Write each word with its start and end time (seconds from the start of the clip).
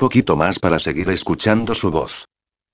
poquito 0.00 0.34
más 0.34 0.58
para 0.58 0.78
seguir 0.78 1.10
escuchando 1.10 1.74
su 1.74 1.90
voz. 1.90 2.24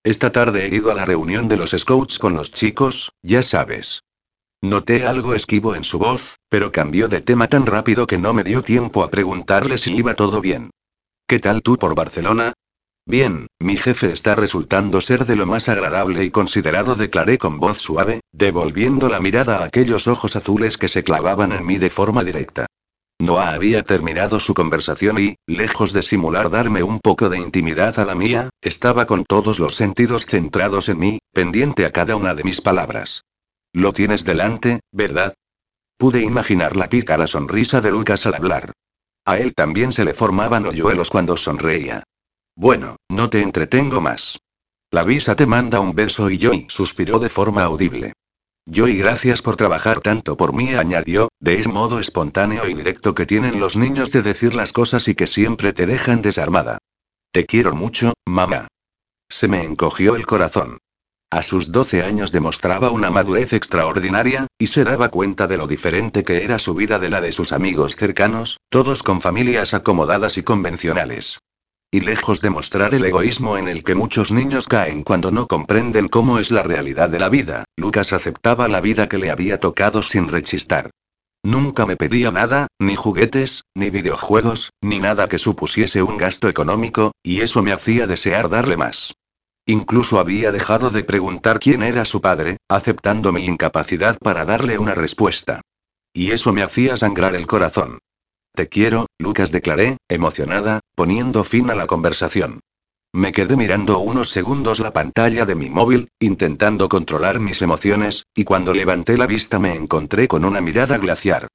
Esta 0.04 0.30
tarde 0.30 0.66
he 0.66 0.74
ido 0.76 0.92
a 0.92 0.94
la 0.94 1.04
reunión 1.04 1.48
de 1.48 1.56
los 1.56 1.72
scouts 1.72 2.20
con 2.20 2.34
los 2.34 2.52
chicos, 2.52 3.10
ya 3.20 3.42
sabes. 3.42 4.04
Noté 4.62 5.04
algo 5.04 5.34
esquivo 5.34 5.74
en 5.74 5.82
su 5.82 5.98
voz, 5.98 6.36
pero 6.48 6.70
cambió 6.70 7.08
de 7.08 7.20
tema 7.20 7.48
tan 7.48 7.66
rápido 7.66 8.06
que 8.06 8.16
no 8.16 8.32
me 8.32 8.44
dio 8.44 8.62
tiempo 8.62 9.02
a 9.02 9.10
preguntarle 9.10 9.76
si 9.76 9.96
iba 9.96 10.14
todo 10.14 10.40
bien. 10.40 10.70
¿Qué 11.26 11.40
tal 11.40 11.62
tú 11.62 11.76
por 11.76 11.96
Barcelona? 11.96 12.52
Bien, 13.04 13.48
mi 13.58 13.76
jefe 13.76 14.12
está 14.12 14.36
resultando 14.36 15.00
ser 15.00 15.26
de 15.26 15.34
lo 15.34 15.46
más 15.46 15.68
agradable 15.68 16.22
y 16.22 16.30
considerado, 16.30 16.94
declaré 16.94 17.38
con 17.38 17.58
voz 17.58 17.78
suave, 17.78 18.20
devolviendo 18.32 19.08
la 19.08 19.18
mirada 19.18 19.58
a 19.58 19.64
aquellos 19.64 20.06
ojos 20.06 20.36
azules 20.36 20.78
que 20.78 20.88
se 20.88 21.02
clavaban 21.02 21.50
en 21.50 21.66
mí 21.66 21.78
de 21.78 21.90
forma 21.90 22.22
directa. 22.22 22.66
Noah 23.18 23.54
había 23.54 23.82
terminado 23.82 24.40
su 24.40 24.52
conversación 24.52 25.18
y, 25.18 25.36
lejos 25.46 25.92
de 25.92 26.02
simular 26.02 26.50
darme 26.50 26.82
un 26.82 27.00
poco 27.00 27.28
de 27.28 27.38
intimidad 27.38 27.98
a 27.98 28.04
la 28.04 28.14
mía, 28.14 28.50
estaba 28.60 29.06
con 29.06 29.24
todos 29.24 29.58
los 29.58 29.74
sentidos 29.74 30.26
centrados 30.26 30.88
en 30.88 30.98
mí, 30.98 31.18
pendiente 31.32 31.86
a 31.86 31.92
cada 31.92 32.14
una 32.16 32.34
de 32.34 32.44
mis 32.44 32.60
palabras. 32.60 33.22
Lo 33.72 33.92
tienes 33.92 34.24
delante, 34.24 34.80
¿verdad? 34.92 35.34
Pude 35.98 36.22
imaginar 36.22 36.76
la 36.76 36.88
pícara 36.88 37.26
sonrisa 37.26 37.80
de 37.80 37.90
Lucas 37.90 38.26
al 38.26 38.34
hablar. 38.34 38.72
A 39.24 39.38
él 39.38 39.54
también 39.54 39.92
se 39.92 40.04
le 40.04 40.14
formaban 40.14 40.66
hoyuelos 40.66 41.10
cuando 41.10 41.36
sonreía. 41.36 42.04
Bueno, 42.54 42.96
no 43.08 43.30
te 43.30 43.42
entretengo 43.42 44.00
más. 44.00 44.38
La 44.90 45.04
visa 45.04 45.34
te 45.34 45.46
manda 45.46 45.80
un 45.80 45.94
beso 45.94 46.30
y 46.30 46.38
Joy 46.38 46.66
suspiró 46.68 47.18
de 47.18 47.28
forma 47.28 47.64
audible. 47.64 48.12
Joy, 48.68 48.98
gracias 48.98 49.42
por 49.42 49.54
trabajar 49.54 50.00
tanto 50.00 50.36
por 50.36 50.52
mí, 50.52 50.74
añadió, 50.74 51.28
de 51.38 51.60
ese 51.60 51.68
modo 51.68 52.00
espontáneo 52.00 52.68
y 52.68 52.74
directo 52.74 53.14
que 53.14 53.24
tienen 53.24 53.60
los 53.60 53.76
niños 53.76 54.10
de 54.10 54.22
decir 54.22 54.54
las 54.54 54.72
cosas 54.72 55.06
y 55.06 55.14
que 55.14 55.28
siempre 55.28 55.72
te 55.72 55.86
dejan 55.86 56.20
desarmada. 56.20 56.78
Te 57.30 57.46
quiero 57.46 57.74
mucho, 57.74 58.14
mamá. 58.26 58.66
Se 59.28 59.46
me 59.46 59.62
encogió 59.62 60.16
el 60.16 60.26
corazón. 60.26 60.78
A 61.30 61.42
sus 61.42 61.70
12 61.70 62.02
años 62.02 62.32
demostraba 62.32 62.90
una 62.90 63.10
madurez 63.10 63.52
extraordinaria, 63.52 64.48
y 64.58 64.66
se 64.66 64.82
daba 64.82 65.10
cuenta 65.10 65.46
de 65.46 65.58
lo 65.58 65.68
diferente 65.68 66.24
que 66.24 66.42
era 66.42 66.58
su 66.58 66.74
vida 66.74 66.98
de 66.98 67.10
la 67.10 67.20
de 67.20 67.30
sus 67.30 67.52
amigos 67.52 67.94
cercanos, 67.94 68.58
todos 68.68 69.04
con 69.04 69.20
familias 69.20 69.74
acomodadas 69.74 70.38
y 70.38 70.42
convencionales. 70.42 71.38
Y 71.96 72.00
lejos 72.02 72.42
de 72.42 72.50
mostrar 72.50 72.92
el 72.92 73.06
egoísmo 73.06 73.56
en 73.56 73.68
el 73.68 73.82
que 73.82 73.94
muchos 73.94 74.30
niños 74.30 74.68
caen 74.68 75.02
cuando 75.02 75.30
no 75.30 75.46
comprenden 75.46 76.08
cómo 76.08 76.38
es 76.38 76.50
la 76.50 76.62
realidad 76.62 77.08
de 77.08 77.18
la 77.18 77.30
vida, 77.30 77.64
Lucas 77.74 78.12
aceptaba 78.12 78.68
la 78.68 78.82
vida 78.82 79.08
que 79.08 79.16
le 79.16 79.30
había 79.30 79.60
tocado 79.60 80.02
sin 80.02 80.28
rechistar. 80.28 80.90
Nunca 81.42 81.86
me 81.86 81.96
pedía 81.96 82.30
nada, 82.30 82.66
ni 82.78 82.96
juguetes, 82.96 83.62
ni 83.74 83.88
videojuegos, 83.88 84.72
ni 84.82 85.00
nada 85.00 85.26
que 85.26 85.38
supusiese 85.38 86.02
un 86.02 86.18
gasto 86.18 86.50
económico, 86.50 87.12
y 87.22 87.40
eso 87.40 87.62
me 87.62 87.72
hacía 87.72 88.06
desear 88.06 88.50
darle 88.50 88.76
más. 88.76 89.14
Incluso 89.64 90.20
había 90.20 90.52
dejado 90.52 90.90
de 90.90 91.02
preguntar 91.02 91.60
quién 91.60 91.82
era 91.82 92.04
su 92.04 92.20
padre, 92.20 92.58
aceptando 92.68 93.32
mi 93.32 93.46
incapacidad 93.46 94.18
para 94.18 94.44
darle 94.44 94.76
una 94.76 94.94
respuesta. 94.94 95.62
Y 96.12 96.32
eso 96.32 96.52
me 96.52 96.62
hacía 96.62 96.98
sangrar 96.98 97.34
el 97.34 97.46
corazón. 97.46 98.00
Te 98.56 98.70
quiero, 98.70 99.04
Lucas 99.18 99.52
declaré, 99.52 99.98
emocionada, 100.08 100.80
poniendo 100.94 101.44
fin 101.44 101.70
a 101.70 101.74
la 101.74 101.86
conversación. 101.86 102.60
Me 103.12 103.30
quedé 103.30 103.54
mirando 103.54 103.98
unos 103.98 104.30
segundos 104.30 104.80
la 104.80 104.94
pantalla 104.94 105.44
de 105.44 105.54
mi 105.54 105.68
móvil, 105.68 106.08
intentando 106.18 106.88
controlar 106.88 107.38
mis 107.38 107.60
emociones, 107.60 108.24
y 108.34 108.44
cuando 108.44 108.72
levanté 108.72 109.18
la 109.18 109.26
vista 109.26 109.58
me 109.58 109.74
encontré 109.74 110.26
con 110.26 110.46
una 110.46 110.62
mirada 110.62 110.96
glaciar. 110.96 111.48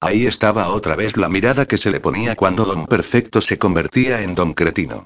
Ahí 0.00 0.26
estaba 0.26 0.70
otra 0.70 0.96
vez 0.96 1.18
la 1.18 1.28
mirada 1.28 1.66
que 1.66 1.76
se 1.76 1.90
le 1.90 2.00
ponía 2.00 2.36
cuando 2.36 2.64
Don 2.64 2.86
Perfecto 2.86 3.42
se 3.42 3.58
convertía 3.58 4.22
en 4.22 4.34
Don 4.34 4.54
Cretino. 4.54 5.04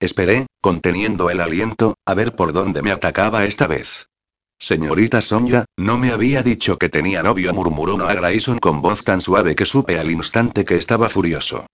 Esperé, 0.00 0.48
conteniendo 0.60 1.30
el 1.30 1.40
aliento, 1.40 1.94
a 2.06 2.14
ver 2.14 2.34
por 2.34 2.52
dónde 2.52 2.82
me 2.82 2.90
atacaba 2.90 3.44
esta 3.44 3.68
vez. 3.68 4.07
Señorita 4.60 5.22
Sonia, 5.22 5.64
no 5.76 5.98
me 5.98 6.10
había 6.10 6.42
dicho 6.42 6.78
que 6.78 6.88
tenía 6.88 7.22
novio, 7.22 7.54
murmuró 7.54 7.96
Noah 7.96 8.14
Grayson 8.14 8.58
con 8.58 8.82
voz 8.82 9.04
tan 9.04 9.20
suave 9.20 9.54
que 9.54 9.64
supe 9.64 9.98
al 9.98 10.10
instante 10.10 10.64
que 10.64 10.74
estaba 10.74 11.08
furioso. 11.08 11.66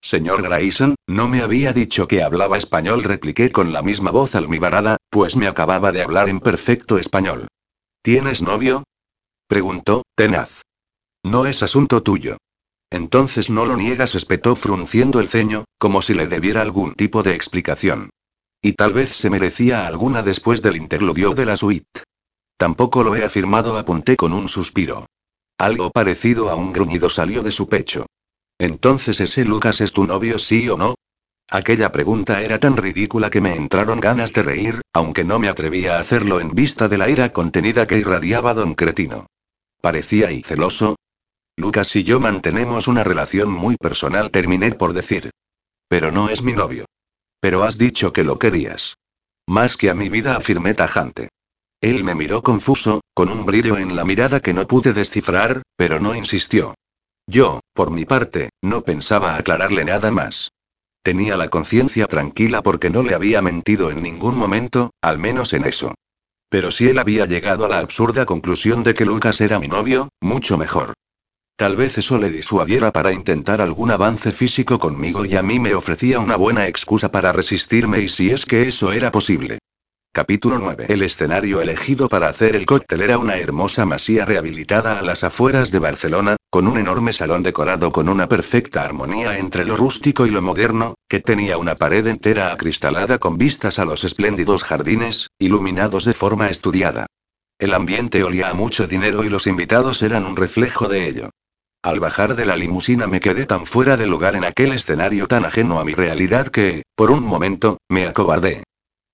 Señor 0.00 0.42
Grayson, 0.42 0.94
no 1.06 1.28
me 1.28 1.42
había 1.42 1.74
dicho 1.74 2.08
que 2.08 2.22
hablaba 2.22 2.56
español, 2.56 3.04
repliqué 3.04 3.52
con 3.52 3.74
la 3.74 3.82
misma 3.82 4.10
voz 4.10 4.34
almibarada, 4.34 4.96
pues 5.10 5.36
me 5.36 5.46
acababa 5.46 5.92
de 5.92 6.02
hablar 6.02 6.30
en 6.30 6.40
perfecto 6.40 6.96
español. 6.96 7.48
¿Tienes 8.02 8.40
novio? 8.40 8.84
preguntó, 9.46 10.04
tenaz. 10.14 10.62
No 11.22 11.44
es 11.44 11.62
asunto 11.62 12.02
tuyo. 12.02 12.38
Entonces 12.88 13.50
no 13.50 13.66
lo 13.66 13.76
niegas, 13.76 14.14
espetó 14.14 14.56
frunciendo 14.56 15.20
el 15.20 15.28
ceño, 15.28 15.64
como 15.78 16.00
si 16.00 16.14
le 16.14 16.26
debiera 16.26 16.62
algún 16.62 16.94
tipo 16.94 17.22
de 17.22 17.34
explicación. 17.34 18.08
Y 18.62 18.72
tal 18.72 18.94
vez 18.94 19.14
se 19.14 19.28
merecía 19.28 19.86
alguna 19.86 20.22
después 20.22 20.62
del 20.62 20.76
interludio 20.76 21.32
de 21.34 21.44
la 21.44 21.56
suite. 21.58 22.04
Tampoco 22.60 23.02
lo 23.02 23.16
he 23.16 23.24
afirmado, 23.24 23.78
apunté 23.78 24.16
con 24.16 24.34
un 24.34 24.46
suspiro. 24.46 25.06
Algo 25.56 25.90
parecido 25.90 26.50
a 26.50 26.56
un 26.56 26.74
gruñido 26.74 27.08
salió 27.08 27.42
de 27.42 27.52
su 27.52 27.70
pecho. 27.70 28.04
Entonces 28.58 29.18
ese 29.20 29.46
Lucas 29.46 29.80
es 29.80 29.94
tu 29.94 30.04
novio, 30.04 30.38
sí 30.38 30.68
o 30.68 30.76
no? 30.76 30.96
Aquella 31.48 31.90
pregunta 31.90 32.42
era 32.42 32.60
tan 32.60 32.76
ridícula 32.76 33.30
que 33.30 33.40
me 33.40 33.54
entraron 33.54 33.98
ganas 33.98 34.34
de 34.34 34.42
reír, 34.42 34.82
aunque 34.92 35.24
no 35.24 35.38
me 35.38 35.48
atrevía 35.48 35.96
a 35.96 36.00
hacerlo 36.00 36.38
en 36.38 36.50
vista 36.50 36.86
de 36.86 36.98
la 36.98 37.08
ira 37.08 37.32
contenida 37.32 37.86
que 37.86 37.96
irradiaba 37.96 38.52
don 38.52 38.74
Cretino. 38.74 39.24
Parecía 39.80 40.30
y 40.30 40.42
celoso. 40.42 40.96
Lucas 41.56 41.96
y 41.96 42.04
yo 42.04 42.20
mantenemos 42.20 42.88
una 42.88 43.04
relación 43.04 43.50
muy 43.50 43.76
personal, 43.76 44.30
terminé 44.30 44.72
por 44.72 44.92
decir. 44.92 45.30
Pero 45.88 46.12
no 46.12 46.28
es 46.28 46.42
mi 46.42 46.52
novio. 46.52 46.84
Pero 47.40 47.64
has 47.64 47.78
dicho 47.78 48.12
que 48.12 48.22
lo 48.22 48.38
querías. 48.38 48.98
Más 49.46 49.78
que 49.78 49.88
a 49.88 49.94
mi 49.94 50.10
vida, 50.10 50.36
afirmé 50.36 50.74
tajante. 50.74 51.30
Él 51.80 52.04
me 52.04 52.14
miró 52.14 52.42
confuso, 52.42 53.00
con 53.14 53.30
un 53.30 53.46
brillo 53.46 53.78
en 53.78 53.96
la 53.96 54.04
mirada 54.04 54.40
que 54.40 54.52
no 54.52 54.66
pude 54.66 54.92
descifrar, 54.92 55.62
pero 55.76 55.98
no 55.98 56.14
insistió. 56.14 56.74
Yo, 57.26 57.60
por 57.72 57.90
mi 57.90 58.04
parte, 58.04 58.50
no 58.62 58.82
pensaba 58.82 59.36
aclararle 59.36 59.84
nada 59.84 60.10
más. 60.10 60.50
Tenía 61.02 61.38
la 61.38 61.48
conciencia 61.48 62.06
tranquila 62.06 62.62
porque 62.62 62.90
no 62.90 63.02
le 63.02 63.14
había 63.14 63.40
mentido 63.40 63.90
en 63.90 64.02
ningún 64.02 64.36
momento, 64.36 64.90
al 65.00 65.18
menos 65.18 65.54
en 65.54 65.64
eso. 65.64 65.94
Pero 66.50 66.70
si 66.70 66.88
él 66.88 66.98
había 66.98 67.24
llegado 67.24 67.64
a 67.64 67.68
la 67.70 67.78
absurda 67.78 68.26
conclusión 68.26 68.82
de 68.82 68.92
que 68.92 69.06
Lucas 69.06 69.40
era 69.40 69.58
mi 69.58 69.68
novio, 69.68 70.10
mucho 70.20 70.58
mejor. 70.58 70.92
Tal 71.56 71.76
vez 71.76 71.96
eso 71.96 72.18
le 72.18 72.28
disuadiera 72.28 72.90
para 72.92 73.12
intentar 73.12 73.62
algún 73.62 73.90
avance 73.90 74.32
físico 74.32 74.78
conmigo 74.78 75.24
y 75.24 75.36
a 75.36 75.42
mí 75.42 75.58
me 75.58 75.74
ofrecía 75.74 76.18
una 76.18 76.36
buena 76.36 76.66
excusa 76.66 77.10
para 77.10 77.32
resistirme 77.32 78.00
y 78.00 78.08
si 78.10 78.30
es 78.30 78.44
que 78.44 78.68
eso 78.68 78.92
era 78.92 79.10
posible. 79.10 79.60
Capítulo 80.12 80.58
9. 80.58 80.86
El 80.88 81.02
escenario 81.02 81.60
elegido 81.60 82.08
para 82.08 82.28
hacer 82.28 82.56
el 82.56 82.66
cóctel 82.66 83.02
era 83.02 83.16
una 83.16 83.36
hermosa 83.36 83.86
masía 83.86 84.24
rehabilitada 84.24 84.98
a 84.98 85.02
las 85.02 85.22
afueras 85.22 85.70
de 85.70 85.78
Barcelona, 85.78 86.34
con 86.50 86.66
un 86.66 86.78
enorme 86.78 87.12
salón 87.12 87.44
decorado 87.44 87.92
con 87.92 88.08
una 88.08 88.26
perfecta 88.26 88.82
armonía 88.82 89.38
entre 89.38 89.64
lo 89.64 89.76
rústico 89.76 90.26
y 90.26 90.30
lo 90.30 90.42
moderno, 90.42 90.94
que 91.08 91.20
tenía 91.20 91.58
una 91.58 91.76
pared 91.76 92.04
entera 92.08 92.50
acristalada 92.50 93.18
con 93.18 93.38
vistas 93.38 93.78
a 93.78 93.84
los 93.84 94.02
espléndidos 94.02 94.64
jardines, 94.64 95.28
iluminados 95.38 96.04
de 96.04 96.14
forma 96.14 96.50
estudiada. 96.50 97.06
El 97.60 97.72
ambiente 97.72 98.24
olía 98.24 98.48
a 98.48 98.54
mucho 98.54 98.88
dinero 98.88 99.22
y 99.22 99.28
los 99.28 99.46
invitados 99.46 100.02
eran 100.02 100.26
un 100.26 100.34
reflejo 100.34 100.88
de 100.88 101.06
ello. 101.06 101.30
Al 101.84 102.00
bajar 102.00 102.34
de 102.34 102.46
la 102.46 102.56
limusina 102.56 103.06
me 103.06 103.20
quedé 103.20 103.46
tan 103.46 103.64
fuera 103.64 103.96
de 103.96 104.08
lugar 104.08 104.34
en 104.34 104.42
aquel 104.42 104.72
escenario 104.72 105.28
tan 105.28 105.44
ajeno 105.44 105.78
a 105.78 105.84
mi 105.84 105.94
realidad 105.94 106.48
que, 106.48 106.82
por 106.96 107.12
un 107.12 107.22
momento, 107.22 107.78
me 107.88 108.08
acobardé. 108.08 108.64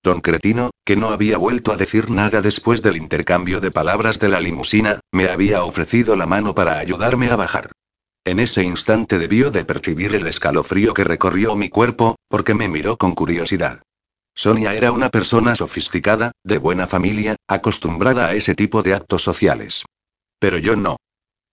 Don 0.07 0.21
Cretino, 0.21 0.71
que 0.85 0.95
no 0.95 1.09
había 1.09 1.37
vuelto 1.37 1.73
a 1.73 1.77
decir 1.77 2.13
nada 2.13 2.41
después 2.41 2.81
del 2.81 2.97
intercambio 2.97 3.61
de 3.61 3.73
palabras 3.73 4.21
de 4.21 4.29
la 4.29 4.39
limusina, 4.39 5.01
me 5.11 5.29
había 5.29 5.65
ofrecido 5.65 6.15
la 6.15 6.27
mano 6.27 6.55
para 6.55 6.79
ayudarme 6.79 7.29
a 7.29 7.35
bajar. 7.35 7.73
En 8.25 8.39
ese 8.39 8.63
instante 8.63 9.19
debió 9.19 9.51
de 9.51 9.65
percibir 9.65 10.15
el 10.15 10.29
escalofrío 10.29 10.95
que 10.95 11.03
recorrió 11.03 11.57
mi 11.57 11.71
cuerpo, 11.71 12.15
porque 12.29 12.55
me 12.55 12.69
miró 12.69 12.97
con 12.97 13.17
curiosidad. 13.17 13.83
Sonia 14.33 14.75
era 14.75 14.93
una 14.93 15.11
persona 15.11 15.57
sofisticada, 15.57 16.31
de 16.45 16.59
buena 16.59 16.87
familia, 16.87 17.35
acostumbrada 17.49 18.29
a 18.29 18.35
ese 18.35 18.55
tipo 18.55 18.85
de 18.85 18.95
actos 18.95 19.25
sociales. 19.25 19.83
Pero 20.39 20.59
yo 20.59 20.77
no. 20.77 20.99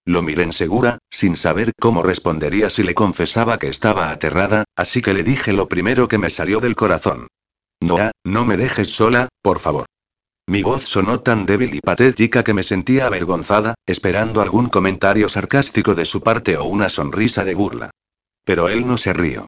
Lo 0.05 0.21
miré 0.21 0.43
en 0.43 0.51
segura, 0.51 0.99
sin 1.09 1.37
saber 1.37 1.71
cómo 1.81 2.03
respondería 2.03 2.69
si 2.69 2.83
le 2.83 2.93
confesaba 2.93 3.57
que 3.57 3.69
estaba 3.69 4.11
aterrada, 4.11 4.65
así 4.75 5.01
que 5.01 5.15
le 5.15 5.23
dije 5.23 5.53
lo 5.53 5.67
primero 5.67 6.07
que 6.07 6.19
me 6.19 6.29
salió 6.29 6.59
del 6.59 6.75
corazón. 6.75 7.29
Noah, 7.83 8.11
no 8.23 8.45
me 8.45 8.55
dejes 8.55 8.89
sola, 8.89 9.27
por 9.41 9.59
favor. 9.59 9.85
Mi 10.47 10.63
voz 10.63 10.83
sonó 10.83 11.19
tan 11.19 11.45
débil 11.45 11.75
y 11.75 11.81
patética 11.81 12.41
que 12.41 12.53
me 12.53 12.63
sentía 12.63 13.07
avergonzada, 13.07 13.75
esperando 13.85 14.41
algún 14.41 14.67
comentario 14.67 15.27
sarcástico 15.27 15.93
de 15.93 16.05
su 16.05 16.21
parte 16.21 16.55
o 16.57 16.63
una 16.63 16.89
sonrisa 16.89 17.43
de 17.43 17.55
burla. 17.55 17.91
Pero 18.45 18.69
él 18.69 18.87
no 18.87 18.97
se 18.97 19.11
rió. 19.11 19.47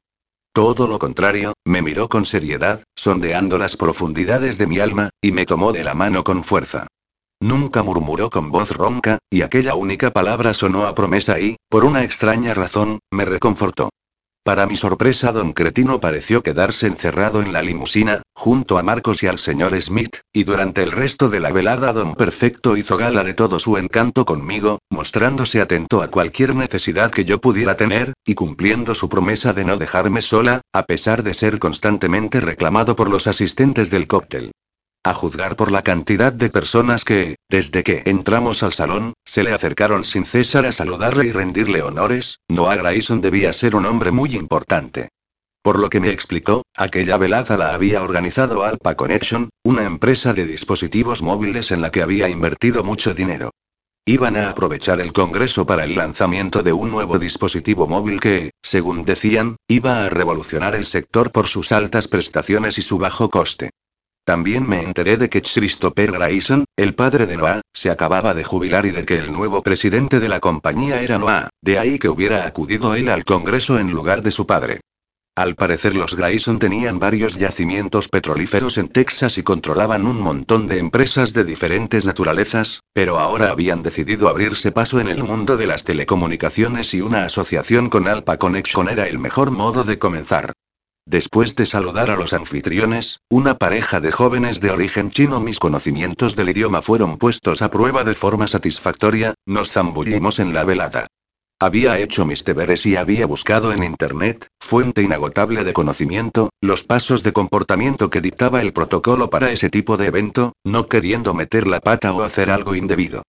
Todo 0.53 0.87
lo 0.87 0.99
contrario, 0.99 1.53
me 1.65 1.81
miró 1.81 2.09
con 2.09 2.25
seriedad, 2.25 2.83
sondeando 2.93 3.57
las 3.57 3.77
profundidades 3.77 4.57
de 4.57 4.67
mi 4.67 4.79
alma, 4.79 5.11
y 5.21 5.31
me 5.31 5.45
tomó 5.45 5.71
de 5.71 5.85
la 5.85 5.93
mano 5.93 6.23
con 6.25 6.43
fuerza. 6.43 6.87
Nunca 7.41 7.83
murmuró 7.83 8.29
con 8.29 8.51
voz 8.51 8.71
ronca, 8.71 9.19
y 9.29 9.43
aquella 9.43 9.75
única 9.75 10.11
palabra 10.11 10.53
sonó 10.53 10.87
a 10.87 10.95
promesa 10.95 11.39
y, 11.39 11.55
por 11.69 11.85
una 11.85 12.03
extraña 12.03 12.53
razón, 12.53 12.99
me 13.11 13.23
reconfortó. 13.23 13.89
Para 14.45 14.67
mi 14.67 14.75
sorpresa, 14.75 15.31
don 15.31 15.53
Cretino 15.53 15.99
pareció 15.99 16.43
quedarse 16.43 16.85
encerrado 16.85 17.41
en 17.41 17.51
la 17.51 17.63
limusina, 17.63 18.21
junto 18.35 18.77
a 18.77 18.83
Marcos 18.83 19.23
y 19.23 19.27
al 19.27 19.39
señor 19.39 19.81
Smith, 19.81 20.17
y 20.31 20.43
durante 20.43 20.83
el 20.83 20.91
resto 20.91 21.29
de 21.29 21.39
la 21.39 21.51
velada 21.51 21.91
don 21.93 22.13
Perfecto 22.13 22.77
hizo 22.77 22.95
gala 22.95 23.23
de 23.23 23.33
todo 23.33 23.59
su 23.59 23.75
encanto 23.79 24.23
conmigo, 24.23 24.77
mostrándose 24.91 25.61
atento 25.61 26.03
a 26.03 26.11
cualquier 26.11 26.53
necesidad 26.53 27.09
que 27.09 27.25
yo 27.25 27.41
pudiera 27.41 27.75
tener, 27.75 28.13
y 28.23 28.35
cumpliendo 28.35 28.93
su 28.93 29.09
promesa 29.09 29.51
de 29.51 29.65
no 29.65 29.77
dejarme 29.77 30.21
sola, 30.21 30.61
a 30.71 30.83
pesar 30.83 31.23
de 31.23 31.33
ser 31.33 31.57
constantemente 31.57 32.39
reclamado 32.39 32.95
por 32.95 33.09
los 33.09 33.25
asistentes 33.25 33.89
del 33.89 34.05
cóctel. 34.05 34.51
A 35.05 35.13
juzgar 35.13 35.55
por 35.55 35.71
la 35.71 35.83
cantidad 35.83 36.33
de 36.33 36.49
personas 36.49 37.05
que, 37.05 37.35
desde 37.47 37.83
que 37.83 38.01
entramos 38.07 38.63
al 38.63 38.73
salón, 38.73 39.13
se 39.23 39.43
le 39.43 39.53
acercaron 39.53 40.03
sin 40.03 40.25
cesar 40.25 40.65
a 40.65 40.71
saludarle 40.71 41.27
y 41.27 41.31
rendirle 41.31 41.83
honores, 41.83 42.39
Noah 42.49 42.77
Grayson 42.77 43.21
debía 43.21 43.53
ser 43.53 43.75
un 43.75 43.85
hombre 43.85 44.09
muy 44.09 44.35
importante. 44.35 45.09
Por 45.61 45.79
lo 45.79 45.91
que 45.91 45.99
me 45.99 46.09
explicó, 46.09 46.63
aquella 46.75 47.17
velada 47.19 47.55
la 47.55 47.75
había 47.75 48.01
organizado 48.01 48.63
Alpa 48.63 48.95
Connection, 48.95 49.51
una 49.63 49.83
empresa 49.83 50.33
de 50.33 50.47
dispositivos 50.47 51.21
móviles 51.21 51.71
en 51.71 51.83
la 51.83 51.91
que 51.91 52.01
había 52.01 52.27
invertido 52.27 52.83
mucho 52.83 53.13
dinero. 53.13 53.51
Iban 54.07 54.35
a 54.37 54.49
aprovechar 54.49 55.01
el 55.01 55.13
Congreso 55.13 55.67
para 55.67 55.83
el 55.83 55.95
lanzamiento 55.95 56.63
de 56.63 56.73
un 56.73 56.89
nuevo 56.89 57.19
dispositivo 57.19 57.85
móvil 57.85 58.19
que, 58.19 58.53
según 58.63 59.05
decían, 59.05 59.57
iba 59.67 60.03
a 60.03 60.09
revolucionar 60.09 60.73
el 60.73 60.87
sector 60.87 61.31
por 61.31 61.45
sus 61.45 61.71
altas 61.71 62.07
prestaciones 62.07 62.79
y 62.79 62.81
su 62.81 62.97
bajo 62.97 63.29
coste. 63.29 63.69
También 64.25 64.67
me 64.67 64.81
enteré 64.81 65.17
de 65.17 65.29
que 65.29 65.43
Christopher 65.43 66.11
Grayson, 66.11 66.65
el 66.75 66.95
padre 66.95 67.27
de 67.27 67.37
Noah, 67.37 67.61
se 67.71 67.91
acababa 67.91 68.33
de 68.33 68.43
jubilar 68.43 68.87
y 68.87 68.91
de 68.91 69.05
que 69.05 69.17
el 69.17 69.31
nuevo 69.31 69.61
presidente 69.61 70.19
de 70.19 70.27
la 70.27 70.39
compañía 70.39 70.99
era 71.03 71.19
Noah, 71.19 71.49
de 71.61 71.77
ahí 71.77 71.99
que 71.99 72.09
hubiera 72.09 72.47
acudido 72.47 72.95
él 72.95 73.09
al 73.09 73.23
Congreso 73.23 73.77
en 73.77 73.91
lugar 73.91 74.23
de 74.23 74.31
su 74.31 74.47
padre. 74.47 74.81
Al 75.35 75.53
parecer 75.53 75.93
los 75.93 76.15
Grayson 76.15 76.57
tenían 76.57 76.97
varios 76.97 77.35
yacimientos 77.35 78.07
petrolíferos 78.07 78.79
en 78.79 78.87
Texas 78.87 79.37
y 79.37 79.43
controlaban 79.43 80.07
un 80.07 80.19
montón 80.19 80.67
de 80.67 80.79
empresas 80.79 81.33
de 81.33 81.43
diferentes 81.43 82.03
naturalezas, 82.05 82.79
pero 82.93 83.19
ahora 83.19 83.51
habían 83.51 83.83
decidido 83.83 84.27
abrirse 84.27 84.71
paso 84.71 84.99
en 84.99 85.07
el 85.07 85.23
mundo 85.23 85.55
de 85.55 85.67
las 85.67 85.83
telecomunicaciones 85.83 86.95
y 86.95 87.01
una 87.01 87.25
asociación 87.25 87.89
con 87.89 88.07
Alpa 88.07 88.37
Connection 88.37 88.89
era 88.89 89.07
el 89.07 89.19
mejor 89.19 89.51
modo 89.51 89.83
de 89.83 89.99
comenzar. 89.99 90.53
Después 91.07 91.55
de 91.55 91.67
saludar 91.67 92.09
a 92.09 92.15
los 92.15 92.33
anfitriones, 92.33 93.19
una 93.29 93.59
pareja 93.59 94.01
de 94.01 94.11
jóvenes 94.11 94.59
de 94.59 94.71
origen 94.71 95.11
chino, 95.11 95.39
mis 95.39 95.59
conocimientos 95.59 96.35
del 96.35 96.49
idioma 96.49 96.81
fueron 96.81 97.19
puestos 97.19 97.61
a 97.61 97.69
prueba 97.69 98.03
de 98.03 98.15
forma 98.15 98.47
satisfactoria, 98.47 99.35
nos 99.45 99.71
zambullimos 99.71 100.39
en 100.39 100.55
la 100.55 100.63
velada. 100.63 101.05
Había 101.61 101.99
hecho 101.99 102.25
mis 102.25 102.43
deberes 102.43 102.87
y 102.87 102.95
había 102.95 103.27
buscado 103.27 103.71
en 103.71 103.83
Internet, 103.83 104.47
fuente 104.59 105.03
inagotable 105.03 105.63
de 105.63 105.73
conocimiento, 105.73 106.49
los 106.59 106.83
pasos 106.83 107.21
de 107.21 107.33
comportamiento 107.33 108.09
que 108.09 108.19
dictaba 108.19 108.61
el 108.61 108.73
protocolo 108.73 109.29
para 109.29 109.51
ese 109.51 109.69
tipo 109.69 109.97
de 109.97 110.07
evento, 110.07 110.53
no 110.65 110.87
queriendo 110.87 111.35
meter 111.35 111.67
la 111.67 111.81
pata 111.81 112.13
o 112.13 112.23
hacer 112.23 112.49
algo 112.49 112.75
indebido. 112.75 113.21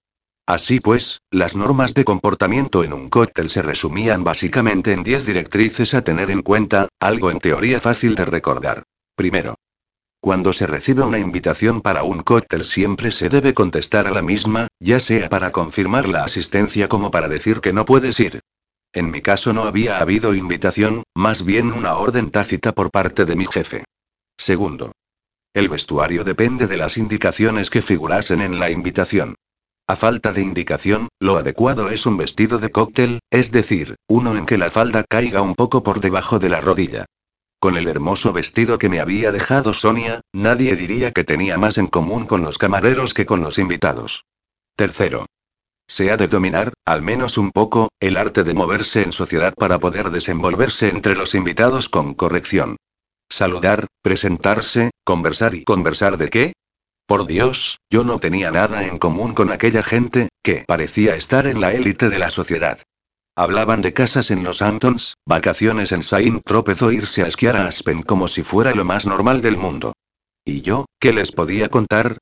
Así 0.47 0.79
pues, 0.79 1.23
las 1.33 1.57
normas 1.57 1.93
de 1.95 2.05
comportamiento 2.05 2.85
en 2.85 2.93
un 2.93 3.11
cóctel 3.11 3.51
se 3.51 3.63
resumían 3.63 4.23
básicamente 4.23 4.93
en 4.93 5.03
10 5.03 5.27
directrices 5.27 5.93
a 5.95 6.03
tener 6.03 6.31
en 6.31 6.43
cuenta, 6.43 6.89
algo 7.01 7.33
en 7.33 7.41
teoría 7.41 7.81
fácil 7.81 8.15
de 8.15 8.27
recordar. 8.27 8.85
Primero, 9.17 9.57
cuando 10.21 10.53
se 10.53 10.67
recibe 10.67 11.03
una 11.03 11.19
invitación 11.19 11.83
para 11.83 12.03
un 12.03 12.23
cóctel 12.23 12.65
siempre 12.65 13.13
se 13.13 13.29
debe 13.29 13.55
contestar 13.55 14.07
a 14.07 14.11
la 14.11 14.23
misma, 14.23 14.69
ya 14.81 14.99
sea 14.99 15.29
para 15.29 15.53
confirmar 15.53 16.09
la 16.09 16.25
asistencia 16.25 16.89
como 16.89 17.11
para 17.11 17.29
decir 17.29 17.61
que 17.61 17.73
no 17.73 17.85
puedes 17.85 18.19
ir. 18.21 18.41
En 18.93 19.11
mi 19.11 19.23
caso 19.23 19.53
no 19.53 19.65
había 19.65 19.99
habido 19.99 20.35
invitación, 20.35 21.03
más 21.15 21.45
bien 21.45 21.73
una 21.73 21.97
orden 21.97 22.31
tácita 22.31 22.73
por 22.73 22.91
parte 22.91 23.25
de 23.25 23.37
mi 23.37 23.47
jefe. 23.47 23.85
Segundo. 24.37 24.93
El 25.55 25.69
vestuario 25.69 26.25
depende 26.25 26.67
de 26.67 26.77
las 26.77 26.97
indicaciones 26.97 27.71
que 27.71 27.83
figurasen 27.83 28.41
en 28.41 28.59
la 28.59 28.71
invitación. 28.71 29.37
A 29.89 29.95
falta 29.95 30.33
de 30.33 30.43
indicación, 30.43 31.09
lo 31.21 31.37
adecuado 31.37 31.91
es 31.91 32.07
un 32.07 32.17
vestido 32.17 32.59
de 32.59 32.71
cóctel, 32.71 33.21
es 33.31 33.53
decir, 33.53 33.95
uno 34.09 34.37
en 34.37 34.45
que 34.45 34.59
la 34.59 34.71
falda 34.71 35.05
caiga 35.09 35.43
un 35.43 35.55
poco 35.55 35.85
por 35.85 36.01
debajo 36.01 36.41
de 36.41 36.49
la 36.49 36.61
rodilla. 36.61 37.05
Con 37.61 37.77
el 37.77 37.87
hermoso 37.87 38.33
vestido 38.33 38.79
que 38.79 38.89
me 38.89 38.99
había 38.99 39.31
dejado 39.31 39.75
Sonia, 39.75 40.23
nadie 40.33 40.75
diría 40.75 41.13
que 41.13 41.23
tenía 41.23 41.57
más 41.57 41.79
en 41.79 41.87
común 41.87 42.27
con 42.27 42.43
los 42.43 42.59
camareros 42.59 43.15
que 43.15 43.27
con 43.27 43.41
los 43.41 43.59
invitados. 43.59 44.25
Tercero. 44.75 45.27
Se 45.87 46.11
ha 46.11 46.17
de 46.17 46.27
dominar, 46.27 46.73
al 46.85 47.01
menos 47.01 47.39
un 47.39 47.53
poco, 47.53 47.89
el 48.01 48.17
arte 48.17 48.43
de 48.43 48.55
moverse 48.55 49.03
en 49.03 49.13
sociedad 49.13 49.55
para 49.55 49.79
poder 49.79 50.11
desenvolverse 50.11 50.89
entre 50.89 51.15
los 51.15 51.37
invitados 51.37 51.89
con 51.89 52.15
corrección. 52.15 52.77
Saludar, 53.29 53.87
presentarse, 54.03 54.91
conversar 55.05 55.55
y 55.55 55.63
conversar 55.63 56.19
de 56.19 56.29
qué? 56.29 56.53
Por 57.07 57.29
Dios, 57.29 57.79
yo 57.89 58.03
no 58.03 58.19
tenía 58.19 58.51
nada 58.51 58.85
en 58.85 58.99
común 58.99 59.33
con 59.33 59.53
aquella 59.53 59.85
gente, 59.85 60.29
que 60.43 60.65
parecía 60.67 61.15
estar 61.15 61.47
en 61.47 61.61
la 61.61 61.73
élite 61.73 62.09
de 62.09 62.19
la 62.19 62.31
sociedad. 62.31 62.81
Hablaban 63.37 63.81
de 63.81 63.93
casas 63.93 64.33
en 64.33 64.43
los 64.43 64.61
Antons, 64.61 65.15
vacaciones 65.25 65.93
en 65.93 66.03
Saint 66.03 66.43
Tropez 66.45 66.83
o 66.83 66.91
irse 66.91 67.23
a 67.23 67.29
esquiar 67.29 67.57
a 67.57 67.69
Aspen 67.69 68.03
como 68.03 68.27
si 68.27 68.43
fuera 68.43 68.75
lo 68.75 68.85
más 68.85 69.07
normal 69.07 69.41
del 69.41 69.57
mundo. 69.57 69.93
¿Y 70.45 70.63
yo, 70.63 70.87
qué 70.99 71.13
les 71.13 71.31
podía 71.31 71.69
contar? 71.69 72.19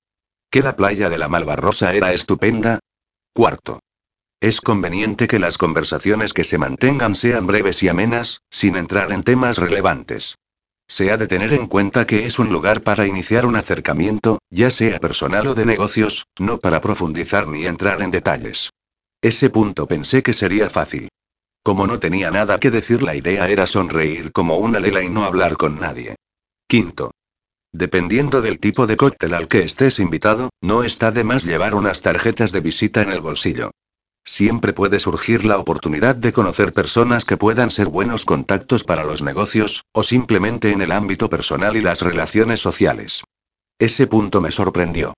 ¿Que 0.51 0.61
la 0.61 0.77
playa 0.77 1.09
de 1.09 1.19
la 1.19 1.29
Malvarrosa 1.29 1.95
era 1.95 2.13
estupenda? 2.13 2.81
Cuarto. 3.33 3.81
Es 4.41 4.61
conveniente 4.61 5.27
que 5.29 5.39
las 5.39 5.57
conversaciones 5.57 6.35
que 6.35 6.45
se 6.45 6.59
mantengan 6.59 7.15
sean 7.15 7.47
breves 7.47 7.83
y 7.83 7.89
amenas, 7.89 8.41
sin 8.51 8.77
entrar 8.77 9.13
en 9.13 9.23
temas 9.23 9.57
relevantes. 9.57 10.35
Se 10.87 11.11
ha 11.11 11.17
de 11.17 11.27
tener 11.27 11.53
en 11.53 11.67
cuenta 11.67 12.07
que 12.07 12.27
es 12.27 12.39
un 12.39 12.51
lugar 12.51 12.83
para 12.83 13.07
iniciar 13.07 13.47
un 13.47 13.57
acercamiento, 13.57 14.39
ya 14.51 14.71
sea 14.71 15.01
personal 15.01 15.47
o 15.47 15.55
de 15.55 15.65
negocios, 15.65 16.27
no 16.39 16.59
para 16.59 16.81
profundizar 16.81 17.49
ni 17.49 17.67
entrar 17.67 18.03
en 18.03 18.11
detalles. 18.11 18.71
Ese 19.23 19.49
punto 19.51 19.87
pensé 19.87 20.23
que 20.23 20.35
sería 20.35 20.69
fácil. 20.69 21.09
Como 21.63 21.87
no 21.87 21.99
tenía 21.99 22.31
nada 22.31 22.61
que 22.61 22.71
decir, 22.71 23.03
la 23.03 23.17
idea 23.17 23.49
era 23.49 23.67
sonreír 23.67 24.33
como 24.33 24.59
una 24.59 24.81
lela 24.81 25.03
y 25.03 25.09
no 25.09 25.25
hablar 25.25 25.57
con 25.57 25.81
nadie. 25.81 26.17
Quinto. 26.69 27.11
Dependiendo 27.73 28.43
del 28.43 28.61
tipo 28.61 28.87
de 28.87 28.97
cóctel 28.97 29.33
al 29.33 29.49
que 29.49 29.63
estés 29.63 29.99
invitado, 29.99 30.51
no 30.61 30.85
está 30.85 31.11
de 31.11 31.25
más 31.25 31.45
llevar 31.45 31.75
unas 31.75 32.03
tarjetas 32.03 32.53
de 32.53 32.61
visita 32.61 33.01
en 33.01 33.11
el 33.11 33.23
bolsillo. 33.23 33.71
Siempre 34.25 34.73
puede 34.73 35.01
surgir 35.01 35.45
la 35.45 35.59
oportunidad 35.59 36.17
de 36.17 36.33
conocer 36.33 36.73
personas 36.73 37.25
que 37.25 37.37
puedan 37.37 37.71
ser 37.71 37.89
buenos 37.89 38.25
contactos 38.25 38.83
para 38.83 39.05
los 39.05 39.21
negocios, 39.21 39.85
o 39.93 40.03
simplemente 40.03 40.73
en 40.73 40.81
el 40.81 40.93
ámbito 40.93 41.29
personal 41.29 41.77
y 41.77 41.83
las 41.83 42.01
relaciones 42.01 42.61
sociales. 42.61 43.23
Ese 43.79 44.07
punto 44.07 44.41
me 44.41 44.51
sorprendió. 44.51 45.13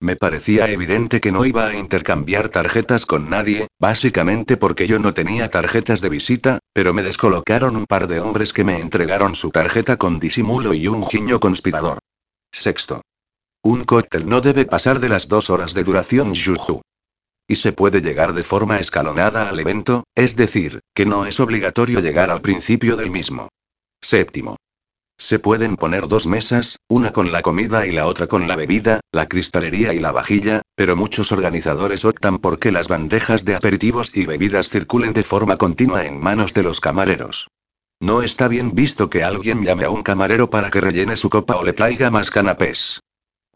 Me 0.00 0.16
parecía 0.16 0.70
evidente 0.70 1.20
que 1.20 1.32
no 1.32 1.44
iba 1.44 1.66
a 1.66 1.76
intercambiar 1.76 2.48
tarjetas 2.48 3.04
con 3.04 3.28
nadie, 3.30 3.66
básicamente 3.80 4.56
porque 4.56 4.86
yo 4.86 4.98
no 4.98 5.12
tenía 5.12 5.50
tarjetas 5.50 6.00
de 6.00 6.08
visita, 6.08 6.58
pero 6.72 6.94
me 6.94 7.02
descolocaron 7.02 7.76
un 7.76 7.84
par 7.84 8.06
de 8.06 8.20
hombres 8.20 8.52
que 8.52 8.64
me 8.64 8.78
entregaron 8.78 9.34
su 9.34 9.50
tarjeta 9.50 9.96
con 9.96 10.20
disimulo 10.20 10.72
y 10.72 10.86
un 10.86 11.04
guiño 11.08 11.40
conspirador. 11.40 11.98
Sexto. 12.52 13.02
Un 13.62 13.84
cóctel 13.84 14.28
no 14.28 14.40
debe 14.40 14.66
pasar 14.66 15.00
de 15.00 15.08
las 15.08 15.26
dos 15.26 15.50
horas 15.50 15.74
de 15.74 15.82
duración, 15.82 16.32
Juju. 16.32 16.80
Y 17.50 17.56
se 17.56 17.72
puede 17.72 18.02
llegar 18.02 18.34
de 18.34 18.44
forma 18.44 18.78
escalonada 18.78 19.48
al 19.48 19.58
evento, 19.58 20.04
es 20.14 20.36
decir, 20.36 20.80
que 20.94 21.06
no 21.06 21.24
es 21.24 21.40
obligatorio 21.40 22.00
llegar 22.00 22.30
al 22.30 22.42
principio 22.42 22.94
del 22.94 23.10
mismo. 23.10 23.48
Séptimo. 24.02 24.56
Se 25.16 25.38
pueden 25.40 25.76
poner 25.76 26.06
dos 26.06 26.26
mesas, 26.26 26.76
una 26.88 27.10
con 27.12 27.32
la 27.32 27.42
comida 27.42 27.86
y 27.86 27.90
la 27.90 28.06
otra 28.06 28.28
con 28.28 28.46
la 28.46 28.54
bebida, 28.54 29.00
la 29.10 29.26
cristalería 29.26 29.94
y 29.94 29.98
la 29.98 30.12
vajilla, 30.12 30.62
pero 30.76 30.94
muchos 30.94 31.32
organizadores 31.32 32.04
optan 32.04 32.38
por 32.38 32.58
que 32.60 32.70
las 32.70 32.86
bandejas 32.86 33.44
de 33.44 33.56
aperitivos 33.56 34.12
y 34.14 34.26
bebidas 34.26 34.68
circulen 34.68 35.14
de 35.14 35.24
forma 35.24 35.56
continua 35.56 36.04
en 36.04 36.20
manos 36.20 36.54
de 36.54 36.62
los 36.62 36.80
camareros. 36.80 37.48
No 37.98 38.22
está 38.22 38.46
bien 38.46 38.74
visto 38.74 39.10
que 39.10 39.24
alguien 39.24 39.64
llame 39.64 39.84
a 39.84 39.90
un 39.90 40.04
camarero 40.04 40.50
para 40.50 40.70
que 40.70 40.80
rellene 40.80 41.16
su 41.16 41.30
copa 41.30 41.56
o 41.56 41.64
le 41.64 41.72
traiga 41.72 42.12
más 42.12 42.30
canapés. 42.30 43.00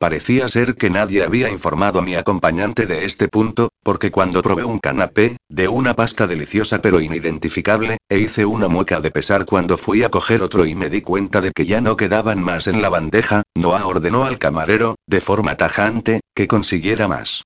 Parecía 0.02 0.48
ser 0.48 0.74
que 0.74 0.90
nadie 0.90 1.22
había 1.22 1.48
informado 1.48 2.00
a 2.00 2.02
mi 2.02 2.16
acompañante 2.16 2.86
de 2.86 3.04
este 3.04 3.28
punto, 3.28 3.68
porque 3.84 4.10
cuando 4.10 4.42
probé 4.42 4.64
un 4.64 4.80
canapé, 4.80 5.36
de 5.48 5.68
una 5.68 5.94
pasta 5.94 6.26
deliciosa 6.26 6.82
pero 6.82 7.00
inidentificable, 7.00 7.98
e 8.08 8.18
hice 8.18 8.44
una 8.44 8.66
mueca 8.66 9.00
de 9.00 9.12
pesar 9.12 9.44
cuando 9.44 9.78
fui 9.78 10.02
a 10.02 10.08
coger 10.08 10.42
otro 10.42 10.66
y 10.66 10.74
me 10.74 10.90
di 10.90 11.02
cuenta 11.02 11.40
de 11.40 11.52
que 11.52 11.66
ya 11.66 11.80
no 11.80 11.96
quedaban 11.96 12.42
más 12.42 12.66
en 12.66 12.82
la 12.82 12.88
bandeja, 12.88 13.44
Noah 13.54 13.86
ordenó 13.86 14.24
al 14.24 14.40
camarero, 14.40 14.96
de 15.06 15.20
forma 15.20 15.56
tajante, 15.56 16.20
que 16.34 16.48
consiguiera 16.48 17.06
más. 17.06 17.44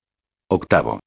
Octavo. 0.49 1.01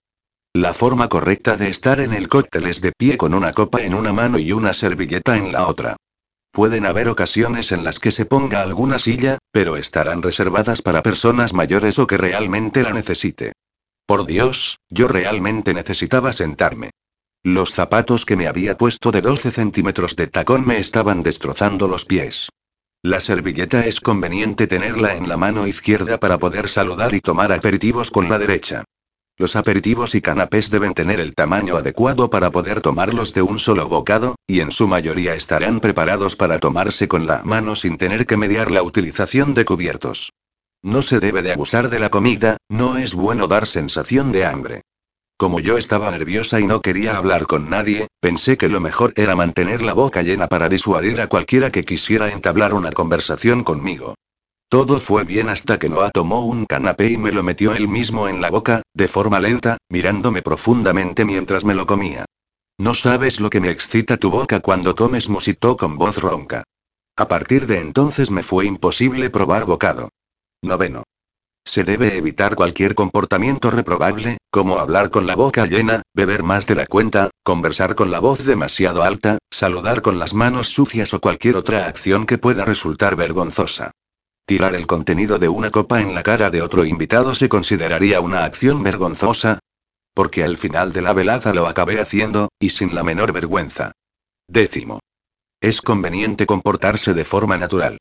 La 0.53 0.75
forma 0.75 1.10
correcta 1.10 1.58
de 1.58 1.70
estar 1.70 2.00
en 2.00 2.13
el 2.13 2.27
cóctel 2.27 2.68
es 2.68 2.79
de 2.79 2.91
pie 2.96 3.18
con 3.18 3.34
una 3.34 3.53
copa 3.53 3.82
en 3.82 3.96
una 3.96 4.13
mano 4.13 4.38
y 4.38 4.51
una 4.51 4.75
servilleta 4.75 5.36
en 5.36 5.51
la 5.51 5.65
otra. 5.65 5.98
Pueden 6.51 6.86
haber 6.86 7.08
ocasiones 7.10 7.72
en 7.72 7.84
las 7.84 8.00
que 8.00 8.12
se 8.12 8.25
ponga 8.25 8.62
alguna 8.62 9.00
silla, 9.00 9.38
pero 9.51 9.77
estarán 9.77 10.22
reservadas 10.22 10.82
para 10.82 11.03
personas 11.03 11.53
mayores 11.53 12.00
o 12.00 12.08
que 12.08 12.18
realmente 12.18 12.84
la 12.84 12.91
necesite. 12.91 13.53
Por 14.06 14.25
Dios, 14.25 14.79
yo 14.89 15.08
realmente 15.08 15.74
necesitaba 15.74 16.34
sentarme. 16.34 16.89
Los 17.44 17.72
zapatos 17.72 18.25
que 18.25 18.36
me 18.36 18.48
había 18.48 18.77
puesto 18.77 19.12
de 19.12 19.22
12 19.22 19.51
centímetros 19.51 20.15
de 20.15 20.27
tacón 20.27 20.65
me 20.65 20.79
estaban 20.79 21.24
destrozando 21.24 21.88
los 21.88 22.06
pies. 22.06 22.50
La 23.01 23.22
servilleta 23.22 23.86
es 23.86 24.01
conveniente 24.01 24.68
tenerla 24.68 25.15
en 25.15 25.29
la 25.29 25.38
mano 25.38 25.68
izquierda 25.68 26.20
para 26.20 26.38
poder 26.38 26.68
saludar 26.68 27.13
y 27.13 27.22
tomar 27.22 27.53
aperitivos 27.53 28.12
con 28.12 28.27
la 28.27 28.38
derecha. 28.38 28.84
Los 29.39 29.55
aperitivos 29.55 30.15
y 30.15 30.22
canapés 30.22 30.69
deben 30.69 30.93
tener 30.93 31.22
el 31.22 31.34
tamaño 31.34 31.77
adecuado 31.77 32.29
para 32.29 32.51
poder 32.51 32.81
tomarlos 32.81 33.34
de 33.34 33.41
un 33.41 33.58
solo 33.58 33.88
bocado, 33.88 34.36
y 34.46 34.60
en 34.60 34.69
su 34.69 34.86
mayoría 34.86 35.34
estarán 35.34 35.79
preparados 35.79 36.36
para 36.36 36.60
tomarse 36.60 37.08
con 37.08 37.25
la 37.25 37.41
mano 37.46 37.77
sin 37.77 37.98
tener 37.98 38.25
que 38.25 38.36
mediar 38.36 38.69
la 38.69 38.84
utilización 38.84 39.53
de 39.53 39.63
cubiertos. 39.63 40.34
No 40.84 41.01
se 41.01 41.22
debe 41.22 41.41
de 41.41 41.53
abusar 41.53 41.89
de 41.89 42.00
la 42.00 42.10
comida, 42.10 42.58
no 42.67 42.98
es 42.98 43.15
bueno 43.15 43.48
dar 43.48 43.65
sensación 43.65 44.34
de 44.34 44.43
hambre. 44.43 44.81
Como 45.38 45.62
yo 45.62 45.77
estaba 45.77 46.12
nerviosa 46.12 46.60
y 46.60 46.67
no 46.67 46.81
quería 46.81 47.15
hablar 47.15 47.48
con 47.48 47.69
nadie, 47.69 48.10
pensé 48.19 48.58
que 48.58 48.67
lo 48.67 48.81
mejor 48.81 49.13
era 49.15 49.38
mantener 49.38 49.81
la 49.81 49.93
boca 49.93 50.22
llena 50.22 50.48
para 50.48 50.67
disuadir 50.67 51.22
a 51.22 51.27
cualquiera 51.27 51.72
que 51.72 51.86
quisiera 51.86 52.29
entablar 52.29 52.74
una 52.74 52.91
conversación 52.91 53.63
conmigo. 53.63 54.15
Todo 54.70 55.00
fue 55.00 55.24
bien 55.24 55.50
hasta 55.50 55.80
que 55.80 55.90
Noah 55.90 56.12
tomó 56.12 56.46
un 56.46 56.66
canapé 56.66 57.10
y 57.10 57.18
me 57.18 57.32
lo 57.32 57.42
metió 57.42 57.74
él 57.74 57.88
mismo 57.88 58.28
en 58.28 58.40
la 58.40 58.52
boca, 58.52 58.84
de 58.94 59.08
forma 59.08 59.40
lenta, 59.40 59.78
mirándome 59.90 60.44
profundamente 60.44 61.26
mientras 61.26 61.66
me 61.66 61.74
lo 61.74 61.88
comía. 61.88 62.26
No 62.78 62.94
sabes 62.94 63.40
lo 63.40 63.50
que 63.50 63.62
me 63.62 63.72
excita 63.72 64.18
tu 64.18 64.30
boca 64.30 64.60
cuando 64.60 64.94
comes 64.94 65.28
musito 65.28 65.76
con 65.76 65.98
voz 65.98 66.20
ronca. 66.20 66.64
A 67.18 67.28
partir 67.28 67.66
de 67.66 67.80
entonces 67.80 68.30
me 68.30 68.44
fue 68.44 68.68
imposible 68.68 69.32
probar 69.32 69.66
bocado. 69.66 70.10
Noveno. 70.62 71.02
Se 71.66 71.84
debe 71.84 72.16
evitar 72.16 72.56
cualquier 72.56 72.94
comportamiento 72.94 73.72
reprobable, 73.72 74.38
como 74.52 74.78
hablar 74.78 75.10
con 75.10 75.26
la 75.26 75.36
boca 75.36 75.66
llena, 75.66 76.04
beber 76.14 76.44
más 76.44 76.68
de 76.68 76.76
la 76.76 76.86
cuenta, 76.86 77.32
conversar 77.44 77.96
con 77.96 78.12
la 78.12 78.20
voz 78.20 78.46
demasiado 78.46 79.02
alta, 79.02 79.40
saludar 79.52 80.04
con 80.04 80.20
las 80.20 80.36
manos 80.36 80.70
sucias 80.70 81.14
o 81.16 81.20
cualquier 81.20 81.56
otra 81.56 81.88
acción 81.88 82.28
que 82.28 82.38
pueda 82.38 82.66
resultar 82.66 83.16
vergonzosa. 83.16 83.92
Tirar 84.50 84.74
el 84.74 84.88
contenido 84.88 85.38
de 85.38 85.48
una 85.48 85.70
copa 85.70 86.01
en 86.01 86.15
la 86.15 86.24
cara 86.24 86.50
de 86.50 86.63
otro 86.63 86.84
invitado 86.84 87.36
se 87.36 87.48
consideraría 87.48 88.20
una 88.20 88.46
acción 88.46 88.82
vergonzosa. 88.82 89.60
Porque 90.15 90.44
al 90.44 90.58
final 90.58 90.91
de 90.91 91.03
la 91.03 91.13
velada 91.13 91.53
lo 91.53 91.68
acabé 91.68 92.01
haciendo, 92.01 92.50
y 92.60 92.72
sin 92.72 92.96
la 92.96 93.03
menor 93.03 93.32
vergüenza. 93.32 93.91
Décimo. 94.48 95.01
Es 95.62 95.82
conveniente 95.82 96.48
comportarse 96.48 97.13
de 97.13 97.25
forma 97.25 97.58
natural. 97.58 98.00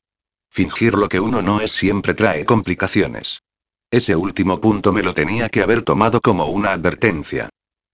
Fingir 0.49 0.95
lo 0.95 1.07
que 1.07 1.19
uno 1.19 1.43
no 1.43 1.61
es 1.61 1.71
siempre 1.71 2.15
trae 2.15 2.45
complicaciones. 2.45 3.43
Ese 3.91 4.15
último 4.15 4.59
punto 4.59 4.91
me 4.91 5.03
lo 5.03 5.13
tenía 5.13 5.49
que 5.49 5.61
haber 5.61 5.83
tomado 5.83 6.19
como 6.19 6.47
una 6.47 6.71
advertencia. 6.71 7.49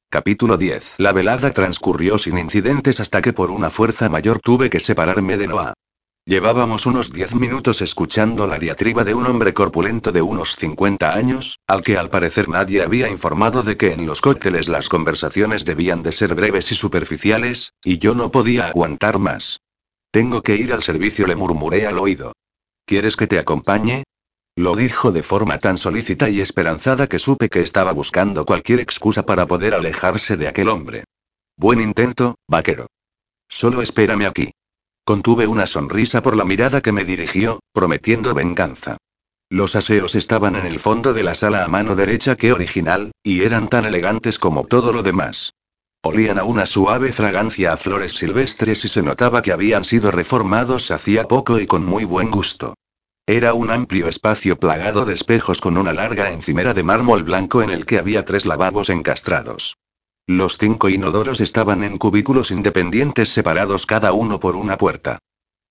Capítulo 0.10 0.56
10. 0.56 0.96
La 1.00 1.12
velada 1.12 1.52
transcurrió 1.52 2.18
sin 2.18 2.38
incidentes 2.38 3.02
hasta 3.02 3.22
que 3.22 3.34
por 3.34 3.52
una 3.52 3.70
fuerza 3.70 4.08
mayor 4.08 4.40
tuve 4.40 4.70
que 4.70 4.80
separarme 4.80 5.36
de 5.36 5.48
Noah. 5.48 5.74
Llevábamos 6.28 6.88
unos 6.88 7.14
10 7.14 7.36
minutos 7.36 7.84
escuchando 7.84 8.48
la 8.48 8.58
diatriba 8.58 9.04
de 9.04 9.14
un 9.14 9.28
hombre 9.28 9.54
corpulento 9.54 10.12
de 10.12 10.24
unos 10.24 10.56
50 10.56 11.14
años, 11.14 11.60
al 11.68 11.84
que 11.84 11.98
al 11.98 12.10
parecer 12.10 12.50
nadie 12.50 12.82
había 12.82 13.10
informado 13.10 13.62
de 13.62 13.78
que 13.78 13.94
en 13.94 14.08
los 14.08 14.22
cócteles 14.22 14.68
las 14.68 14.90
conversaciones 14.90 15.66
debían 15.66 16.02
de 16.02 16.12
ser 16.12 16.34
breves 16.34 16.72
y 16.72 16.76
superficiales, 16.76 17.74
y 17.84 18.00
yo 18.00 18.16
no 18.16 18.32
podía 18.32 18.70
aguantar 18.70 19.20
más. 19.20 19.60
Tengo 20.10 20.42
que 20.42 20.56
ir 20.56 20.74
al 20.74 20.82
servicio, 20.82 21.28
le 21.28 21.36
murmuré 21.36 21.86
al 21.86 22.00
oído. 22.00 22.34
¿Quieres 22.88 23.18
que 23.18 23.28
te 23.28 23.38
acompañe? 23.38 24.04
Lo 24.56 24.76
dijo 24.76 25.12
de 25.12 25.22
forma 25.22 25.60
tan 25.60 25.78
solícita 25.78 26.28
y 26.28 26.42
esperanzada 26.42 27.06
que 27.06 27.20
supe 27.20 27.50
que 27.50 27.62
estaba 27.62 27.92
buscando 27.92 28.48
cualquier 28.48 28.80
excusa 28.80 29.28
para 29.28 29.46
poder 29.46 29.76
alejarse 29.76 30.38
de 30.38 30.48
aquel 30.48 30.70
hombre. 30.70 31.04
Buen 31.56 31.80
intento, 31.80 32.34
vaquero. 32.48 32.88
Solo 33.48 33.84
espérame 33.84 34.26
aquí. 34.26 34.50
Contuve 35.08 35.46
una 35.46 35.68
sonrisa 35.68 36.24
por 36.24 36.36
la 36.36 36.46
mirada 36.46 36.82
que 36.82 36.92
me 36.92 37.06
dirigió, 37.06 37.60
prometiendo 37.72 38.34
venganza. 38.34 38.98
Los 39.52 39.76
aseos 39.76 40.16
estaban 40.16 40.56
en 40.56 40.66
el 40.66 40.80
fondo 40.80 41.14
de 41.14 41.22
la 41.22 41.36
sala 41.36 41.64
a 41.64 41.68
mano 41.68 41.96
derecha 41.96 42.36
que 42.36 42.52
original, 42.52 43.12
y 43.22 43.44
eran 43.44 43.70
tan 43.70 43.86
elegantes 43.86 44.40
como 44.40 44.66
todo 44.66 44.92
lo 44.92 45.04
demás. 45.04 45.54
Olían 46.02 46.40
a 46.40 46.44
una 46.44 46.66
suave 46.66 47.14
fragancia 47.14 47.72
a 47.72 47.78
flores 47.78 48.14
silvestres 48.14 48.84
y 48.84 48.88
se 48.88 49.04
notaba 49.04 49.44
que 49.44 49.52
habían 49.52 49.84
sido 49.84 50.10
reformados 50.10 50.90
hacía 50.90 51.28
poco 51.28 51.60
y 51.60 51.68
con 51.68 51.86
muy 51.86 52.04
buen 52.04 52.32
gusto. 52.32 52.74
Era 53.28 53.54
un 53.54 53.70
amplio 53.70 54.08
espacio 54.08 54.58
plagado 54.58 55.06
de 55.06 55.14
espejos 55.14 55.62
con 55.62 55.78
una 55.78 55.94
larga 55.94 56.32
encimera 56.32 56.74
de 56.74 56.82
mármol 56.82 57.22
blanco 57.22 57.62
en 57.62 57.70
el 57.70 57.86
que 57.86 58.00
había 58.00 58.26
tres 58.26 58.48
lavabos 58.48 58.90
encastrados. 58.90 59.78
Los 60.28 60.58
cinco 60.58 60.90
inodoros 60.90 61.40
estaban 61.40 61.84
en 61.84 61.98
cubículos 61.98 62.50
independientes 62.50 63.30
separados 63.30 63.86
cada 63.86 64.12
uno 64.12 64.40
por 64.40 64.56
una 64.56 64.76
puerta. 64.78 65.20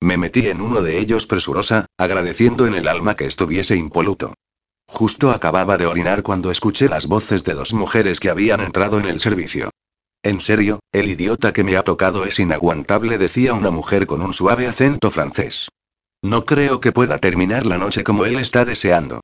Me 0.00 0.16
metí 0.16 0.46
en 0.48 0.60
uno 0.60 0.80
de 0.80 0.98
ellos 0.98 1.26
presurosa, 1.26 1.86
agradeciendo 1.98 2.66
en 2.66 2.74
el 2.74 2.86
alma 2.86 3.16
que 3.16 3.26
estuviese 3.26 3.76
impoluto. 3.76 4.34
Justo 4.86 5.30
acababa 5.30 5.76
de 5.76 5.86
orinar 5.86 6.22
cuando 6.22 6.50
escuché 6.50 6.88
las 6.88 7.06
voces 7.06 7.42
de 7.42 7.54
dos 7.54 7.72
mujeres 7.72 8.20
que 8.20 8.30
habían 8.30 8.60
entrado 8.60 9.00
en 9.00 9.06
el 9.06 9.18
servicio. 9.18 9.70
En 10.22 10.40
serio, 10.40 10.80
el 10.92 11.10
idiota 11.10 11.52
que 11.52 11.64
me 11.64 11.76
ha 11.76 11.82
tocado 11.82 12.24
es 12.24 12.38
inaguantable, 12.38 13.18
decía 13.18 13.54
una 13.54 13.70
mujer 13.70 14.06
con 14.06 14.22
un 14.22 14.32
suave 14.32 14.68
acento 14.68 15.10
francés. 15.10 15.68
No 16.22 16.44
creo 16.44 16.80
que 16.80 16.92
pueda 16.92 17.18
terminar 17.18 17.66
la 17.66 17.76
noche 17.76 18.04
como 18.04 18.24
él 18.24 18.38
está 18.38 18.64
deseando. 18.64 19.20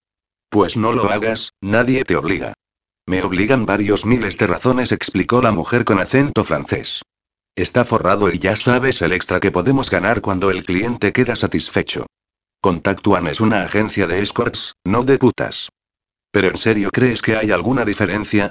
Pues 0.49 0.77
no 0.77 0.93
lo 0.93 1.11
hagas, 1.11 1.53
nadie 1.61 2.05
te 2.05 2.17
obliga. 2.17 2.55
Me 3.11 3.25
obligan 3.25 3.67
varios 3.67 4.07
miles 4.07 4.39
de 4.39 4.47
razones, 4.47 4.93
explicó 4.93 5.43
la 5.43 5.51
mujer 5.51 5.85
con 5.85 5.99
acento 5.99 6.45
francés. 6.45 7.03
Está 7.57 7.85
forrado 7.85 8.33
y 8.33 8.39
ya 8.39 8.55
sabes 8.55 9.03
el 9.03 9.11
extra 9.11 9.41
que 9.41 9.51
podemos 9.51 9.91
ganar 9.91 10.21
cuando 10.21 10.49
el 10.53 10.65
cliente 10.65 11.13
queda 11.13 11.35
satisfecho. 11.35 12.07
Contact 12.61 13.05
One 13.05 13.33
es 13.33 13.41
una 13.41 13.65
agencia 13.65 14.07
de 14.07 14.23
escorts, 14.23 14.75
no 14.85 15.03
de 15.03 15.19
putas. 15.19 15.71
¿Pero 16.31 16.51
en 16.51 16.57
serio 16.57 16.91
crees 16.93 17.21
que 17.21 17.35
hay 17.35 17.51
alguna 17.51 17.85
diferencia? 17.85 18.51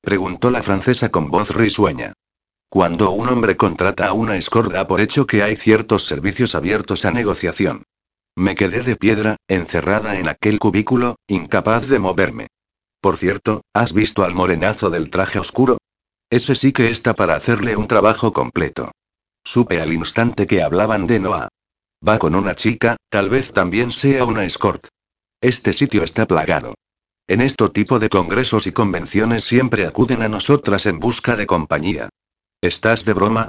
Preguntó 0.00 0.50
la 0.50 0.62
francesa 0.62 1.10
con 1.10 1.30
voz 1.30 1.50
risueña. 1.50 2.14
Cuando 2.70 3.10
un 3.10 3.28
hombre 3.28 3.58
contrata 3.58 4.06
a 4.06 4.14
una 4.14 4.38
escort 4.38 4.72
por 4.86 5.02
hecho 5.02 5.26
que 5.26 5.42
hay 5.42 5.54
ciertos 5.54 6.04
servicios 6.04 6.54
abiertos 6.54 7.04
a 7.04 7.10
negociación. 7.10 7.82
Me 8.34 8.54
quedé 8.54 8.80
de 8.80 8.96
piedra, 8.96 9.36
encerrada 9.48 10.18
en 10.18 10.28
aquel 10.28 10.58
cubículo, 10.58 11.16
incapaz 11.26 11.88
de 11.88 11.98
moverme. 11.98 12.46
Por 13.00 13.16
cierto, 13.16 13.62
¿has 13.74 13.92
visto 13.92 14.24
al 14.24 14.34
morenazo 14.34 14.90
del 14.90 15.10
traje 15.10 15.38
oscuro? 15.38 15.78
Ese 16.30 16.54
sí 16.54 16.72
que 16.72 16.90
está 16.90 17.14
para 17.14 17.36
hacerle 17.36 17.76
un 17.76 17.86
trabajo 17.86 18.32
completo. 18.32 18.90
Supe 19.44 19.80
al 19.80 19.92
instante 19.92 20.46
que 20.46 20.62
hablaban 20.62 21.06
de 21.06 21.20
Noah. 21.20 21.48
Va 22.06 22.18
con 22.18 22.34
una 22.34 22.54
chica, 22.54 22.96
tal 23.08 23.30
vez 23.30 23.52
también 23.52 23.92
sea 23.92 24.24
una 24.24 24.44
escort. 24.44 24.86
Este 25.40 25.72
sitio 25.72 26.02
está 26.02 26.26
plagado. 26.26 26.74
En 27.28 27.40
este 27.40 27.68
tipo 27.68 27.98
de 27.98 28.08
congresos 28.08 28.66
y 28.66 28.72
convenciones 28.72 29.44
siempre 29.44 29.86
acuden 29.86 30.22
a 30.22 30.28
nosotras 30.28 30.86
en 30.86 30.98
busca 30.98 31.36
de 31.36 31.46
compañía. 31.46 32.08
¿Estás 32.60 33.04
de 33.04 33.12
broma? 33.12 33.48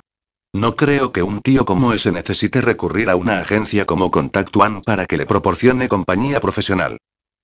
No 0.53 0.75
creo 0.75 1.11
que 1.11 1.23
un 1.23 1.41
tío 1.41 1.65
como 1.65 1.93
ese 1.93 2.11
necesite 2.11 2.61
recurrir 2.61 3.09
a 3.09 3.15
una 3.15 3.39
agencia 3.39 3.85
como 3.85 4.11
Contact 4.11 4.55
One 4.55 4.81
para 4.85 5.05
que 5.05 5.17
le 5.17 5.25
proporcione 5.25 5.89
compañía 5.89 6.39
profesional. 6.39 6.97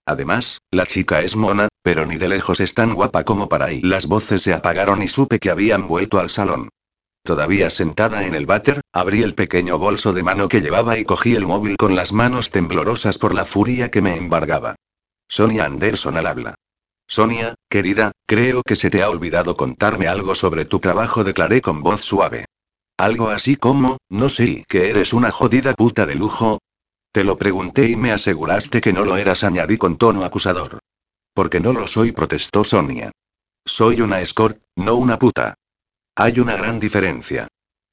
Además, 0.05 0.59
la 0.71 0.85
chica 0.85 1.21
es 1.21 1.35
mona, 1.35 1.67
pero 1.85 2.07
ni 2.07 2.17
de 2.17 2.27
lejos 2.27 2.61
es 2.61 2.73
tan 2.73 2.95
guapa 2.95 3.23
como 3.25 3.47
para 3.47 3.65
ahí. 3.65 3.79
Las 3.79 4.07
voces 4.07 4.41
se 4.41 4.55
apagaron 4.55 5.03
y 5.03 5.07
supe 5.07 5.37
que 5.37 5.51
habían 5.51 5.85
vuelto 5.85 6.19
al 6.19 6.31
salón. 6.31 6.69
Todavía 7.21 7.69
sentada 7.69 8.25
en 8.25 8.33
el 8.33 8.47
váter, 8.47 8.81
abrí 8.91 9.21
el 9.21 9.35
pequeño 9.35 9.77
bolso 9.77 10.11
de 10.11 10.23
mano 10.23 10.47
que 10.47 10.61
llevaba 10.61 10.97
y 10.97 11.05
cogí 11.05 11.35
el 11.35 11.45
móvil 11.45 11.77
con 11.77 11.95
las 11.95 12.11
manos 12.11 12.49
temblorosas 12.49 13.19
por 13.19 13.35
la 13.35 13.45
furia 13.45 13.91
que 13.91 14.01
me 14.01 14.15
embargaba. 14.15 14.73
Sonia 15.27 15.65
Anderson 15.65 16.17
al 16.17 16.25
habla. 16.25 16.55
Sonia, 17.07 17.53
querida, 17.69 18.13
creo 18.25 18.63
que 18.63 18.75
se 18.75 18.89
te 18.89 19.03
ha 19.03 19.09
olvidado 19.11 19.55
contarme 19.55 20.07
algo 20.07 20.33
sobre 20.33 20.65
tu 20.65 20.79
trabajo, 20.79 21.23
declaré 21.23 21.61
con 21.61 21.83
voz 21.83 22.01
suave. 22.01 22.45
Algo 22.97 23.29
así 23.29 23.57
como, 23.57 23.97
no 24.09 24.29
sé, 24.29 24.65
que 24.67 24.89
eres 24.89 25.13
una 25.13 25.29
jodida 25.29 25.75
puta 25.75 26.07
de 26.07 26.15
lujo. 26.15 26.57
Te 27.11 27.23
lo 27.23 27.37
pregunté 27.37 27.87
y 27.87 27.95
me 27.95 28.11
aseguraste 28.11 28.81
que 28.81 28.91
no 28.91 29.05
lo 29.05 29.17
eras, 29.17 29.43
añadí 29.43 29.77
con 29.77 29.99
tono 29.99 30.25
acusador. 30.25 30.79
Porque 31.35 31.59
no 31.59 31.73
lo 31.73 31.85
soy, 31.85 32.13
protestó 32.13 32.63
Sonia. 32.63 33.11
Soy 33.65 33.99
una 33.99 34.21
escort, 34.21 34.63
no 34.75 34.95
una 34.95 35.19
puta. 35.19 35.55
Hay 36.15 36.39
una 36.39 36.55
gran 36.55 36.79
diferencia. 36.79 37.47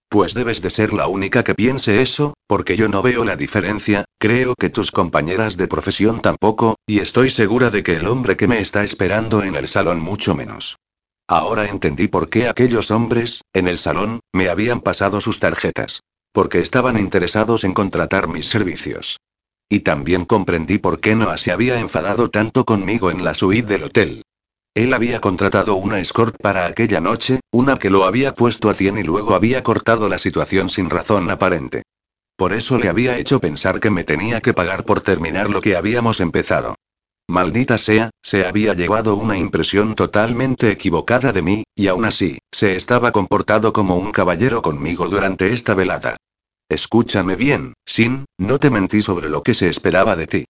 Pues 0.09 0.33
debes 0.33 0.63
de 0.63 0.71
ser 0.71 0.93
la 0.93 1.09
única 1.09 1.43
que 1.43 1.55
piense 1.55 2.03
eso, 2.03 2.35
porque 2.47 2.77
yo 2.77 2.89
no 2.89 3.03
veo 3.03 3.25
la 3.25 3.35
diferencia, 3.35 4.05
creo 4.19 4.55
que 4.55 4.71
tus 4.71 4.93
compañeras 4.93 5.57
de 5.57 5.67
profesión 5.67 6.21
tampoco, 6.21 6.77
y 6.87 7.01
estoy 7.01 7.31
segura 7.31 7.71
de 7.71 7.83
que 7.83 7.97
el 7.97 8.07
hombre 8.07 8.37
que 8.37 8.47
me 8.47 8.61
está 8.61 8.85
esperando 8.85 9.43
en 9.43 9.57
el 9.57 9.67
salón 9.67 10.01
mucho 10.01 10.37
menos. 10.37 10.77
Ahora 11.27 11.65
entendí 11.65 12.07
por 12.07 12.29
qué 12.29 12.47
aquellos 12.47 12.93
hombres, 12.93 13.43
en 13.53 13.67
el 13.67 13.79
salón, 13.79 14.21
me 14.33 14.51
habían 14.51 14.83
pasado 14.83 15.21
sus 15.21 15.41
tarjetas. 15.41 16.01
Porque 16.33 16.61
estaban 16.61 16.97
interesados 16.97 17.65
en 17.65 17.75
contratar 17.75 18.29
mis 18.29 18.47
servicios. 18.47 19.19
Y 19.73 19.81
también 19.81 20.26
comprendí 20.26 20.76
por 20.76 21.00
qué 21.00 21.14
no 21.14 21.35
se 21.38 21.50
había 21.50 21.81
enfadado 21.81 22.29
tanto 22.29 22.67
conmigo 22.67 23.11
en 23.11 23.25
la 23.25 23.33
suite 23.33 23.67
del 23.67 23.85
hotel. 23.85 24.23
Él 24.75 24.93
había 24.93 25.19
contratado 25.19 25.76
una 25.76 25.99
escort 25.99 26.37
para 26.43 26.67
aquella 26.67 27.00
noche, 27.00 27.41
una 27.50 27.79
que 27.79 27.88
lo 27.88 28.05
había 28.05 28.35
puesto 28.35 28.69
a 28.69 28.75
100 28.75 28.99
y 28.99 29.02
luego 29.02 29.35
había 29.35 29.62
cortado 29.62 30.11
la 30.11 30.19
situación 30.19 30.69
sin 30.69 30.91
razón 30.91 31.31
aparente. 31.31 31.85
Por 32.37 32.52
eso 32.52 32.79
le 32.79 32.91
había 32.91 33.17
hecho 33.17 33.41
pensar 33.41 33.81
que 33.81 33.88
me 33.88 34.05
tenía 34.05 34.43
que 34.43 34.52
pagar 34.52 34.85
por 34.85 35.00
terminar 35.00 35.49
lo 35.49 35.62
que 35.62 35.75
habíamos 35.75 36.21
empezado. 36.21 36.75
Maldita 37.26 37.79
sea, 37.79 38.11
se 38.23 38.45
había 38.45 38.75
llevado 38.75 39.17
una 39.17 39.38
impresión 39.38 39.95
totalmente 39.95 40.71
equivocada 40.71 41.33
de 41.33 41.41
mí, 41.41 41.64
y 41.75 41.88
aún 41.88 42.05
así, 42.05 42.37
se 42.52 42.76
estaba 42.76 43.11
comportado 43.11 43.73
como 43.73 43.97
un 43.97 44.12
caballero 44.12 44.61
conmigo 44.61 45.09
durante 45.09 45.55
esta 45.55 45.75
velada. 45.75 46.19
Escúchame 46.73 47.37
bien, 47.37 47.75
Sin, 47.85 48.25
no 48.38 48.59
te 48.59 48.71
mentí 48.71 49.02
sobre 49.02 49.29
lo 49.29 49.43
que 49.43 49.52
se 49.52 49.69
esperaba 49.69 50.17
de 50.17 50.26
ti. 50.26 50.45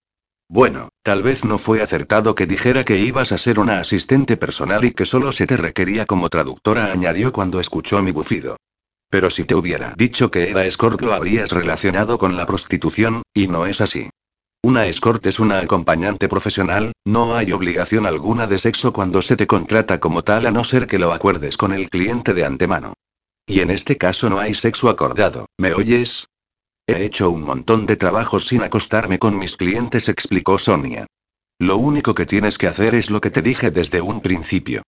Bueno, 0.47 0.87
tal 1.03 1.21
vez 1.21 1.43
no 1.43 1.57
fue 1.57 1.81
acertado 1.81 2.33
que 2.33 2.45
dijera 2.45 2.85
que 2.85 2.97
ibas 2.97 3.33
a 3.33 3.37
ser 3.37 3.59
una 3.59 3.79
asistente 3.79 4.37
personal 4.37 4.85
y 4.85 4.91
que 4.91 5.03
solo 5.03 5.33
se 5.33 5.47
te 5.47 5.57
requería 5.57 6.05
como 6.05 6.29
traductora, 6.29 6.93
añadió 6.93 7.33
cuando 7.33 7.59
escuchó 7.59 8.01
mi 8.01 8.11
bufido. 8.11 8.55
Pero 9.09 9.29
si 9.29 9.43
te 9.43 9.53
hubiera 9.53 9.95
dicho 9.97 10.31
que 10.31 10.49
era 10.49 10.65
escort 10.65 11.01
lo 11.01 11.11
habrías 11.11 11.51
relacionado 11.51 12.17
con 12.17 12.37
la 12.37 12.45
prostitución, 12.45 13.23
y 13.33 13.49
no 13.49 13.65
es 13.65 13.81
así. 13.81 14.09
Una 14.61 14.85
escort 14.87 15.25
es 15.25 15.41
una 15.41 15.59
acompañante 15.59 16.29
profesional, 16.29 16.93
no 17.03 17.35
hay 17.35 17.51
obligación 17.51 18.05
alguna 18.05 18.47
de 18.47 18.59
sexo 18.59 18.93
cuando 18.93 19.21
se 19.21 19.35
te 19.35 19.45
contrata 19.45 19.99
como 19.99 20.23
tal 20.23 20.45
a 20.45 20.51
no 20.51 20.63
ser 20.63 20.87
que 20.87 20.99
lo 20.99 21.11
acuerdes 21.11 21.57
con 21.57 21.73
el 21.73 21.89
cliente 21.89 22.33
de 22.33 22.45
antemano. 22.45 22.93
Y 23.45 23.59
en 23.59 23.71
este 23.71 23.97
caso 23.97 24.29
no 24.29 24.39
hay 24.39 24.53
sexo 24.53 24.89
acordado, 24.89 25.47
¿me 25.57 25.73
oyes? 25.73 26.27
He 26.87 27.03
hecho 27.03 27.29
un 27.29 27.43
montón 27.43 27.85
de 27.85 27.95
trabajos 27.95 28.47
sin 28.47 28.61
acostarme 28.61 29.19
con 29.19 29.37
mis 29.37 29.57
clientes, 29.57 30.09
explicó 30.09 30.57
Sonia. 30.57 31.07
Lo 31.59 31.77
único 31.77 32.13
que 32.13 32.25
tienes 32.25 32.57
que 32.57 32.67
hacer 32.67 32.95
es 32.95 33.09
lo 33.09 33.21
que 33.21 33.31
te 33.31 33.41
dije 33.41 33.71
desde 33.71 34.01
un 34.01 34.21
principio. 34.21 34.81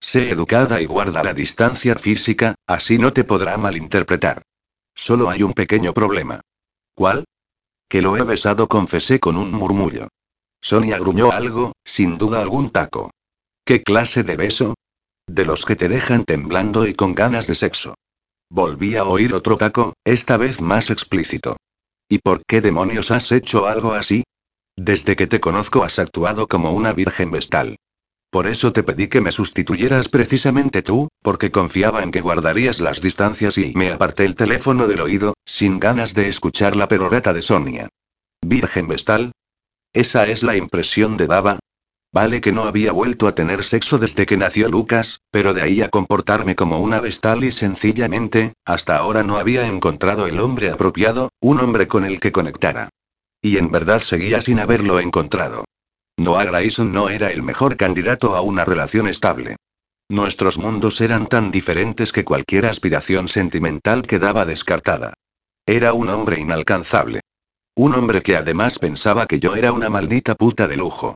Sé 0.00 0.30
educada 0.30 0.80
y 0.80 0.86
guarda 0.86 1.24
la 1.24 1.34
distancia 1.34 1.94
física, 1.96 2.54
así 2.66 2.98
no 2.98 3.12
te 3.12 3.24
podrá 3.24 3.56
malinterpretar. 3.56 4.42
Solo 4.94 5.30
hay 5.30 5.42
un 5.42 5.52
pequeño 5.52 5.92
problema. 5.92 6.40
¿Cuál? 6.94 7.24
Que 7.88 8.02
lo 8.02 8.16
he 8.16 8.22
besado, 8.22 8.68
confesé 8.68 9.20
con 9.20 9.36
un 9.36 9.52
murmullo. 9.52 10.08
Sonia 10.60 10.98
gruñó 10.98 11.30
algo, 11.30 11.72
sin 11.84 12.18
duda 12.18 12.42
algún 12.42 12.70
taco. 12.70 13.10
¿Qué 13.64 13.82
clase 13.82 14.22
de 14.22 14.36
beso? 14.36 14.74
De 15.28 15.44
los 15.44 15.64
que 15.64 15.76
te 15.76 15.88
dejan 15.88 16.24
temblando 16.24 16.86
y 16.86 16.94
con 16.94 17.14
ganas 17.14 17.46
de 17.46 17.54
sexo. 17.54 17.94
Volví 18.50 18.96
a 18.96 19.04
oír 19.04 19.34
otro 19.34 19.58
taco, 19.58 19.92
esta 20.04 20.38
vez 20.38 20.62
más 20.62 20.88
explícito. 20.88 21.56
¿Y 22.08 22.18
por 22.18 22.42
qué 22.46 22.62
demonios 22.62 23.10
has 23.10 23.30
hecho 23.30 23.66
algo 23.66 23.92
así? 23.92 24.24
Desde 24.74 25.16
que 25.16 25.26
te 25.26 25.38
conozco 25.38 25.84
has 25.84 25.98
actuado 25.98 26.46
como 26.46 26.72
una 26.72 26.94
virgen 26.94 27.30
vestal. 27.30 27.76
Por 28.30 28.46
eso 28.46 28.72
te 28.72 28.82
pedí 28.82 29.08
que 29.08 29.20
me 29.20 29.32
sustituyeras 29.32 30.08
precisamente 30.08 30.82
tú, 30.82 31.08
porque 31.22 31.50
confiaba 31.50 32.02
en 32.02 32.10
que 32.10 32.22
guardarías 32.22 32.80
las 32.80 33.02
distancias 33.02 33.58
y 33.58 33.72
me 33.74 33.92
aparté 33.92 34.24
el 34.24 34.34
teléfono 34.34 34.86
del 34.86 35.00
oído, 35.00 35.34
sin 35.44 35.78
ganas 35.78 36.14
de 36.14 36.28
escuchar 36.28 36.74
la 36.74 36.88
perorata 36.88 37.34
de 37.34 37.42
Sonia. 37.42 37.88
¿Virgen 38.40 38.88
vestal? 38.88 39.32
¿Esa 39.92 40.26
es 40.26 40.42
la 40.42 40.56
impresión 40.56 41.16
de 41.16 41.26
Dava? 41.26 41.58
Vale 42.12 42.40
que 42.40 42.52
no 42.52 42.64
había 42.64 42.92
vuelto 42.92 43.28
a 43.28 43.34
tener 43.34 43.64
sexo 43.64 43.98
desde 43.98 44.24
que 44.24 44.38
nació 44.38 44.68
Lucas, 44.68 45.20
pero 45.30 45.52
de 45.52 45.62
ahí 45.62 45.82
a 45.82 45.90
comportarme 45.90 46.56
como 46.56 46.80
una 46.80 47.00
vestal 47.00 47.44
y 47.44 47.52
sencillamente, 47.52 48.54
hasta 48.64 48.96
ahora 48.96 49.22
no 49.22 49.36
había 49.36 49.66
encontrado 49.66 50.26
el 50.26 50.40
hombre 50.40 50.70
apropiado, 50.70 51.30
un 51.40 51.60
hombre 51.60 51.86
con 51.86 52.04
el 52.04 52.18
que 52.18 52.32
conectara. 52.32 52.88
Y 53.42 53.58
en 53.58 53.70
verdad 53.70 54.00
seguía 54.00 54.40
sin 54.40 54.58
haberlo 54.58 55.00
encontrado. 55.00 55.64
Noah 56.16 56.44
Grayson 56.44 56.92
no 56.92 57.10
era 57.10 57.30
el 57.30 57.42
mejor 57.42 57.76
candidato 57.76 58.34
a 58.34 58.40
una 58.40 58.64
relación 58.64 59.06
estable. 59.06 59.56
Nuestros 60.08 60.56
mundos 60.58 61.02
eran 61.02 61.26
tan 61.26 61.50
diferentes 61.50 62.12
que 62.12 62.24
cualquier 62.24 62.64
aspiración 62.66 63.28
sentimental 63.28 64.02
quedaba 64.02 64.46
descartada. 64.46 65.12
Era 65.66 65.92
un 65.92 66.08
hombre 66.08 66.40
inalcanzable. 66.40 67.20
Un 67.76 67.94
hombre 67.94 68.22
que 68.22 68.34
además 68.34 68.78
pensaba 68.78 69.26
que 69.26 69.38
yo 69.38 69.54
era 69.54 69.70
una 69.72 69.90
maldita 69.90 70.34
puta 70.34 70.66
de 70.66 70.78
lujo. 70.78 71.14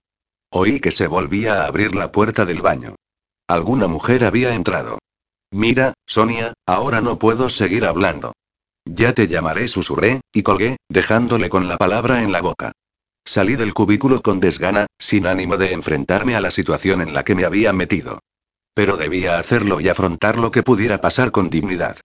Oí 0.54 0.80
que 0.80 0.90
se 0.90 1.06
volvía 1.06 1.62
a 1.62 1.66
abrir 1.66 1.94
la 1.94 2.12
puerta 2.12 2.44
del 2.44 2.60
baño. 2.60 2.94
Alguna 3.48 3.86
mujer 3.86 4.24
había 4.24 4.54
entrado. 4.54 4.98
Mira, 5.50 5.94
Sonia, 6.06 6.52
ahora 6.66 7.00
no 7.00 7.18
puedo 7.18 7.48
seguir 7.48 7.86
hablando. 7.86 8.34
Ya 8.84 9.14
te 9.14 9.28
llamaré, 9.28 9.68
susurré, 9.68 10.20
y 10.32 10.42
colgué, 10.42 10.76
dejándole 10.90 11.48
con 11.48 11.68
la 11.68 11.78
palabra 11.78 12.22
en 12.22 12.32
la 12.32 12.42
boca. 12.42 12.72
Salí 13.24 13.56
del 13.56 13.72
cubículo 13.72 14.20
con 14.20 14.40
desgana, 14.40 14.86
sin 14.98 15.26
ánimo 15.26 15.56
de 15.56 15.72
enfrentarme 15.72 16.36
a 16.36 16.40
la 16.40 16.50
situación 16.50 17.00
en 17.00 17.14
la 17.14 17.24
que 17.24 17.34
me 17.34 17.44
había 17.44 17.72
metido. 17.72 18.18
Pero 18.74 18.98
debía 18.98 19.38
hacerlo 19.38 19.80
y 19.80 19.88
afrontar 19.88 20.38
lo 20.38 20.50
que 20.50 20.62
pudiera 20.62 21.00
pasar 21.00 21.30
con 21.30 21.48
dignidad. 21.48 21.96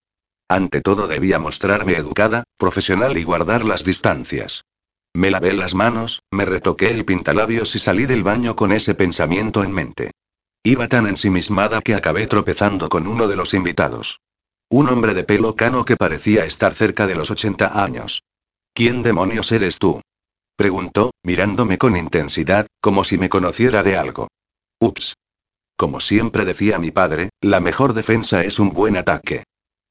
Ante 0.48 0.80
todo 0.80 1.08
debía 1.08 1.38
mostrarme 1.38 1.94
educada, 1.94 2.44
profesional 2.58 3.18
y 3.18 3.24
guardar 3.24 3.66
las 3.66 3.84
distancias. 3.84 4.64
Me 5.18 5.32
lavé 5.32 5.52
las 5.54 5.74
manos, 5.74 6.22
me 6.30 6.46
retoqué 6.46 6.92
el 6.92 7.04
pintalabios 7.04 7.76
y 7.76 7.80
salí 7.80 8.06
del 8.06 8.22
baño 8.22 8.56
con 8.56 8.72
ese 8.72 8.94
pensamiento 8.94 9.64
en 9.64 9.72
mente. 9.72 10.12
Iba 10.62 10.88
tan 10.88 11.08
ensimismada 11.08 11.82
que 11.82 11.96
acabé 11.96 12.28
tropezando 12.28 12.88
con 12.88 13.08
uno 13.08 13.28
de 13.28 13.36
los 13.36 13.56
invitados. 13.56 14.20
Un 14.70 14.90
hombre 14.90 15.16
de 15.16 15.24
pelo 15.24 15.56
cano 15.56 15.86
que 15.86 15.98
parecía 15.98 16.46
estar 16.46 16.72
cerca 16.76 17.08
de 17.08 17.16
los 17.16 17.32
80 17.32 17.84
años. 17.84 18.22
¿Quién 18.76 19.02
demonios 19.02 19.52
eres 19.52 19.80
tú? 19.80 20.02
Preguntó, 20.56 21.10
mirándome 21.24 21.80
con 21.80 21.98
intensidad, 21.98 22.68
como 22.80 23.04
si 23.04 23.18
me 23.18 23.28
conociera 23.28 23.82
de 23.82 23.98
algo. 23.98 24.28
Ups. 24.80 25.16
Como 25.76 26.00
siempre 26.00 26.46
decía 26.46 26.78
mi 26.78 26.92
padre, 26.92 27.32
la 27.42 27.60
mejor 27.60 27.96
defensa 27.96 28.44
es 28.44 28.60
un 28.60 28.70
buen 28.70 28.96
ataque. 28.98 29.46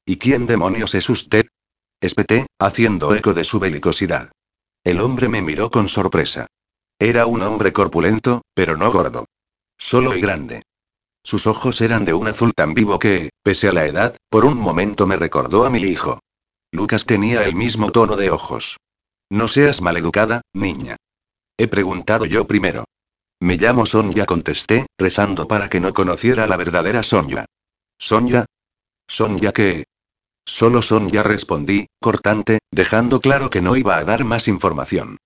¿Y 0.05 0.19
quién 0.19 0.47
demonios 0.47 0.95
es 0.95 1.09
usted? 1.09 1.47
Espeté, 1.99 2.47
haciendo 2.59 3.13
eco 3.13 3.33
de 3.33 3.43
su 3.43 3.59
belicosidad. 3.59 4.31
El 4.87 5.01
hombre 5.01 5.27
me 5.27 5.41
miró 5.41 5.69
con 5.69 5.89
sorpresa. 5.89 6.47
Era 6.97 7.25
un 7.25 7.41
hombre 7.41 7.73
corpulento, 7.73 8.43
pero 8.53 8.77
no 8.77 8.89
gordo. 8.89 9.25
Solo 9.77 10.15
y 10.15 10.21
grande. 10.21 10.63
Sus 11.25 11.45
ojos 11.45 11.81
eran 11.81 12.05
de 12.05 12.13
un 12.13 12.29
azul 12.29 12.53
tan 12.53 12.73
vivo 12.73 12.97
que, 12.97 13.31
pese 13.43 13.67
a 13.67 13.73
la 13.73 13.85
edad, 13.85 14.15
por 14.29 14.45
un 14.45 14.57
momento 14.57 15.05
me 15.05 15.17
recordó 15.17 15.65
a 15.65 15.69
mi 15.69 15.81
hijo. 15.81 16.21
Lucas 16.71 17.05
tenía 17.05 17.43
el 17.43 17.53
mismo 17.53 17.91
tono 17.91 18.15
de 18.15 18.31
ojos. 18.31 18.77
No 19.29 19.49
seas 19.49 19.81
maleducada, 19.81 20.39
niña. 20.53 20.95
He 21.57 21.67
preguntado 21.67 22.25
yo 22.25 22.47
primero. 22.47 22.85
Me 23.41 23.57
llamo 23.57 23.85
Sonia, 23.85 24.25
contesté, 24.25 24.85
rezando 24.97 25.49
para 25.49 25.67
que 25.67 25.81
no 25.81 25.93
conociera 25.93 26.47
la 26.47 26.55
verdadera 26.55 27.03
Sonia. 27.03 27.45
¿Sonia? 27.99 28.45
¿Sonia 29.05 29.51
qué? 29.51 29.83
Solo 30.47 30.81
son 30.81 31.09
ya 31.09 31.23
respondí, 31.23 31.87
cortante, 31.99 32.59
dejando 32.71 33.19
claro 33.19 33.49
que 33.49 33.61
no 33.61 33.75
iba 33.75 33.97
a 33.97 34.05
dar 34.05 34.23
más 34.23 34.47
información. 34.47 35.17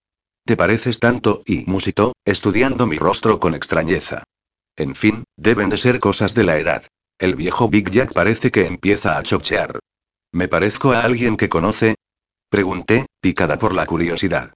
Te 0.48 0.58
pareces 0.58 1.00
tanto, 1.00 1.44
y 1.46 1.64
musitó, 1.68 2.14
estudiando 2.26 2.88
mi 2.88 2.98
rostro 2.98 3.40
con 3.40 3.54
extrañeza. 3.54 4.24
En 4.76 4.96
fin, 4.96 5.24
deben 5.38 5.70
de 5.70 5.78
ser 5.78 6.00
cosas 6.00 6.34
de 6.34 6.44
la 6.44 6.58
edad. 6.58 6.88
El 7.20 7.36
viejo 7.36 7.70
Big 7.70 7.92
Jack 7.92 8.14
parece 8.14 8.50
que 8.50 8.66
empieza 8.66 9.20
a 9.20 9.22
chochear. 9.22 9.80
¿Me 10.32 10.48
parezco 10.48 10.92
a 10.92 11.02
alguien 11.02 11.38
que 11.38 11.50
conoce? 11.50 11.96
Pregunté, 12.50 13.06
picada 13.22 13.60
por 13.60 13.76
la 13.76 13.86
curiosidad. 13.86 14.54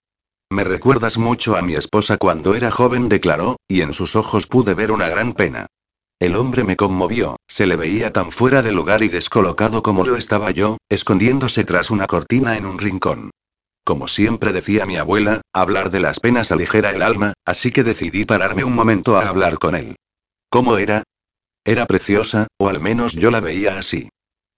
Me 0.49 0.63
recuerdas 0.63 1.19
mucho 1.19 1.56
a 1.56 1.62
mi 1.62 1.75
esposa 1.75 2.17
cuando 2.17 2.56
era 2.56 2.71
joven, 2.71 3.08
declaró, 3.08 3.58
y 3.67 3.82
en 3.82 3.93
sus 3.93 4.15
ojos 4.15 4.47
pude 4.47 4.73
ver 4.73 4.91
una 4.91 5.10
gran 5.10 5.34
pena. 5.34 5.67
El 6.19 6.36
hombre 6.36 6.63
me 6.63 6.78
conmovió, 6.78 7.36
se 7.47 7.65
le 7.65 7.75
veía 7.75 8.13
tan 8.13 8.32
fuera 8.32 8.62
de 8.62 8.71
lugar 8.71 9.04
y 9.04 9.10
descolocado 9.10 9.84
como 9.84 10.06
lo 10.06 10.15
estaba 10.15 10.51
yo, 10.51 10.78
escondiéndose 10.88 11.65
tras 11.65 11.91
una 11.91 12.08
cortina 12.08 12.56
en 12.56 12.65
un 12.65 12.80
rincón. 12.80 13.32
Como 13.84 14.08
siempre 14.08 14.54
decía 14.54 14.86
mi 14.86 14.95
abuela, 14.95 15.41
hablar 15.54 15.91
de 15.91 15.99
las 15.99 16.19
penas 16.19 16.51
aligera 16.51 16.91
el 16.91 17.01
alma, 17.01 17.34
así 17.45 17.71
que 17.71 17.84
decidí 17.84 18.23
pararme 18.23 18.63
un 18.63 18.73
momento 18.73 19.17
a 19.17 19.28
hablar 19.28 19.60
con 19.60 19.75
él. 19.75 19.95
¿Cómo 20.49 20.78
era? 20.78 21.04
Era 21.65 21.86
preciosa, 21.86 22.47
o 22.58 22.69
al 22.69 22.80
menos 22.80 23.13
yo 23.13 23.30
la 23.30 23.41
veía 23.41 23.78
así. 23.78 24.10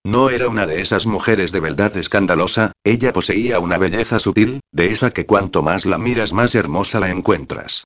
No 0.05 0.29
era 0.29 0.47
una 0.47 0.67
de 0.67 0.81
esas 0.81 1.05
mujeres 1.05 1.51
de 1.51 1.59
verdad 1.59 1.97
escandalosa, 1.97 2.71
ella 2.83 3.11
poseía 3.11 3.59
una 3.59 3.77
belleza 3.77 4.19
sutil, 4.19 4.61
de 4.71 4.91
esa 4.91 5.09
que 5.11 5.25
cuanto 5.25 5.63
más 5.63 5.85
la 5.85 5.97
miras 5.97 6.33
más 6.33 6.53
hermosa 6.53 6.99
la 6.99 7.09
encuentras. 7.09 7.83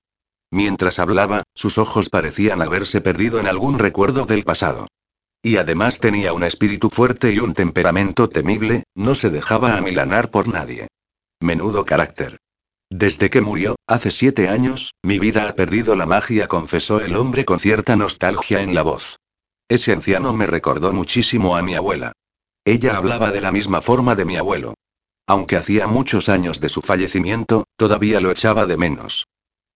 Mientras 0.51 0.99
hablaba, 0.99 1.43
sus 1.55 1.77
ojos 1.77 2.09
parecían 2.09 2.61
haberse 2.61 2.99
perdido 2.99 3.39
en 3.39 3.47
algún 3.47 3.79
recuerdo 3.79 4.25
del 4.25 4.43
pasado. 4.43 4.87
Y 5.41 5.57
además 5.57 5.99
tenía 5.99 6.33
un 6.33 6.43
espíritu 6.43 6.89
fuerte 6.89 7.31
y 7.31 7.39
un 7.39 7.53
temperamento 7.53 8.29
temible, 8.29 8.83
no 8.93 9.15
se 9.15 9.29
dejaba 9.29 9.77
amilanar 9.77 10.29
por 10.29 10.47
nadie. 10.47 10.87
Menudo 11.39 11.85
carácter. 11.85 12.37
Desde 12.91 13.29
que 13.29 13.39
murió, 13.39 13.75
hace 13.87 14.11
siete 14.11 14.49
años, 14.49 14.93
mi 15.01 15.17
vida 15.17 15.47
ha 15.47 15.55
perdido 15.55 15.95
la 15.95 16.05
magia, 16.05 16.47
confesó 16.47 16.99
el 16.99 17.15
hombre 17.15 17.45
con 17.45 17.57
cierta 17.57 17.95
nostalgia 17.95 18.61
en 18.61 18.75
la 18.75 18.83
voz. 18.83 19.17
Ese 19.69 19.93
anciano 19.93 20.33
me 20.33 20.45
recordó 20.45 20.91
muchísimo 20.91 21.55
a 21.55 21.61
mi 21.61 21.73
abuela. 21.73 22.11
Ella 22.65 22.97
hablaba 22.97 23.31
de 23.31 23.39
la 23.39 23.53
misma 23.53 23.81
forma 23.81 24.15
de 24.15 24.25
mi 24.25 24.35
abuelo. 24.35 24.73
Aunque 25.25 25.55
hacía 25.55 25.87
muchos 25.87 26.27
años 26.27 26.59
de 26.59 26.67
su 26.67 26.81
fallecimiento, 26.81 27.63
todavía 27.77 28.19
lo 28.19 28.29
echaba 28.31 28.65
de 28.65 28.75
menos. 28.75 29.25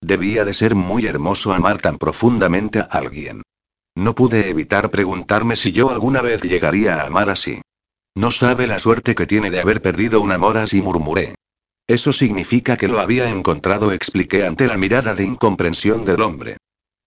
Debía 0.00 0.44
de 0.44 0.54
ser 0.54 0.74
muy 0.74 1.06
hermoso 1.06 1.52
amar 1.52 1.78
tan 1.78 1.98
profundamente 1.98 2.80
a 2.80 2.84
alguien. 2.84 3.42
No 3.96 4.14
pude 4.14 4.50
evitar 4.50 4.90
preguntarme 4.90 5.56
si 5.56 5.72
yo 5.72 5.90
alguna 5.90 6.20
vez 6.20 6.42
llegaría 6.42 6.96
a 6.96 7.06
amar 7.06 7.30
así. 7.30 7.62
No 8.14 8.30
sabe 8.30 8.66
la 8.66 8.78
suerte 8.78 9.14
que 9.14 9.26
tiene 9.26 9.50
de 9.50 9.60
haber 9.60 9.80
perdido 9.80 10.20
un 10.20 10.32
amor 10.32 10.58
así, 10.58 10.82
murmuré. 10.82 11.34
Eso 11.86 12.12
significa 12.12 12.76
que 12.76 12.88
lo 12.88 12.98
había 12.98 13.28
encontrado, 13.30 13.92
expliqué 13.92 14.44
ante 14.44 14.66
la 14.66 14.76
mirada 14.76 15.14
de 15.14 15.24
incomprensión 15.24 16.04
del 16.04 16.20
hombre. 16.20 16.56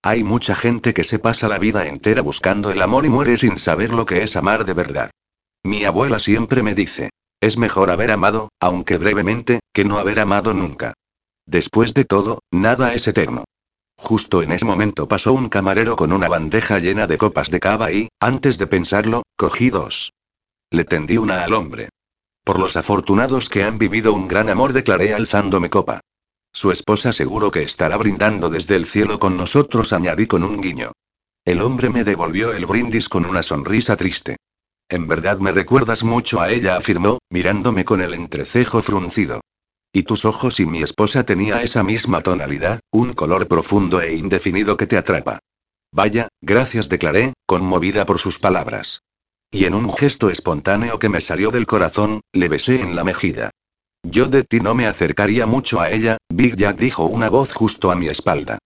Hay 0.02 0.24
mucha 0.24 0.56
gente 0.56 0.94
que 0.94 1.04
se 1.04 1.20
pasa 1.20 1.50
la 1.50 1.60
vida 1.60 1.86
entera 1.86 2.22
buscando 2.22 2.72
el 2.72 2.82
amor 2.82 3.06
y 3.06 3.10
muere 3.10 3.38
sin 3.38 3.60
saber 3.60 3.94
lo 3.94 4.06
que 4.06 4.24
es 4.24 4.36
amar 4.36 4.66
de 4.66 4.74
verdad. 4.74 5.12
Mi 5.64 5.84
abuela 5.84 6.20
siempre 6.20 6.64
me 6.64 6.74
dice, 6.74 7.10
es 7.42 7.58
mejor 7.58 7.92
haber 7.92 8.12
amado, 8.12 8.50
aunque 8.60 8.98
brevemente, 8.98 9.60
que 9.74 9.84
no 9.84 9.98
haber 9.98 10.22
amado 10.22 10.54
nunca. 10.54 10.94
Después 11.50 11.96
de 11.96 12.06
todo, 12.06 12.44
nada 12.52 12.94
es 12.94 13.08
eterno. 13.08 13.46
Justo 13.98 14.44
en 14.44 14.52
ese 14.52 14.68
momento 14.68 15.08
pasó 15.08 15.34
un 15.34 15.50
camarero 15.50 15.96
con 15.96 16.14
una 16.14 16.30
bandeja 16.30 16.78
llena 16.78 17.08
de 17.08 17.18
copas 17.18 17.50
de 17.50 17.60
cava 17.60 17.92
y, 17.92 18.08
antes 18.20 18.60
de 18.60 18.68
pensarlo, 18.68 19.24
cogí 19.36 19.72
dos. 19.72 20.14
Le 20.70 20.84
tendí 20.84 21.18
una 21.18 21.44
al 21.44 21.56
hombre. 21.56 21.90
Por 22.44 22.60
los 22.60 22.78
afortunados 22.78 23.50
que 23.50 23.64
han 23.64 23.80
vivido 23.80 24.14
un 24.14 24.28
gran 24.28 24.48
amor 24.48 24.74
declaré 24.74 25.16
alzándome 25.16 25.72
copa. 25.72 26.02
Su 26.54 26.72
esposa 26.72 27.14
seguro 27.14 27.50
que 27.50 27.64
estará 27.64 27.98
brindando 27.98 28.52
desde 28.52 28.76
el 28.76 28.86
cielo 28.86 29.18
con 29.18 29.36
nosotros, 29.36 29.92
añadí 29.92 30.28
con 30.28 30.44
un 30.44 30.62
guiño. 30.62 30.92
El 31.46 31.62
hombre 31.62 31.90
me 31.90 32.04
devolvió 32.04 32.54
el 32.54 32.68
brindis 32.68 33.10
con 33.10 33.26
una 33.26 33.42
sonrisa 33.42 33.98
triste. 33.98 34.36
En 34.88 35.08
verdad 35.08 35.40
me 35.40 35.52
recuerdas 35.52 36.04
mucho 36.04 36.42
a 36.42 36.52
ella, 36.52 36.76
afirmó, 36.76 37.18
mirándome 37.32 37.86
con 37.86 38.02
el 38.02 38.14
entrecejo 38.14 38.84
fruncido. 38.84 39.42
Y 39.92 40.04
tus 40.04 40.26
ojos 40.26 40.60
y 40.60 40.66
mi 40.66 40.84
esposa 40.84 41.24
tenía 41.24 41.64
esa 41.64 41.84
misma 41.84 42.22
tonalidad, 42.22 42.80
un 42.92 43.14
color 43.14 43.48
profundo 43.48 44.02
e 44.02 44.14
indefinido 44.14 44.78
que 44.78 44.86
te 44.86 44.98
atrapa. 44.98 45.40
Vaya, 45.92 46.28
gracias 46.42 46.90
declaré, 46.90 47.34
conmovida 47.48 48.06
por 48.06 48.20
sus 48.20 48.38
palabras. 48.38 49.02
Y 49.52 49.66
en 49.66 49.74
un 49.74 49.92
gesto 49.92 50.30
espontáneo 50.30 51.00
que 51.00 51.10
me 51.10 51.22
salió 51.22 51.50
del 51.50 51.66
corazón, 51.66 52.22
le 52.34 52.50
besé 52.50 52.82
en 52.82 52.96
la 52.96 53.04
mejilla. 53.04 53.50
Yo 54.04 54.28
de 54.28 54.44
ti 54.44 54.60
no 54.60 54.76
me 54.76 54.86
acercaría 54.86 55.48
mucho 55.48 55.82
a 55.82 55.90
ella, 55.90 56.18
Big 56.32 56.56
Jack 56.56 56.78
dijo 56.78 57.06
una 57.06 57.30
voz 57.30 57.52
justo 57.52 57.90
a 57.90 57.96
mi 57.96 58.08
espalda. 58.08 58.60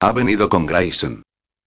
Ha 0.00 0.12
venido 0.12 0.48
con 0.48 0.64
Grayson. 0.64 1.24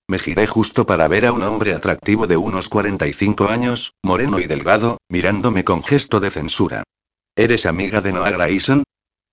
Me 0.08 0.19
giré 0.19 0.47
justo 0.47 0.86
para 0.86 1.10
ver 1.10 1.26
a 1.26 1.34
un 1.34 1.43
hombre 1.43 1.74
atractivo 1.74 2.28
de 2.28 2.38
unos 2.38 2.69
45 2.69 3.50
años, 3.50 3.93
moreno 4.04 4.39
y 4.39 4.45
delgado, 4.45 4.97
mirándome 5.10 5.65
con 5.65 5.84
gesto 5.84 6.21
de 6.21 6.32
censura. 6.32 6.84
¿Eres 7.36 7.65
amiga 7.65 8.00
de 8.02 8.13
Noah 8.13 8.32
Grayson? 8.32 8.84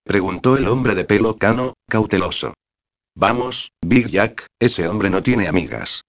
Preguntó 0.08 0.56
el 0.56 0.66
hombre 0.68 0.94
de 0.94 1.04
pelo 1.04 1.36
cano, 1.36 1.74
cauteloso. 1.86 2.54
Vamos, 3.14 3.72
Big 3.82 4.08
Jack, 4.08 4.46
ese 4.58 4.88
hombre 4.88 5.10
no 5.10 5.22
tiene 5.22 5.48
amigas. 5.48 6.00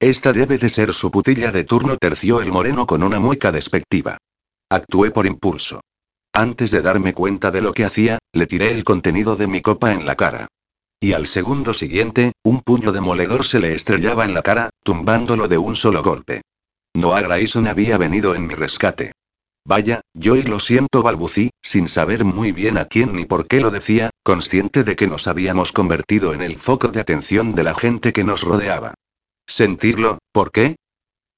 Esta 0.00 0.32
debe 0.32 0.58
de 0.58 0.68
ser 0.68 0.92
su 0.92 1.12
putilla 1.12 1.52
de 1.52 1.62
turno, 1.62 1.96
terció 1.96 2.42
el 2.42 2.50
moreno 2.50 2.84
con 2.84 3.04
una 3.04 3.20
mueca 3.20 3.52
despectiva. 3.52 4.18
Actué 4.68 5.12
por 5.12 5.24
impulso. 5.24 5.82
Antes 6.32 6.72
de 6.72 6.82
darme 6.82 7.14
cuenta 7.14 7.52
de 7.52 7.60
lo 7.60 7.72
que 7.72 7.84
hacía, 7.84 8.18
le 8.32 8.48
tiré 8.48 8.72
el 8.72 8.82
contenido 8.82 9.36
de 9.36 9.46
mi 9.46 9.60
copa 9.60 9.92
en 9.92 10.04
la 10.04 10.16
cara. 10.16 10.48
Y 10.98 11.12
al 11.12 11.28
segundo 11.28 11.74
siguiente, 11.74 12.32
un 12.42 12.60
puño 12.60 12.90
demoledor 12.90 13.44
se 13.44 13.60
le 13.60 13.72
estrellaba 13.72 14.24
en 14.24 14.34
la 14.34 14.42
cara, 14.42 14.70
tumbándolo 14.82 15.46
de 15.46 15.58
un 15.58 15.76
solo 15.76 16.02
golpe. 16.02 16.42
Noah 16.92 17.20
Grayson 17.20 17.68
había 17.68 17.98
venido 17.98 18.34
en 18.34 18.48
mi 18.48 18.56
rescate. 18.56 19.12
Vaya, 19.66 20.02
yo 20.12 20.36
y 20.36 20.42
lo 20.42 20.60
siento, 20.60 21.02
balbucí, 21.02 21.50
sin 21.62 21.88
saber 21.88 22.24
muy 22.24 22.52
bien 22.52 22.76
a 22.76 22.84
quién 22.84 23.14
ni 23.14 23.24
por 23.24 23.46
qué 23.46 23.60
lo 23.60 23.70
decía, 23.70 24.10
consciente 24.22 24.84
de 24.84 24.94
que 24.94 25.06
nos 25.06 25.26
habíamos 25.26 25.72
convertido 25.72 26.34
en 26.34 26.42
el 26.42 26.58
foco 26.58 26.88
de 26.88 27.00
atención 27.00 27.54
de 27.54 27.64
la 27.64 27.74
gente 27.74 28.12
que 28.12 28.24
nos 28.24 28.42
rodeaba. 28.42 28.92
¿Sentirlo? 29.46 30.18
¿Por 30.32 30.50
qué? 30.52 30.76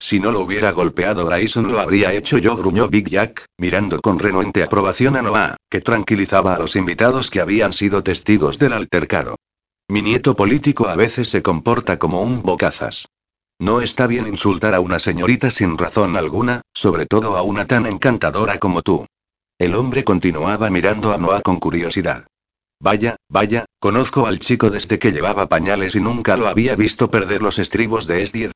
Si 0.01 0.19
no 0.19 0.33
lo 0.33 0.41
hubiera 0.41 0.73
golpeado 0.73 1.25
Grayson 1.25 1.69
lo 1.69 1.79
habría 1.79 2.13
hecho 2.13 2.37
yo, 2.37 2.57
gruñó 2.57 2.89
Big 2.89 3.09
Jack, 3.09 3.47
mirando 3.59 4.01
con 4.01 4.19
renuente 4.19 4.63
aprobación 4.63 5.17
a 5.17 5.23
Noah, 5.23 5.57
que 5.71 5.81
tranquilizaba 5.81 6.55
a 6.55 6.59
los 6.59 6.77
invitados 6.77 7.31
que 7.31 7.41
habían 7.41 7.73
sido 7.73 8.03
testigos 8.03 8.59
del 8.59 8.73
altercado. 8.73 9.37
Mi 9.89 10.03
nieto 10.03 10.35
político 10.35 10.89
a 10.89 10.97
veces 10.97 11.29
se 11.29 11.43
comporta 11.43 11.99
como 11.99 12.23
un 12.23 12.43
bocazas. 12.43 13.07
No 13.59 13.81
está 13.81 14.07
bien 14.07 14.27
insultar 14.27 14.75
a 14.75 14.81
una 14.81 14.99
señorita 14.99 15.51
sin 15.51 15.79
razón 15.79 16.17
alguna, 16.17 16.61
sobre 16.75 17.07
todo 17.07 17.37
a 17.37 17.43
una 17.43 17.67
tan 17.67 17.87
encantadora 17.87 18.59
como 18.59 18.83
tú. 18.83 19.07
El 19.59 19.75
hombre 19.75 20.05
continuaba 20.05 20.69
mirando 20.69 21.13
a 21.13 21.19
Noah 21.19 21.41
con 21.41 21.59
curiosidad. 21.59 22.27
Vaya, 22.79 23.17
vaya, 23.31 23.65
conozco 23.79 24.27
al 24.27 24.39
chico 24.39 24.69
desde 24.69 24.99
que 24.99 25.11
llevaba 25.11 25.49
pañales 25.49 25.95
y 25.95 26.01
nunca 26.01 26.37
lo 26.37 26.49
había 26.49 26.77
visto 26.77 27.11
perder 27.11 27.41
los 27.41 27.59
estribos 27.59 28.07
de 28.07 28.23
Esdier. 28.23 28.53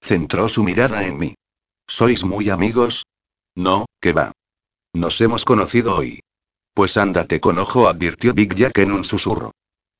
Centró 0.00 0.48
su 0.48 0.64
mirada 0.64 1.06
en 1.06 1.18
mí. 1.18 1.34
¿Sois 1.86 2.24
muy 2.24 2.50
amigos? 2.50 3.06
No, 3.54 3.86
que 4.00 4.12
va. 4.12 4.32
Nos 4.92 5.20
hemos 5.20 5.44
conocido 5.44 5.96
hoy. 5.96 6.20
Pues 6.74 6.96
ándate 6.96 7.38
con 7.38 7.58
ojo, 7.58 7.86
advirtió 7.86 8.34
Big 8.34 8.56
Jack 8.56 8.78
en 8.78 8.90
un 8.90 9.04
susurro. 9.04 9.52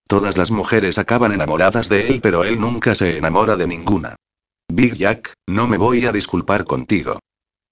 Todas 0.08 0.36
las 0.36 0.50
mujeres 0.50 0.98
acaban 0.98 1.30
enamoradas 1.30 1.88
de 1.88 2.08
él, 2.08 2.20
pero 2.20 2.42
él 2.42 2.58
nunca 2.58 2.96
se 2.96 3.16
enamora 3.18 3.54
de 3.54 3.68
ninguna. 3.68 4.16
Big 4.74 4.96
Jack, 4.96 5.34
no 5.46 5.68
me 5.68 5.76
voy 5.76 6.06
a 6.06 6.12
disculpar 6.12 6.64
contigo. 6.64 7.18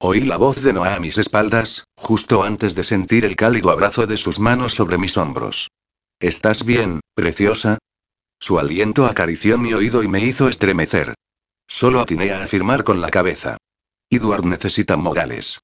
Oí 0.02 0.20
la 0.20 0.36
voz 0.36 0.62
de 0.62 0.74
Noah 0.74 0.96
a 0.96 1.00
mis 1.00 1.16
espaldas, 1.16 1.84
justo 1.96 2.42
antes 2.42 2.74
de 2.74 2.84
sentir 2.84 3.24
el 3.24 3.36
cálido 3.36 3.70
abrazo 3.70 4.06
de 4.06 4.18
sus 4.18 4.38
manos 4.38 4.74
sobre 4.74 4.98
mis 4.98 5.16
hombros. 5.16 5.70
¿Estás 6.20 6.62
bien, 6.66 7.00
preciosa? 7.14 7.78
Su 8.38 8.58
aliento 8.58 9.06
acarició 9.06 9.56
mi 9.56 9.72
oído 9.72 10.02
y 10.02 10.08
me 10.08 10.22
hizo 10.22 10.46
estremecer. 10.50 11.14
Solo 11.66 12.00
atiné 12.00 12.32
a 12.32 12.44
afirmar 12.44 12.84
con 12.84 13.00
la 13.00 13.08
cabeza. 13.08 13.56
Edward 14.10 14.44
necesita 14.44 14.98
morales. 14.98 15.58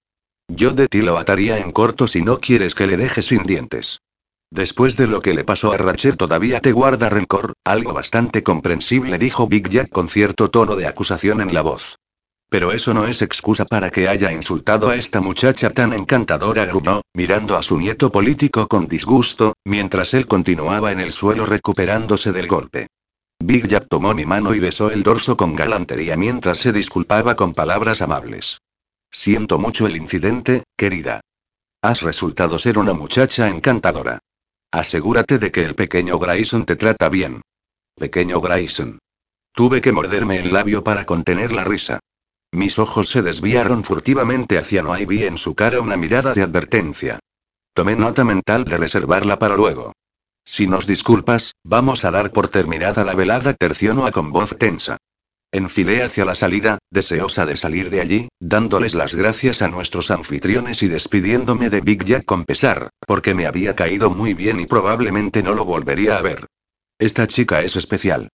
Yo 0.49 0.71
de 0.71 0.89
ti 0.89 1.03
lo 1.03 1.19
ataría 1.19 1.59
en 1.59 1.71
corto 1.71 2.09
si 2.09 2.23
no 2.23 2.41
quieres 2.41 2.75
que 2.75 2.87
le 2.87 2.97
deje 2.97 3.23
sin 3.23 3.43
dientes. 3.43 3.99
Después 4.51 4.97
de 4.97 5.09
lo 5.09 5.21
que 5.21 5.35
le 5.35 5.45
pasó 5.45 5.73
a 5.73 5.77
Rachel 5.77 6.17
todavía 6.17 6.61
te 6.61 6.73
guarda 6.73 7.09
rencor, 7.09 7.55
algo 7.65 7.93
bastante 7.93 8.43
comprensible 8.43 9.19
dijo 9.19 9.49
Big 9.49 9.69
Jack 9.69 9.91
con 9.91 10.09
cierto 10.09 10.51
tono 10.51 10.77
de 10.77 10.87
acusación 10.87 11.41
en 11.41 11.53
la 11.53 11.63
voz. 11.63 11.97
Pero 12.49 12.73
eso 12.73 12.95
no 12.95 13.09
es 13.09 13.23
excusa 13.23 13.65
para 13.65 13.91
que 13.91 14.09
haya 14.09 14.33
insultado 14.33 14.89
a 14.89 14.95
esta 14.95 15.21
muchacha 15.21 15.71
tan 15.71 15.93
encantadora, 15.93 16.65
gruñó, 16.65 17.03
mirando 17.13 17.57
a 17.57 17.63
su 17.63 17.77
nieto 17.77 18.13
político 18.13 18.69
con 18.69 18.87
disgusto, 18.87 19.55
mientras 19.65 20.15
él 20.15 20.29
continuaba 20.29 20.93
en 20.93 21.01
el 21.01 21.13
suelo 21.13 21.45
recuperándose 21.45 22.31
del 22.33 22.47
golpe. 22.47 22.87
Big 23.41 23.67
Jack 23.67 23.89
tomó 23.89 24.15
mi 24.15 24.25
mano 24.27 24.55
y 24.55 24.61
besó 24.61 24.91
el 24.93 25.03
dorso 25.03 25.37
con 25.37 25.57
galantería 25.57 26.17
mientras 26.17 26.59
se 26.59 26.73
disculpaba 26.73 27.35
con 27.35 27.53
palabras 27.53 28.01
amables. 28.01 28.59
Siento 29.11 29.59
mucho 29.59 29.87
el 29.87 29.97
incidente, 29.97 30.63
querida. 30.77 31.21
Has 31.83 32.03
resultado 32.03 32.59
ser 32.59 32.79
una 32.79 32.95
muchacha 32.95 33.49
encantadora. 33.49 34.21
Asegúrate 34.73 35.39
de 35.39 35.51
que 35.51 35.63
el 35.63 35.75
pequeño 35.75 36.19
Grayson 36.19 36.67
te 36.67 36.77
trata 36.77 37.09
bien. 37.09 37.43
Pequeño 37.97 38.41
Grayson. 38.41 38.99
Tuve 39.53 39.81
que 39.81 39.93
morderme 39.93 40.39
el 40.39 40.53
labio 40.53 40.85
para 40.85 41.07
contener 41.07 41.53
la 41.53 41.65
risa. 41.65 42.01
Mis 42.53 42.79
ojos 42.79 43.09
se 43.09 43.23
desviaron 43.23 43.85
furtivamente 43.85 44.59
hacia 44.59 44.83
Noah 44.83 45.01
y 45.01 45.07
vi 45.07 45.25
en 45.25 45.39
su 45.39 45.55
cara 45.55 45.81
una 45.81 45.97
mirada 45.97 46.35
de 46.35 46.43
advertencia. 46.43 47.19
Tomé 47.73 47.97
nota 47.97 48.25
mental 48.25 48.65
de 48.65 48.79
reservarla 48.79 49.39
para 49.39 49.57
luego. 49.57 49.93
Si 50.45 50.67
nos 50.67 50.87
disculpas, 50.87 51.55
vamos 51.65 52.05
a 52.05 52.11
dar 52.11 52.33
por 52.33 52.49
terminada 52.49 53.05
la 53.05 53.15
velada, 53.15 53.55
terció 53.55 53.95
Noah 53.95 54.13
con 54.13 54.33
voz 54.33 54.57
tensa. 54.59 54.97
Enfilé 55.57 56.03
hacia 56.03 56.27
la 56.27 56.35
salida, 56.35 56.77
deseosa 56.91 57.47
de 57.47 57.57
salir 57.57 57.89
de 57.89 58.03
allí, 58.03 58.29
dándoles 58.39 58.95
las 58.95 59.15
gracias 59.15 59.63
a 59.63 59.69
nuestros 59.69 60.11
anfitriones 60.11 60.83
y 60.83 60.89
despidiéndome 60.89 61.71
de 61.71 61.81
Big 61.81 62.05
Jack 62.05 62.27
con 62.27 62.45
pesar, 62.45 62.91
porque 63.07 63.33
me 63.33 63.47
había 63.47 63.75
caído 63.75 64.11
muy 64.11 64.35
bien 64.35 64.61
y 64.61 64.67
probablemente 64.67 65.43
no 65.43 65.55
lo 65.55 65.65
volvería 65.65 66.19
a 66.19 66.21
ver. 66.21 66.45
Esta 66.99 67.27
chica 67.27 67.63
es 67.63 67.75
especial. 67.75 68.29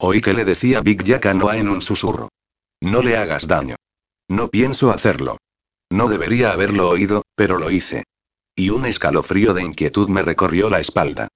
Oí 0.00 0.20
que 0.20 0.34
le 0.34 0.44
decía 0.44 0.80
Big 0.80 1.04
Jack 1.04 1.26
a 1.26 1.34
Noah 1.34 1.58
en 1.58 1.68
un 1.68 1.80
susurro. 1.80 2.30
No 2.80 3.02
le 3.02 3.18
hagas 3.18 3.46
daño. 3.46 3.76
No 4.28 4.48
pienso 4.48 4.90
hacerlo. 4.90 5.36
No 5.92 6.08
debería 6.08 6.50
haberlo 6.50 6.88
oído, 6.88 7.22
pero 7.36 7.56
lo 7.56 7.70
hice. 7.70 8.02
Y 8.56 8.70
un 8.70 8.84
escalofrío 8.84 9.54
de 9.54 9.62
inquietud 9.62 10.08
me 10.08 10.22
recorrió 10.22 10.68
la 10.70 10.80
espalda. 10.80 11.28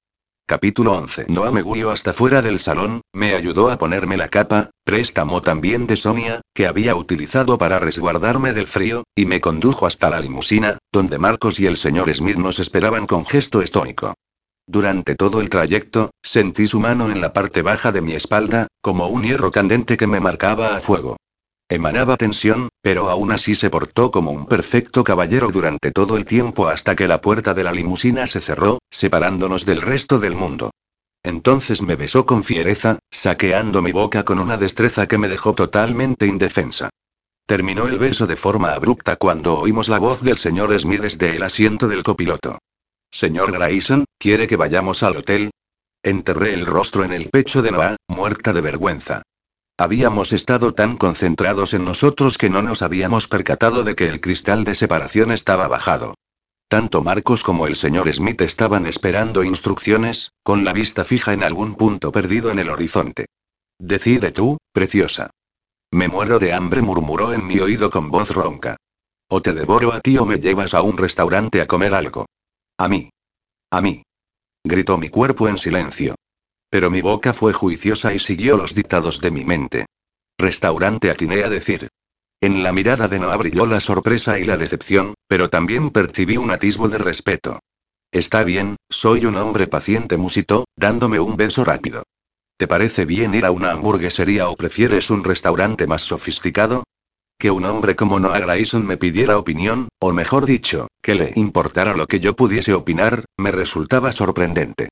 Capítulo 0.48 0.92
11. 0.92 1.26
Noah 1.28 1.50
me 1.50 1.62
hasta 1.92 2.14
fuera 2.14 2.40
del 2.40 2.58
salón, 2.58 3.02
me 3.12 3.34
ayudó 3.34 3.70
a 3.70 3.76
ponerme 3.76 4.16
la 4.16 4.30
capa, 4.30 4.70
préstamo 4.82 5.42
también 5.42 5.86
de 5.86 5.98
Sonia, 5.98 6.40
que 6.54 6.66
había 6.66 6.96
utilizado 6.96 7.58
para 7.58 7.78
resguardarme 7.78 8.54
del 8.54 8.66
frío, 8.66 9.04
y 9.14 9.26
me 9.26 9.42
condujo 9.42 9.86
hasta 9.86 10.08
la 10.08 10.20
limusina, 10.20 10.78
donde 10.90 11.18
Marcos 11.18 11.60
y 11.60 11.66
el 11.66 11.76
señor 11.76 12.10
Smith 12.14 12.38
nos 12.38 12.60
esperaban 12.60 13.06
con 13.06 13.26
gesto 13.26 13.60
estoico. 13.60 14.14
Durante 14.66 15.16
todo 15.16 15.42
el 15.42 15.50
trayecto, 15.50 16.12
sentí 16.22 16.66
su 16.66 16.80
mano 16.80 17.10
en 17.10 17.20
la 17.20 17.34
parte 17.34 17.60
baja 17.60 17.92
de 17.92 18.00
mi 18.00 18.14
espalda, 18.14 18.68
como 18.80 19.08
un 19.08 19.24
hierro 19.24 19.50
candente 19.50 19.98
que 19.98 20.06
me 20.06 20.18
marcaba 20.18 20.78
a 20.78 20.80
fuego. 20.80 21.18
Emanaba 21.70 22.16
tensión, 22.16 22.70
pero 22.80 23.10
aún 23.10 23.30
así 23.30 23.54
se 23.54 23.68
portó 23.68 24.10
como 24.10 24.30
un 24.30 24.46
perfecto 24.46 25.04
caballero 25.04 25.48
durante 25.50 25.90
todo 25.90 26.16
el 26.16 26.24
tiempo 26.24 26.68
hasta 26.68 26.96
que 26.96 27.06
la 27.06 27.20
puerta 27.20 27.52
de 27.52 27.62
la 27.62 27.72
limusina 27.72 28.26
se 28.26 28.40
cerró, 28.40 28.78
separándonos 28.90 29.66
del 29.66 29.82
resto 29.82 30.18
del 30.18 30.34
mundo. 30.34 30.70
Entonces 31.22 31.82
me 31.82 31.96
besó 31.96 32.24
con 32.24 32.42
fiereza, 32.42 32.98
saqueando 33.10 33.82
mi 33.82 33.92
boca 33.92 34.24
con 34.24 34.38
una 34.38 34.56
destreza 34.56 35.06
que 35.06 35.18
me 35.18 35.28
dejó 35.28 35.52
totalmente 35.52 36.26
indefensa. 36.26 36.88
Terminó 37.44 37.86
el 37.86 37.98
beso 37.98 38.26
de 38.26 38.36
forma 38.36 38.72
abrupta 38.72 39.16
cuando 39.16 39.58
oímos 39.58 39.90
la 39.90 39.98
voz 39.98 40.22
del 40.22 40.38
señor 40.38 40.78
Smith 40.78 41.02
desde 41.02 41.36
el 41.36 41.42
asiento 41.42 41.86
del 41.86 42.02
copiloto. 42.02 42.58
Señor 43.10 43.52
Grayson, 43.52 44.04
¿quiere 44.18 44.46
que 44.46 44.56
vayamos 44.56 45.02
al 45.02 45.16
hotel? 45.16 45.50
Enterré 46.02 46.54
el 46.54 46.64
rostro 46.64 47.04
en 47.04 47.12
el 47.12 47.28
pecho 47.28 47.60
de 47.60 47.72
Noah, 47.72 47.96
muerta 48.06 48.54
de 48.54 48.60
vergüenza. 48.62 49.22
Habíamos 49.80 50.32
estado 50.32 50.74
tan 50.74 50.96
concentrados 50.96 51.72
en 51.72 51.84
nosotros 51.84 52.36
que 52.36 52.50
no 52.50 52.62
nos 52.62 52.82
habíamos 52.82 53.28
percatado 53.28 53.84
de 53.84 53.94
que 53.94 54.08
el 54.08 54.20
cristal 54.20 54.64
de 54.64 54.74
separación 54.74 55.30
estaba 55.30 55.68
bajado. 55.68 56.14
Tanto 56.66 57.00
Marcos 57.00 57.44
como 57.44 57.68
el 57.68 57.76
señor 57.76 58.12
Smith 58.12 58.40
estaban 58.40 58.86
esperando 58.86 59.44
instrucciones, 59.44 60.32
con 60.42 60.64
la 60.64 60.72
vista 60.72 61.04
fija 61.04 61.32
en 61.32 61.44
algún 61.44 61.76
punto 61.76 62.10
perdido 62.10 62.50
en 62.50 62.58
el 62.58 62.70
horizonte. 62.70 63.26
Decide 63.78 64.32
tú, 64.32 64.58
preciosa. 64.72 65.30
Me 65.92 66.08
muero 66.08 66.40
de 66.40 66.52
hambre, 66.52 66.82
murmuró 66.82 67.32
en 67.32 67.46
mi 67.46 67.60
oído 67.60 67.88
con 67.88 68.10
voz 68.10 68.30
ronca. 68.32 68.76
O 69.30 69.40
te 69.42 69.52
devoro 69.52 69.92
a 69.92 70.00
ti 70.00 70.18
o 70.18 70.26
me 70.26 70.38
llevas 70.38 70.74
a 70.74 70.82
un 70.82 70.98
restaurante 70.98 71.60
a 71.60 71.66
comer 71.66 71.94
algo. 71.94 72.26
A 72.78 72.88
mí. 72.88 73.10
A 73.70 73.80
mí. 73.80 74.02
Gritó 74.64 74.98
mi 74.98 75.08
cuerpo 75.08 75.48
en 75.48 75.56
silencio. 75.56 76.16
Pero 76.70 76.90
mi 76.90 77.00
boca 77.00 77.32
fue 77.32 77.52
juiciosa 77.52 78.12
y 78.12 78.18
siguió 78.18 78.56
los 78.56 78.74
dictados 78.74 79.20
de 79.20 79.30
mi 79.30 79.44
mente. 79.44 79.86
Restaurante 80.38 81.10
atiné 81.10 81.42
a 81.42 81.48
decir. 81.48 81.88
En 82.40 82.62
la 82.62 82.72
mirada 82.72 83.08
de 83.08 83.18
Noah 83.18 83.36
brilló 83.36 83.66
la 83.66 83.80
sorpresa 83.80 84.38
y 84.38 84.44
la 84.44 84.56
decepción, 84.56 85.14
pero 85.26 85.50
también 85.50 85.90
percibí 85.90 86.36
un 86.36 86.50
atisbo 86.50 86.88
de 86.88 86.98
respeto. 86.98 87.58
Está 88.12 88.44
bien, 88.44 88.76
soy 88.88 89.26
un 89.26 89.36
hombre 89.36 89.66
paciente, 89.66 90.16
musitó, 90.16 90.64
dándome 90.76 91.20
un 91.20 91.36
beso 91.36 91.64
rápido. 91.64 92.04
¿Te 92.56 92.66
parece 92.66 93.04
bien 93.04 93.34
ir 93.34 93.44
a 93.44 93.50
una 93.50 93.72
hamburguesería 93.72 94.48
o 94.48 94.56
prefieres 94.56 95.10
un 95.10 95.24
restaurante 95.24 95.86
más 95.86 96.02
sofisticado? 96.02 96.84
Que 97.38 97.50
un 97.50 97.64
hombre 97.64 97.96
como 97.96 98.18
Noah 98.18 98.40
Grayson 98.40 98.86
me 98.86 98.96
pidiera 98.96 99.38
opinión, 99.38 99.88
o 100.00 100.12
mejor 100.12 100.46
dicho, 100.46 100.88
que 101.02 101.14
le 101.14 101.32
importara 101.36 101.96
lo 101.96 102.06
que 102.06 102.20
yo 102.20 102.34
pudiese 102.34 102.72
opinar, 102.72 103.24
me 103.36 103.52
resultaba 103.52 104.10
sorprendente. 104.12 104.88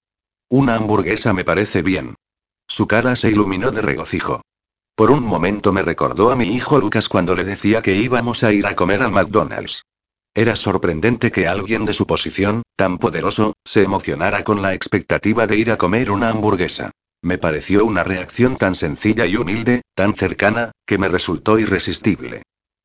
Una 0.48 0.76
hamburguesa 0.76 1.32
me 1.32 1.44
parece 1.44 1.82
bien. 1.82 2.14
Su 2.68 2.86
cara 2.86 3.16
se 3.16 3.30
iluminó 3.30 3.72
de 3.72 3.82
regocijo. 3.82 4.42
Por 4.94 5.10
un 5.10 5.24
momento 5.24 5.72
me 5.72 5.82
recordó 5.82 6.30
a 6.30 6.36
mi 6.36 6.54
hijo 6.54 6.78
Lucas 6.78 7.08
cuando 7.08 7.34
le 7.34 7.42
decía 7.42 7.82
que 7.82 7.96
íbamos 7.96 8.44
a 8.44 8.52
ir 8.52 8.64
a 8.66 8.76
comer 8.76 9.02
al 9.02 9.10
McDonald's. 9.10 9.82
Era 10.34 10.54
sorprendente 10.54 11.32
que 11.32 11.48
alguien 11.48 11.84
de 11.84 11.94
su 11.94 12.06
posición, 12.06 12.62
tan 12.76 12.98
poderoso, 12.98 13.54
se 13.64 13.82
emocionara 13.82 14.44
con 14.44 14.62
la 14.62 14.72
expectativa 14.72 15.48
de 15.48 15.56
ir 15.56 15.72
a 15.72 15.78
comer 15.78 16.12
una 16.12 16.30
hamburguesa. 16.30 16.92
Me 17.22 17.38
pareció 17.38 17.84
una 17.84 18.04
reacción 18.04 18.54
tan 18.54 18.76
sencilla 18.76 19.26
y 19.26 19.36
humilde, 19.36 19.82
tan 19.96 20.14
cercana, 20.14 20.70
que 20.86 20.96
me 20.96 21.08
resultó 21.08 21.58
irresistible. 21.58 22.42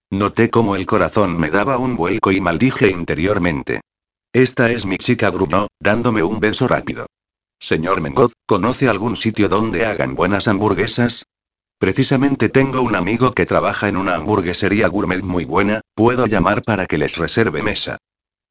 Noté 0.10 0.50
cómo 0.50 0.76
el 0.76 0.88
corazón 0.88 1.38
me 1.38 1.52
daba 1.52 1.78
un 1.78 1.96
vuelco 1.96 2.32
y 2.32 2.42
maldije 2.42 2.90
interiormente. 2.90 3.82
Esta 4.34 4.72
es 4.72 4.88
mi 4.88 4.98
chica, 4.98 5.30
gruñó, 5.30 5.68
dándome 5.80 6.24
un 6.24 6.40
beso 6.40 6.68
rápido. 6.68 7.06
Señor 7.62 8.02
Mengot, 8.02 8.34
¿conoce 8.48 8.90
algún 8.90 9.16
sitio 9.16 9.48
donde 9.48 9.86
hagan 9.86 10.16
buenas 10.16 10.48
hamburguesas? 10.48 11.28
Precisamente 11.78 12.50
tengo 12.50 12.82
un 12.82 12.96
amigo 12.96 13.34
que 13.34 13.46
trabaja 13.46 13.88
en 13.88 13.98
una 13.98 14.16
hamburguesería 14.16 14.88
gourmet 14.88 15.22
muy 15.22 15.46
buena, 15.46 15.82
puedo 15.94 16.26
llamar 16.26 16.64
para 16.64 16.88
que 16.88 16.98
les 16.98 17.18
reserve 17.18 17.62
mesa. 17.62 17.98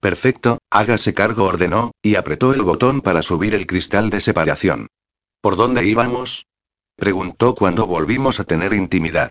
Perfecto, 0.00 0.58
hágase 0.70 1.12
cargo, 1.12 1.44
ordenó, 1.44 1.90
y 2.02 2.14
apretó 2.14 2.54
el 2.54 2.62
botón 2.62 3.00
para 3.00 3.22
subir 3.22 3.52
el 3.54 3.66
cristal 3.66 4.10
de 4.10 4.20
separación. 4.20 4.86
¿Por 5.40 5.56
dónde 5.56 5.84
íbamos? 5.84 6.46
preguntó 6.94 7.56
cuando 7.56 7.88
volvimos 7.88 8.38
a 8.38 8.44
tener 8.44 8.72
intimidad. 8.74 9.30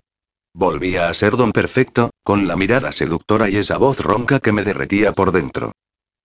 Volvía 0.52 1.08
a 1.08 1.14
ser 1.14 1.38
don 1.38 1.52
perfecto, 1.52 2.10
con 2.22 2.46
la 2.46 2.56
mirada 2.56 2.92
seductora 2.92 3.48
y 3.48 3.56
esa 3.56 3.78
voz 3.78 4.00
ronca 4.00 4.40
que 4.40 4.52
me 4.52 4.62
derretía 4.62 5.12
por 5.12 5.32
dentro. 5.32 5.72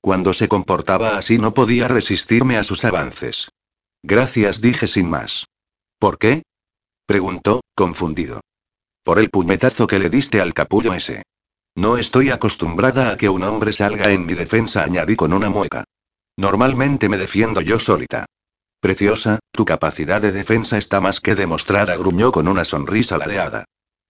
Cuando 0.05 0.33
se 0.33 0.47
comportaba 0.47 1.17
así 1.17 1.39
no 1.39 1.55
podía 1.55 1.87
resistirme 1.87 2.57
a 2.57 2.63
sus 2.63 2.85
avances. 2.85 3.49
Gracias, 4.03 4.61
dije 4.61 4.87
sin 4.87 5.09
más. 5.09 5.47
¿Por 5.97 6.19
qué? 6.19 6.43
Preguntó, 7.07 7.61
confundido. 7.73 8.41
Por 9.03 9.17
el 9.17 9.31
puñetazo 9.31 9.87
que 9.87 9.97
le 9.97 10.11
diste 10.11 10.41
al 10.41 10.53
capullo 10.53 10.93
ese. 10.93 11.23
No 11.73 11.97
estoy 11.97 12.29
acostumbrada 12.29 13.09
a 13.09 13.17
que 13.17 13.29
un 13.29 13.41
hombre 13.41 13.73
salga 13.73 14.11
en 14.11 14.27
mi 14.27 14.35
defensa, 14.35 14.83
añadí 14.83 15.15
con 15.15 15.33
una 15.33 15.49
mueca. 15.49 15.85
Normalmente 16.37 17.09
me 17.09 17.17
defiendo 17.17 17.61
yo 17.61 17.79
solita. 17.79 18.27
Preciosa, 18.79 19.39
tu 19.51 19.65
capacidad 19.65 20.21
de 20.21 20.31
defensa 20.31 20.77
está 20.77 21.01
más 21.01 21.19
que 21.19 21.33
demostrada, 21.33 21.97
gruñó 21.97 22.31
con 22.31 22.47
una 22.47 22.63
sonrisa 22.63 23.17
ladeada. 23.17 23.65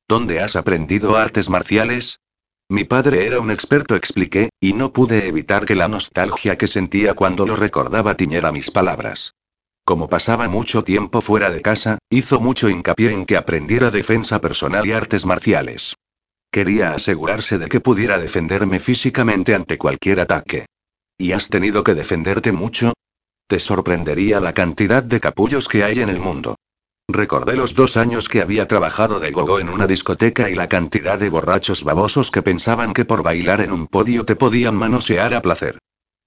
¿Dónde 0.09 0.41
has 0.41 0.57
aprendido 0.57 1.15
artes 1.15 1.49
marciales? 1.49 2.19
Mi 2.69 2.83
padre 2.83 3.27
era 3.27 3.39
un 3.39 3.51
experto, 3.51 3.95
expliqué, 3.95 4.49
y 4.59 4.73
no 4.73 4.91
pude 4.91 5.27
evitar 5.27 5.65
que 5.65 5.75
la 5.75 5.87
nostalgia 5.87 6.57
que 6.57 6.67
sentía 6.67 7.13
cuando 7.13 7.45
lo 7.45 7.55
recordaba 7.55 8.15
tiñera 8.15 8.51
mis 8.51 8.71
palabras. 8.71 9.35
Como 9.83 10.09
pasaba 10.09 10.47
mucho 10.47 10.83
tiempo 10.83 11.21
fuera 11.21 11.51
de 11.51 11.61
casa, 11.61 11.99
hizo 12.09 12.39
mucho 12.39 12.69
hincapié 12.69 13.11
en 13.11 13.27
que 13.27 13.37
aprendiera 13.37 13.91
defensa 13.91 14.41
personal 14.41 14.87
y 14.87 14.93
artes 14.93 15.27
marciales. 15.27 15.95
Quería 16.51 16.93
asegurarse 16.95 17.59
de 17.59 17.67
que 17.67 17.81
pudiera 17.81 18.17
defenderme 18.17 18.79
físicamente 18.79 19.53
ante 19.53 19.77
cualquier 19.77 20.19
ataque. 20.21 20.65
¿Y 21.19 21.33
has 21.33 21.49
tenido 21.49 21.83
que 21.83 21.93
defenderte 21.93 22.51
mucho? 22.51 22.93
Te 23.47 23.59
sorprendería 23.59 24.39
la 24.39 24.53
cantidad 24.53 25.03
de 25.03 25.19
capullos 25.19 25.67
que 25.67 25.83
hay 25.83 25.99
en 25.99 26.09
el 26.09 26.19
mundo. 26.19 26.55
Recordé 27.07 27.55
los 27.55 27.75
dos 27.75 27.97
años 27.97 28.27
que 28.27 28.41
había 28.41 28.67
trabajado 28.67 29.19
de 29.19 29.31
gogo 29.31 29.59
en 29.59 29.69
una 29.69 29.85
discoteca 29.85 30.49
y 30.49 30.55
la 30.55 30.67
cantidad 30.67 31.19
de 31.19 31.29
borrachos 31.29 31.83
babosos 31.83 32.31
que 32.31 32.41
pensaban 32.41 32.93
que 32.93 33.05
por 33.05 33.21
bailar 33.21 33.61
en 33.61 33.71
un 33.71 33.87
podio 33.87 34.25
te 34.25 34.35
podían 34.35 34.75
manosear 34.75 35.33
a 35.33 35.41
placer. 35.41 35.77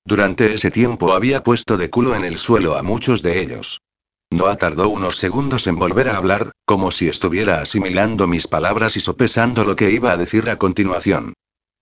Durante 0.04 0.54
ese 0.54 0.70
tiempo 0.70 1.12
había 1.12 1.42
puesto 1.42 1.76
de 1.76 1.90
culo 1.90 2.14
en 2.14 2.24
el 2.24 2.38
suelo 2.38 2.76
a 2.76 2.82
muchos 2.82 3.22
de 3.22 3.40
ellos. 3.40 3.80
No 4.30 4.54
tardó 4.56 4.88
unos 4.88 5.16
segundos 5.16 5.66
en 5.66 5.76
volver 5.76 6.08
a 6.08 6.16
hablar, 6.16 6.52
como 6.64 6.90
si 6.90 7.08
estuviera 7.08 7.60
asimilando 7.60 8.26
mis 8.26 8.46
palabras 8.46 8.96
y 8.96 9.00
sopesando 9.00 9.64
lo 9.64 9.74
que 9.74 9.90
iba 9.90 10.12
a 10.12 10.16
decir 10.16 10.48
a 10.48 10.56
continuación. 10.56 11.34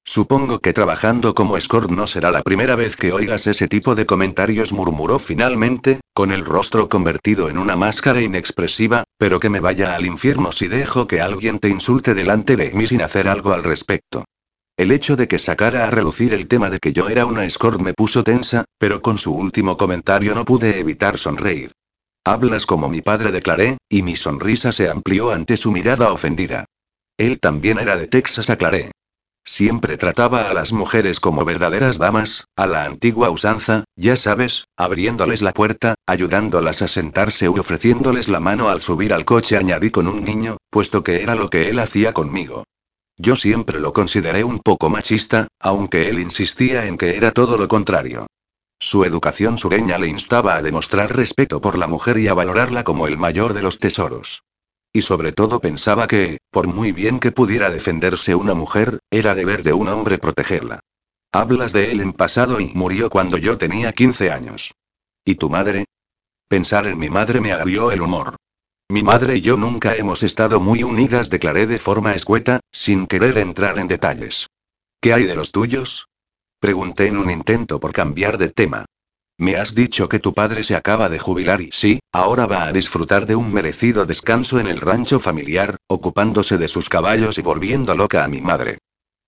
Supongo 0.09 0.61
que 0.61 0.73
trabajando 0.73 1.35
como 1.35 1.57
escort 1.57 1.91
no 1.91 2.07
será 2.07 2.31
la 2.31 2.43
primera 2.43 2.77
vez 2.77 2.95
que 2.95 3.13
oigas 3.13 3.49
ese 3.49 3.67
tipo 3.67 3.97
de 3.97 4.07
comentarios, 4.07 4.73
murmuró 4.73 5.19
finalmente, 5.19 5.99
con 6.15 6.31
el 6.31 6.45
rostro 6.45 6.89
convertido 6.89 7.49
en 7.49 7.59
una 7.59 7.75
máscara 7.75 8.21
inexpresiva, 8.21 9.03
pero 9.19 9.41
que 9.41 9.51
me 9.51 9.59
vaya 9.59 9.97
al 9.97 10.07
infierno 10.07 10.53
si 10.53 10.69
dejo 10.69 11.09
que 11.09 11.21
alguien 11.21 11.59
te 11.59 11.69
insulte 11.69 12.15
delante 12.15 12.55
de 12.55 12.71
mí 12.71 12.87
sin 12.87 13.03
hacer 13.03 13.27
algo 13.27 13.53
al 13.53 13.65
respecto. 13.65 14.25
El 14.77 14.93
hecho 14.93 15.17
de 15.17 15.27
que 15.27 15.41
sacara 15.41 15.85
a 15.85 15.91
relucir 15.91 16.35
el 16.35 16.47
tema 16.47 16.71
de 16.71 16.79
que 16.79 16.93
yo 16.93 17.09
era 17.09 17.27
una 17.27 17.45
escort 17.45 17.81
me 17.81 17.93
puso 17.93 18.23
tensa, 18.23 18.65
pero 18.79 19.03
con 19.03 19.19
su 19.19 19.35
último 19.35 19.77
comentario 19.77 20.37
no 20.37 20.45
pude 20.45 20.79
evitar 20.79 21.19
sonreír. 21.19 21.73
Hablas 22.25 22.65
como 22.65 22.89
mi 22.89 23.03
padre 23.03 23.33
declaré, 23.33 23.79
y 23.89 24.03
mi 24.03 24.15
sonrisa 24.15 24.71
se 24.71 24.89
amplió 24.89 25.33
ante 25.33 25.57
su 25.57 25.73
mirada 25.73 26.13
ofendida. 26.13 26.65
Él 27.19 27.41
también 27.41 27.79
era 27.81 27.97
de 27.97 28.07
Texas, 28.07 28.51
aclaré. 28.51 28.93
Siempre 29.47 29.97
trataba 29.97 30.51
a 30.51 30.53
las 30.53 30.73
mujeres 30.73 31.21
como 31.21 31.45
verdaderas 31.45 31.99
damas, 31.99 32.49
a 32.57 32.67
la 32.67 32.85
antigua 32.85 33.31
usanza, 33.31 33.85
ya 33.95 34.17
sabes, 34.17 34.67
abriéndoles 34.77 35.41
la 35.41 35.53
puerta, 35.53 35.95
ayudándolas 36.05 36.83
a 36.83 36.89
sentarse 36.89 37.45
y 37.45 37.49
ofreciéndoles 37.49 38.29
la 38.29 38.41
mano 38.41 38.69
al 38.69 38.83
subir 38.83 39.15
al 39.15 39.25
coche, 39.25 39.57
añadí 39.57 39.91
con 39.91 40.09
un 40.09 40.25
niño, 40.25 40.57
puesto 40.69 41.05
que 41.05 41.23
era 41.23 41.37
lo 41.37 41.49
que 41.49 41.71
él 41.71 41.79
hacía 41.79 42.13
conmigo. 42.13 42.65
Yo 43.17 43.37
siempre 43.37 43.79
lo 43.79 43.93
consideré 43.93 44.43
un 44.43 44.59
poco 44.59 44.91
machista, 44.91 45.47
aunque 45.61 46.09
él 46.09 46.19
insistía 46.19 46.87
en 46.87 46.99
que 46.99 47.17
era 47.17 47.31
todo 47.31 47.57
lo 47.57 47.69
contrario. 47.69 48.27
Su 48.81 49.05
educación 49.05 49.59
sureña 49.59 49.97
le 49.97 50.09
instaba 50.09 50.57
a 50.57 50.63
demostrar 50.63 51.17
respeto 51.17 51.61
por 51.61 51.79
la 51.79 51.87
mujer 51.87 52.19
y 52.19 52.27
a 52.27 52.35
valorarla 52.35 52.83
como 52.83 53.07
el 53.07 53.17
mayor 53.17 53.55
de 53.55 53.63
los 53.63 53.79
tesoros. 53.79 54.43
Y 54.97 55.03
sobre 55.03 55.31
todo 55.31 55.61
pensaba 55.61 56.07
que, 56.07 56.39
por 56.51 56.69
muy 56.69 56.91
bien 56.91 57.21
que 57.21 57.31
pudiera 57.31 57.69
defenderse 57.69 58.35
una 58.35 58.55
mujer, 58.55 59.01
era 59.11 59.35
deber 59.35 59.63
de 59.63 59.75
un 59.75 59.89
hombre 59.89 60.17
protegerla. 60.17 60.81
Hablas 61.33 61.75
de 61.75 61.93
él 61.93 62.01
en 62.01 62.15
pasado 62.15 62.63
y 62.63 62.73
murió 62.73 63.11
cuando 63.11 63.37
yo 63.37 63.59
tenía 63.59 63.93
15 63.93 64.31
años. 64.31 64.73
¿Y 65.23 65.35
tu 65.35 65.51
madre? 65.51 65.85
Pensar 66.49 66.87
en 66.87 66.97
mi 66.97 67.11
madre 67.11 67.43
me 67.43 67.53
agrió 67.53 67.93
el 67.93 68.01
humor. 68.01 68.37
Mi 68.89 69.03
madre 69.03 69.37
y 69.37 69.43
yo 69.43 69.59
nunca 69.59 69.95
hemos 69.97 70.23
estado 70.23 70.61
muy 70.61 70.83
unidas, 70.83 71.29
declaré 71.29 71.67
de 71.67 71.77
forma 71.77 72.15
escueta, 72.15 72.61
sin 72.73 73.07
querer 73.07 73.37
entrar 73.37 73.79
en 73.79 73.89
detalles. 73.89 74.47
¿Qué 75.03 75.13
hay 75.13 75.25
de 75.25 75.35
los 75.35 75.53
tuyos? 75.53 76.09
Pregunté 76.59 77.09
en 77.09 77.19
un 77.19 77.31
intento 77.31 77.79
por 77.81 77.93
cambiar 77.93 78.39
de 78.39 78.49
tema. 78.49 78.87
Me 79.39 79.57
has 79.57 79.75
dicho 79.75 80.09
que 80.09 80.19
tu 80.19 80.33
padre 80.33 80.65
se 80.65 80.75
acaba 80.75 81.11
de 81.11 81.19
jubilar 81.19 81.61
y 81.61 81.71
sí, 81.71 82.01
ahora 82.11 82.47
va 82.47 82.65
a 82.65 82.73
disfrutar 82.73 83.27
de 83.27 83.37
un 83.37 83.53
merecido 83.53 84.07
descanso 84.07 84.59
en 84.59 84.67
el 84.67 84.81
rancho 84.81 85.21
familiar, 85.21 85.77
ocupándose 85.89 86.57
de 86.57 86.69
sus 86.69 86.89
caballos 86.89 87.37
y 87.37 87.43
volviendo 87.43 87.95
loca 87.95 88.25
a 88.25 88.29
mi 88.29 88.41
madre. 88.41 88.79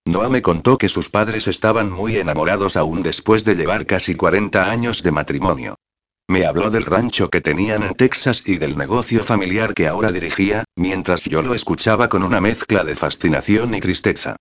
Noah 0.06 0.30
me 0.30 0.40
contó 0.40 0.78
que 0.78 0.88
sus 0.88 1.10
padres 1.10 1.46
estaban 1.46 1.90
muy 1.92 2.16
enamorados 2.16 2.78
aún 2.78 3.02
después 3.02 3.44
de 3.44 3.54
llevar 3.54 3.84
casi 3.84 4.14
40 4.14 4.70
años 4.70 5.02
de 5.02 5.10
matrimonio. 5.10 5.74
Me 6.26 6.46
habló 6.46 6.70
del 6.70 6.86
rancho 6.86 7.28
que 7.28 7.42
tenían 7.42 7.82
en 7.82 7.94
Texas 7.94 8.42
y 8.46 8.56
del 8.56 8.78
negocio 8.78 9.22
familiar 9.22 9.74
que 9.74 9.88
ahora 9.88 10.10
dirigía, 10.10 10.64
mientras 10.76 11.24
yo 11.24 11.42
lo 11.42 11.52
escuchaba 11.52 12.08
con 12.08 12.22
una 12.22 12.40
mezcla 12.40 12.82
de 12.84 12.94
fascinación 12.94 13.74
y 13.74 13.80
tristeza. 13.80 14.36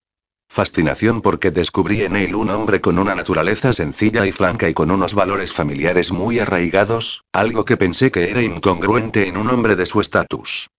Fascinación 0.50 1.22
porque 1.22 1.52
descubrí 1.52 2.02
en 2.02 2.16
él 2.16 2.34
un 2.34 2.50
hombre 2.50 2.82
con 2.82 2.98
una 2.98 3.14
naturaleza 3.14 3.74
sencilla 3.74 4.26
y 4.26 4.32
franca 4.32 4.70
y 4.70 4.74
con 4.74 4.90
unos 4.90 5.14
valores 5.14 5.54
familiares 5.54 6.12
muy 6.12 6.40
arraigados, 6.40 7.24
algo 7.32 7.66
que 7.66 7.78
pensé 7.78 8.12
que 8.12 8.32
era 8.32 8.42
incongruente 8.42 9.28
en 9.28 9.38
un 9.38 9.50
hombre 9.50 9.76
de 9.76 9.86
su 9.86 10.02
estatus. 10.02 10.70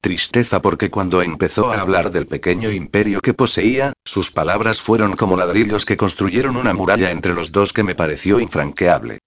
Tristeza 0.00 0.62
porque 0.62 0.90
cuando 0.90 1.20
empezó 1.20 1.72
a 1.72 1.80
hablar 1.80 2.10
del 2.12 2.26
pequeño 2.26 2.70
imperio 2.70 3.20
que 3.20 3.34
poseía, 3.34 3.92
sus 4.04 4.30
palabras 4.30 4.80
fueron 4.80 5.16
como 5.16 5.36
ladrillos 5.36 5.84
que 5.84 5.96
construyeron 5.96 6.56
una 6.56 6.72
muralla 6.72 7.10
entre 7.10 7.34
los 7.34 7.52
dos 7.52 7.72
que 7.72 7.82
me 7.82 7.94
pareció 7.94 8.40
infranqueable. 8.40 9.18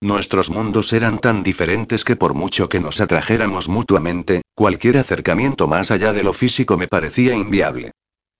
Nuestros 0.00 0.50
mundos 0.50 0.92
eran 0.92 1.18
tan 1.18 1.42
diferentes 1.42 2.04
que 2.04 2.16
por 2.16 2.34
mucho 2.34 2.68
que 2.68 2.80
nos 2.80 3.00
atrajéramos 3.00 3.68
mutuamente, 3.68 4.42
cualquier 4.54 4.98
acercamiento 4.98 5.68
más 5.68 5.90
allá 5.90 6.12
de 6.12 6.22
lo 6.22 6.34
físico 6.34 6.76
me 6.76 6.86
parecía 6.86 7.34
inviable. 7.34 7.92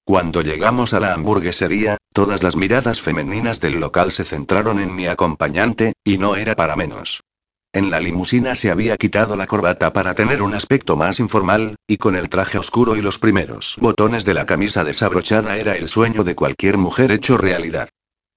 Cuando 0.07 0.41
llegamos 0.41 0.95
a 0.95 1.01
la 1.01 1.15
hamburguesería, 1.15 1.97
todas 2.15 2.45
las 2.45 2.55
miradas 2.55 3.01
femeninas 3.01 3.61
del 3.61 3.81
local 3.81 4.13
se 4.13 4.23
centraron 4.23 4.79
en 4.79 4.95
mi 4.95 5.09
acompañante, 5.09 5.95
y 6.05 6.17
no 6.17 6.37
era 6.37 6.55
para 6.55 6.77
menos. 6.77 7.25
En 7.73 7.91
la 7.91 7.99
limusina 7.99 8.55
se 8.55 8.71
había 8.71 8.97
quitado 8.99 9.35
la 9.35 9.49
corbata 9.49 9.93
para 9.93 10.15
tener 10.15 10.43
un 10.43 10.55
aspecto 10.55 10.97
más 10.97 11.19
informal, 11.19 11.75
y 11.89 11.97
con 11.97 12.15
el 12.15 12.29
traje 12.29 12.57
oscuro 12.57 12.95
y 12.95 13.03
los 13.03 13.19
primeros 13.19 13.75
botones 13.81 14.25
de 14.25 14.35
la 14.35 14.47
camisa 14.47 14.85
desabrochada 14.85 15.57
era 15.57 15.77
el 15.77 15.89
sueño 15.89 16.23
de 16.23 16.37
cualquier 16.37 16.79
mujer 16.79 17.11
hecho 17.11 17.37
realidad. 17.37 17.89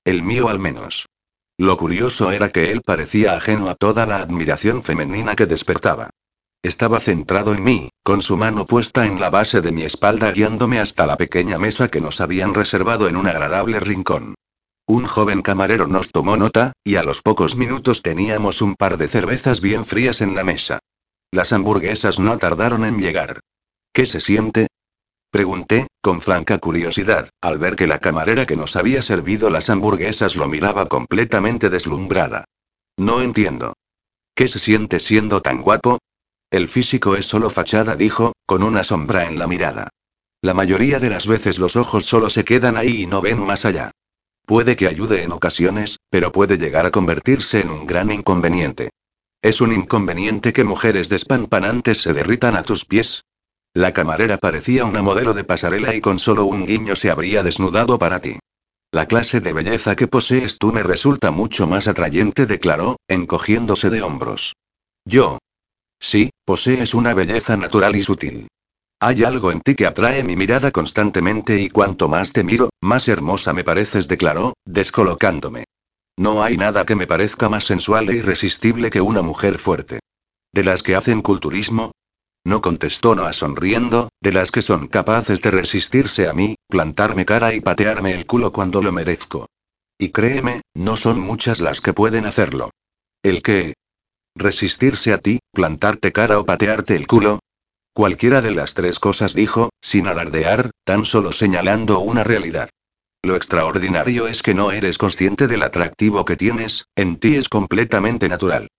El 0.04 0.24
mío 0.24 0.50
al 0.50 0.58
menos. 0.58 1.06
Lo 1.60 1.78
curioso 1.78 2.32
era 2.32 2.50
que 2.50 2.72
él 2.72 2.82
parecía 2.84 3.34
ajeno 3.34 3.70
a 3.70 3.76
toda 3.76 4.08
la 4.08 4.18
admiración 4.18 4.82
femenina 4.82 5.36
que 5.36 5.46
despertaba. 5.46 6.10
Estaba 6.62 7.00
centrado 7.00 7.54
en 7.54 7.64
mí, 7.64 7.90
con 8.04 8.22
su 8.22 8.36
mano 8.36 8.66
puesta 8.66 9.06
en 9.06 9.22
la 9.22 9.30
base 9.30 9.62
de 9.62 9.72
mi 9.72 9.84
espalda 9.84 10.32
guiándome 10.32 10.82
hasta 10.82 11.08
la 11.08 11.16
pequeña 11.16 11.58
mesa 11.58 11.88
que 11.88 12.02
nos 12.02 12.20
habían 12.20 12.54
reservado 12.54 13.08
en 13.08 13.16
un 13.16 13.28
agradable 13.28 13.80
rincón. 13.80 14.36
Un 14.86 15.08
joven 15.08 15.42
camarero 15.42 15.88
nos 15.88 16.12
tomó 16.12 16.36
nota, 16.36 16.74
y 16.84 16.98
a 16.98 17.04
los 17.04 17.22
pocos 17.22 17.56
minutos 17.56 18.02
teníamos 18.02 18.62
un 18.62 18.76
par 18.76 18.98
de 18.98 19.08
cervezas 19.08 19.62
bien 19.62 19.86
frías 19.86 20.20
en 20.20 20.36
la 20.36 20.44
mesa. 20.44 20.80
Las 21.32 21.54
hamburguesas 21.54 22.20
no 22.20 22.38
tardaron 22.38 22.84
en 22.84 23.00
llegar. 23.00 23.40
¿Qué 23.94 24.06
se 24.06 24.20
siente? 24.20 24.68
Pregunté, 25.32 25.88
con 26.02 26.20
franca 26.20 26.58
curiosidad, 26.58 27.30
al 27.40 27.58
ver 27.58 27.78
que 27.78 27.88
la 27.88 28.00
camarera 28.00 28.46
que 28.46 28.58
nos 28.58 28.76
había 28.76 29.02
servido 29.02 29.50
las 29.50 29.70
hamburguesas 29.70 30.36
lo 30.36 30.50
miraba 30.50 30.90
completamente 30.90 31.70
deslumbrada. 31.70 32.46
No 32.98 33.22
entiendo. 33.22 33.76
¿Qué 34.36 34.50
se 34.50 34.60
siente 34.60 35.00
siendo 35.00 35.42
tan 35.42 35.62
guapo? 35.62 36.00
El 36.52 36.68
físico 36.68 37.16
es 37.16 37.28
solo 37.28 37.52
fachada, 37.52 37.96
dijo, 37.96 38.34
con 38.48 38.64
una 38.64 38.84
sombra 38.84 39.26
en 39.26 39.38
la 39.38 39.46
mirada. 39.46 39.90
La 40.42 40.56
mayoría 40.56 41.00
de 41.00 41.12
las 41.12 41.28
veces 41.28 41.60
los 41.60 41.76
ojos 41.76 42.06
solo 42.06 42.30
se 42.32 42.44
quedan 42.44 42.76
ahí 42.76 43.04
y 43.04 43.06
no 43.06 43.22
ven 43.22 43.40
más 43.40 43.66
allá. 43.66 43.92
Puede 44.48 44.76
que 44.76 44.88
ayude 44.88 45.22
en 45.22 45.32
ocasiones, 45.32 46.00
pero 46.10 46.32
puede 46.32 46.58
llegar 46.58 46.88
a 46.88 46.92
convertirse 46.92 47.60
en 47.60 47.70
un 47.70 47.86
gran 47.86 48.12
inconveniente. 48.12 48.90
¿Es 49.44 49.62
un 49.62 49.72
inconveniente 49.72 50.52
que 50.52 50.64
mujeres 50.64 51.08
despampanantes 51.08 52.02
se 52.02 52.14
derritan 52.14 52.56
a 52.56 52.64
tus 52.64 52.84
pies? 52.84 53.26
La 53.76 53.94
camarera 53.94 54.38
parecía 54.38 54.86
una 54.86 55.04
modelo 55.04 55.36
de 55.36 55.44
pasarela 55.44 55.94
y 55.94 56.02
con 56.02 56.18
solo 56.18 56.46
un 56.46 56.66
guiño 56.66 56.96
se 56.96 57.12
habría 57.12 57.44
desnudado 57.44 58.00
para 58.00 58.22
ti. 58.22 58.40
La 58.92 59.06
clase 59.06 59.40
de 59.40 59.54
belleza 59.54 59.96
que 59.96 60.08
posees 60.08 60.58
tú 60.58 60.74
me 60.74 60.82
resulta 60.82 61.30
mucho 61.30 61.68
más 61.68 61.88
atrayente, 61.88 62.48
declaró, 62.48 62.96
encogiéndose 63.08 63.92
de 63.92 64.02
hombros. 64.02 64.56
Yo, 65.06 65.38
Sí, 66.00 66.30
posees 66.50 66.96
una 66.96 67.14
belleza 67.14 67.56
natural 67.58 67.96
y 67.96 68.02
sutil. 68.02 68.48
Hay 69.00 69.24
algo 69.24 69.52
en 69.52 69.62
ti 69.62 69.76
que 69.76 69.86
atrae 69.86 70.24
mi 70.24 70.36
mirada 70.36 70.72
constantemente 70.72 71.62
y 71.62 71.70
cuanto 71.70 72.10
más 72.10 72.34
te 72.34 72.44
miro, 72.44 72.72
más 72.82 73.08
hermosa 73.08 73.54
me 73.54 73.64
pareces, 73.64 74.08
declaró, 74.08 74.54
descolocándome. 74.66 75.66
No 76.18 76.42
hay 76.42 76.58
nada 76.58 76.88
que 76.88 76.96
me 76.96 77.06
parezca 77.06 77.50
más 77.50 77.66
sensual 77.66 78.10
e 78.10 78.16
irresistible 78.16 78.90
que 78.90 79.00
una 79.00 79.22
mujer 79.22 79.60
fuerte. 79.60 80.00
¿De 80.52 80.64
las 80.64 80.82
que 80.82 80.96
hacen 80.96 81.22
culturismo? 81.22 81.92
No 82.44 82.62
contestó 82.62 83.14
Noah 83.14 83.34
sonriendo, 83.34 84.10
de 84.20 84.32
las 84.32 84.50
que 84.50 84.64
son 84.64 84.88
capaces 84.88 85.44
de 85.44 85.52
resistirse 85.52 86.28
a 86.28 86.34
mí, 86.34 86.56
plantarme 86.68 87.26
cara 87.26 87.54
y 87.54 87.62
patearme 87.62 88.16
el 88.16 88.26
culo 88.26 88.52
cuando 88.52 88.82
lo 88.82 88.92
merezco. 88.92 89.46
Y 90.00 90.10
créeme, 90.10 90.62
no 90.74 90.98
son 90.98 91.20
muchas 91.20 91.60
las 91.60 91.80
que 91.80 91.94
pueden 91.94 92.26
hacerlo. 92.26 92.72
¿El 93.22 93.44
qué? 93.44 93.76
¿Resistirse 94.36 95.14
a 95.14 95.18
ti, 95.18 95.40
plantarte 95.54 96.12
cara 96.12 96.40
o 96.40 96.46
patearte 96.46 96.96
el 96.96 97.08
culo? 97.08 97.40
Cualquiera 97.94 98.42
de 98.42 98.52
las 98.52 98.74
tres 98.74 99.00
cosas 99.00 99.34
dijo, 99.34 99.70
sin 99.82 100.08
alardear, 100.08 100.72
tan 100.86 101.06
solo 101.06 101.32
señalando 101.32 102.00
una 102.00 102.24
realidad. 102.24 102.70
Lo 103.24 103.36
extraordinario 103.36 104.28
es 104.28 104.42
que 104.42 104.54
no 104.54 104.72
eres 104.72 104.98
consciente 104.98 105.48
del 105.48 105.64
atractivo 105.64 106.24
que 106.24 106.38
tienes, 106.38 106.86
en 106.96 107.18
ti 107.18 107.36
es 107.36 107.50
completamente 107.50 108.30
natural. 108.30 108.70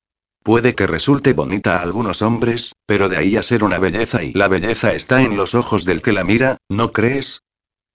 Puede 0.42 0.74
que 0.74 0.86
resulte 0.86 1.34
bonita 1.34 1.76
a 1.76 1.82
algunos 1.82 2.22
hombres, 2.22 2.72
pero 2.86 3.10
de 3.10 3.18
ahí 3.18 3.36
a 3.36 3.42
ser 3.42 3.62
una 3.62 3.78
belleza 3.78 4.22
y 4.22 4.32
la 4.32 4.48
belleza 4.48 4.94
está 4.94 5.20
en 5.20 5.36
los 5.36 5.54
ojos 5.54 5.84
del 5.84 6.00
que 6.00 6.12
la 6.12 6.24
mira, 6.24 6.56
¿no 6.70 6.92
crees? 6.92 7.42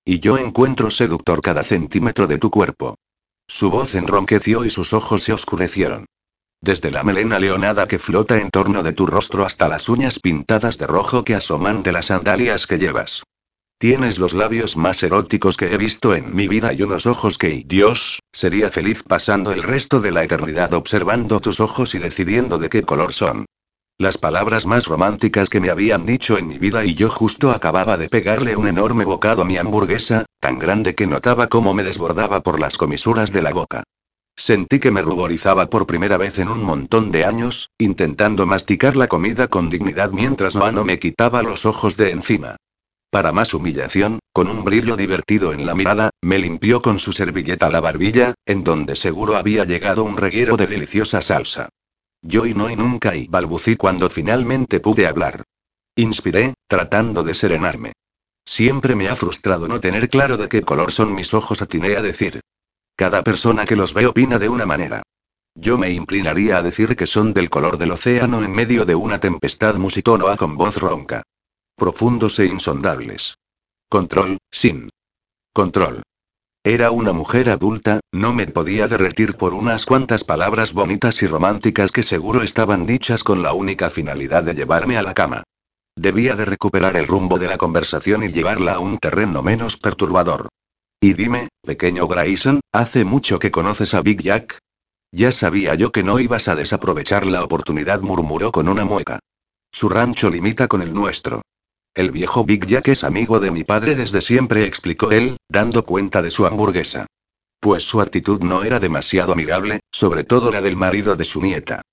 Y 0.06 0.20
yo 0.20 0.38
encuentro 0.38 0.92
seductor 0.92 1.42
cada 1.42 1.64
centímetro 1.64 2.28
de 2.28 2.38
tu 2.38 2.52
cuerpo. 2.52 3.00
Su 3.48 3.72
voz 3.72 3.96
enronqueció 3.96 4.66
y 4.66 4.70
sus 4.70 4.94
ojos 4.94 5.24
se 5.24 5.34
oscurecieron. 5.34 6.06
Desde 6.62 6.92
la 6.92 7.04
melena 7.04 7.40
leonada 7.40 7.88
que 7.88 8.00
flota 8.00 8.38
en 8.38 8.50
torno 8.50 8.82
de 8.82 8.94
tu 8.94 9.06
rostro 9.06 9.46
hasta 9.46 9.68
las 9.68 9.90
uñas 9.90 10.20
pintadas 10.20 10.78
de 10.78 10.88
rojo 10.88 11.24
que 11.24 11.36
asoman 11.36 11.84
de 11.84 11.92
las 11.92 12.08
sandalias 12.08 12.66
que 12.66 12.78
llevas. 12.78 13.24
Tienes 13.78 14.20
los 14.20 14.34
labios 14.34 14.78
más 14.78 15.04
eróticos 15.04 15.58
que 15.58 15.74
he 15.74 15.78
visto 15.78 16.16
en 16.16 16.34
mi 16.34 16.48
vida 16.48 16.72
y 16.72 16.82
unos 16.82 17.06
ojos 17.06 17.38
que, 17.38 17.64
Dios, 17.66 18.20
sería 18.32 18.72
feliz 18.72 19.04
pasando 19.04 19.52
el 19.52 19.64
resto 19.64 20.00
de 20.00 20.12
la 20.12 20.24
eternidad 20.24 20.74
observando 20.74 21.42
tus 21.42 21.60
ojos 21.60 21.94
y 21.94 22.00
decidiendo 22.00 22.58
de 22.58 22.70
qué 22.70 22.84
color 22.84 23.14
son. 23.14 23.46
Las 23.98 24.18
palabras 24.18 24.66
más 24.66 24.88
románticas 24.88 25.50
que 25.50 25.60
me 25.60 25.70
habían 25.70 26.06
dicho 26.06 26.38
en 26.38 26.48
mi 26.48 26.58
vida 26.58 26.84
y 26.84 26.96
yo 26.96 27.10
justo 27.10 27.52
acababa 27.52 27.98
de 27.98 28.10
pegarle 28.10 28.56
un 28.56 28.68
enorme 28.68 29.06
bocado 29.06 29.42
a 29.42 29.46
mi 29.46 29.58
hamburguesa, 29.58 30.26
tan 30.40 30.58
grande 30.58 30.96
que 30.96 31.08
notaba 31.08 31.48
cómo 31.48 31.74
me 31.74 31.84
desbordaba 31.84 32.42
por 32.42 32.60
las 32.60 32.78
comisuras 32.78 33.32
de 33.32 33.42
la 33.42 33.54
boca. 33.54 33.84
Sentí 34.38 34.80
que 34.80 34.92
me 34.92 35.02
ruborizaba 35.02 35.70
por 35.70 35.88
primera 35.88 36.18
vez 36.18 36.40
en 36.40 36.50
un 36.50 36.62
montón 36.64 37.10
de 37.12 37.24
años, 37.24 37.70
intentando 37.78 38.46
masticar 38.46 38.96
la 38.96 39.08
comida 39.08 39.48
con 39.48 39.70
dignidad 39.70 40.12
mientras 40.12 40.56
no 40.56 40.84
me 40.84 41.00
quitaba 41.00 41.42
los 41.42 41.66
ojos 41.66 41.96
de 41.96 42.12
encima. 42.12 42.58
Para 43.10 43.32
más 43.32 43.54
humillación, 43.54 44.20
con 44.34 44.50
un 44.50 44.66
brillo 44.66 44.98
divertido 44.98 45.54
en 45.54 45.66
la 45.66 45.74
mirada, 45.74 46.10
me 46.22 46.38
limpió 46.38 46.82
con 46.82 47.00
su 47.00 47.14
servilleta 47.14 47.70
la 47.70 47.80
barbilla, 47.80 48.34
en 48.46 48.66
donde 48.66 48.98
seguro 48.98 49.38
había 49.38 49.64
llegado 49.64 50.04
un 50.04 50.18
reguero 50.18 50.58
de 50.58 50.68
deliciosa 50.68 51.22
salsa. 51.22 51.70
Yo 52.22 52.46
y 52.46 52.54
no 52.54 52.70
y 52.70 52.76
nunca 52.76 53.16
y 53.16 53.28
balbucí 53.28 53.78
cuando 53.78 54.10
finalmente 54.10 54.82
pude 54.82 55.08
hablar. 55.08 55.44
Inspiré, 55.96 56.56
tratando 56.68 57.24
de 57.24 57.34
serenarme. 57.34 57.94
Siempre 58.44 58.96
me 58.96 59.08
ha 59.08 59.16
frustrado 59.16 59.70
no 59.70 59.80
tener 59.80 60.10
claro 60.10 60.36
de 60.36 60.50
qué 60.50 60.62
color 60.62 60.92
son 60.92 61.16
mis 61.16 61.34
ojos, 61.34 61.62
atiné 61.62 61.96
a 61.96 62.02
decir. 62.02 62.42
Cada 62.96 63.24
persona 63.24 63.66
que 63.66 63.76
los 63.76 63.94
ve 63.94 64.08
opina 64.08 64.40
de 64.40 64.48
una 64.48 64.66
manera. 64.66 65.04
Yo 65.54 65.78
me 65.78 65.90
inclinaría 65.92 66.58
a 66.58 66.62
decir 66.62 66.96
que 66.96 67.06
son 67.06 67.34
del 67.34 67.50
color 67.50 67.78
del 67.78 67.92
océano 67.92 68.44
en 68.44 68.52
medio 68.52 68.86
de 68.86 68.96
una 68.96 69.20
tempestad, 69.20 69.76
musitó 69.76 70.18
Noah 70.18 70.38
con 70.38 70.58
voz 70.58 70.78
ronca. 70.78 71.24
Profundos 71.76 72.40
e 72.40 72.46
insondables. 72.46 73.38
Control, 73.90 74.38
sin. 74.52 74.90
Control. 75.54 76.04
Era 76.64 76.90
una 76.92 77.14
mujer 77.14 77.50
adulta, 77.50 78.00
no 78.12 78.34
me 78.34 78.48
podía 78.48 78.88
derretir 78.88 79.36
por 79.36 79.54
unas 79.54 79.86
cuantas 79.86 80.24
palabras 80.24 80.74
bonitas 80.74 81.22
y 81.22 81.28
románticas 81.28 81.92
que 81.92 82.02
seguro 82.02 82.42
estaban 82.42 82.86
dichas 82.86 83.24
con 83.24 83.44
la 83.44 83.54
única 83.54 83.90
finalidad 83.90 84.44
de 84.44 84.56
llevarme 84.56 84.98
a 84.98 85.02
la 85.02 85.14
cama. 85.14 85.44
Debía 85.96 86.36
de 86.36 86.46
recuperar 86.46 86.96
el 86.98 87.08
rumbo 87.08 87.40
de 87.40 87.48
la 87.48 87.58
conversación 87.58 88.24
y 88.24 88.30
llevarla 88.30 88.74
a 88.74 88.80
un 88.80 88.98
terreno 88.98 89.44
menos 89.44 89.78
perturbador. 89.78 90.50
Y 91.06 91.14
dime, 91.14 91.50
pequeño 91.62 92.08
Grayson, 92.08 92.62
¿hace 92.72 93.06
mucho 93.06 93.38
que 93.38 93.52
conoces 93.52 93.94
a 93.94 94.02
Big 94.02 94.24
Jack? 94.24 94.58
Ya 95.12 95.32
sabía 95.32 95.76
yo 95.76 95.92
que 95.92 96.02
no 96.02 96.20
ibas 96.20 96.48
a 96.48 96.56
desaprovechar 96.56 97.28
la 97.28 97.44
oportunidad, 97.44 98.02
murmuró 98.02 98.52
con 98.52 98.68
una 98.68 98.86
mueca. 98.86 99.20
Su 99.72 99.88
rancho 99.88 100.32
limita 100.32 100.68
con 100.68 100.82
el 100.82 100.96
nuestro. 100.96 101.44
El 101.94 102.10
viejo 102.10 102.44
Big 102.44 102.66
Jack 102.66 102.88
es 102.88 103.04
amigo 103.04 103.40
de 103.40 103.52
mi 103.52 103.64
padre 103.64 103.94
desde 103.94 104.20
siempre, 104.20 104.66
explicó 104.66 105.12
él, 105.12 105.38
dando 105.48 105.86
cuenta 105.86 106.24
de 106.24 106.32
su 106.32 106.48
hamburguesa. 106.48 107.06
Pues 107.60 107.84
su 107.84 108.02
actitud 108.02 108.42
no 108.42 108.64
era 108.64 108.80
demasiado 108.80 109.34
amigable, 109.34 109.82
sobre 109.92 110.24
todo 110.24 110.52
la 110.52 110.62
del 110.62 110.76
marido 110.76 111.16
de 111.16 111.26
su 111.26 111.40
nieta. 111.40 111.84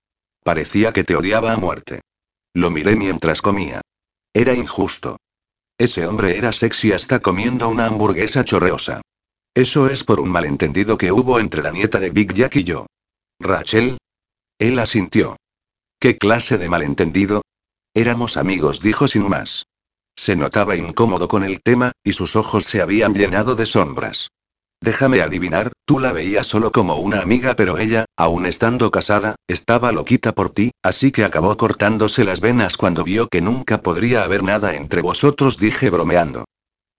Parecía 0.42 0.94
que 0.94 1.04
te 1.04 1.16
odiaba 1.16 1.52
a 1.52 1.58
muerte. 1.58 2.00
Lo 2.54 2.70
miré 2.70 2.96
mientras 2.96 3.42
comía. 3.42 3.82
Era 4.32 4.54
injusto. 4.54 5.18
Ese 5.76 6.06
hombre 6.06 6.38
era 6.38 6.52
sexy 6.52 6.92
hasta 6.92 7.20
comiendo 7.20 7.68
una 7.68 7.84
hamburguesa 7.86 8.42
chorreosa. 8.42 9.02
Eso 9.54 9.88
es 9.88 10.02
por 10.02 10.18
un 10.18 10.30
malentendido 10.30 10.96
que 10.96 11.12
hubo 11.12 11.38
entre 11.38 11.62
la 11.62 11.70
nieta 11.70 12.00
de 12.00 12.08
Big 12.08 12.32
Jack 12.32 12.56
y 12.56 12.64
yo. 12.64 12.86
Rachel. 13.38 13.98
Él 14.58 14.78
asintió. 14.78 15.36
¿Qué 16.00 16.16
clase 16.16 16.56
de 16.56 16.70
malentendido? 16.70 17.42
Éramos 17.94 18.38
amigos, 18.38 18.80
dijo 18.80 19.08
sin 19.08 19.28
más. 19.28 19.66
Se 20.16 20.36
notaba 20.36 20.76
incómodo 20.76 21.28
con 21.28 21.44
el 21.44 21.60
tema, 21.62 21.92
y 22.02 22.14
sus 22.14 22.34
ojos 22.34 22.64
se 22.64 22.80
habían 22.80 23.12
llenado 23.12 23.54
de 23.54 23.66
sombras. 23.66 24.28
Déjame 24.80 25.20
adivinar, 25.20 25.70
tú 25.84 26.00
la 26.00 26.12
veías 26.12 26.46
solo 26.46 26.72
como 26.72 26.96
una 26.96 27.20
amiga, 27.20 27.54
pero 27.54 27.78
ella, 27.78 28.06
aun 28.16 28.46
estando 28.46 28.90
casada, 28.90 29.36
estaba 29.46 29.92
loquita 29.92 30.32
por 30.32 30.50
ti, 30.50 30.72
así 30.82 31.12
que 31.12 31.24
acabó 31.24 31.56
cortándose 31.56 32.24
las 32.24 32.40
venas 32.40 32.76
cuando 32.78 33.04
vio 33.04 33.28
que 33.28 33.42
nunca 33.42 33.82
podría 33.82 34.24
haber 34.24 34.42
nada 34.42 34.74
entre 34.74 35.02
vosotros, 35.02 35.58
dije 35.58 35.90
bromeando. 35.90 36.46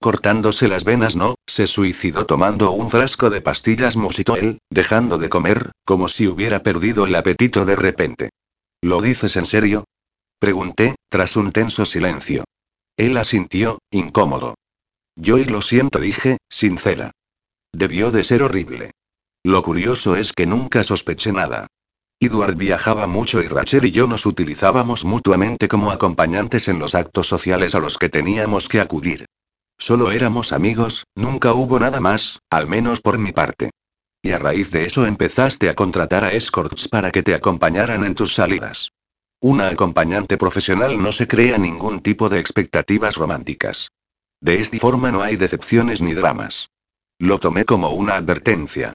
Cortándose 0.03 0.67
las 0.67 0.83
venas 0.83 1.15
no, 1.15 1.35
se 1.47 1.65
suicidó 1.65 2.25
tomando 2.25 2.71
un 2.71 2.89
frasco 2.89 3.29
de 3.29 3.39
pastillas 3.39 3.95
musitó 3.95 4.35
él, 4.35 4.59
dejando 4.69 5.17
de 5.17 5.29
comer, 5.29 5.71
como 5.85 6.09
si 6.09 6.27
hubiera 6.27 6.61
perdido 6.61 7.05
el 7.05 7.15
apetito 7.15 7.63
de 7.63 7.77
repente. 7.77 8.29
¿Lo 8.81 9.01
dices 9.01 9.37
en 9.37 9.45
serio? 9.45 9.85
Pregunté, 10.39 10.95
tras 11.07 11.37
un 11.37 11.53
tenso 11.53 11.85
silencio. 11.85 12.43
Él 12.97 13.15
asintió, 13.15 13.79
incómodo. 13.91 14.55
Yo 15.15 15.37
y 15.37 15.45
lo 15.45 15.61
siento, 15.61 15.99
dije, 15.99 16.35
sincera. 16.49 17.11
Debió 17.71 18.11
de 18.11 18.25
ser 18.25 18.43
horrible. 18.43 18.91
Lo 19.41 19.63
curioso 19.63 20.17
es 20.17 20.33
que 20.33 20.45
nunca 20.45 20.83
sospeché 20.83 21.31
nada. 21.31 21.67
Edward 22.19 22.57
viajaba 22.57 23.07
mucho 23.07 23.41
y 23.41 23.47
Rachel 23.47 23.85
y 23.85 23.91
yo 23.91 24.05
nos 24.07 24.25
utilizábamos 24.25 25.05
mutuamente 25.05 25.69
como 25.69 25.91
acompañantes 25.91 26.67
en 26.67 26.77
los 26.77 26.93
actos 26.93 27.25
sociales 27.25 27.73
a 27.73 27.79
los 27.79 27.97
que 27.97 28.09
teníamos 28.09 28.67
que 28.67 28.81
acudir. 28.81 29.27
Solo 29.77 30.11
éramos 30.11 30.53
amigos, 30.53 31.05
nunca 31.15 31.53
hubo 31.53 31.79
nada 31.79 31.99
más, 31.99 32.39
al 32.49 32.67
menos 32.67 33.01
por 33.01 33.17
mi 33.17 33.31
parte. 33.31 33.71
Y 34.21 34.31
a 34.31 34.39
raíz 34.39 34.71
de 34.71 34.85
eso 34.85 35.05
empezaste 35.05 35.69
a 35.69 35.75
contratar 35.75 36.23
a 36.23 36.31
escorts 36.31 36.87
para 36.87 37.11
que 37.11 37.23
te 37.23 37.35
acompañaran 37.35 38.05
en 38.05 38.15
tus 38.15 38.33
salidas. 38.33 38.91
Una 39.41 39.67
acompañante 39.67 40.37
profesional 40.37 41.01
no 41.01 41.11
se 41.11 41.27
crea 41.27 41.57
ningún 41.57 42.01
tipo 42.01 42.29
de 42.29 42.39
expectativas 42.39 43.17
románticas. 43.17 43.89
De 44.39 44.61
esta 44.61 44.77
forma 44.77 45.11
no 45.11 45.21
hay 45.21 45.35
decepciones 45.35 46.01
ni 46.01 46.13
dramas. 46.13 46.69
Lo 47.19 47.39
tomé 47.39 47.65
como 47.65 47.89
una 47.89 48.15
advertencia. 48.15 48.93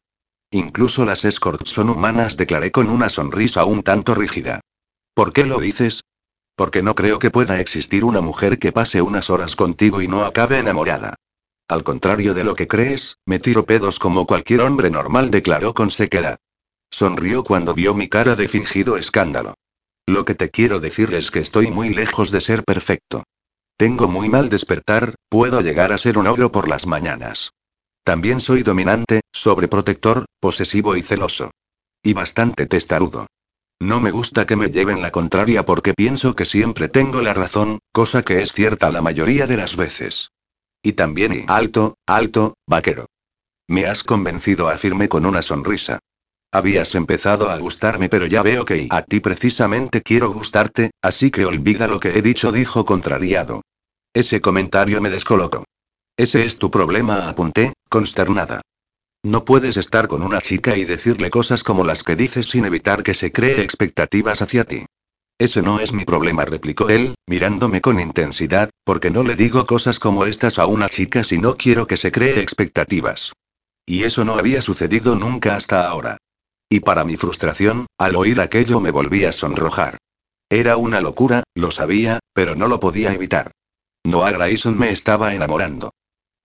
Incluso 0.51 1.05
las 1.05 1.26
escorts 1.26 1.70
son 1.70 1.91
humanas, 1.91 2.39
declaré 2.39 2.70
con 2.70 2.89
una 2.89 3.11
sonrisa 3.11 3.66
un 3.66 3.83
tanto 3.83 4.14
rígida. 4.14 4.61
¿Por 5.12 5.35
qué 5.35 5.45
lo 5.45 5.59
dices? 5.59 6.05
Porque 6.59 6.82
no 6.82 6.96
creo 6.96 7.20
que 7.20 7.30
pueda 7.30 7.61
existir 7.61 8.04
una 8.04 8.20
mujer 8.20 8.59
que 8.59 8.72
pase 8.72 9.00
unas 9.00 9.30
horas 9.30 9.54
contigo 9.54 10.02
y 10.02 10.09
no 10.09 10.24
acabe 10.24 10.59
enamorada. 10.59 11.14
Al 11.68 11.84
contrario 11.84 12.34
de 12.34 12.42
lo 12.42 12.56
que 12.56 12.66
crees, 12.66 13.18
me 13.24 13.38
tiro 13.38 13.64
pedos 13.64 14.00
como 14.00 14.26
cualquier 14.26 14.62
hombre 14.62 14.90
normal, 14.90 15.30
declaró 15.30 15.72
con 15.72 15.92
sequedad. 15.92 16.38
Sonrió 16.90 17.44
cuando 17.44 17.74
vio 17.74 17.94
mi 17.94 18.09
cara 18.09 18.34
de 18.34 18.48
fingido 18.48 18.96
escándalo. 18.96 19.54
Lo 20.04 20.24
que 20.24 20.34
te 20.34 20.50
quiero 20.50 20.80
decir 20.80 21.14
es 21.14 21.30
que 21.30 21.38
estoy 21.38 21.70
muy 21.70 21.90
lejos 21.90 22.32
de 22.32 22.40
ser 22.40 22.64
perfecto. 22.64 23.22
Tengo 23.76 24.09
muy 24.09 24.28
mal 24.28 24.48
despertar, 24.48 25.14
puedo 25.28 25.61
llegar 25.61 25.92
a 25.92 25.98
ser 25.98 26.18
un 26.18 26.26
ogro 26.26 26.50
por 26.50 26.66
las 26.66 26.88
mañanas. 26.88 27.52
También 28.02 28.40
soy 28.40 28.64
dominante, 28.64 29.20
sobreprotector, 29.32 30.24
posesivo 30.40 30.96
y 30.96 31.02
celoso. 31.02 31.52
Y 32.02 32.14
bastante 32.14 32.66
testarudo. 32.66 33.28
No 33.81 34.01
me 34.01 34.11
gusta 34.11 34.45
que 34.45 34.57
me 34.57 34.70
lleven 34.70 35.01
la 35.01 35.12
contraria 35.12 35.64
porque 35.64 35.95
pienso 35.95 36.35
que 36.35 36.45
siempre 36.45 36.89
tengo 36.89 37.22
la 37.22 37.33
razón, 37.33 37.79
cosa 37.93 38.22
que 38.22 38.43
es 38.43 38.53
cierta 38.53 38.91
la 38.91 39.03
mayoría 39.03 39.47
de 39.47 39.57
las 39.57 39.76
veces. 39.76 40.31
Y 40.83 40.93
también 40.95 41.33
y 41.33 41.45
alto, 41.47 41.97
alto, 42.07 42.55
vaquero. 42.66 43.07
Me 43.68 43.87
has 43.87 44.03
convencido, 44.03 44.68
afirmé 44.68 45.09
con 45.09 45.26
una 45.26 45.43
sonrisa. 45.43 46.01
Habías 46.51 46.95
empezado 46.95 47.51
a 47.51 47.59
gustarme, 47.59 48.09
pero 48.09 48.26
ya 48.26 48.43
veo 48.43 48.64
que 48.64 48.89
a 48.91 49.03
ti 49.03 49.20
precisamente 49.20 50.03
quiero 50.03 50.33
gustarte, 50.33 50.91
así 51.03 51.31
que 51.31 51.45
olvida 51.45 51.87
lo 51.87 52.01
que 52.01 52.18
he 52.18 52.22
dicho, 52.22 52.51
dijo 52.51 52.85
contrariado. 52.85 53.62
Ese 54.14 54.41
comentario 54.41 55.01
me 55.01 55.11
descolocó. 55.11 55.64
Ese 56.16 56.45
es 56.45 56.59
tu 56.59 56.70
problema, 56.70 57.29
apunté, 57.29 57.74
consternada. 57.89 58.62
No 59.24 59.44
puedes 59.44 59.76
estar 59.76 60.06
con 60.06 60.22
una 60.22 60.40
chica 60.40 60.76
y 60.76 60.84
decirle 60.84 61.30
cosas 61.30 61.64
como 61.64 61.84
las 61.84 62.04
que 62.04 62.14
dices 62.14 62.46
sin 62.46 62.64
evitar 62.64 63.02
que 63.02 63.14
se 63.14 63.32
cree 63.32 63.62
expectativas 63.62 64.42
hacia 64.42 64.64
ti. 64.64 64.86
Ese 65.38 65.62
no 65.62 65.80
es 65.80 65.92
mi 65.92 66.04
problema, 66.04 66.44
replicó 66.44 66.88
él, 66.88 67.14
mirándome 67.26 67.80
con 67.80 68.00
intensidad, 68.00 68.70
porque 68.84 69.10
no 69.10 69.22
le 69.22 69.36
digo 69.36 69.66
cosas 69.66 69.98
como 69.98 70.24
estas 70.24 70.58
a 70.58 70.66
una 70.66 70.88
chica 70.88 71.24
si 71.24 71.38
no 71.38 71.56
quiero 71.56 71.86
que 71.86 71.96
se 71.96 72.10
cree 72.12 72.40
expectativas. 72.40 73.32
Y 73.86 74.04
eso 74.04 74.24
no 74.24 74.34
había 74.34 74.62
sucedido 74.62 75.14
nunca 75.16 75.56
hasta 75.56 75.88
ahora. 75.88 76.18
Y 76.68 76.80
para 76.80 77.04
mi 77.04 77.16
frustración, 77.16 77.86
al 77.98 78.16
oír 78.16 78.40
aquello 78.40 78.80
me 78.80 78.90
volví 78.90 79.24
a 79.24 79.32
sonrojar. 79.32 79.98
Era 80.50 80.76
una 80.76 81.00
locura, 81.00 81.42
lo 81.54 81.70
sabía, 81.70 82.20
pero 82.32 82.54
no 82.54 82.68
lo 82.68 82.80
podía 82.80 83.12
evitar. 83.12 83.52
Noah 84.04 84.32
Grayson 84.32 84.78
me 84.78 84.90
estaba 84.90 85.34
enamorando. 85.34 85.92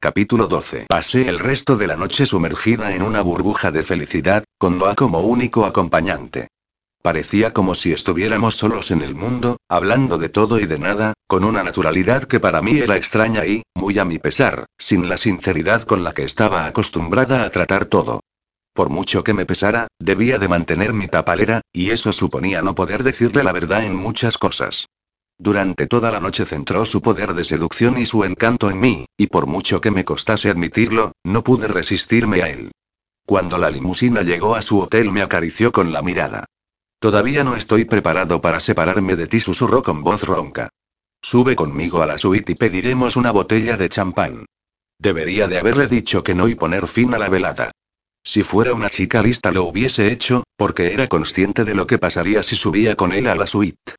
Capítulo 0.04 0.48
12. 0.48 0.88
Pasé 0.90 1.30
el 1.30 1.40
resto 1.40 1.78
de 1.78 1.88
la 1.88 1.96
noche 1.96 2.26
sumergida 2.26 2.94
en 2.94 3.04
una 3.04 3.22
burbuja 3.22 3.72
de 3.72 3.84
felicidad, 3.84 4.44
con 4.58 4.78
Noah 4.78 4.96
como 4.96 5.22
único 5.22 5.66
acompañante. 5.66 6.50
Parecía 7.02 7.54
como 7.54 7.74
si 7.74 7.94
estuviéramos 7.94 8.58
solos 8.58 8.92
en 8.92 9.02
el 9.02 9.16
mundo, 9.16 9.56
hablando 9.70 10.18
de 10.18 10.28
todo 10.28 10.60
y 10.60 10.66
de 10.66 10.78
nada, 10.78 11.14
con 11.26 11.46
una 11.46 11.64
naturalidad 11.64 12.26
que 12.26 12.42
para 12.42 12.62
mí 12.62 12.80
era 12.80 12.98
extraña 12.98 13.46
y, 13.46 13.64
muy 13.76 13.98
a 13.98 14.04
mi 14.04 14.20
pesar, 14.20 14.66
sin 14.78 15.08
la 15.08 15.16
sinceridad 15.16 15.84
con 15.84 16.04
la 16.04 16.14
que 16.14 16.26
estaba 16.26 16.66
acostumbrada 16.66 17.46
a 17.46 17.50
tratar 17.50 17.86
todo. 17.86 18.20
Por 18.74 18.90
mucho 18.90 19.24
que 19.24 19.34
me 19.34 19.46
pesara, 19.46 19.88
debía 20.00 20.38
de 20.38 20.50
mantener 20.50 20.92
mi 20.92 21.08
tapalera, 21.08 21.62
y 21.72 21.92
eso 21.92 22.12
suponía 22.12 22.62
no 22.62 22.76
poder 22.76 23.04
decirle 23.04 23.42
la 23.42 23.54
verdad 23.54 23.86
en 23.86 23.96
muchas 23.96 24.38
cosas. 24.38 24.88
Durante 25.38 25.88
toda 25.88 26.12
la 26.12 26.20
noche 26.20 26.46
centró 26.46 26.86
su 26.86 27.02
poder 27.02 27.34
de 27.34 27.44
seducción 27.44 27.98
y 27.98 28.06
su 28.06 28.24
encanto 28.24 28.70
en 28.70 28.80
mí, 28.80 29.06
y 29.18 29.28
por 29.28 29.48
mucho 29.48 29.82
que 29.82 29.92
me 29.92 30.06
costase 30.06 30.50
admitirlo, 30.50 31.14
no 31.24 31.44
pude 31.44 31.68
resistirme 31.68 32.44
a 32.44 32.50
él. 32.50 32.72
Cuando 33.26 33.58
la 33.58 33.70
limusina 33.70 34.22
llegó 34.22 34.56
a 34.56 34.62
su 34.62 34.80
hotel 34.80 35.12
me 35.12 35.22
acarició 35.22 35.72
con 35.72 35.92
la 35.92 36.02
mirada. 36.02 36.46
Todavía 37.00 37.44
no 37.44 37.56
estoy 37.56 37.86
preparado 37.86 38.42
para 38.42 38.60
separarme 38.60 39.16
de 39.16 39.28
ti, 39.28 39.40
susurró 39.40 39.84
con 39.84 40.04
voz 40.04 40.24
ronca. 40.24 40.70
Sube 41.22 41.56
conmigo 41.56 42.02
a 42.02 42.06
la 42.06 42.18
suite 42.18 42.52
y 42.52 42.56
pediremos 42.56 43.16
una 43.16 43.32
botella 43.32 43.78
de 43.78 43.90
champán. 43.90 44.46
Debería 45.00 45.48
de 45.48 45.58
haberle 45.58 45.88
dicho 45.88 46.24
que 46.24 46.36
no 46.36 46.48
y 46.48 46.56
poner 46.56 46.88
fin 46.88 47.14
a 47.14 47.18
la 47.18 47.30
velada. 47.30 47.72
Si 48.24 48.44
fuera 48.44 48.74
una 48.74 48.90
chica 48.90 49.22
lista 49.22 49.52
lo 49.52 49.64
hubiese 49.64 50.12
hecho, 50.12 50.44
porque 50.56 50.94
era 50.94 51.08
consciente 51.08 51.66
de 51.66 51.76
lo 51.76 51.88
que 51.88 51.98
pasaría 51.98 52.44
si 52.44 52.56
subía 52.56 52.96
con 52.96 53.12
él 53.12 53.28
a 53.28 53.36
la 53.36 53.48
suite. 53.48 53.96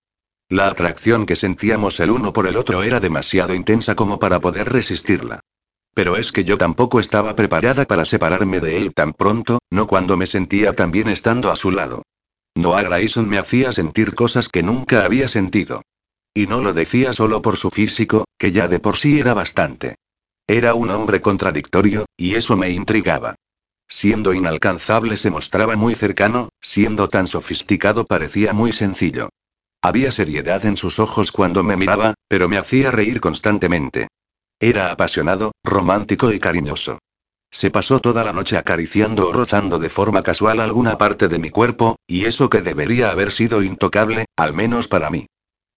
La 0.49 0.69
atracción 0.69 1.25
que 1.25 1.37
sentíamos 1.37 2.01
el 2.01 2.11
uno 2.11 2.33
por 2.33 2.47
el 2.47 2.57
otro 2.57 2.83
era 2.83 3.01
demasiado 3.01 3.55
intensa 3.55 3.95
como 3.95 4.19
para 4.19 4.41
poder 4.41 4.71
resistirla. 4.71 5.41
Pero 5.95 6.17
es 6.17 6.33
que 6.33 6.45
yo 6.45 6.59
tampoco 6.59 7.01
estaba 7.01 7.35
preparada 7.35 7.85
para 7.87 8.05
separarme 8.05 8.61
de 8.61 8.77
él 8.77 8.93
tan 8.93 9.13
pronto, 9.13 9.59
no 9.71 9.87
cuando 9.87 10.17
me 10.17 10.27
sentía 10.27 10.75
tan 10.75 10.91
bien 10.91 11.09
estando 11.09 11.51
a 11.51 11.57
su 11.57 11.71
lado. 11.71 12.03
Noah 12.57 12.83
Grayson 12.83 13.29
me 13.29 13.39
hacía 13.39 13.73
sentir 13.73 14.15
cosas 14.15 14.49
que 14.49 14.63
nunca 14.63 15.05
había 15.05 15.29
sentido. 15.29 15.83
Y 16.35 16.47
no 16.47 16.61
lo 16.61 16.73
decía 16.73 17.13
solo 17.13 17.43
por 17.43 17.57
su 17.57 17.71
físico, 17.71 18.25
que 18.39 18.53
ya 18.53 18.69
de 18.69 18.81
por 18.81 18.97
sí 18.97 19.21
era 19.21 19.35
bastante. 19.35 19.97
Era 20.47 20.75
un 20.75 20.91
hombre 20.91 21.21
contradictorio, 21.21 22.07
y 22.17 22.35
eso 22.35 22.57
me 22.57 22.71
intrigaba. 22.71 23.37
Siendo 23.89 24.35
inalcanzable 24.35 25.17
se 25.17 25.31
mostraba 25.31 25.77
muy 25.77 25.95
cercano, 25.95 26.49
siendo 26.61 27.09
tan 27.09 27.27
sofisticado 27.27 28.05
parecía 28.05 28.53
muy 28.53 28.73
sencillo. 28.73 29.31
Había 29.85 30.13
seriedad 30.13 30.65
en 30.65 30.79
sus 30.79 30.99
ojos 30.99 31.31
cuando 31.31 31.63
me 31.63 31.77
miraba, 31.77 32.15
pero 32.27 32.49
me 32.49 32.57
hacía 32.57 32.91
reír 32.91 33.21
constantemente. 33.21 34.09
Era 34.59 34.91
apasionado, 34.91 35.53
romántico 35.63 36.33
y 36.33 36.41
cariñoso. 36.41 37.01
Se 37.51 37.71
pasó 37.71 38.01
toda 38.01 38.25
la 38.25 38.33
noche 38.33 38.57
acariciando 38.57 39.29
o 39.29 39.33
rozando 39.35 39.79
de 39.79 39.91
forma 39.91 40.23
casual 40.23 40.61
alguna 40.61 40.97
parte 40.97 41.29
de 41.29 41.39
mi 41.39 41.51
cuerpo, 41.51 41.97
y 42.07 42.25
eso 42.25 42.49
que 42.49 42.63
debería 42.63 43.11
haber 43.11 43.31
sido 43.31 43.63
intocable, 43.63 44.25
al 44.39 44.55
menos 44.55 44.89
para 44.89 45.11
mí. 45.11 45.27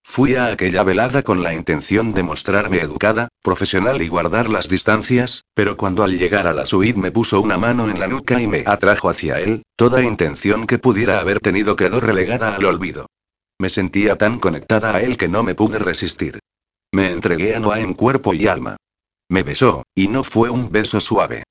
Fui 0.02 0.36
a 0.36 0.46
aquella 0.46 0.84
velada 0.84 1.22
con 1.22 1.42
la 1.42 1.52
intención 1.52 2.14
de 2.14 2.22
mostrarme 2.22 2.78
educada, 2.78 3.28
profesional 3.42 4.00
y 4.00 4.08
guardar 4.08 4.48
las 4.48 4.70
distancias, 4.70 5.42
pero 5.52 5.76
cuando 5.76 6.02
al 6.02 6.16
llegar 6.16 6.46
a 6.46 6.54
la 6.54 6.64
suite 6.64 6.98
me 6.98 7.12
puso 7.12 7.42
una 7.42 7.58
mano 7.58 7.90
en 7.90 8.00
la 8.00 8.06
nuca 8.06 8.40
y 8.40 8.48
me 8.48 8.64
atrajo 8.64 9.10
hacia 9.10 9.38
él, 9.38 9.64
toda 9.76 10.02
intención 10.02 10.66
que 10.66 10.78
pudiera 10.78 11.20
haber 11.20 11.40
tenido 11.40 11.76
quedó 11.76 12.00
relegada 12.00 12.54
al 12.54 12.64
olvido. 12.64 13.06
Me 13.58 13.70
sentía 13.70 14.16
tan 14.16 14.38
conectada 14.38 14.94
a 14.94 15.00
él 15.02 15.16
que 15.16 15.28
no 15.28 15.42
me 15.42 15.54
pude 15.54 15.78
resistir. 15.78 16.38
Me 16.92 17.10
entregué 17.10 17.54
a 17.54 17.60
Noah 17.60 17.80
en 17.80 17.94
cuerpo 17.94 18.32
y 18.32 18.46
alma. 18.46 18.76
Me 19.28 19.42
besó, 19.42 19.82
y 19.94 20.08
no 20.08 20.24
fue 20.24 20.48
un 20.48 20.70
beso 20.70 21.00
suave. 21.00 21.42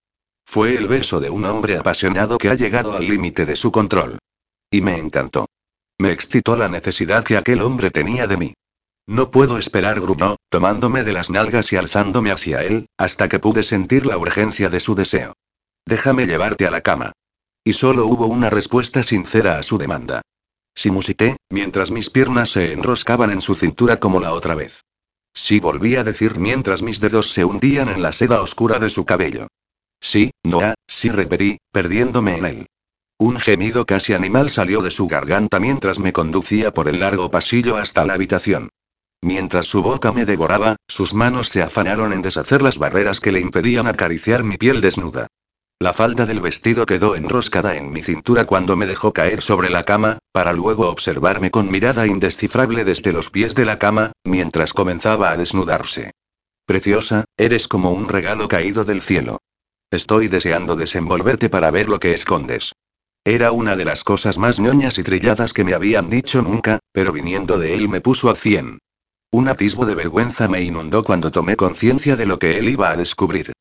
Fue 0.46 0.76
el 0.76 0.88
beso 0.88 1.20
de 1.20 1.30
un 1.30 1.44
hombre 1.46 1.78
apasionado 1.78 2.38
que 2.38 2.50
ha 2.50 2.56
llegado 2.56 2.96
al 2.96 3.08
límite 3.08 3.46
de 3.46 3.56
su 3.56 3.72
control. 3.72 4.18
Y 4.72 4.82
me 4.82 4.98
encantó. 4.98 5.48
Me 6.00 6.12
excitó 6.12 6.56
la 6.56 6.70
necesidad 6.70 7.24
que 7.24 7.38
aquel 7.38 7.62
hombre 7.62 7.92
tenía 7.92 8.28
de 8.28 8.38
mí. 8.38 8.54
No 9.06 9.30
puedo 9.30 9.58
esperar, 9.58 10.00
gruñó, 10.00 10.38
tomándome 10.50 11.04
de 11.04 11.14
las 11.14 11.30
nalgas 11.30 11.72
y 11.74 11.76
alzándome 11.76 12.32
hacia 12.32 12.64
él, 12.64 12.88
hasta 12.98 13.28
que 13.28 13.40
pude 13.40 13.64
sentir 13.64 14.06
la 14.06 14.18
urgencia 14.18 14.70
de 14.70 14.80
su 14.80 14.96
deseo. 14.96 15.34
Déjame 15.86 16.26
llevarte 16.26 16.68
a 16.68 16.72
la 16.72 16.82
cama. 16.82 17.12
Y 17.64 17.74
solo 17.74 18.06
hubo 18.06 18.28
una 18.28 18.50
respuesta 18.50 19.04
sincera 19.04 19.58
a 19.58 19.64
su 19.64 19.78
demanda. 19.78 20.22
Sí 20.78 20.92
musité, 20.92 21.38
mientras 21.50 21.90
mis 21.90 22.12
piernas 22.12 22.52
se 22.52 22.72
enroscaban 22.72 23.32
en 23.32 23.42
su 23.42 23.56
cintura 23.56 24.00
como 24.00 24.20
la 24.20 24.32
otra 24.34 24.54
vez. 24.54 24.84
Sí 25.34 25.60
volví 25.60 25.96
a 25.96 26.04
decir 26.04 26.38
mientras 26.38 26.84
mis 26.84 27.00
dedos 27.00 27.32
se 27.32 27.44
hundían 27.44 27.90
en 27.90 28.04
la 28.04 28.14
seda 28.14 28.44
oscura 28.44 28.78
de 28.78 28.92
su 28.92 29.04
cabello. 29.04 29.48
Sí, 30.00 30.30
Noah, 30.44 30.76
sí 30.86 31.10
repetí, 31.10 31.58
perdiéndome 31.72 32.38
en 32.38 32.46
él. 32.46 32.68
Un 33.18 33.40
gemido 33.40 33.88
casi 33.88 34.14
animal 34.14 34.52
salió 34.52 34.84
de 34.84 34.92
su 34.92 35.08
garganta 35.08 35.60
mientras 35.60 35.98
me 35.98 36.14
conducía 36.14 36.72
por 36.72 36.88
el 36.88 37.00
largo 37.00 37.32
pasillo 37.32 37.78
hasta 37.78 38.06
la 38.06 38.14
habitación. 38.14 38.70
Mientras 39.24 39.66
su 39.66 39.82
boca 39.82 40.12
me 40.12 40.26
devoraba, 40.26 40.76
sus 40.88 41.16
manos 41.16 41.50
se 41.50 41.64
afanaron 41.64 42.14
en 42.14 42.22
deshacer 42.22 42.62
las 42.62 42.78
barreras 42.78 43.20
que 43.20 43.32
le 43.32 43.40
impedían 43.40 43.88
acariciar 43.88 44.44
mi 44.44 44.58
piel 44.58 44.80
desnuda. 44.82 45.26
La 45.80 45.94
falda 45.94 46.26
del 46.26 46.42
vestido 46.42 46.88
quedó 46.88 47.16
enroscada 47.16 47.76
en 47.76 47.92
mi 47.92 48.02
cintura 48.02 48.46
cuando 48.46 48.76
me 48.76 48.88
dejó 48.88 49.14
caer 49.14 49.44
sobre 49.44 49.70
la 49.70 49.84
cama, 49.84 50.18
para 50.32 50.52
luego 50.52 50.90
observarme 50.90 51.52
con 51.52 51.70
mirada 51.70 52.08
indescifrable 52.08 52.84
desde 52.84 53.14
los 53.14 53.30
pies 53.30 53.54
de 53.54 53.64
la 53.66 53.78
cama, 53.78 54.12
mientras 54.24 54.74
comenzaba 54.74 55.30
a 55.30 55.38
desnudarse. 55.38 56.14
Preciosa, 56.66 57.26
eres 57.38 57.68
como 57.68 57.92
un 57.92 58.10
regalo 58.10 58.48
caído 58.48 58.86
del 58.86 59.04
cielo. 59.04 59.38
Estoy 59.92 60.30
deseando 60.30 60.76
desenvolverte 60.76 61.48
para 61.48 61.70
ver 61.70 61.90
lo 61.90 62.00
que 62.00 62.14
escondes. 62.14 62.74
Era 63.24 63.52
una 63.52 63.76
de 63.76 63.86
las 63.86 64.04
cosas 64.04 64.40
más 64.40 64.60
ñoñas 64.60 64.98
y 64.98 65.04
trilladas 65.04 65.54
que 65.54 65.64
me 65.64 65.76
habían 65.76 66.10
dicho 66.10 66.42
nunca, 66.42 66.80
pero 66.92 67.12
viniendo 67.12 67.60
de 67.60 67.76
él 67.76 67.88
me 67.88 68.02
puso 68.02 68.32
a 68.32 68.36
cien. 68.36 68.80
Un 69.30 69.48
atisbo 69.48 69.86
de 69.86 69.94
vergüenza 69.94 70.48
me 70.48 70.64
inundó 70.64 71.04
cuando 71.04 71.30
tomé 71.30 71.56
conciencia 71.56 72.16
de 72.16 72.26
lo 72.26 72.40
que 72.40 72.58
él 72.58 72.68
iba 72.68 72.90
a 72.90 72.98
descubrir. 72.98 73.54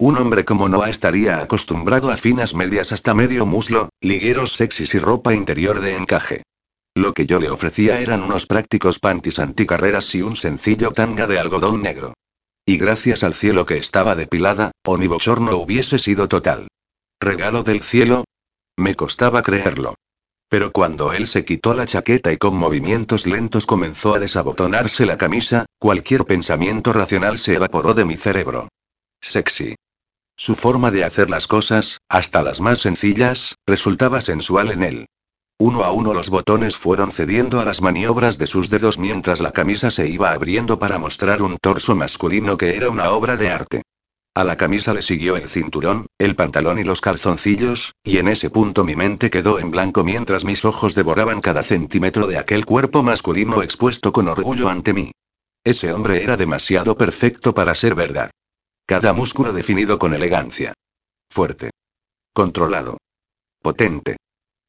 Un 0.00 0.16
hombre 0.16 0.46
como 0.46 0.66
Noah 0.66 0.88
estaría 0.88 1.42
acostumbrado 1.42 2.10
a 2.10 2.16
finas 2.16 2.54
medias 2.54 2.90
hasta 2.90 3.12
medio 3.12 3.44
muslo, 3.44 3.90
ligueros 4.00 4.54
sexys 4.54 4.94
y 4.94 4.98
ropa 4.98 5.34
interior 5.34 5.78
de 5.80 5.94
encaje. 5.94 6.42
Lo 6.94 7.12
que 7.12 7.26
yo 7.26 7.38
le 7.38 7.50
ofrecía 7.50 8.00
eran 8.00 8.22
unos 8.22 8.46
prácticos 8.46 8.98
panties 8.98 9.38
anticarreras 9.38 10.14
y 10.14 10.22
un 10.22 10.36
sencillo 10.36 10.92
tanga 10.92 11.26
de 11.26 11.38
algodón 11.38 11.82
negro. 11.82 12.14
Y 12.64 12.78
gracias 12.78 13.22
al 13.24 13.34
cielo 13.34 13.66
que 13.66 13.76
estaba 13.76 14.14
depilada, 14.14 14.70
o 14.86 14.96
mi 14.96 15.06
bochorno 15.06 15.54
hubiese 15.58 15.98
sido 15.98 16.28
total. 16.28 16.68
¿Regalo 17.20 17.62
del 17.62 17.82
cielo? 17.82 18.24
Me 18.78 18.94
costaba 18.94 19.42
creerlo. 19.42 19.96
Pero 20.48 20.72
cuando 20.72 21.12
él 21.12 21.26
se 21.26 21.44
quitó 21.44 21.74
la 21.74 21.84
chaqueta 21.84 22.32
y 22.32 22.38
con 22.38 22.56
movimientos 22.56 23.26
lentos 23.26 23.66
comenzó 23.66 24.14
a 24.14 24.18
desabotonarse 24.18 25.04
la 25.04 25.18
camisa, 25.18 25.66
cualquier 25.78 26.24
pensamiento 26.24 26.94
racional 26.94 27.38
se 27.38 27.56
evaporó 27.56 27.92
de 27.92 28.06
mi 28.06 28.16
cerebro. 28.16 28.68
Sexy. 29.20 29.74
Su 30.40 30.54
forma 30.54 30.90
de 30.90 31.04
hacer 31.04 31.28
las 31.28 31.46
cosas, 31.46 31.98
hasta 32.08 32.42
las 32.42 32.62
más 32.62 32.78
sencillas, 32.78 33.56
resultaba 33.66 34.22
sensual 34.22 34.70
en 34.70 34.82
él. 34.82 35.06
Uno 35.58 35.84
a 35.84 35.92
uno 35.92 36.14
los 36.14 36.30
botones 36.30 36.76
fueron 36.76 37.12
cediendo 37.12 37.60
a 37.60 37.66
las 37.66 37.82
maniobras 37.82 38.38
de 38.38 38.46
sus 38.46 38.70
dedos 38.70 38.98
mientras 38.98 39.40
la 39.40 39.52
camisa 39.52 39.90
se 39.90 40.08
iba 40.08 40.32
abriendo 40.32 40.78
para 40.78 40.96
mostrar 40.96 41.42
un 41.42 41.58
torso 41.58 41.94
masculino 41.94 42.56
que 42.56 42.74
era 42.74 42.88
una 42.88 43.10
obra 43.10 43.36
de 43.36 43.50
arte. 43.50 43.82
A 44.34 44.44
la 44.44 44.56
camisa 44.56 44.94
le 44.94 45.02
siguió 45.02 45.36
el 45.36 45.46
cinturón, 45.46 46.06
el 46.16 46.34
pantalón 46.34 46.78
y 46.78 46.84
los 46.84 47.02
calzoncillos, 47.02 47.92
y 48.02 48.16
en 48.16 48.28
ese 48.28 48.48
punto 48.48 48.82
mi 48.82 48.96
mente 48.96 49.28
quedó 49.28 49.58
en 49.58 49.70
blanco 49.70 50.04
mientras 50.04 50.46
mis 50.46 50.64
ojos 50.64 50.94
devoraban 50.94 51.42
cada 51.42 51.62
centímetro 51.62 52.26
de 52.26 52.38
aquel 52.38 52.64
cuerpo 52.64 53.02
masculino 53.02 53.62
expuesto 53.62 54.10
con 54.10 54.26
orgullo 54.26 54.70
ante 54.70 54.94
mí. 54.94 55.12
Ese 55.64 55.92
hombre 55.92 56.22
era 56.22 56.38
demasiado 56.38 56.96
perfecto 56.96 57.52
para 57.52 57.74
ser 57.74 57.94
verdad. 57.94 58.30
Cada 58.86 59.12
músculo 59.12 59.52
definido 59.52 59.98
con 59.98 60.14
elegancia. 60.14 60.74
Fuerte. 61.30 61.70
Controlado. 62.32 62.98
Potente. 63.62 64.16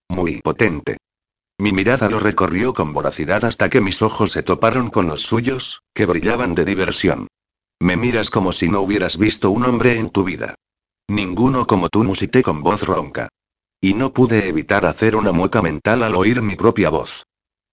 Muy 0.09 0.41
potente. 0.41 0.97
Mi 1.57 1.71
mirada 1.71 2.09
lo 2.09 2.19
recorrió 2.19 2.73
con 2.73 2.91
voracidad 2.91 3.45
hasta 3.45 3.69
que 3.69 3.81
mis 3.81 4.01
ojos 4.01 4.31
se 4.31 4.43
toparon 4.43 4.89
con 4.89 5.07
los 5.07 5.21
suyos, 5.21 5.81
que 5.93 6.05
brillaban 6.05 6.55
de 6.55 6.65
diversión. 6.65 7.27
Me 7.79 7.97
miras 7.97 8.29
como 8.29 8.51
si 8.51 8.67
no 8.67 8.81
hubieras 8.81 9.17
visto 9.17 9.51
un 9.51 9.65
hombre 9.65 9.97
en 9.97 10.09
tu 10.09 10.23
vida. 10.23 10.55
Ninguno 11.07 11.67
como 11.67 11.89
tú 11.89 12.03
musité 12.03 12.41
con 12.43 12.63
voz 12.63 12.83
ronca. 12.83 13.29
Y 13.79 13.93
no 13.93 14.13
pude 14.13 14.47
evitar 14.47 14.85
hacer 14.85 15.15
una 15.15 15.31
mueca 15.31 15.61
mental 15.61 16.03
al 16.03 16.15
oír 16.15 16.41
mi 16.41 16.55
propia 16.55 16.89
voz. 16.89 17.25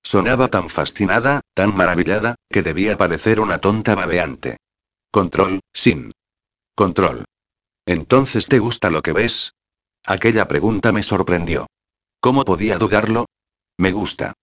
Sonaba 0.03 0.49
tan 0.49 0.71
fascinada, 0.71 1.41
tan 1.55 1.77
maravillada, 1.77 2.37
que 2.51 2.63
debía 2.63 2.97
parecer 2.97 3.41
una 3.41 3.59
tonta 3.59 3.95
babeante. 3.95 4.57
Control, 5.11 5.61
sin. 5.73 6.13
Control. 6.79 7.25
¿Entonces 7.87 8.47
te 8.47 8.61
gusta 8.61 8.89
lo 8.89 9.03
que 9.03 9.13
ves? 9.13 9.55
Aquella 10.07 10.47
pregunta 10.47 10.93
me 10.93 11.03
sorprendió. 11.03 11.67
¿Cómo 12.21 12.45
podía 12.45 12.79
dudarlo? 12.79 13.27
Me 13.77 13.91
gusta. 13.91 14.35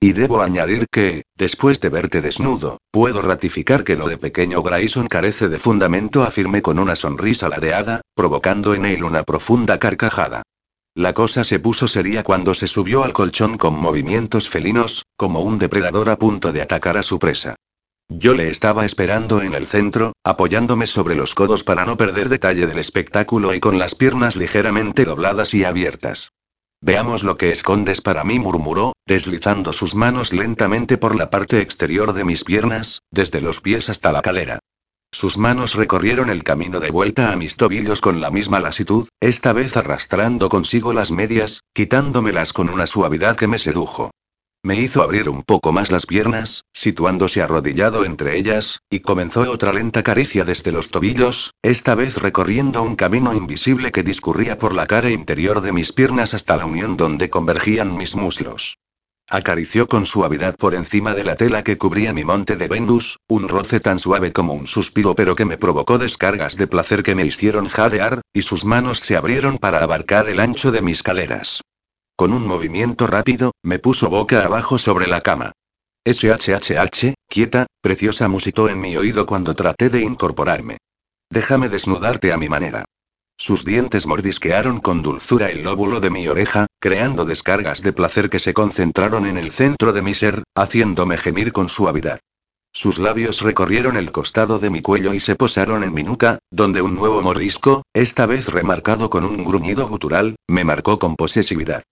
Y 0.00 0.14
debo 0.14 0.40
añadir 0.40 0.86
que, 0.90 1.24
después 1.36 1.82
de 1.82 1.90
verte 1.90 2.22
desnudo, 2.22 2.78
puedo 2.90 3.20
ratificar 3.20 3.84
que 3.84 3.96
lo 3.96 4.08
de 4.08 4.16
pequeño 4.16 4.62
Grayson 4.62 5.08
carece 5.08 5.50
de 5.50 5.58
fundamento, 5.58 6.22
afirmé 6.22 6.62
con 6.62 6.78
una 6.78 6.96
sonrisa 6.96 7.50
ladeada, 7.50 8.00
provocando 8.14 8.72
en 8.72 8.86
él 8.86 9.04
una 9.04 9.22
profunda 9.22 9.78
carcajada. 9.78 10.42
La 10.94 11.12
cosa 11.12 11.44
se 11.44 11.58
puso 11.58 11.86
seria 11.86 12.24
cuando 12.24 12.54
se 12.54 12.66
subió 12.66 13.04
al 13.04 13.12
colchón 13.12 13.58
con 13.58 13.78
movimientos 13.78 14.48
felinos, 14.48 15.04
como 15.18 15.40
un 15.40 15.58
depredador 15.58 16.08
a 16.08 16.16
punto 16.16 16.50
de 16.50 16.62
atacar 16.62 16.96
a 16.96 17.02
su 17.02 17.18
presa. 17.18 17.56
Yo 18.08 18.34
le 18.34 18.48
estaba 18.48 18.84
esperando 18.84 19.40
en 19.40 19.54
el 19.54 19.66
centro, 19.66 20.12
apoyándome 20.24 20.86
sobre 20.86 21.14
los 21.14 21.34
codos 21.34 21.64
para 21.64 21.86
no 21.86 21.96
perder 21.96 22.28
detalle 22.28 22.66
del 22.66 22.78
espectáculo 22.78 23.54
y 23.54 23.60
con 23.60 23.78
las 23.78 23.94
piernas 23.94 24.36
ligeramente 24.36 25.04
dobladas 25.04 25.54
y 25.54 25.64
abiertas. 25.64 26.30
Veamos 26.82 27.24
lo 27.24 27.38
que 27.38 27.50
escondes 27.50 28.02
para 28.02 28.24
mí, 28.24 28.38
murmuró, 28.38 28.92
deslizando 29.06 29.72
sus 29.72 29.94
manos 29.94 30.34
lentamente 30.34 30.98
por 30.98 31.16
la 31.16 31.30
parte 31.30 31.60
exterior 31.60 32.12
de 32.12 32.24
mis 32.24 32.44
piernas, 32.44 33.00
desde 33.10 33.40
los 33.40 33.60
pies 33.60 33.88
hasta 33.88 34.12
la 34.12 34.20
cadera. 34.20 34.58
Sus 35.10 35.38
manos 35.38 35.74
recorrieron 35.74 36.28
el 36.28 36.42
camino 36.42 36.80
de 36.80 36.90
vuelta 36.90 37.32
a 37.32 37.36
mis 37.36 37.56
tobillos 37.56 38.02
con 38.02 38.20
la 38.20 38.30
misma 38.30 38.60
lasitud, 38.60 39.08
esta 39.20 39.52
vez 39.54 39.76
arrastrando 39.76 40.48
consigo 40.50 40.92
las 40.92 41.10
medias, 41.10 41.62
quitándomelas 41.72 42.52
con 42.52 42.68
una 42.68 42.86
suavidad 42.86 43.36
que 43.36 43.48
me 43.48 43.58
sedujo. 43.58 44.10
Me 44.64 44.80
hizo 44.80 45.02
abrir 45.02 45.28
un 45.28 45.42
poco 45.42 45.72
más 45.72 45.92
las 45.92 46.06
piernas, 46.06 46.64
situándose 46.72 47.42
arrodillado 47.42 48.06
entre 48.06 48.38
ellas, 48.38 48.80
y 48.88 49.00
comenzó 49.00 49.42
otra 49.42 49.74
lenta 49.74 50.02
caricia 50.02 50.46
desde 50.46 50.72
los 50.72 50.90
tobillos, 50.90 51.52
esta 51.60 51.94
vez 51.94 52.16
recorriendo 52.16 52.82
un 52.82 52.96
camino 52.96 53.34
invisible 53.34 53.92
que 53.92 54.02
discurría 54.02 54.56
por 54.56 54.74
la 54.74 54.86
cara 54.86 55.10
interior 55.10 55.60
de 55.60 55.72
mis 55.72 55.92
piernas 55.92 56.32
hasta 56.32 56.56
la 56.56 56.64
unión 56.64 56.96
donde 56.96 57.28
convergían 57.28 57.94
mis 57.98 58.16
muslos. 58.16 58.78
Acarició 59.28 59.86
con 59.86 60.06
suavidad 60.06 60.56
por 60.56 60.74
encima 60.74 61.12
de 61.12 61.24
la 61.24 61.36
tela 61.36 61.62
que 61.62 61.76
cubría 61.76 62.14
mi 62.14 62.24
monte 62.24 62.56
de 62.56 62.66
Venus, 62.66 63.18
un 63.28 63.50
roce 63.50 63.80
tan 63.80 63.98
suave 63.98 64.32
como 64.32 64.54
un 64.54 64.66
suspiro 64.66 65.14
pero 65.14 65.36
que 65.36 65.44
me 65.44 65.58
provocó 65.58 65.98
descargas 65.98 66.56
de 66.56 66.68
placer 66.68 67.02
que 67.02 67.14
me 67.14 67.26
hicieron 67.26 67.68
jadear, 67.68 68.22
y 68.32 68.40
sus 68.40 68.64
manos 68.64 69.00
se 69.00 69.14
abrieron 69.14 69.58
para 69.58 69.82
abarcar 69.82 70.30
el 70.30 70.40
ancho 70.40 70.72
de 70.72 70.80
mis 70.80 71.02
caderas. 71.02 71.60
Con 72.16 72.32
un 72.32 72.46
movimiento 72.46 73.08
rápido, 73.08 73.50
me 73.64 73.80
puso 73.80 74.08
boca 74.08 74.44
abajo 74.44 74.78
sobre 74.78 75.08
la 75.08 75.20
cama. 75.20 75.50
SHHH, 76.06 77.14
quieta, 77.28 77.66
preciosa 77.80 78.28
musitó 78.28 78.68
en 78.68 78.80
mi 78.80 78.96
oído 78.96 79.26
cuando 79.26 79.56
traté 79.56 79.90
de 79.90 80.02
incorporarme. 80.02 80.76
Déjame 81.28 81.68
desnudarte 81.68 82.32
a 82.32 82.36
mi 82.36 82.48
manera. 82.48 82.84
Sus 83.36 83.64
dientes 83.64 84.06
mordisquearon 84.06 84.78
con 84.78 85.02
dulzura 85.02 85.50
el 85.50 85.64
lóbulo 85.64 85.98
de 85.98 86.10
mi 86.10 86.28
oreja, 86.28 86.68
creando 86.78 87.24
descargas 87.24 87.82
de 87.82 87.92
placer 87.92 88.30
que 88.30 88.38
se 88.38 88.54
concentraron 88.54 89.26
en 89.26 89.36
el 89.36 89.50
centro 89.50 89.92
de 89.92 90.02
mi 90.02 90.14
ser, 90.14 90.44
haciéndome 90.54 91.18
gemir 91.18 91.50
con 91.52 91.68
suavidad. 91.68 92.20
Sus 92.72 93.00
labios 93.00 93.40
recorrieron 93.40 93.96
el 93.96 94.12
costado 94.12 94.60
de 94.60 94.70
mi 94.70 94.82
cuello 94.82 95.14
y 95.14 95.20
se 95.20 95.34
posaron 95.34 95.82
en 95.82 95.92
mi 95.92 96.04
nuca, 96.04 96.38
donde 96.52 96.80
un 96.80 96.94
nuevo 96.94 97.22
mordisco, 97.22 97.82
esta 97.92 98.26
vez 98.26 98.46
remarcado 98.46 99.10
con 99.10 99.24
un 99.24 99.44
gruñido 99.44 99.88
gutural, 99.88 100.36
me 100.46 100.62
marcó 100.62 101.00
con 101.00 101.16
posesividad. 101.16 101.82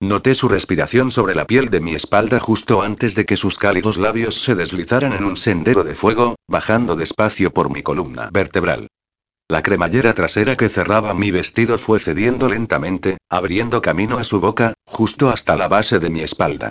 Noté 0.00 0.36
su 0.36 0.48
respiración 0.48 1.10
sobre 1.10 1.34
la 1.34 1.46
piel 1.46 1.70
de 1.70 1.80
mi 1.80 1.94
espalda 1.94 2.38
justo 2.38 2.82
antes 2.82 3.16
de 3.16 3.26
que 3.26 3.36
sus 3.36 3.58
cálidos 3.58 3.98
labios 3.98 4.40
se 4.42 4.54
deslizaran 4.54 5.12
en 5.12 5.24
un 5.24 5.36
sendero 5.36 5.82
de 5.82 5.96
fuego, 5.96 6.36
bajando 6.46 6.94
despacio 6.94 7.52
por 7.52 7.68
mi 7.68 7.82
columna 7.82 8.30
vertebral. 8.32 8.86
La 9.48 9.62
cremallera 9.62 10.14
trasera 10.14 10.56
que 10.56 10.68
cerraba 10.68 11.14
mi 11.14 11.32
vestido 11.32 11.78
fue 11.78 11.98
cediendo 11.98 12.48
lentamente, 12.48 13.18
abriendo 13.28 13.82
camino 13.82 14.18
a 14.18 14.24
su 14.24 14.40
boca, 14.40 14.74
justo 14.86 15.30
hasta 15.30 15.56
la 15.56 15.66
base 15.66 15.98
de 15.98 16.10
mi 16.10 16.20
espalda. 16.20 16.70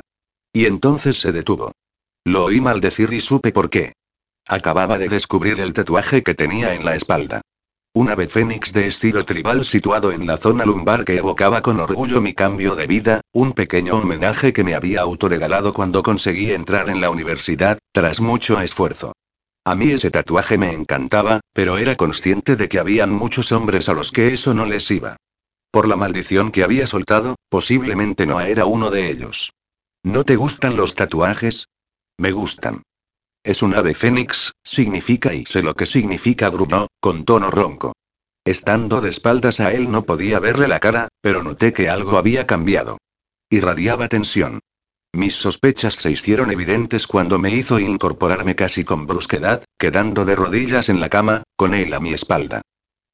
Y 0.53 0.65
entonces 0.65 1.19
se 1.19 1.33
detuvo. 1.33 1.73
Lo 2.23 2.45
oí 2.45 2.61
maldecir 2.61 3.11
y 3.11 3.19
supe 3.19 3.51
por 3.51 3.69
qué. 3.69 3.93
Acababa 4.47 4.97
de 4.97 5.09
descubrir 5.09 5.59
el 5.59 5.73
tatuaje 5.73 6.23
que 6.23 6.33
tenía 6.33 6.75
en 6.75 6.85
la 6.85 6.95
espalda. 6.95 7.41
Un 7.99 8.09
ave 8.09 8.27
fénix 8.27 8.73
de 8.73 8.85
estilo 8.85 9.25
tribal 9.25 9.65
situado 9.65 10.11
en 10.11 10.27
la 10.27 10.37
zona 10.37 10.65
lumbar 10.65 11.03
que 11.03 11.17
evocaba 11.17 11.63
con 11.63 11.79
orgullo 11.79 12.21
mi 12.21 12.35
cambio 12.35 12.75
de 12.75 12.85
vida, 12.85 13.21
un 13.33 13.53
pequeño 13.53 13.95
homenaje 13.95 14.53
que 14.53 14.63
me 14.63 14.75
había 14.75 15.01
autoregalado 15.01 15.73
cuando 15.73 16.03
conseguí 16.03 16.51
entrar 16.51 16.91
en 16.91 17.01
la 17.01 17.09
universidad, 17.09 17.79
tras 17.91 18.21
mucho 18.21 18.61
esfuerzo. 18.61 19.13
A 19.65 19.73
mí 19.73 19.89
ese 19.89 20.11
tatuaje 20.11 20.59
me 20.59 20.73
encantaba, 20.73 21.39
pero 21.53 21.79
era 21.79 21.95
consciente 21.95 22.55
de 22.55 22.69
que 22.69 22.77
habían 22.77 23.11
muchos 23.11 23.51
hombres 23.51 23.89
a 23.89 23.93
los 23.93 24.11
que 24.11 24.31
eso 24.31 24.53
no 24.53 24.67
les 24.67 24.91
iba. 24.91 25.17
Por 25.71 25.87
la 25.87 25.95
maldición 25.95 26.51
que 26.51 26.61
había 26.61 26.85
soltado, 26.85 27.35
posiblemente 27.49 28.27
no 28.27 28.39
era 28.41 28.65
uno 28.65 28.91
de 28.91 29.09
ellos. 29.09 29.53
¿No 30.03 30.23
te 30.23 30.35
gustan 30.35 30.77
los 30.77 30.93
tatuajes? 30.93 31.67
Me 32.19 32.31
gustan. 32.31 32.83
Es 33.47 33.61
un 33.61 33.73
ave 33.75 33.95
fénix, 33.95 34.51
significa 34.61 35.33
y 35.33 35.45
sé 35.45 35.63
lo 35.63 35.73
que 35.73 35.85
significa 35.85 36.49
gruñó, 36.49 36.87
con 36.99 37.23
tono 37.23 37.49
ronco. 37.49 37.93
Estando 38.43 38.99
de 38.99 39.09
espaldas 39.09 39.61
a 39.61 39.71
él 39.71 39.89
no 39.89 40.03
podía 40.03 40.41
verle 40.41 40.67
la 40.67 40.81
cara, 40.81 41.07
pero 41.21 41.41
noté 41.43 41.71
que 41.71 41.87
algo 41.87 42.17
había 42.17 42.45
cambiado. 42.45 42.97
Irradiaba 43.49 44.09
tensión. 44.09 44.59
Mis 45.13 45.35
sospechas 45.35 45.93
se 45.93 46.11
hicieron 46.11 46.51
evidentes 46.51 47.07
cuando 47.07 47.39
me 47.39 47.49
hizo 47.49 47.79
incorporarme 47.79 48.53
casi 48.53 48.83
con 48.83 49.07
brusquedad, 49.07 49.63
quedando 49.79 50.25
de 50.25 50.35
rodillas 50.35 50.89
en 50.89 50.99
la 50.99 51.07
cama, 51.07 51.43
con 51.55 51.73
él 51.73 51.93
a 51.93 52.01
mi 52.01 52.11
espalda. 52.11 52.61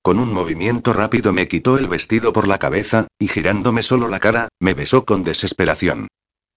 Con 0.02 0.18
un 0.18 0.34
movimiento 0.34 0.94
rápido 0.94 1.32
me 1.32 1.48
quitó 1.48 1.78
el 1.78 1.88
vestido 1.88 2.34
por 2.34 2.48
la 2.48 2.58
cabeza, 2.58 3.06
y 3.20 3.28
girándome 3.28 3.84
solo 3.84 4.08
la 4.08 4.20
cara, 4.20 4.48
me 4.60 4.74
besó 4.74 5.06
con 5.06 5.22
desesperación. 5.22 6.08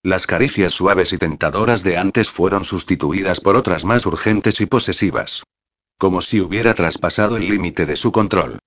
Las 0.07 0.25
caricias 0.25 0.73
suaves 0.73 1.13
y 1.13 1.19
tentadoras 1.19 1.83
de 1.83 1.97
antes 1.97 2.31
fueron 2.31 2.65
sustituidas 2.65 3.41
por 3.41 3.57
otras 3.57 3.85
más 3.85 4.07
urgentes 4.07 4.61
y 4.61 4.67
posesivas. 4.67 5.43
Como 5.99 6.23
si 6.23 6.41
hubiera 6.41 6.75
traspasado 6.75 7.37
el 7.37 7.49
límite 7.49 7.87
de 7.87 7.97
su 7.97 8.13
control. 8.13 8.61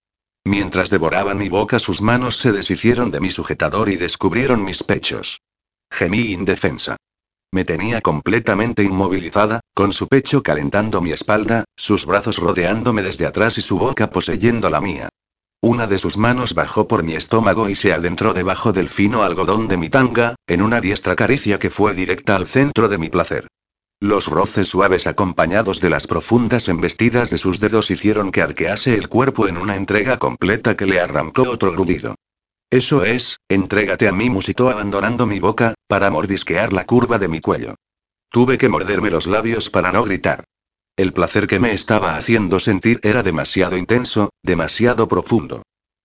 Mientras 0.43 0.89
devoraban 0.89 1.37
mi 1.37 1.47
boca 1.47 1.79
sus 1.79 2.01
manos 2.01 2.35
se 2.35 2.51
deshicieron 2.51 3.09
de 3.09 3.21
mi 3.21 3.31
sujetador 3.31 3.87
y 3.87 3.95
descubrieron 3.95 4.65
mis 4.65 4.83
pechos. 4.83 5.39
Gemí 5.89 6.33
indefensa. 6.33 6.97
Me 7.53 7.63
tenía 7.63 8.01
completamente 8.01 8.83
inmovilizada, 8.83 9.61
con 9.73 9.93
su 9.93 10.09
pecho 10.09 10.43
calentando 10.43 10.99
mi 10.99 11.11
espalda, 11.11 11.63
sus 11.77 12.05
brazos 12.05 12.35
rodeándome 12.35 13.01
desde 13.01 13.25
atrás 13.25 13.57
y 13.57 13.61
su 13.61 13.79
boca 13.79 14.09
poseyendo 14.09 14.69
la 14.69 14.81
mía. 14.81 15.07
Una 15.61 15.87
de 15.87 15.99
sus 15.99 16.15
manos 16.15 16.53
bajó 16.53 16.87
por 16.87 17.03
mi 17.03 17.15
estómago 17.15 17.67
y 17.67 17.75
se 17.75 17.91
adentró 17.91 18.33
debajo 18.33 18.71
del 18.71 18.87
fino 18.87 19.23
algodón 19.23 19.67
de 19.67 19.75
mi 19.75 19.89
tanga, 19.89 20.35
en 20.47 20.61
una 20.61 20.79
diestra 20.79 21.17
caricia 21.17 21.59
que 21.59 21.69
fue 21.69 21.93
directa 21.93 22.37
al 22.37 22.47
centro 22.47 22.87
de 22.87 22.97
mi 22.97 23.09
placer. 23.09 23.47
Los 23.99 24.27
roces 24.27 24.69
suaves 24.69 25.05
acompañados 25.05 25.81
de 25.81 25.89
las 25.89 26.07
profundas 26.07 26.69
embestidas 26.69 27.29
de 27.29 27.37
sus 27.37 27.59
dedos 27.59 27.91
hicieron 27.91 28.31
que 28.31 28.41
arquease 28.41 28.93
el 28.93 29.09
cuerpo 29.09 29.49
en 29.49 29.57
una 29.57 29.75
entrega 29.75 30.17
completa 30.17 30.77
que 30.77 30.85
le 30.85 31.01
arrancó 31.01 31.41
otro 31.41 31.73
grudido. 31.73 32.15
Eso 32.69 33.03
es, 33.03 33.39
entrégate 33.49 34.07
a 34.07 34.13
mí, 34.13 34.29
musitó 34.29 34.69
abandonando 34.69 35.27
mi 35.27 35.41
boca, 35.41 35.73
para 35.87 36.09
mordisquear 36.09 36.71
la 36.71 36.85
curva 36.85 37.17
de 37.17 37.27
mi 37.27 37.41
cuello. 37.41 37.75
Tuve 38.29 38.57
que 38.57 38.69
morderme 38.69 39.09
los 39.09 39.27
labios 39.27 39.69
para 39.69 39.91
no 39.91 40.05
gritar. 40.05 40.45
El 40.99 41.13
placer 41.13 41.47
que 41.47 41.61
me 41.61 41.71
estaba 41.71 42.17
haciendo 42.17 42.59
sentir 42.59 42.99
era 43.03 43.23
demasiado 43.23 43.77
intenso, 43.77 44.31
demasiado 44.43 45.07
profundo. 45.07 45.63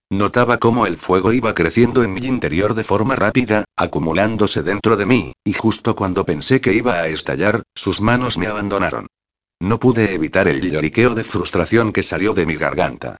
Notaba 0.08 0.58
cómo 0.58 0.86
el 0.86 0.98
fuego 0.98 1.32
iba 1.32 1.52
creciendo 1.52 2.04
en 2.04 2.14
mi 2.14 2.20
interior 2.20 2.74
de 2.74 2.84
forma 2.84 3.16
rápida, 3.16 3.64
acumulándose 3.74 4.62
dentro 4.62 4.96
de 4.96 5.04
mí, 5.04 5.32
y 5.42 5.52
justo 5.52 5.96
cuando 5.96 6.24
pensé 6.24 6.60
que 6.60 6.74
iba 6.74 6.92
a 6.92 7.08
estallar, 7.08 7.64
sus 7.74 8.00
manos 8.00 8.38
me 8.38 8.46
abandonaron. 8.46 9.08
No 9.58 9.80
pude 9.80 10.14
evitar 10.14 10.46
el 10.46 10.60
lloriqueo 10.60 11.16
de 11.16 11.24
frustración 11.24 11.92
que 11.92 12.04
salió 12.04 12.32
de 12.32 12.46
mi 12.46 12.54
garganta. 12.54 13.16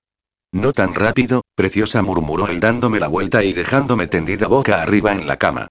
No 0.53 0.73
tan 0.73 0.95
rápido, 0.95 1.43
preciosa 1.57 2.03
murmuró 2.03 2.47
él 2.47 2.61
dándome 2.61 3.01
la 3.01 3.09
vuelta 3.09 3.43
y 3.43 3.53
dejándome 3.53 4.07
tendida 4.07 4.47
boca 4.47 4.81
arriba 4.81 5.11
en 5.11 5.27
la 5.27 5.39
cama. 5.39 5.67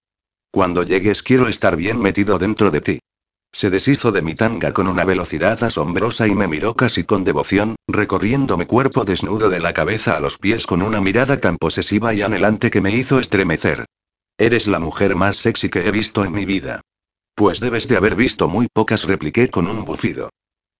Cuando 0.51 0.83
llegues 0.83 1.23
quiero 1.23 1.47
estar 1.47 1.77
bien 1.77 1.97
metido 2.01 2.37
dentro 2.39 2.71
de 2.71 2.81
ti. 2.81 2.99
Se 3.53 3.69
deshizo 3.69 4.11
de 4.11 4.23
mi 4.23 4.33
tanga 4.33 4.73
con 4.73 4.87
una 4.87 5.05
velocidad 5.05 5.63
asombrosa 5.63 6.27
y 6.27 6.33
me 6.33 6.47
miró 6.47 6.73
casi 6.73 7.03
con 7.03 7.23
devoción, 7.23 7.75
recorriendo 7.87 8.57
mi 8.57 8.65
cuerpo 8.65 9.05
desnudo 9.05 9.51
de 9.51 9.59
la 9.59 9.73
cabeza 9.73 10.17
a 10.17 10.19
los 10.19 10.39
pies 10.39 10.65
con 10.65 10.81
una 10.81 10.99
mirada 11.01 11.39
tan 11.39 11.57
posesiva 11.57 12.15
y 12.15 12.23
anhelante 12.23 12.71
que 12.71 12.81
me 12.81 12.95
hizo 12.95 13.19
estremecer. 13.19 13.85
Eres 14.39 14.67
la 14.67 14.79
mujer 14.79 15.15
más 15.15 15.37
sexy 15.37 15.69
que 15.69 15.87
he 15.87 15.91
visto 15.91 16.25
en 16.25 16.31
mi 16.31 16.45
vida. 16.45 16.81
Pues 17.35 17.59
debes 17.59 17.87
de 17.87 17.95
haber 17.95 18.15
visto 18.15 18.49
muy 18.49 18.67
pocas, 18.73 19.03
repliqué 19.03 19.51
con 19.51 19.67
un 19.67 19.85
bufido. 19.85 20.31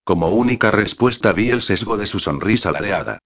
Como 0.02 0.30
única 0.30 0.72
respuesta 0.72 1.32
vi 1.32 1.50
el 1.50 1.62
sesgo 1.62 1.96
de 1.96 2.08
su 2.08 2.18
sonrisa 2.18 2.72
ladeada. 2.72 3.18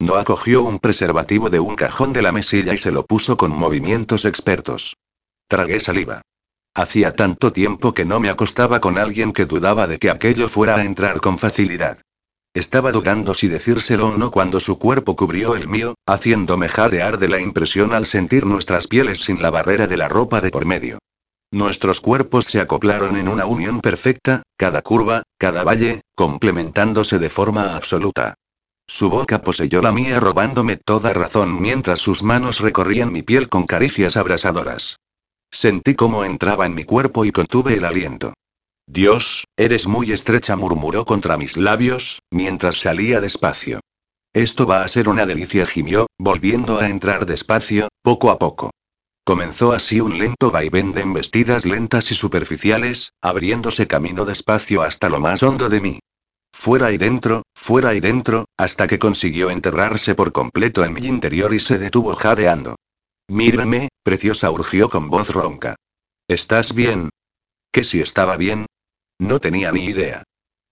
No 0.00 0.14
acogió 0.14 0.62
un 0.62 0.78
preservativo 0.78 1.50
de 1.50 1.58
un 1.58 1.74
cajón 1.74 2.12
de 2.12 2.22
la 2.22 2.30
mesilla 2.30 2.72
y 2.72 2.78
se 2.78 2.92
lo 2.92 3.04
puso 3.04 3.36
con 3.36 3.50
movimientos 3.50 4.24
expertos. 4.24 4.94
Tragué 5.48 5.80
saliva. 5.80 6.22
Hacía 6.74 7.14
tanto 7.14 7.52
tiempo 7.52 7.92
que 7.92 8.06
no 8.06 8.18
me 8.18 8.30
acostaba 8.30 8.80
con 8.80 8.96
alguien 8.96 9.32
que 9.32 9.44
dudaba 9.44 9.86
de 9.86 9.98
que 9.98 10.08
aquello 10.08 10.48
fuera 10.48 10.76
a 10.76 10.84
entrar 10.84 11.20
con 11.20 11.38
facilidad. 11.38 11.98
Estaba 12.54 12.92
dudando 12.92 13.34
si 13.34 13.48
decírselo 13.48 14.08
o 14.08 14.16
no 14.16 14.30
cuando 14.30 14.58
su 14.60 14.78
cuerpo 14.78 15.14
cubrió 15.14 15.54
el 15.54 15.68
mío, 15.68 15.94
haciéndome 16.06 16.68
jadear 16.68 17.18
de 17.18 17.28
la 17.28 17.40
impresión 17.40 17.92
al 17.92 18.06
sentir 18.06 18.46
nuestras 18.46 18.86
pieles 18.86 19.20
sin 19.20 19.42
la 19.42 19.50
barrera 19.50 19.86
de 19.86 19.96
la 19.96 20.08
ropa 20.08 20.40
de 20.40 20.50
por 20.50 20.64
medio. 20.64 20.98
Nuestros 21.50 22.00
cuerpos 22.00 22.46
se 22.46 22.60
acoplaron 22.60 23.16
en 23.16 23.28
una 23.28 23.44
unión 23.44 23.82
perfecta, 23.82 24.42
cada 24.56 24.80
curva, 24.80 25.24
cada 25.38 25.64
valle, 25.64 26.00
complementándose 26.14 27.18
de 27.18 27.28
forma 27.28 27.76
absoluta. 27.76 28.34
Su 28.86 29.10
boca 29.10 29.42
poseyó 29.42 29.82
la 29.82 29.92
mía 29.92 30.20
robándome 30.20 30.76
toda 30.78 31.12
razón 31.12 31.60
mientras 31.60 32.00
sus 32.00 32.22
manos 32.22 32.60
recorrían 32.60 33.12
mi 33.12 33.22
piel 33.22 33.50
con 33.50 33.66
caricias 33.66 34.16
abrasadoras. 34.16 34.96
Sentí 35.52 35.94
cómo 35.94 36.24
entraba 36.24 36.64
en 36.64 36.74
mi 36.74 36.84
cuerpo 36.84 37.26
y 37.26 37.30
contuve 37.30 37.74
el 37.74 37.84
aliento. 37.84 38.32
Dios, 38.86 39.44
eres 39.56 39.86
muy 39.86 40.10
estrecha, 40.10 40.56
murmuró 40.56 41.04
contra 41.04 41.36
mis 41.36 41.56
labios, 41.56 42.20
mientras 42.30 42.78
salía 42.78 43.20
despacio. 43.20 43.80
Esto 44.32 44.66
va 44.66 44.82
a 44.82 44.88
ser 44.88 45.10
una 45.10 45.26
delicia, 45.26 45.66
gimió, 45.66 46.06
volviendo 46.18 46.80
a 46.80 46.88
entrar 46.88 47.26
despacio, 47.26 47.88
poco 48.02 48.30
a 48.30 48.38
poco. 48.38 48.70
Comenzó 49.24 49.72
así 49.72 50.00
un 50.00 50.18
lento 50.18 50.50
vaivén 50.50 50.92
de 50.92 51.02
embestidas 51.02 51.66
lentas 51.66 52.10
y 52.10 52.14
superficiales, 52.14 53.12
abriéndose 53.20 53.86
camino 53.86 54.24
despacio 54.24 54.82
hasta 54.82 55.10
lo 55.10 55.20
más 55.20 55.42
hondo 55.42 55.68
de 55.68 55.80
mí. 55.80 55.98
Fuera 56.52 56.92
y 56.92 56.98
dentro, 56.98 57.42
fuera 57.54 57.94
y 57.94 58.00
dentro, 58.00 58.46
hasta 58.56 58.86
que 58.86 58.98
consiguió 58.98 59.50
enterrarse 59.50 60.14
por 60.14 60.32
completo 60.32 60.82
en 60.82 60.94
mi 60.94 61.06
interior 61.06 61.52
y 61.54 61.60
se 61.60 61.78
detuvo 61.78 62.14
jadeando. 62.14 62.76
Mírame, 63.32 63.88
preciosa, 64.02 64.50
urgió 64.50 64.90
con 64.90 65.08
voz 65.08 65.30
ronca. 65.30 65.76
¿Estás 66.28 66.74
bien? 66.74 67.08
¿Qué 67.72 67.82
si 67.82 68.02
estaba 68.02 68.36
bien? 68.36 68.66
No 69.18 69.40
tenía 69.40 69.72
ni 69.72 69.86
idea. 69.86 70.22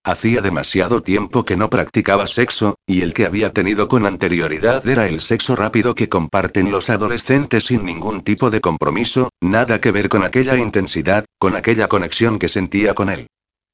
Hacía 0.05 0.43
demasiado 0.43 1.03
tiempo 1.03 1.47
que 1.47 1.57
no 1.57 1.71
practicaba 1.71 2.27
sexo, 2.27 2.75
y 2.85 3.01
el 3.01 3.15
que 3.15 3.25
había 3.25 3.55
tenido 3.55 3.89
con 3.89 4.05
anterioridad 4.05 4.87
era 4.87 5.09
el 5.09 5.23
sexo 5.23 5.57
rápido 5.57 5.95
que 5.95 6.11
comparten 6.11 6.71
los 6.71 6.91
adolescentes 6.91 7.65
sin 7.65 7.87
ningún 7.87 8.25
tipo 8.25 8.51
de 8.51 8.61
compromiso, 8.61 9.31
nada 9.41 9.81
que 9.81 9.91
ver 9.91 10.11
con 10.11 10.23
aquella 10.23 10.59
intensidad, 10.59 11.25
con 11.39 11.57
aquella 11.57 11.89
conexión 11.89 12.39
que 12.39 12.51
sentía 12.51 12.93
con 12.93 13.09
él. 13.09 13.29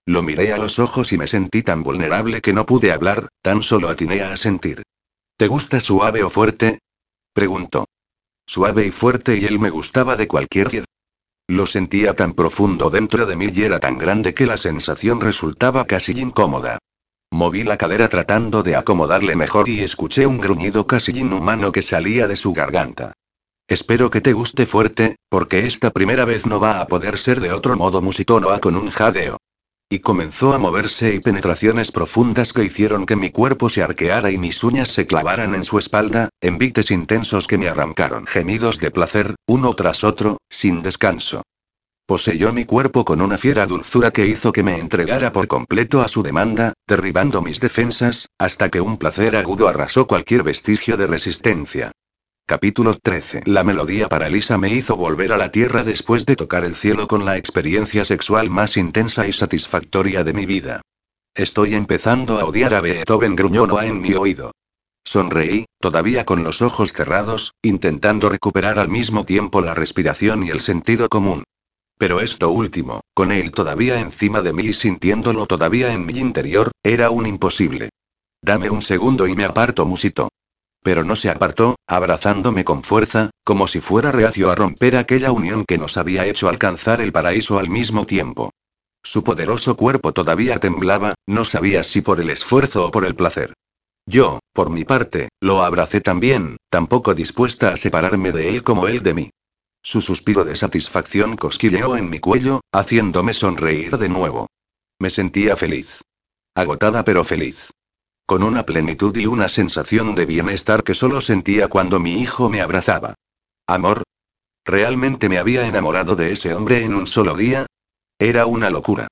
Lo 0.07 0.22
miré 0.22 0.53
a 0.53 0.59
los 0.59 0.78
ojos 0.78 1.12
y 1.12 1.18
me 1.18 1.26
sentí 1.26 1.64
tan 1.64 1.82
vulnerable 1.82 2.41
que 2.41 2.53
no 2.53 2.66
pude 2.66 2.93
hablar, 2.93 3.30
tan 3.43 3.64
solo 3.64 3.89
atiné 3.89 4.22
a 4.22 4.37
sentir. 4.37 4.84
¿Te 5.37 5.49
gusta 5.49 5.80
suave 5.80 6.22
o 6.22 6.30
fuerte? 6.30 6.78
preguntó. 7.32 7.87
Suave 8.47 8.86
y 8.86 8.90
fuerte 8.90 9.36
y 9.36 9.44
él 9.44 9.59
me 9.59 9.70
gustaba 9.70 10.16
de 10.16 10.28
cualquier 10.28 10.84
Lo 11.49 11.66
sentía 11.66 12.14
tan 12.14 12.34
profundo 12.34 12.90
dentro 12.90 13.26
de 13.26 13.36
mí 13.36 13.49
y 13.53 13.62
era 13.62 13.80
tan 13.80 13.99
grande 13.99 14.34
que 14.34 14.47
la 14.47 14.57
sensación 14.57 15.20
resultaba 15.20 15.86
casi 15.86 16.12
incómoda. 16.20 16.78
Moví 17.32 17.64
la 17.64 17.76
cadera 17.76 18.09
tratando 18.09 18.62
de 18.62 18.76
acomodarle 18.76 19.34
mejor 19.34 19.68
y 19.68 19.80
escuché 19.80 20.26
un 20.26 20.38
gruñido 20.38 20.86
casi 20.86 21.18
inhumano 21.18 21.72
que 21.72 21.82
salía 21.82 22.28
de 22.28 22.36
su 22.36 22.53
garganta. 22.53 23.12
Espero 23.68 24.11
que 24.11 24.20
te 24.20 24.32
guste 24.32 24.64
fuerte, 24.64 25.16
porque 25.28 25.66
esta 25.66 25.90
primera 25.90 26.24
vez 26.24 26.47
no 26.47 26.61
va 26.61 26.80
a 26.80 26.86
poder 26.86 27.18
ser 27.18 27.40
de 27.40 27.53
otro 27.53 27.76
modo, 27.76 28.01
musitó 28.01 28.38
Noah 28.38 28.61
con 28.61 28.76
un 28.76 28.90
jadeo. 28.90 29.38
Y 29.89 30.01
comenzó 30.01 30.53
a 30.53 30.59
moverse 30.59 31.14
y 31.14 31.20
penetraciones 31.20 31.93
profundas 31.93 32.53
que 32.53 32.64
hicieron 32.64 33.07
que 33.07 33.14
mi 33.14 33.30
cuerpo 33.30 33.68
se 33.68 33.84
arqueara 33.84 34.32
y 34.32 34.39
mis 34.39 34.64
uñas 34.64 34.89
se 34.89 35.07
clavaran 35.07 35.55
en 35.55 35.62
su 35.62 35.78
espalda, 35.78 36.28
envites 36.41 36.91
intensos 36.91 37.47
que 37.47 37.57
me 37.57 37.68
arrancaron 37.68 38.26
gemidos 38.26 38.80
de 38.80 38.91
placer, 38.91 39.37
uno 39.47 39.74
tras 39.74 40.03
otro, 40.03 40.39
sin 40.51 40.82
descanso. 40.82 41.43
Poseyó 42.05 42.53
mi 42.53 42.64
cuerpo 42.64 43.05
con 43.05 43.20
una 43.20 43.39
fiera 43.39 43.64
dulzura 43.66 44.11
que 44.11 44.26
hizo 44.26 44.51
que 44.51 44.64
me 44.64 44.78
entregara 44.78 45.30
por 45.30 45.47
completo 45.47 46.03
a 46.03 46.09
su 46.09 46.24
demanda, 46.24 46.72
derribando 46.89 47.41
mis 47.41 47.61
defensas, 47.61 48.28
hasta 48.39 48.70
que 48.70 48.80
un 48.80 48.97
placer 48.97 49.37
agudo 49.37 49.68
arrasó 49.68 50.09
cualquier 50.09 50.43
vestigio 50.43 50.97
de 50.97 51.07
resistencia. 51.07 51.93
Capítulo 52.49 52.94
13. 52.94 53.40
La 53.47 53.64
melodía 53.64 54.09
para 54.09 54.28
Lisa 54.28 54.57
me 54.57 54.72
hizo 54.72 54.97
volver 54.97 55.32
a 55.32 55.36
la 55.36 55.51
tierra 55.51 55.82
después 55.82 56.26
de 56.26 56.36
tocar 56.36 56.64
el 56.64 56.76
cielo 56.76 57.09
con 57.09 57.24
la 57.24 57.36
experiencia 57.36 58.05
sexual 58.05 58.51
más 58.51 58.76
intensa 58.76 59.26
y 59.26 59.32
satisfactoria 59.32 60.22
de 60.22 60.32
mi 60.32 60.47
vida. 60.47 60.80
Estoy 61.34 61.74
empezando 61.74 62.38
a 62.38 62.44
odiar 62.44 62.74
a 62.74 62.80
Beethoven, 62.80 63.34
gruñó 63.34 63.66
en 63.82 64.01
mi 64.01 64.14
oído. 64.14 64.53
Sonreí, 65.05 65.64
todavía 65.80 66.24
con 66.24 66.44
los 66.44 66.62
ojos 66.62 66.92
cerrados, 66.92 67.51
intentando 67.62 68.28
recuperar 68.28 68.78
al 68.78 68.90
mismo 68.90 69.24
tiempo 69.24 69.61
la 69.61 69.74
respiración 69.74 70.44
y 70.44 70.51
el 70.51 70.61
sentido 70.61 71.09
común. 71.09 71.42
Pero 71.99 72.20
esto 72.20 72.49
último, 72.51 73.01
con 73.12 73.32
él 73.32 73.51
todavía 73.51 73.99
encima 73.99 74.40
de 74.40 74.53
mí 74.53 74.66
y 74.66 74.72
sintiéndolo 74.72 75.47
todavía 75.47 75.92
en 75.92 76.07
mi 76.07 76.18
interior, 76.18 76.70
era 76.84 77.11
un 77.11 77.26
imposible. 77.26 77.88
Dame 78.40 78.70
un 78.70 78.82
segundo 78.82 79.26
y 79.26 79.34
me 79.34 79.44
aparto, 79.44 79.84
musito. 79.84 80.28
Pero 80.87 81.03
no 81.03 81.16
se 81.16 81.30
apartó, 81.30 81.74
abrazándome 81.89 82.62
con 82.62 82.84
fuerza, 82.84 83.30
como 83.43 83.66
si 83.66 83.80
fuera 83.80 84.12
reacio 84.12 84.53
a 84.53 84.55
romper 84.55 84.95
aquella 84.95 85.32
unión 85.32 85.64
que 85.64 85.78
nos 85.78 85.97
había 85.97 86.26
hecho 86.26 86.49
alcanzar 86.49 87.01
el 87.01 87.11
paraíso 87.11 87.59
al 87.59 87.68
mismo 87.68 88.07
tiempo. 88.07 88.53
Su 89.03 89.24
poderoso 89.24 89.76
cuerpo 89.76 90.12
todavía 90.12 90.61
temblaba, 90.61 91.14
no 91.26 91.45
sabía 91.45 91.82
si 91.82 92.03
por 92.03 92.20
el 92.20 92.30
esfuerzo 92.30 92.87
o 92.87 92.93
por 92.93 93.05
el 93.05 93.16
placer. 93.16 93.53
Yo, 94.07 94.39
por 94.53 94.70
mi 94.70 94.84
parte, 94.84 95.28
lo 95.41 95.64
abracé 95.64 96.01
también, 96.01 96.57
tampoco 96.70 97.14
dispuesta 97.14 97.70
a 97.70 97.76
separarme 97.76 98.30
de 98.30 98.51
él 98.51 98.62
como 98.62 98.87
él 98.87 99.03
de 99.03 99.14
mí. 99.14 99.30
Su 99.82 100.01
suspiro 100.01 100.45
de 100.45 100.55
satisfacción 100.55 101.34
cosquilleó 101.34 101.97
en 101.97 102.09
mi 102.09 102.20
cuello, 102.20 102.61
haciéndome 102.72 103.34
sonreír 103.34 103.99
de 103.99 104.09
nuevo. 104.09 104.47
Me 105.01 105.11
sentía 105.11 105.57
feliz. 105.57 106.01
Agotada 106.55 107.03
pero 107.03 107.24
feliz. 107.24 107.72
Con 108.27 108.43
una 108.43 108.66
plenitud 108.66 109.16
y 109.16 109.27
una 109.27 109.49
sensación 109.49 110.16
de 110.16 110.27
bienestar 110.27 110.83
que 110.83 110.95
solo 110.95 111.20
sentía 111.20 111.68
cuando 111.68 112.01
mi 112.01 112.20
hijo 112.20 112.51
me 112.51 112.61
abrazaba. 112.61 113.14
¿Amor? 113.68 114.03
¿Realmente 114.64 115.29
me 115.29 115.39
había 115.39 115.64
enamorado 115.68 116.16
de 116.16 116.33
ese 116.33 116.53
hombre 116.53 116.83
en 116.83 116.95
un 116.95 117.07
solo 117.07 117.37
día? 117.37 117.66
Era 118.18 118.47
una 118.47 118.68
locura. 118.68 119.07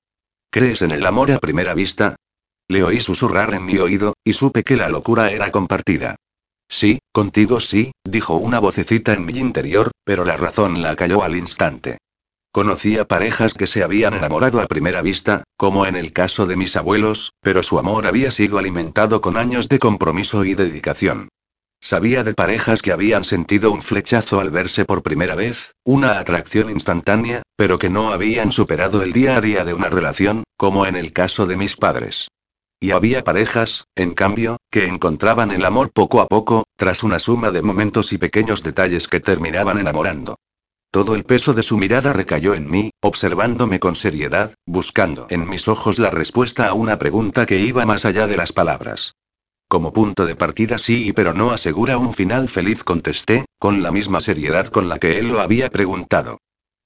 ¿Crees 0.51 0.81
en 0.81 0.91
el 0.91 1.05
amor 1.05 1.31
a 1.31 1.39
primera 1.39 1.73
vista? 1.73 2.17
Le 2.67 2.83
oí 2.83 2.99
susurrar 2.99 3.53
en 3.53 3.65
mi 3.65 3.77
oído, 3.77 4.15
y 4.25 4.33
supe 4.33 4.63
que 4.63 4.75
la 4.75 4.89
locura 4.89 5.31
era 5.31 5.49
compartida. 5.49 6.17
Sí, 6.67 6.99
contigo 7.13 7.61
sí, 7.61 7.93
dijo 8.03 8.35
una 8.35 8.59
vocecita 8.59 9.13
en 9.13 9.23
mi 9.23 9.37
interior, 9.37 9.91
pero 10.03 10.25
la 10.25 10.35
razón 10.35 10.81
la 10.81 10.95
cayó 10.97 11.23
al 11.23 11.37
instante. 11.37 11.99
Conocía 12.55 13.03
parejas 13.03 13.53
que 13.53 13.67
se 13.67 13.83
habían 13.83 14.13
enamorado 14.13 14.61
a 14.61 14.65
primera 14.67 15.01
vista, 15.01 15.43
como 15.57 15.85
en 15.85 15.97
el 15.97 16.13
caso 16.13 16.45
de 16.45 16.55
mis 16.55 16.77
abuelos, 16.77 17.33
pero 17.41 17.63
su 17.63 17.77
amor 17.79 18.07
había 18.07 18.31
sido 18.31 18.57
alimentado 18.57 19.19
con 19.19 19.35
años 19.35 19.67
de 19.67 19.77
compromiso 19.77 20.45
y 20.45 20.53
dedicación. 20.53 21.27
Sabía 21.81 22.23
de 22.23 22.33
parejas 22.33 22.81
que 22.81 22.93
habían 22.93 23.25
sentido 23.25 23.73
un 23.73 23.81
flechazo 23.81 24.39
al 24.39 24.51
verse 24.51 24.85
por 24.85 25.03
primera 25.03 25.35
vez, 25.35 25.73
una 25.83 26.17
atracción 26.17 26.69
instantánea, 26.69 27.41
pero 27.57 27.77
que 27.77 27.89
no 27.89 28.13
habían 28.13 28.53
superado 28.53 29.03
el 29.03 29.11
día 29.11 29.35
a 29.35 29.41
día 29.41 29.65
de 29.65 29.73
una 29.73 29.89
relación, 29.89 30.45
como 30.55 30.85
en 30.85 30.95
el 30.95 31.11
caso 31.11 31.47
de 31.47 31.57
mis 31.57 31.75
padres. 31.75 32.29
Y 32.79 32.91
había 32.91 33.25
parejas, 33.25 33.83
en 33.97 34.13
cambio, 34.13 34.55
que 34.71 34.87
encontraban 34.87 35.51
el 35.51 35.65
amor 35.65 35.91
poco 35.91 36.21
a 36.21 36.27
poco, 36.27 36.63
tras 36.77 37.03
una 37.03 37.19
suma 37.19 37.51
de 37.51 37.61
momentos 37.61 38.13
y 38.13 38.17
pequeños 38.17 38.63
detalles 38.63 39.09
que 39.09 39.19
terminaban 39.19 39.77
enamorando. 39.77 40.37
Todo 40.95 41.13
el 41.13 41.25
peso 41.25 41.53
de 41.53 41.61
su 41.61 41.77
mirada 41.77 42.13
recayó 42.13 42.53
en 42.53 42.71
mí, 42.71 42.89
observándome 43.01 43.81
con 43.81 43.97
seriedad, 43.97 44.55
buscando 44.65 45.27
en 45.29 45.45
mis 45.45 45.67
ojos 45.67 45.99
la 45.99 46.09
respuesta 46.09 46.69
a 46.69 46.73
una 46.73 46.97
pregunta 46.97 47.45
que 47.45 47.59
iba 47.59 47.85
más 47.85 48.05
allá 48.05 48.27
de 48.27 48.37
las 48.37 48.53
palabras. 48.53 49.13
Como 49.67 49.91
punto 49.91 50.25
de 50.25 50.37
partida 50.37 50.77
sí, 50.77 51.11
pero 51.13 51.33
no 51.33 51.51
asegura 51.51 51.97
un 51.97 52.13
final 52.13 52.47
feliz, 52.47 52.85
contesté, 52.85 53.43
con 53.59 53.83
la 53.83 53.91
misma 53.91 54.21
seriedad 54.21 54.67
con 54.67 54.87
la 54.87 54.97
que 54.97 55.19
él 55.19 55.27
lo 55.27 55.41
había 55.41 55.69
preguntado. 55.69 56.37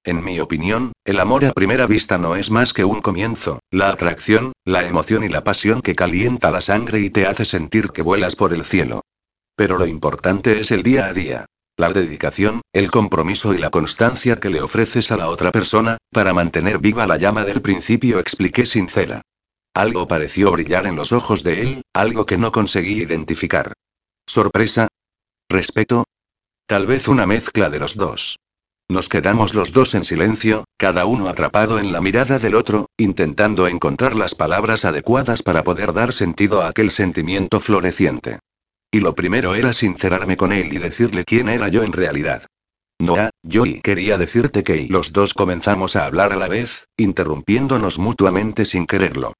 En 0.03 0.23
mi 0.23 0.39
opinión, 0.39 0.91
el 1.05 1.19
amor 1.19 1.45
a 1.45 1.51
primera 1.51 1.85
vista 1.85 2.17
no 2.17 2.35
es 2.35 2.49
más 2.49 2.73
que 2.73 2.85
un 2.85 3.01
comienzo, 3.01 3.59
la 3.69 3.89
atracción, 3.89 4.53
la 4.65 4.87
emoción 4.87 5.23
y 5.23 5.29
la 5.29 5.43
pasión 5.43 5.83
que 5.83 5.93
calienta 5.93 6.49
la 6.49 6.61
sangre 6.61 6.99
y 6.99 7.11
te 7.11 7.27
hace 7.27 7.45
sentir 7.45 7.91
que 7.91 8.01
vuelas 8.01 8.35
por 8.35 8.53
el 8.53 8.65
cielo. 8.65 9.01
Pero 9.55 9.77
lo 9.77 9.85
importante 9.85 10.59
es 10.59 10.71
el 10.71 10.81
día 10.81 11.05
a 11.05 11.13
día. 11.13 11.45
La 11.79 11.93
dedicación, 11.93 12.59
el 12.73 12.91
compromiso 12.91 13.53
y 13.53 13.57
la 13.57 13.69
constancia 13.69 14.41
que 14.41 14.49
le 14.49 14.61
ofreces 14.61 15.13
a 15.13 15.15
la 15.15 15.29
otra 15.29 15.49
persona, 15.49 15.97
para 16.11 16.33
mantener 16.33 16.79
viva 16.79 17.07
la 17.07 17.15
llama 17.15 17.45
del 17.45 17.61
principio, 17.61 18.19
expliqué 18.19 18.65
sincera. 18.65 19.21
Algo 19.73 20.05
pareció 20.05 20.51
brillar 20.51 20.87
en 20.87 20.97
los 20.97 21.13
ojos 21.13 21.41
de 21.41 21.61
él, 21.61 21.81
algo 21.93 22.25
que 22.25 22.37
no 22.37 22.51
conseguí 22.51 23.01
identificar. 23.01 23.71
¿Sorpresa? 24.27 24.89
¿Respeto? 25.47 26.03
Tal 26.67 26.85
vez 26.85 27.07
una 27.07 27.25
mezcla 27.25 27.69
de 27.69 27.79
los 27.79 27.95
dos. 27.95 28.35
Nos 28.89 29.07
quedamos 29.07 29.53
los 29.53 29.71
dos 29.71 29.95
en 29.95 30.03
silencio, 30.03 30.65
cada 30.75 31.05
uno 31.05 31.29
atrapado 31.29 31.79
en 31.79 31.93
la 31.93 32.01
mirada 32.01 32.39
del 32.39 32.55
otro, 32.55 32.87
intentando 32.97 33.69
encontrar 33.69 34.15
las 34.15 34.35
palabras 34.35 34.83
adecuadas 34.83 35.43
para 35.43 35.63
poder 35.63 35.93
dar 35.93 36.11
sentido 36.11 36.61
a 36.61 36.67
aquel 36.67 36.91
sentimiento 36.91 37.61
floreciente. 37.61 38.39
Y 38.91 39.01
lo 39.01 39.13
primero 39.13 39.55
era 39.55 39.73
sincerarme 39.73 40.35
con 40.37 40.51
él 40.51 40.73
y 40.73 40.77
decirle 40.77 41.23
quién 41.23 41.49
era 41.49 41.67
yo 41.67 41.83
en 41.83 41.93
realidad. 41.93 42.45
Noah, 42.99 43.29
yo 43.43 43.65
y 43.65 43.81
quería 43.81 44.17
decirte 44.17 44.63
que 44.63 44.77
y 44.77 44.87
los 44.87 45.13
dos 45.13 45.33
comenzamos 45.33 45.95
a 45.95 46.05
hablar 46.05 46.33
a 46.33 46.35
la 46.35 46.47
vez, 46.47 46.87
interrumpiéndonos 46.97 47.99
mutuamente 47.99 48.65
sin 48.65 48.85
quererlo. 48.87 49.33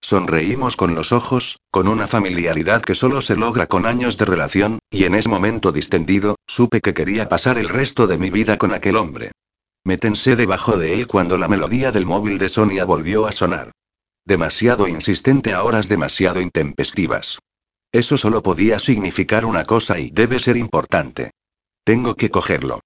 Sonreímos 0.00 0.76
con 0.76 0.94
los 0.94 1.12
ojos, 1.12 1.58
con 1.70 1.88
una 1.88 2.06
familiaridad 2.06 2.82
que 2.82 2.94
solo 2.94 3.22
se 3.22 3.36
logra 3.36 3.68
con 3.68 3.86
años 3.86 4.18
de 4.18 4.24
relación, 4.24 4.78
y 4.90 5.04
en 5.04 5.14
ese 5.14 5.28
momento 5.28 5.70
distendido, 5.70 6.36
supe 6.46 6.80
que 6.80 6.92
quería 6.92 7.28
pasar 7.28 7.56
el 7.58 7.68
resto 7.68 8.06
de 8.06 8.18
mi 8.18 8.30
vida 8.30 8.58
con 8.58 8.74
aquel 8.74 8.96
hombre. 8.96 9.32
Me 9.84 9.96
debajo 9.98 10.78
de 10.78 10.94
él 10.94 11.06
cuando 11.06 11.36
la 11.36 11.46
melodía 11.46 11.92
del 11.92 12.06
móvil 12.06 12.38
de 12.38 12.48
Sonia 12.48 12.84
volvió 12.84 13.26
a 13.26 13.32
sonar. 13.32 13.70
Demasiado 14.26 14.88
insistente 14.88 15.52
a 15.52 15.62
horas 15.62 15.88
demasiado 15.88 16.40
intempestivas. 16.40 17.38
Eso 17.94 18.16
solo 18.16 18.42
podía 18.42 18.80
significar 18.80 19.44
una 19.44 19.64
cosa 19.64 20.00
y 20.00 20.10
debe 20.10 20.40
ser 20.40 20.56
importante. 20.56 21.30
Tengo 21.84 22.16
que 22.16 22.28
cogerlo. 22.28 22.80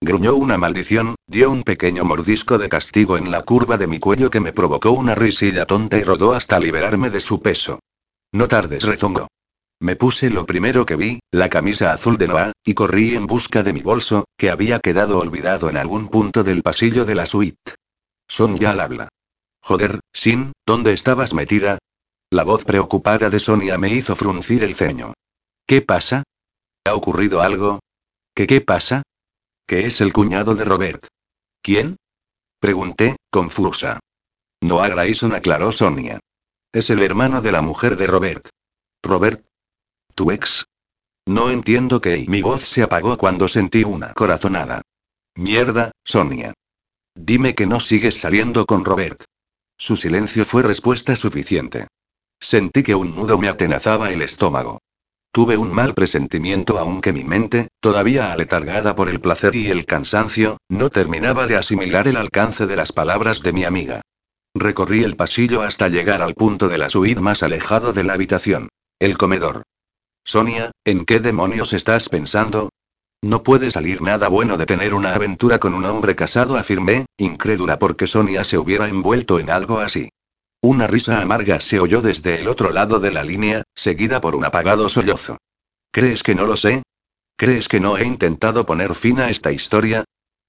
Gruñó 0.00 0.36
una 0.36 0.56
maldición, 0.56 1.16
dio 1.26 1.50
un 1.50 1.64
pequeño 1.64 2.04
mordisco 2.04 2.58
de 2.58 2.68
castigo 2.68 3.16
en 3.16 3.32
la 3.32 3.42
curva 3.42 3.76
de 3.76 3.88
mi 3.88 3.98
cuello 3.98 4.30
que 4.30 4.38
me 4.38 4.52
provocó 4.52 4.92
una 4.92 5.16
risilla 5.16 5.66
tonta 5.66 5.98
y 5.98 6.04
rodó 6.04 6.32
hasta 6.32 6.60
liberarme 6.60 7.10
de 7.10 7.20
su 7.20 7.42
peso. 7.42 7.80
No 8.30 8.46
tardes, 8.46 8.84
rezongó. 8.84 9.26
Me 9.80 9.96
puse 9.96 10.30
lo 10.30 10.46
primero 10.46 10.86
que 10.86 10.94
vi, 10.94 11.18
la 11.32 11.48
camisa 11.48 11.92
azul 11.92 12.16
de 12.16 12.28
Noah, 12.28 12.52
y 12.64 12.74
corrí 12.74 13.16
en 13.16 13.26
busca 13.26 13.64
de 13.64 13.72
mi 13.72 13.82
bolso, 13.82 14.26
que 14.36 14.50
había 14.50 14.78
quedado 14.78 15.18
olvidado 15.18 15.70
en 15.70 15.76
algún 15.76 16.06
punto 16.06 16.44
del 16.44 16.62
pasillo 16.62 17.04
de 17.04 17.16
la 17.16 17.26
suite. 17.26 17.74
Son 18.28 18.54
ya 18.54 18.70
al 18.70 18.80
habla. 18.80 19.08
Joder, 19.60 19.98
Sin, 20.12 20.52
¿dónde 20.64 20.92
estabas 20.92 21.34
metida? 21.34 21.78
La 22.32 22.44
voz 22.44 22.64
preocupada 22.64 23.28
de 23.28 23.38
Sonia 23.38 23.76
me 23.76 23.90
hizo 23.90 24.16
fruncir 24.16 24.64
el 24.64 24.74
ceño. 24.74 25.12
¿Qué 25.66 25.82
pasa? 25.82 26.22
¿Ha 26.86 26.94
ocurrido 26.94 27.42
algo? 27.42 27.80
¿Qué 28.34 28.46
qué 28.46 28.62
pasa? 28.62 29.02
que 29.66 29.86
es 29.86 30.00
el 30.00 30.14
cuñado 30.14 30.54
de 30.54 30.64
Robert. 30.64 31.06
¿Quién? 31.60 31.96
Pregunté, 32.58 33.16
confusa. 33.30 34.00
Noah 34.62 34.88
Grayson 34.88 35.34
aclaró 35.34 35.72
Sonia. 35.72 36.20
Es 36.72 36.88
el 36.88 37.02
hermano 37.02 37.42
de 37.42 37.52
la 37.52 37.60
mujer 37.60 37.98
de 37.98 38.06
Robert. 38.06 38.48
¿Robert? 39.02 39.46
¿Tu 40.14 40.30
ex? 40.30 40.64
No 41.26 41.50
entiendo 41.50 42.00
qué. 42.00 42.24
Mi 42.28 42.40
voz 42.40 42.62
se 42.62 42.82
apagó 42.82 43.18
cuando 43.18 43.46
sentí 43.46 43.84
una 43.84 44.14
corazonada. 44.14 44.80
Mierda, 45.34 45.92
Sonia. 46.02 46.54
Dime 47.14 47.54
que 47.54 47.66
no 47.66 47.78
sigues 47.78 48.18
saliendo 48.18 48.64
con 48.64 48.86
Robert. 48.86 49.22
Su 49.76 49.96
silencio 49.96 50.46
fue 50.46 50.62
respuesta 50.62 51.14
suficiente. 51.14 51.88
Sentí 52.42 52.82
que 52.82 52.96
un 52.96 53.14
nudo 53.14 53.38
me 53.38 53.48
atenazaba 53.48 54.10
el 54.10 54.20
estómago. 54.20 54.80
Tuve 55.30 55.56
un 55.56 55.72
mal 55.72 55.94
presentimiento 55.94 56.76
aunque 56.76 57.12
mi 57.12 57.22
mente, 57.22 57.68
todavía 57.78 58.32
aletargada 58.32 58.96
por 58.96 59.08
el 59.08 59.20
placer 59.20 59.54
y 59.54 59.68
el 59.68 59.86
cansancio, 59.86 60.58
no 60.68 60.90
terminaba 60.90 61.46
de 61.46 61.56
asimilar 61.56 62.08
el 62.08 62.16
alcance 62.16 62.66
de 62.66 62.74
las 62.74 62.90
palabras 62.90 63.42
de 63.42 63.52
mi 63.52 63.62
amiga. 63.62 64.00
Recorrí 64.54 65.04
el 65.04 65.14
pasillo 65.14 65.62
hasta 65.62 65.88
llegar 65.88 66.20
al 66.20 66.34
punto 66.34 66.68
de 66.68 66.78
la 66.78 66.90
suite 66.90 67.20
más 67.20 67.44
alejado 67.44 67.92
de 67.92 68.02
la 68.02 68.14
habitación. 68.14 68.68
El 68.98 69.16
comedor. 69.16 69.62
Sonia, 70.24 70.72
¿en 70.84 71.04
qué 71.04 71.20
demonios 71.20 71.72
estás 71.72 72.08
pensando? 72.08 72.70
No 73.22 73.44
puede 73.44 73.70
salir 73.70 74.02
nada 74.02 74.26
bueno 74.26 74.56
de 74.56 74.66
tener 74.66 74.94
una 74.94 75.14
aventura 75.14 75.60
con 75.60 75.74
un 75.74 75.84
hombre 75.84 76.16
casado, 76.16 76.56
afirmé, 76.56 77.06
incrédula 77.18 77.78
porque 77.78 78.08
Sonia 78.08 78.42
se 78.42 78.58
hubiera 78.58 78.88
envuelto 78.88 79.38
en 79.38 79.48
algo 79.48 79.78
así. 79.78 80.08
Una 80.64 80.86
risa 80.86 81.20
amarga 81.20 81.60
se 81.60 81.80
oyó 81.80 82.02
desde 82.02 82.40
el 82.40 82.46
otro 82.46 82.70
lado 82.70 83.00
de 83.00 83.10
la 83.10 83.24
línea, 83.24 83.64
seguida 83.74 84.20
por 84.20 84.36
un 84.36 84.44
apagado 84.44 84.88
sollozo. 84.88 85.38
¿Crees 85.90 86.22
que 86.22 86.36
no 86.36 86.46
lo 86.46 86.56
sé? 86.56 86.84
¿Crees 87.36 87.66
que 87.66 87.80
no 87.80 87.98
he 87.98 88.06
intentado 88.06 88.64
poner 88.64 88.94
fin 88.94 89.18
a 89.18 89.28
esta 89.28 89.50
historia? 89.50 90.04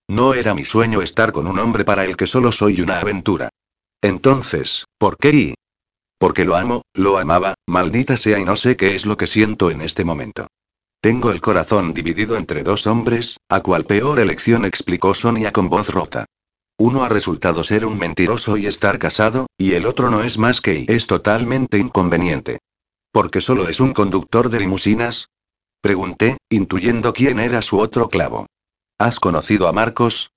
No 0.08 0.36
era 0.36 0.54
mi 0.54 0.66
sueño 0.66 1.02
estar 1.02 1.32
con 1.32 1.48
un 1.48 1.58
hombre 1.58 1.84
para 1.84 2.06
el 2.06 2.16
que 2.16 2.28
solo 2.28 2.52
soy 2.52 2.80
una 2.82 3.00
aventura. 3.00 3.50
Entonces, 4.04 4.86
¿por 5.00 5.18
qué 5.18 5.30
y? 5.32 5.54
Porque 6.20 6.46
lo 6.46 6.58
amo, 6.58 6.84
lo 6.94 7.18
amaba, 7.18 7.56
maldita 7.66 8.16
sea 8.16 8.38
y 8.38 8.46
no 8.46 8.56
sé 8.56 8.78
qué 8.78 8.94
es 8.94 9.08
lo 9.08 9.18
que 9.18 9.26
siento 9.26 9.72
en 9.72 9.82
este 9.82 10.04
momento. 10.04 10.46
Tengo 11.02 11.32
el 11.32 11.42
corazón 11.42 11.92
dividido 11.92 12.38
entre 12.38 12.62
dos 12.62 12.86
hombres, 12.86 13.38
a 13.50 13.62
cual 13.62 13.86
peor 13.86 14.20
elección 14.20 14.64
explicó 14.64 15.16
Sonia 15.16 15.52
con 15.52 15.70
voz 15.70 15.90
rota. 15.90 16.28
Uno 16.78 17.04
ha 17.04 17.10
resultado 17.10 17.64
ser 17.64 17.86
un 17.86 17.98
mentiroso 17.98 18.58
y 18.58 18.66
estar 18.66 18.98
casado, 18.98 19.48
y 19.58 19.74
el 19.74 19.86
otro 19.86 20.10
no 20.10 20.24
es 20.24 20.38
más 20.38 20.60
que 20.60 20.80
y 20.80 20.86
es 20.88 21.08
totalmente 21.08 21.78
inconveniente. 21.78 22.60
¿Porque 23.12 23.42
solo 23.42 23.70
es 23.70 23.80
un 23.80 23.94
conductor 23.94 24.50
de 24.50 24.60
limusinas? 24.60 25.30
Pregunté, 25.82 26.38
intuyendo 26.50 27.14
quién 27.14 27.40
era 27.40 27.62
su 27.62 27.78
otro 27.78 28.10
clavo. 28.10 28.48
¿Has 28.98 29.20
conocido 29.20 29.68
a 29.68 29.72
Marcos? 29.72 30.32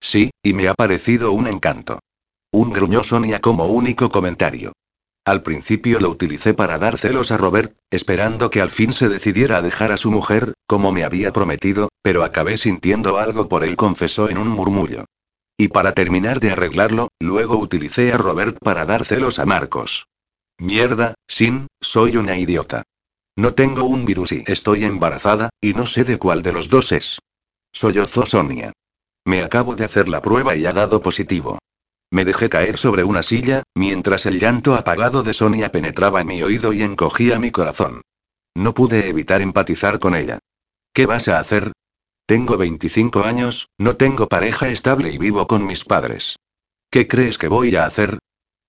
Sí, 0.00 0.30
y 0.42 0.54
me 0.54 0.68
ha 0.68 0.74
parecido 0.74 1.32
un 1.32 1.46
encanto. 1.46 1.98
Un 2.50 2.72
gruñó 2.72 3.02
Sonia 3.02 3.40
como 3.40 3.66
único 3.66 4.08
comentario. 4.08 4.72
Al 5.24 5.42
principio 5.42 6.00
lo 6.00 6.10
utilicé 6.10 6.54
para 6.54 6.78
dar 6.78 6.98
celos 6.98 7.30
a 7.30 7.36
Robert, 7.36 7.76
esperando 7.90 8.50
que 8.50 8.60
al 8.60 8.70
fin 8.70 8.92
se 8.92 9.08
decidiera 9.08 9.58
a 9.58 9.62
dejar 9.62 9.92
a 9.92 9.96
su 9.96 10.10
mujer, 10.10 10.54
como 10.66 10.90
me 10.90 11.04
había 11.04 11.32
prometido, 11.32 11.90
pero 12.02 12.24
acabé 12.24 12.56
sintiendo 12.56 13.18
algo 13.18 13.48
por 13.48 13.62
él, 13.62 13.76
confesó 13.76 14.28
en 14.28 14.38
un 14.38 14.48
murmullo. 14.48 15.04
Y 15.62 15.68
para 15.68 15.92
terminar 15.92 16.40
de 16.40 16.50
arreglarlo, 16.50 17.12
luego 17.20 17.56
utilicé 17.56 18.12
a 18.12 18.18
Robert 18.18 18.58
para 18.64 18.84
dar 18.84 19.04
celos 19.04 19.38
a 19.38 19.46
Marcos. 19.46 20.08
Mierda, 20.58 21.14
Sin, 21.28 21.68
soy 21.80 22.16
una 22.16 22.36
idiota. 22.36 22.82
No 23.36 23.54
tengo 23.54 23.84
un 23.84 24.04
virus 24.04 24.32
y 24.32 24.42
estoy 24.48 24.82
embarazada, 24.82 25.50
y 25.60 25.74
no 25.74 25.86
sé 25.86 26.02
de 26.02 26.18
cuál 26.18 26.42
de 26.42 26.52
los 26.52 26.68
dos 26.68 26.90
es. 26.90 27.20
Sollozó 27.72 28.26
Sonia. 28.26 28.72
Me 29.24 29.44
acabo 29.44 29.76
de 29.76 29.84
hacer 29.84 30.08
la 30.08 30.20
prueba 30.20 30.56
y 30.56 30.66
ha 30.66 30.72
dado 30.72 31.00
positivo. 31.00 31.60
Me 32.10 32.24
dejé 32.24 32.48
caer 32.48 32.76
sobre 32.76 33.04
una 33.04 33.22
silla, 33.22 33.62
mientras 33.76 34.26
el 34.26 34.40
llanto 34.40 34.74
apagado 34.74 35.22
de 35.22 35.32
Sonia 35.32 35.70
penetraba 35.70 36.22
en 36.22 36.26
mi 36.26 36.42
oído 36.42 36.72
y 36.72 36.82
encogía 36.82 37.38
mi 37.38 37.52
corazón. 37.52 38.02
No 38.56 38.74
pude 38.74 39.08
evitar 39.08 39.40
empatizar 39.40 40.00
con 40.00 40.16
ella. 40.16 40.40
¿Qué 40.92 41.06
vas 41.06 41.28
a 41.28 41.38
hacer? 41.38 41.70
Tengo 42.32 42.56
25 42.56 43.24
años, 43.24 43.68
no 43.76 43.98
tengo 43.98 44.26
pareja 44.26 44.70
estable 44.70 45.12
y 45.12 45.18
vivo 45.18 45.46
con 45.46 45.66
mis 45.66 45.84
padres. 45.84 46.38
¿Qué 46.90 47.06
crees 47.06 47.36
que 47.36 47.48
voy 47.48 47.76
a 47.76 47.84
hacer? 47.84 48.20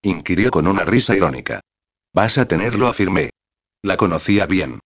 inquirió 0.01 0.51
con 0.51 0.67
una 0.67 0.83
risa 0.83 1.15
irónica. 1.15 1.61
Vas 2.13 2.37
a 2.37 2.45
tenerlo, 2.45 2.89
afirmé. 2.89 3.29
La 3.81 3.95
conocía 3.95 4.47
bien. 4.47 4.81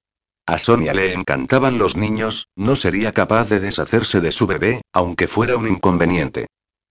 A 0.45 0.59
Sonia 0.59 0.93
le 0.93 1.11
encantaban 1.13 1.79
los 1.79 1.97
niños, 1.97 2.49
no 2.55 2.75
sería 2.75 3.13
capaz 3.13 3.49
de 3.49 3.61
deshacerse 3.61 4.21
de 4.21 4.31
su 4.31 4.45
bebé, 4.45 4.81
aunque 4.93 5.27
fuera 5.27 5.57
un 5.57 5.67
inconveniente. 5.67 6.45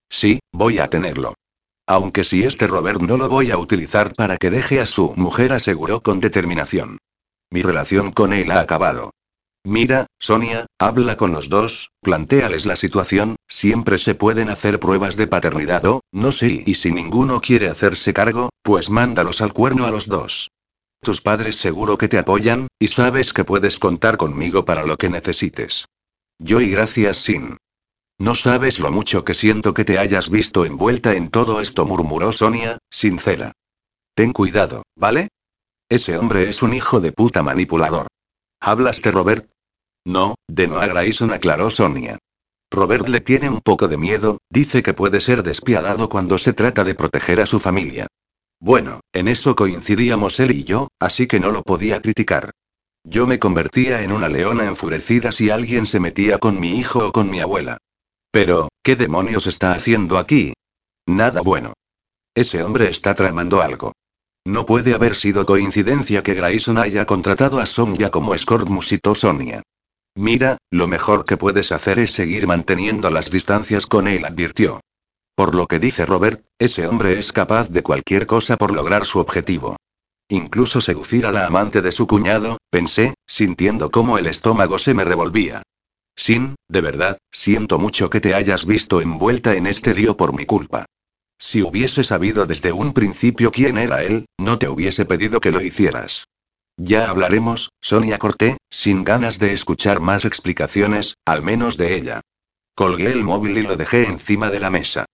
Sí, 0.09 0.39
voy 0.51 0.79
a 0.79 0.89
tenerlo. 0.89 1.35
Aunque 1.87 2.25
si 2.25 2.43
este 2.43 2.67
Robert 2.67 2.99
no 2.99 3.15
lo 3.15 3.29
voy 3.29 3.51
a 3.51 3.57
utilizar 3.57 4.13
para 4.13 4.35
que 4.35 4.49
deje 4.49 4.81
a 4.81 4.85
su 4.85 5.13
mujer, 5.15 5.53
aseguró 5.53 6.01
con 6.01 6.19
determinación. 6.19 6.97
Mi 7.49 7.61
relación 7.61 8.11
con 8.11 8.33
él 8.33 8.51
ha 8.51 8.59
acabado. 8.59 9.11
Mira, 9.67 10.07
Sonia, 10.17 10.65
habla 10.79 11.17
con 11.17 11.33
los 11.33 11.49
dos, 11.49 11.91
plantéales 11.99 12.65
la 12.65 12.77
situación, 12.77 13.35
siempre 13.49 13.97
se 13.97 14.15
pueden 14.15 14.47
hacer 14.47 14.79
pruebas 14.79 15.17
de 15.17 15.27
paternidad 15.27 15.83
o, 15.83 15.99
no 16.13 16.31
sé, 16.31 16.63
y 16.65 16.75
si 16.75 16.89
ninguno 16.89 17.41
quiere 17.41 17.67
hacerse 17.67 18.13
cargo, 18.13 18.49
pues 18.61 18.89
mándalos 18.89 19.41
al 19.41 19.51
cuerno 19.51 19.85
a 19.85 19.91
los 19.91 20.07
dos. 20.07 20.49
Tus 21.01 21.19
padres 21.19 21.57
seguro 21.57 21.97
que 21.97 22.07
te 22.07 22.17
apoyan, 22.17 22.67
y 22.79 22.87
sabes 22.87 23.33
que 23.33 23.43
puedes 23.43 23.77
contar 23.77 24.15
conmigo 24.15 24.63
para 24.63 24.85
lo 24.85 24.95
que 24.95 25.09
necesites. 25.09 25.83
Yo 26.39 26.61
y 26.61 26.71
gracias 26.71 27.17
Sin. 27.17 27.57
No 28.17 28.35
sabes 28.35 28.79
lo 28.79 28.89
mucho 28.89 29.25
que 29.25 29.33
siento 29.33 29.73
que 29.73 29.83
te 29.83 29.99
hayas 29.99 30.29
visto 30.29 30.63
envuelta 30.63 31.13
en 31.13 31.29
todo 31.29 31.59
esto, 31.59 31.85
murmuró 31.85 32.31
Sonia, 32.31 32.77
sincera. 32.89 33.51
Ten 34.15 34.31
cuidado, 34.31 34.83
¿vale? 34.95 35.27
Ese 35.89 36.17
hombre 36.17 36.47
es 36.47 36.63
un 36.63 36.73
hijo 36.73 37.01
de 37.01 37.11
puta 37.11 37.43
manipulador. 37.43 38.07
¿Hablas 38.61 39.01
de 39.01 39.11
Robert? 39.11 39.51
No, 40.07 40.35
de 40.47 40.69
Noah 40.69 40.87
Grayson 40.87 41.33
aclaró 41.33 41.69
Sonia. 41.69 42.17
Robert 42.71 43.09
le 43.09 43.19
tiene 43.19 43.49
un 43.49 43.59
poco 43.59 43.89
de 43.89 43.97
miedo, 43.97 44.37
dice 44.49 44.81
que 44.81 44.93
puede 44.93 45.19
ser 45.19 45.43
despiadado 45.43 46.07
cuando 46.07 46.37
se 46.37 46.53
trata 46.53 46.85
de 46.85 46.95
proteger 46.95 47.41
a 47.41 47.45
su 47.45 47.59
familia. 47.59 48.07
Bueno, 48.57 49.01
en 49.11 49.27
eso 49.27 49.53
coincidíamos 49.53 50.39
él 50.39 50.51
y 50.51 50.63
yo, 50.63 50.87
así 50.97 51.27
que 51.27 51.41
no 51.41 51.51
lo 51.51 51.61
podía 51.61 52.01
criticar. 52.01 52.51
Yo 53.03 53.27
me 53.27 53.37
convertía 53.37 54.01
en 54.01 54.13
una 54.13 54.29
leona 54.29 54.63
enfurecida 54.63 55.33
si 55.33 55.49
alguien 55.49 55.85
se 55.85 55.99
metía 55.99 56.37
con 56.37 56.57
mi 56.57 56.79
hijo 56.79 57.07
o 57.07 57.11
con 57.11 57.29
mi 57.29 57.41
abuela. 57.41 57.77
Pero, 58.31 58.69
¿qué 58.83 58.95
demonios 58.95 59.45
está 59.45 59.73
haciendo 59.73 60.17
aquí? 60.17 60.53
Nada 61.05 61.41
bueno. 61.41 61.73
Ese 62.33 62.63
hombre 62.63 62.89
está 62.89 63.13
tramando 63.13 63.61
algo. 63.61 63.91
No 64.45 64.65
puede 64.65 64.93
haber 64.93 65.15
sido 65.15 65.45
coincidencia 65.45 66.23
que 66.23 66.33
Grayson 66.33 66.77
haya 66.77 67.05
contratado 67.05 67.59
a 67.59 67.65
Sonia 67.65 68.09
como 68.09 68.33
escort, 68.33 68.69
musitó 68.69 69.13
Sonia. 69.13 69.63
Mira, 70.17 70.57
lo 70.71 70.87
mejor 70.87 71.25
que 71.25 71.37
puedes 71.37 71.71
hacer 71.71 71.99
es 71.99 72.11
seguir 72.11 72.47
manteniendo 72.47 73.11
las 73.11 73.29
distancias 73.29 73.85
con 73.85 74.07
él, 74.07 74.25
advirtió. 74.25 74.81
Por 75.35 75.53
lo 75.53 75.67
que 75.67 75.77
dice 75.77 76.07
Robert, 76.07 76.43
ese 76.57 76.87
hombre 76.87 77.19
es 77.19 77.31
capaz 77.31 77.69
de 77.69 77.83
cualquier 77.83 78.25
cosa 78.25 78.57
por 78.57 78.73
lograr 78.73 79.05
su 79.05 79.19
objetivo. 79.19 79.75
Incluso 80.27 80.81
seducir 80.81 81.27
a 81.27 81.31
la 81.31 81.45
amante 81.45 81.83
de 81.83 81.91
su 81.91 82.07
cuñado, 82.07 82.57
pensé, 82.71 83.13
sintiendo 83.27 83.91
cómo 83.91 84.17
el 84.17 84.25
estómago 84.25 84.79
se 84.79 84.95
me 84.95 85.05
revolvía. 85.05 85.61
Sin, 86.15 86.55
de 86.67 86.81
verdad, 86.81 87.19
siento 87.31 87.77
mucho 87.77 88.09
que 88.09 88.19
te 88.19 88.33
hayas 88.33 88.65
visto 88.65 89.01
envuelta 89.01 89.53
en 89.53 89.67
este 89.67 89.93
lío 89.93 90.17
por 90.17 90.33
mi 90.33 90.47
culpa. 90.47 90.87
Si 91.37 91.61
hubiese 91.61 92.03
sabido 92.03 92.47
desde 92.47 92.71
un 92.71 92.93
principio 92.93 93.51
quién 93.51 93.77
era 93.77 94.01
él, 94.01 94.25
no 94.39 94.57
te 94.57 94.67
hubiese 94.67 95.05
pedido 95.05 95.39
que 95.39 95.51
lo 95.51 95.61
hicieras. 95.61 96.25
Ya 96.77 97.09
hablaremos, 97.09 97.71
Sonia 97.81 98.19
corté, 98.19 98.57
sin 98.69 99.03
ganas 99.03 99.39
de 99.39 99.51
escuchar 99.51 99.99
más 99.99 100.25
explicaciones, 100.25 101.15
al 101.25 101.41
menos 101.41 101.75
de 101.75 101.95
ella. 101.95 102.21
Colgué 102.75 103.11
el 103.11 103.23
móvil 103.23 103.57
y 103.57 103.63
lo 103.63 103.75
dejé 103.75 104.07
encima 104.07 104.51
de 104.51 104.59
la 104.59 104.69
mesa. 104.69 105.05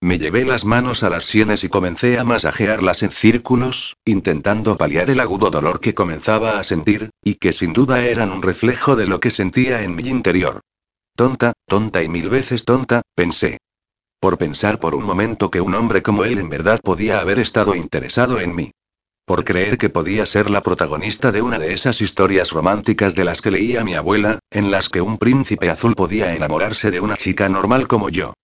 Me 0.00 0.18
llevé 0.18 0.46
las 0.46 0.64
manos 0.64 1.02
a 1.02 1.10
las 1.10 1.26
sienes 1.26 1.62
y 1.62 1.68
comencé 1.68 2.18
a 2.18 2.24
masajearlas 2.24 3.02
en 3.02 3.10
círculos, 3.10 3.96
intentando 4.06 4.78
paliar 4.78 5.10
el 5.10 5.20
agudo 5.20 5.50
dolor 5.50 5.78
que 5.78 5.94
comenzaba 5.94 6.58
a 6.58 6.64
sentir, 6.64 7.10
y 7.22 7.34
que 7.34 7.52
sin 7.52 7.74
duda 7.74 8.02
eran 8.06 8.32
un 8.32 8.40
reflejo 8.40 8.96
de 8.96 9.04
lo 9.04 9.20
que 9.20 9.30
sentía 9.30 9.82
en 9.82 9.94
mi 9.94 10.04
interior. 10.04 10.62
Tonta, 11.16 11.52
tonta 11.66 12.02
y 12.02 12.08
mil 12.08 12.30
veces 12.30 12.64
tonta, 12.64 13.02
pensé. 13.14 13.58
Por 14.20 14.38
pensar 14.38 14.80
por 14.80 14.94
un 14.94 15.04
momento 15.04 15.50
que 15.50 15.60
un 15.60 15.74
hombre 15.74 16.02
como 16.02 16.24
él 16.24 16.38
en 16.38 16.48
verdad 16.48 16.80
podía 16.82 17.20
haber 17.20 17.38
estado 17.38 17.74
interesado 17.74 18.40
en 18.40 18.54
mí. 18.54 18.72
Por 19.30 19.44
creer 19.44 19.78
que 19.78 19.90
podía 19.90 20.26
ser 20.26 20.50
la 20.50 20.60
protagonista 20.60 21.30
de 21.30 21.40
una 21.40 21.60
de 21.60 21.72
esas 21.72 22.00
historias 22.00 22.50
románticas 22.50 23.14
de 23.14 23.22
las 23.22 23.40
que 23.40 23.52
leía 23.52 23.84
mi 23.84 23.94
abuela, 23.94 24.40
en 24.50 24.72
las 24.72 24.88
que 24.88 25.00
un 25.00 25.18
príncipe 25.18 25.70
azul 25.70 25.94
podía 25.94 26.34
enamorarse 26.34 26.90
de 26.90 26.98
una 26.98 27.16
chica 27.16 27.48
normal 27.48 27.86
como 27.86 28.08
yo. 28.08 28.34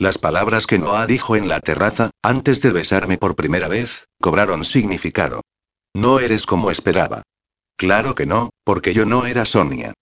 Las 0.00 0.18
palabras 0.18 0.66
que 0.66 0.80
Noah 0.80 1.06
dijo 1.06 1.36
en 1.36 1.46
la 1.46 1.60
terraza, 1.60 2.10
antes 2.24 2.60
de 2.60 2.72
besarme 2.72 3.18
por 3.18 3.36
primera 3.36 3.68
vez, 3.68 4.08
cobraron 4.20 4.64
significado. 4.64 5.42
No 5.94 6.18
eres 6.18 6.44
como 6.44 6.72
esperaba. 6.72 7.22
Claro 7.76 8.16
que 8.16 8.26
no, 8.26 8.50
porque 8.64 8.94
yo 8.94 9.06
no 9.06 9.26
era 9.26 9.44
Sonia. 9.44 9.92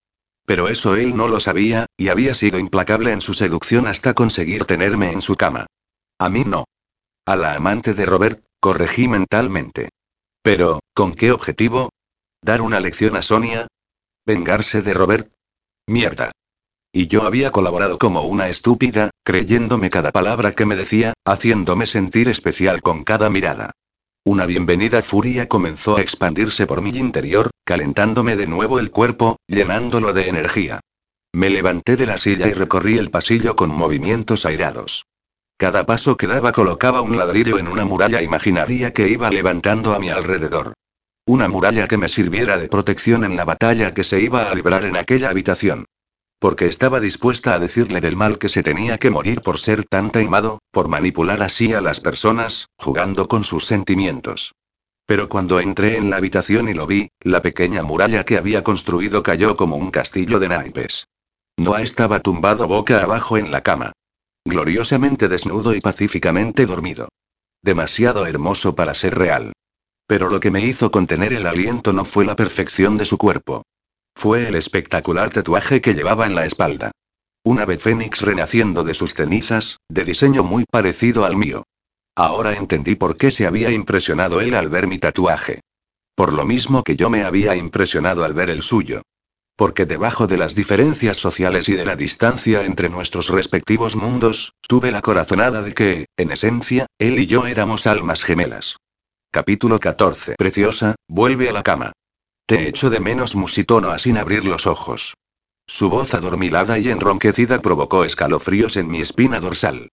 Pero 0.46 0.68
eso 0.68 0.96
él 0.96 1.14
no 1.18 1.28
lo 1.28 1.38
sabía, 1.40 1.84
y 1.98 2.08
había 2.08 2.32
sido 2.32 2.58
implacable 2.58 3.12
en 3.12 3.20
su 3.20 3.34
seducción 3.34 3.86
hasta 3.86 4.14
conseguir 4.14 4.64
tenerme 4.64 5.12
en 5.12 5.20
su 5.20 5.36
cama. 5.36 5.66
A 6.18 6.30
mí 6.30 6.44
no. 6.46 6.64
A 7.26 7.36
la 7.36 7.56
amante 7.56 7.92
de 7.92 8.06
Robert, 8.06 8.42
corregí 8.58 9.06
mentalmente. 9.06 9.90
Pero, 10.42 10.80
¿con 10.94 11.14
qué 11.14 11.32
objetivo? 11.32 11.90
¿Dar 12.42 12.62
una 12.62 12.80
lección 12.80 13.16
a 13.16 13.22
Sonia? 13.22 13.66
¿Vengarse 14.26 14.80
de 14.80 14.94
Robert? 14.94 15.32
Mierda. 15.86 16.32
Y 16.92 17.06
yo 17.06 17.24
había 17.24 17.50
colaborado 17.50 17.98
como 17.98 18.22
una 18.22 18.48
estúpida, 18.48 19.10
creyéndome 19.22 19.90
cada 19.90 20.12
palabra 20.12 20.52
que 20.52 20.64
me 20.64 20.76
decía, 20.76 21.12
haciéndome 21.26 21.86
sentir 21.86 22.28
especial 22.28 22.80
con 22.80 23.04
cada 23.04 23.28
mirada. 23.28 23.72
Una 24.24 24.46
bienvenida 24.46 25.02
furia 25.02 25.48
comenzó 25.48 25.96
a 25.96 26.00
expandirse 26.00 26.66
por 26.66 26.80
mi 26.80 26.90
interior, 26.90 27.50
calentándome 27.64 28.36
de 28.36 28.46
nuevo 28.46 28.78
el 28.78 28.90
cuerpo, 28.90 29.36
llenándolo 29.46 30.12
de 30.12 30.28
energía. 30.28 30.80
Me 31.32 31.50
levanté 31.50 31.96
de 31.96 32.06
la 32.06 32.18
silla 32.18 32.48
y 32.48 32.54
recorrí 32.54 32.98
el 32.98 33.10
pasillo 33.10 33.56
con 33.56 33.70
movimientos 33.70 34.46
airados. 34.46 35.04
Cada 35.60 35.84
paso 35.84 36.16
que 36.16 36.26
daba 36.26 36.52
colocaba 36.52 37.02
un 37.02 37.18
ladrillo 37.18 37.58
en 37.58 37.68
una 37.68 37.84
muralla 37.84 38.22
imaginaria 38.22 38.94
que 38.94 39.10
iba 39.10 39.28
levantando 39.28 39.92
a 39.92 39.98
mi 39.98 40.08
alrededor. 40.08 40.72
Una 41.26 41.48
muralla 41.48 41.86
que 41.86 41.98
me 41.98 42.08
sirviera 42.08 42.56
de 42.56 42.66
protección 42.66 43.24
en 43.24 43.36
la 43.36 43.44
batalla 43.44 43.92
que 43.92 44.02
se 44.02 44.22
iba 44.22 44.50
a 44.50 44.54
librar 44.54 44.86
en 44.86 44.96
aquella 44.96 45.28
habitación. 45.28 45.84
Porque 46.38 46.64
estaba 46.64 46.98
dispuesta 46.98 47.52
a 47.52 47.58
decirle 47.58 48.00
del 48.00 48.16
mal 48.16 48.38
que 48.38 48.48
se 48.48 48.62
tenía 48.62 48.96
que 48.96 49.10
morir 49.10 49.42
por 49.42 49.58
ser 49.58 49.84
tan 49.84 50.10
taimado, 50.10 50.60
por 50.70 50.88
manipular 50.88 51.42
así 51.42 51.74
a 51.74 51.82
las 51.82 52.00
personas, 52.00 52.70
jugando 52.78 53.28
con 53.28 53.44
sus 53.44 53.66
sentimientos. 53.66 54.54
Pero 55.04 55.28
cuando 55.28 55.60
entré 55.60 55.98
en 55.98 56.08
la 56.08 56.16
habitación 56.16 56.70
y 56.70 56.72
lo 56.72 56.86
vi, 56.86 57.10
la 57.20 57.42
pequeña 57.42 57.82
muralla 57.82 58.24
que 58.24 58.38
había 58.38 58.64
construido 58.64 59.22
cayó 59.22 59.56
como 59.56 59.76
un 59.76 59.90
castillo 59.90 60.38
de 60.38 60.48
naipes. 60.48 61.06
Noah 61.58 61.82
estaba 61.82 62.20
tumbado 62.20 62.66
boca 62.66 63.02
abajo 63.02 63.36
en 63.36 63.50
la 63.50 63.60
cama. 63.60 63.92
Gloriosamente 64.44 65.28
desnudo 65.28 65.74
y 65.74 65.80
pacíficamente 65.80 66.66
dormido. 66.66 67.08
Demasiado 67.62 68.26
hermoso 68.26 68.74
para 68.74 68.94
ser 68.94 69.16
real. 69.16 69.52
Pero 70.06 70.30
lo 70.30 70.40
que 70.40 70.50
me 70.50 70.64
hizo 70.64 70.90
contener 70.90 71.32
el 71.32 71.46
aliento 71.46 71.92
no 71.92 72.04
fue 72.04 72.24
la 72.24 72.36
perfección 72.36 72.96
de 72.96 73.04
su 73.04 73.18
cuerpo. 73.18 73.62
Fue 74.14 74.48
el 74.48 74.54
espectacular 74.54 75.30
tatuaje 75.30 75.80
que 75.80 75.94
llevaba 75.94 76.26
en 76.26 76.34
la 76.34 76.46
espalda. 76.46 76.90
Un 77.44 77.60
ave 77.60 77.78
fénix 77.78 78.20
renaciendo 78.22 78.82
de 78.82 78.94
sus 78.94 79.14
cenizas, 79.14 79.78
de 79.88 80.04
diseño 80.04 80.42
muy 80.42 80.64
parecido 80.64 81.24
al 81.24 81.36
mío. 81.36 81.64
Ahora 82.16 82.54
entendí 82.54 82.96
por 82.96 83.16
qué 83.16 83.30
se 83.30 83.46
había 83.46 83.70
impresionado 83.70 84.40
él 84.40 84.54
al 84.54 84.68
ver 84.68 84.86
mi 84.86 84.98
tatuaje. 84.98 85.60
Por 86.14 86.32
lo 86.32 86.44
mismo 86.44 86.82
que 86.82 86.96
yo 86.96 87.08
me 87.08 87.22
había 87.22 87.56
impresionado 87.56 88.24
al 88.24 88.34
ver 88.34 88.50
el 88.50 88.62
suyo. 88.62 89.02
Porque 89.60 89.84
debajo 89.84 90.26
de 90.26 90.38
las 90.38 90.54
diferencias 90.54 91.18
sociales 91.18 91.68
y 91.68 91.74
de 91.74 91.84
la 91.84 91.94
distancia 91.94 92.64
entre 92.64 92.88
nuestros 92.88 93.28
respectivos 93.28 93.94
mundos, 93.94 94.54
tuve 94.66 94.90
la 94.90 95.02
corazonada 95.02 95.60
de 95.60 95.74
que, 95.74 96.06
en 96.16 96.30
esencia, 96.30 96.86
él 96.98 97.18
y 97.18 97.26
yo 97.26 97.46
éramos 97.46 97.86
almas 97.86 98.24
gemelas. 98.24 98.78
Capítulo 99.30 99.78
14. 99.78 100.36
Preciosa, 100.38 100.94
vuelve 101.08 101.50
a 101.50 101.52
la 101.52 101.62
cama. 101.62 101.92
Te 102.46 102.68
echo 102.68 102.88
de 102.88 103.00
menos, 103.00 103.36
musitono 103.36 103.98
sin 103.98 104.16
abrir 104.16 104.46
los 104.46 104.66
ojos. 104.66 105.12
Su 105.66 105.90
voz 105.90 106.14
adormilada 106.14 106.78
y 106.78 106.88
enronquecida 106.88 107.60
provocó 107.60 108.06
escalofríos 108.06 108.78
en 108.78 108.88
mi 108.88 109.02
espina 109.02 109.40
dorsal. 109.40 109.90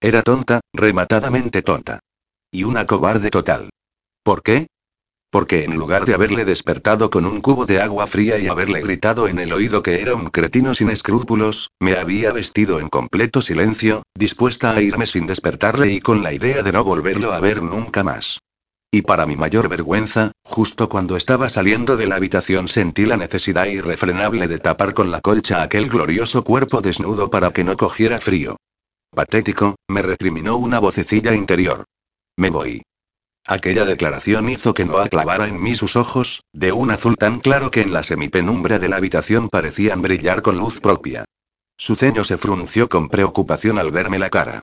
Era 0.00 0.22
tonta, 0.22 0.60
rematadamente 0.72 1.60
tonta. 1.60 2.00
Y 2.50 2.64
una 2.64 2.86
cobarde 2.86 3.28
total. 3.28 3.68
¿Por 4.22 4.42
qué? 4.42 4.68
Porque 5.30 5.64
en 5.64 5.76
lugar 5.76 6.06
de 6.06 6.14
haberle 6.14 6.44
despertado 6.44 7.08
con 7.08 7.24
un 7.24 7.40
cubo 7.40 7.64
de 7.64 7.80
agua 7.80 8.08
fría 8.08 8.38
y 8.38 8.48
haberle 8.48 8.80
gritado 8.80 9.28
en 9.28 9.38
el 9.38 9.52
oído 9.52 9.82
que 9.82 10.02
era 10.02 10.14
un 10.14 10.30
cretino 10.30 10.74
sin 10.74 10.90
escrúpulos, 10.90 11.70
me 11.78 11.96
había 11.96 12.32
vestido 12.32 12.80
en 12.80 12.88
completo 12.88 13.40
silencio, 13.40 14.02
dispuesta 14.14 14.72
a 14.72 14.82
irme 14.82 15.06
sin 15.06 15.26
despertarle 15.26 15.92
y 15.92 16.00
con 16.00 16.24
la 16.24 16.32
idea 16.32 16.62
de 16.62 16.72
no 16.72 16.82
volverlo 16.82 17.32
a 17.32 17.38
ver 17.38 17.62
nunca 17.62 18.02
más. 18.02 18.40
Y 18.92 19.02
para 19.02 19.24
mi 19.24 19.36
mayor 19.36 19.68
vergüenza, 19.68 20.32
justo 20.42 20.88
cuando 20.88 21.16
estaba 21.16 21.48
saliendo 21.48 21.96
de 21.96 22.08
la 22.08 22.16
habitación 22.16 22.66
sentí 22.66 23.04
la 23.04 23.16
necesidad 23.16 23.66
irrefrenable 23.66 24.48
de 24.48 24.58
tapar 24.58 24.94
con 24.94 25.12
la 25.12 25.20
colcha 25.20 25.62
aquel 25.62 25.88
glorioso 25.88 26.42
cuerpo 26.42 26.80
desnudo 26.80 27.30
para 27.30 27.52
que 27.52 27.62
no 27.62 27.76
cogiera 27.76 28.18
frío. 28.18 28.56
Patético, 29.14 29.76
me 29.88 30.02
recriminó 30.02 30.56
una 30.56 30.80
vocecilla 30.80 31.32
interior. 31.34 31.84
Me 32.36 32.50
voy. 32.50 32.82
Aquella 33.46 33.84
declaración 33.84 34.48
hizo 34.48 34.74
que 34.74 34.84
no 34.84 34.98
aclavara 34.98 35.48
en 35.48 35.60
mí 35.60 35.74
sus 35.74 35.96
ojos, 35.96 36.42
de 36.52 36.72
un 36.72 36.90
azul 36.90 37.16
tan 37.16 37.40
claro 37.40 37.70
que 37.70 37.80
en 37.80 37.92
la 37.92 38.02
semipenumbra 38.02 38.78
de 38.78 38.88
la 38.88 38.96
habitación 38.96 39.48
parecían 39.48 40.02
brillar 40.02 40.42
con 40.42 40.58
luz 40.58 40.80
propia. 40.80 41.24
Su 41.76 41.96
ceño 41.96 42.24
se 42.24 42.36
frunció 42.36 42.88
con 42.88 43.08
preocupación 43.08 43.78
al 43.78 43.90
verme 43.90 44.18
la 44.18 44.30
cara. 44.30 44.60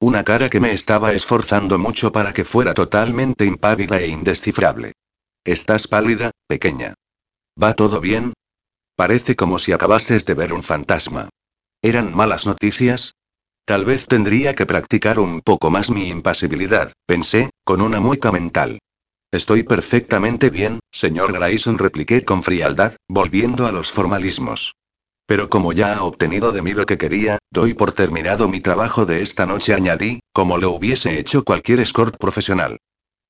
Una 0.00 0.24
cara 0.24 0.50
que 0.50 0.60
me 0.60 0.72
estaba 0.72 1.12
esforzando 1.12 1.78
mucho 1.78 2.12
para 2.12 2.32
que 2.32 2.44
fuera 2.44 2.74
totalmente 2.74 3.46
impávida 3.46 3.98
e 3.98 4.08
indescifrable. 4.08 4.92
Estás 5.44 5.86
pálida, 5.86 6.32
pequeña. 6.46 6.94
¿Va 7.62 7.72
todo 7.72 8.00
bien? 8.00 8.34
Parece 8.96 9.36
como 9.36 9.58
si 9.58 9.72
acabases 9.72 10.26
de 10.26 10.34
ver 10.34 10.52
un 10.52 10.62
fantasma. 10.62 11.30
¿Eran 11.80 12.14
malas 12.14 12.46
noticias? 12.46 13.12
Tal 13.66 13.84
vez 13.84 14.06
tendría 14.06 14.54
que 14.54 14.64
practicar 14.64 15.18
un 15.18 15.40
poco 15.40 15.70
más 15.70 15.90
mi 15.90 16.08
impasibilidad, 16.08 16.92
pensé, 17.04 17.50
con 17.64 17.80
una 17.80 17.98
mueca 17.98 18.30
mental. 18.30 18.78
Estoy 19.32 19.64
perfectamente 19.64 20.50
bien, 20.50 20.78
señor 20.92 21.32
Grayson, 21.32 21.76
repliqué 21.76 22.24
con 22.24 22.44
frialdad, 22.44 22.94
volviendo 23.08 23.66
a 23.66 23.72
los 23.72 23.90
formalismos. 23.90 24.76
Pero 25.26 25.50
como 25.50 25.72
ya 25.72 25.96
ha 25.96 26.04
obtenido 26.04 26.52
de 26.52 26.62
mí 26.62 26.74
lo 26.74 26.86
que 26.86 26.96
quería, 26.96 27.38
doy 27.50 27.74
por 27.74 27.90
terminado 27.90 28.48
mi 28.48 28.60
trabajo 28.60 29.04
de 29.04 29.22
esta 29.22 29.46
noche, 29.46 29.74
añadí, 29.74 30.20
como 30.32 30.58
lo 30.58 30.70
hubiese 30.70 31.18
hecho 31.18 31.42
cualquier 31.42 31.80
escort 31.80 32.16
profesional. 32.18 32.78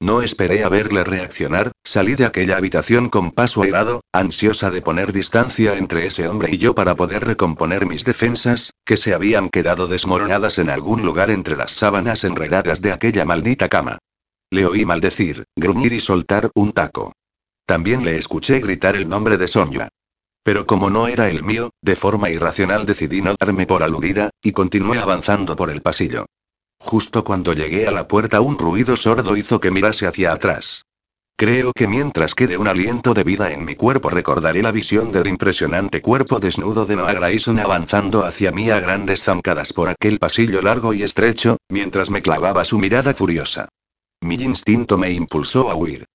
No 0.01 0.21
esperé 0.21 0.63
a 0.63 0.69
verle 0.69 1.05
reaccionar, 1.05 1.73
salí 1.83 2.17
de 2.17 2.27
aquella 2.27 2.59
habitación 2.59 3.09
con 3.09 3.31
paso 3.31 3.63
airado, 3.63 4.03
ansiosa 4.13 4.71
de 4.71 4.83
poner 4.83 5.11
distancia 5.11 5.79
entre 5.79 6.07
ese 6.07 6.29
hombre 6.29 6.51
y 6.53 6.59
yo 6.59 6.75
para 6.75 6.95
poder 6.97 7.25
recomponer 7.25 7.87
mis 7.87 8.05
defensas, 8.05 8.73
que 8.85 8.99
se 8.99 9.15
habían 9.15 9.49
quedado 9.49 9.89
desmoronadas 9.89 10.59
en 10.59 10.69
algún 10.69 11.03
lugar 11.03 11.31
entre 11.31 11.57
las 11.57 11.73
sábanas 11.73 12.25
enredadas 12.25 12.83
de 12.83 12.93
aquella 12.93 13.25
maldita 13.25 13.71
cama. 13.71 13.99
Le 14.51 14.67
oí 14.67 14.85
maldecir, 14.85 15.45
gruñir 15.57 15.95
y 15.95 16.01
soltar 16.01 16.51
un 16.55 16.73
taco. 16.73 17.13
También 17.65 18.05
le 18.05 18.17
escuché 18.19 18.61
gritar 18.61 18.97
el 18.97 19.09
nombre 19.09 19.39
de 19.39 19.49
Sonia. 19.49 19.89
Pero 20.43 20.67
como 20.67 20.91
no 20.91 21.09
era 21.09 21.31
el 21.31 21.43
mío, 21.43 21.71
de 21.81 21.97
forma 21.97 22.29
irracional 22.29 22.85
decidí 22.85 23.23
no 23.23 23.35
darme 23.41 23.67
por 23.67 23.83
aludida, 23.83 24.31
y 24.43 24.53
continué 24.53 24.99
avanzando 24.99 25.57
por 25.57 25.71
el 25.71 25.81
pasillo. 25.81 26.27
Justo 26.79 27.25
cuando 27.25 27.53
llegué 27.53 27.87
a 27.87 27.91
la 27.91 28.07
puerta 28.07 28.41
un 28.41 28.59
ruido 28.59 28.97
sordo 28.97 29.37
hizo 29.37 29.61
que 29.61 29.71
mirase 29.71 30.07
hacia 30.07 30.33
atrás. 30.33 30.85
Creo 31.39 31.73
que 31.73 31.87
mientras 31.87 32.35
quede 32.35 32.57
un 32.57 32.67
aliento 32.67 33.13
de 33.13 33.23
vida 33.23 33.53
en 33.53 33.65
mi 33.65 33.75
cuerpo 33.75 34.09
recordaré 34.09 34.63
la 34.63 34.73
visión 34.73 35.13
del 35.13 35.27
impresionante 35.27 36.01
cuerpo 36.01 36.39
desnudo 36.39 36.87
de 36.87 36.97
Noah 36.97 37.13
Grayson 37.13 37.59
avanzando 37.59 38.25
hacia 38.25 38.53
mí 38.53 38.71
a 38.71 38.81
grandes 38.81 39.23
zancadas 39.23 39.75
por 39.75 39.91
aquel 39.91 40.19
pasillo 40.19 40.63
largo 40.63 40.95
y 40.95 41.03
estrecho, 41.03 41.59
mientras 41.69 42.09
me 42.09 42.23
clavaba 42.23 42.65
su 42.65 42.79
mirada 42.79 43.13
furiosa. 43.13 43.69
Mi 44.23 44.37
instinto 44.37 44.97
me 44.97 45.11
impulsó 45.11 45.71
a 45.71 45.75
huir. 45.75 46.07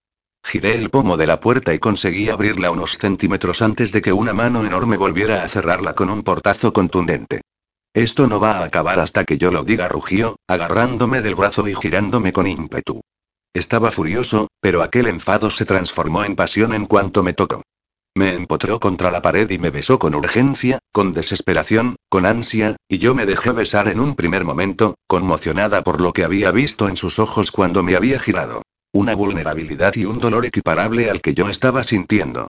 Giré 0.43 0.75
el 0.75 0.89
pomo 0.89 1.17
de 1.17 1.27
la 1.27 1.39
puerta 1.39 1.71
y 1.71 1.77
conseguí 1.77 2.29
abrirla 2.29 2.71
unos 2.71 2.97
centímetros 2.97 3.61
antes 3.61 3.91
de 3.91 4.01
que 4.01 4.11
una 4.11 4.33
mano 4.33 4.65
enorme 4.65 4.97
volviera 4.97 5.43
a 5.43 5.49
cerrarla 5.49 5.93
con 5.93 6.09
un 6.09 6.23
portazo 6.23 6.73
contundente. 6.73 7.41
Esto 7.93 8.27
no 8.27 8.39
va 8.39 8.59
a 8.59 8.63
acabar 8.63 8.99
hasta 8.99 9.25
que 9.25 9.37
yo 9.37 9.51
lo 9.51 9.63
diga, 9.63 9.89
rugió, 9.89 10.37
agarrándome 10.47 11.21
del 11.21 11.35
brazo 11.35 11.67
y 11.67 11.75
girándome 11.75 12.31
con 12.31 12.47
ímpetu. 12.47 13.01
Estaba 13.53 13.91
furioso, 13.91 14.47
pero 14.61 14.81
aquel 14.81 15.07
enfado 15.07 15.51
se 15.51 15.65
transformó 15.65 16.23
en 16.23 16.37
pasión 16.37 16.73
en 16.73 16.85
cuanto 16.85 17.21
me 17.21 17.33
tocó. 17.33 17.63
Me 18.15 18.33
empotró 18.33 18.79
contra 18.79 19.11
la 19.11 19.21
pared 19.21 19.49
y 19.49 19.57
me 19.57 19.71
besó 19.71 19.99
con 19.99 20.15
urgencia, 20.15 20.79
con 20.93 21.11
desesperación, 21.11 21.97
con 22.09 22.25
ansia, 22.25 22.77
y 22.87 22.97
yo 22.97 23.13
me 23.13 23.25
dejé 23.25 23.51
besar 23.51 23.89
en 23.89 23.99
un 23.99 24.15
primer 24.15 24.45
momento, 24.45 24.95
conmocionada 25.05 25.81
por 25.81 25.99
lo 25.99 26.13
que 26.13 26.23
había 26.23 26.51
visto 26.51 26.87
en 26.87 26.95
sus 26.95 27.19
ojos 27.19 27.51
cuando 27.51 27.83
me 27.83 27.97
había 27.97 28.19
girado. 28.19 28.61
Una 28.93 29.15
vulnerabilidad 29.15 29.95
y 29.95 30.05
un 30.05 30.19
dolor 30.19 30.45
equiparable 30.45 31.09
al 31.09 31.19
que 31.19 31.33
yo 31.33 31.49
estaba 31.49 31.83
sintiendo. 31.83 32.47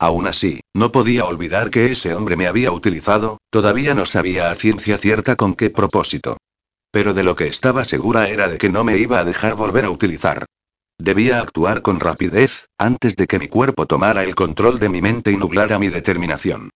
Aún 0.00 0.26
así, 0.26 0.60
no 0.72 0.92
podía 0.92 1.26
olvidar 1.26 1.68
que 1.68 1.92
ese 1.92 2.14
hombre 2.14 2.34
me 2.34 2.46
había 2.46 2.72
utilizado, 2.72 3.36
todavía 3.50 3.94
no 3.94 4.06
sabía 4.06 4.50
a 4.50 4.54
ciencia 4.54 4.96
cierta 4.96 5.36
con 5.36 5.54
qué 5.54 5.68
propósito. 5.68 6.38
Pero 6.90 7.12
de 7.12 7.22
lo 7.22 7.36
que 7.36 7.48
estaba 7.48 7.84
segura 7.84 8.30
era 8.30 8.48
de 8.48 8.56
que 8.56 8.70
no 8.70 8.82
me 8.82 8.96
iba 8.96 9.18
a 9.18 9.24
dejar 9.24 9.56
volver 9.56 9.84
a 9.84 9.90
utilizar. 9.90 10.46
Debía 10.98 11.38
actuar 11.38 11.82
con 11.82 12.00
rapidez, 12.00 12.66
antes 12.78 13.14
de 13.14 13.26
que 13.26 13.38
mi 13.38 13.48
cuerpo 13.48 13.84
tomara 13.84 14.24
el 14.24 14.34
control 14.34 14.78
de 14.78 14.88
mi 14.88 15.02
mente 15.02 15.32
y 15.32 15.36
nublara 15.36 15.78
mi 15.78 15.88
determinación. 15.88 16.70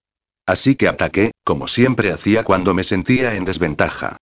Así 0.47 0.77
que 0.77 0.87
ataqué, 0.87 1.31
como 1.45 1.67
siempre 1.67 2.13
hacía 2.13 2.45
cuando 2.45 2.75
me 2.75 2.85
sentía 2.85 3.37
en 3.37 3.47
desventaja. 3.47 4.19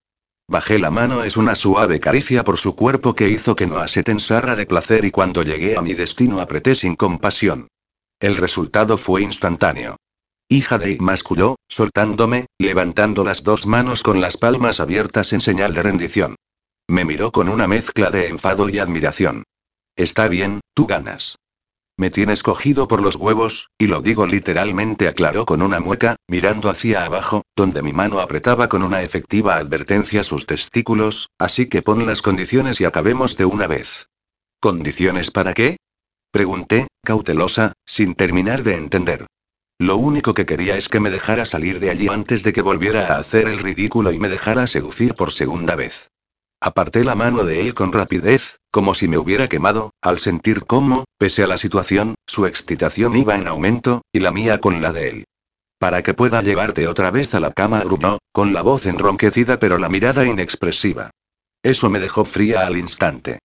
Bajé 0.46 0.78
la 0.78 0.92
mano 0.92 1.24
es 1.24 1.36
una 1.36 1.56
suave 1.56 1.98
caricia 1.98 2.44
por 2.44 2.56
su 2.56 2.76
cuerpo 2.76 3.14
que 3.14 3.28
hizo 3.28 3.56
que 3.56 3.66
no 3.66 3.86
se 3.88 4.04
tensara 4.04 4.54
de 4.54 4.66
placer 4.66 5.04
y 5.04 5.10
cuando 5.10 5.42
llegué 5.42 5.76
a 5.76 5.82
mi 5.82 5.94
destino 5.94 6.40
apreté 6.40 6.76
sin 6.76 6.94
compasión. 6.94 7.66
El 8.22 8.36
resultado 8.36 8.98
fue 8.98 9.22
instantáneo. 9.22 9.96
Hija 10.48 10.78
de 10.78 10.96
masculló, 11.00 11.56
soltándome, 11.68 12.46
levantando 12.56 13.24
las 13.24 13.42
dos 13.42 13.66
manos 13.66 14.04
con 14.04 14.20
las 14.20 14.36
palmas 14.36 14.78
abiertas 14.78 15.32
en 15.32 15.40
señal 15.40 15.74
de 15.74 15.82
rendición. 15.82 16.36
Me 16.86 17.04
miró 17.04 17.32
con 17.32 17.48
una 17.48 17.66
mezcla 17.66 18.12
de 18.12 18.28
enfado 18.28 18.68
y 18.68 18.78
admiración. 18.78 19.42
Está 19.96 20.28
bien, 20.28 20.60
tú 20.72 20.86
ganas. 20.86 21.34
Me 21.96 22.10
tienes 22.10 22.44
cogido 22.44 22.86
por 22.86 23.02
los 23.02 23.16
huevos, 23.16 23.70
y 23.76 23.88
lo 23.88 24.02
digo 24.02 24.24
literalmente, 24.28 25.08
aclaró 25.08 25.44
con 25.44 25.60
una 25.60 25.80
mueca, 25.80 26.14
mirando 26.28 26.70
hacia 26.70 27.04
abajo, 27.04 27.42
donde 27.56 27.82
mi 27.82 27.92
mano 27.92 28.20
apretaba 28.20 28.68
con 28.68 28.84
una 28.84 29.02
efectiva 29.02 29.56
advertencia 29.56 30.22
sus 30.22 30.46
testículos, 30.46 31.28
así 31.40 31.68
que 31.68 31.82
pon 31.82 32.06
las 32.06 32.22
condiciones 32.22 32.80
y 32.80 32.84
acabemos 32.84 33.36
de 33.36 33.46
una 33.46 33.66
vez. 33.66 34.06
¿Condiciones 34.60 35.32
para 35.32 35.54
qué? 35.54 35.78
Pregunté, 36.32 36.88
cautelosa, 37.04 37.74
sin 37.84 38.14
terminar 38.14 38.62
de 38.62 38.74
entender. 38.76 39.26
Lo 39.78 39.98
único 39.98 40.32
que 40.32 40.46
quería 40.46 40.78
es 40.78 40.88
que 40.88 40.98
me 40.98 41.10
dejara 41.10 41.44
salir 41.44 41.78
de 41.78 41.90
allí 41.90 42.08
antes 42.08 42.42
de 42.42 42.54
que 42.54 42.62
volviera 42.62 43.08
a 43.08 43.18
hacer 43.18 43.48
el 43.48 43.58
ridículo 43.58 44.12
y 44.12 44.18
me 44.18 44.30
dejara 44.30 44.66
seducir 44.66 45.14
por 45.14 45.30
segunda 45.30 45.76
vez. 45.76 46.08
Aparté 46.58 47.04
la 47.04 47.14
mano 47.14 47.44
de 47.44 47.60
él 47.60 47.74
con 47.74 47.92
rapidez, 47.92 48.60
como 48.70 48.94
si 48.94 49.08
me 49.08 49.18
hubiera 49.18 49.46
quemado, 49.48 49.90
al 50.00 50.18
sentir 50.18 50.64
cómo, 50.64 51.04
pese 51.18 51.42
a 51.42 51.46
la 51.46 51.58
situación, 51.58 52.14
su 52.26 52.46
excitación 52.46 53.14
iba 53.14 53.36
en 53.36 53.46
aumento, 53.46 54.00
y 54.10 54.20
la 54.20 54.30
mía 54.30 54.58
con 54.58 54.80
la 54.80 54.92
de 54.92 55.08
él. 55.10 55.24
Para 55.78 56.02
que 56.02 56.14
pueda 56.14 56.40
llevarte 56.40 56.88
otra 56.88 57.10
vez 57.10 57.34
a 57.34 57.40
la 57.40 57.52
cama, 57.52 57.80
gruñó, 57.80 58.20
con 58.32 58.54
la 58.54 58.62
voz 58.62 58.86
enronquecida 58.86 59.58
pero 59.58 59.76
la 59.76 59.90
mirada 59.90 60.24
inexpresiva. 60.24 61.10
Eso 61.62 61.90
me 61.90 62.00
dejó 62.00 62.24
fría 62.24 62.66
al 62.66 62.78
instante. 62.78 63.40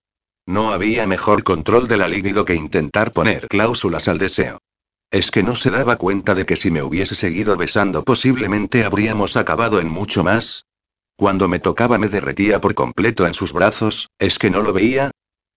No 0.48 0.72
había 0.72 1.06
mejor 1.06 1.43
control 1.43 1.89
del 1.89 2.10
libido 2.10 2.45
que 2.45 2.56
intentar 2.56 3.12
poner 3.12 3.50
cláusulas 3.50 4.08
al 4.08 4.18
deseo. 4.18 4.60
Es 5.12 5.30
que 5.30 5.43
no 5.43 5.56
se 5.58 5.72
daba 5.72 5.98
cuenta 5.98 6.36
de 6.36 6.45
que 6.45 6.56
si 6.56 6.72
me 6.72 6.82
hubiese 6.82 7.16
seguido 7.16 7.58
besando 7.58 8.04
posiblemente 8.04 8.86
habríamos 8.86 9.36
acabado 9.36 9.82
en 9.82 9.89
mucho 9.89 10.24
más, 10.24 10.66
cuando 11.18 11.50
me 11.50 11.60
tocaba 11.60 11.98
me 11.98 12.08
derretía 12.08 12.62
por 12.62 12.76
completo 12.76 13.28
en 13.28 13.34
sus 13.34 13.52
brazos, 13.52 14.10
¿es 14.20 14.39
que 14.39 14.50
no 14.50 14.62
lo 14.62 14.72
veía? 14.72 15.12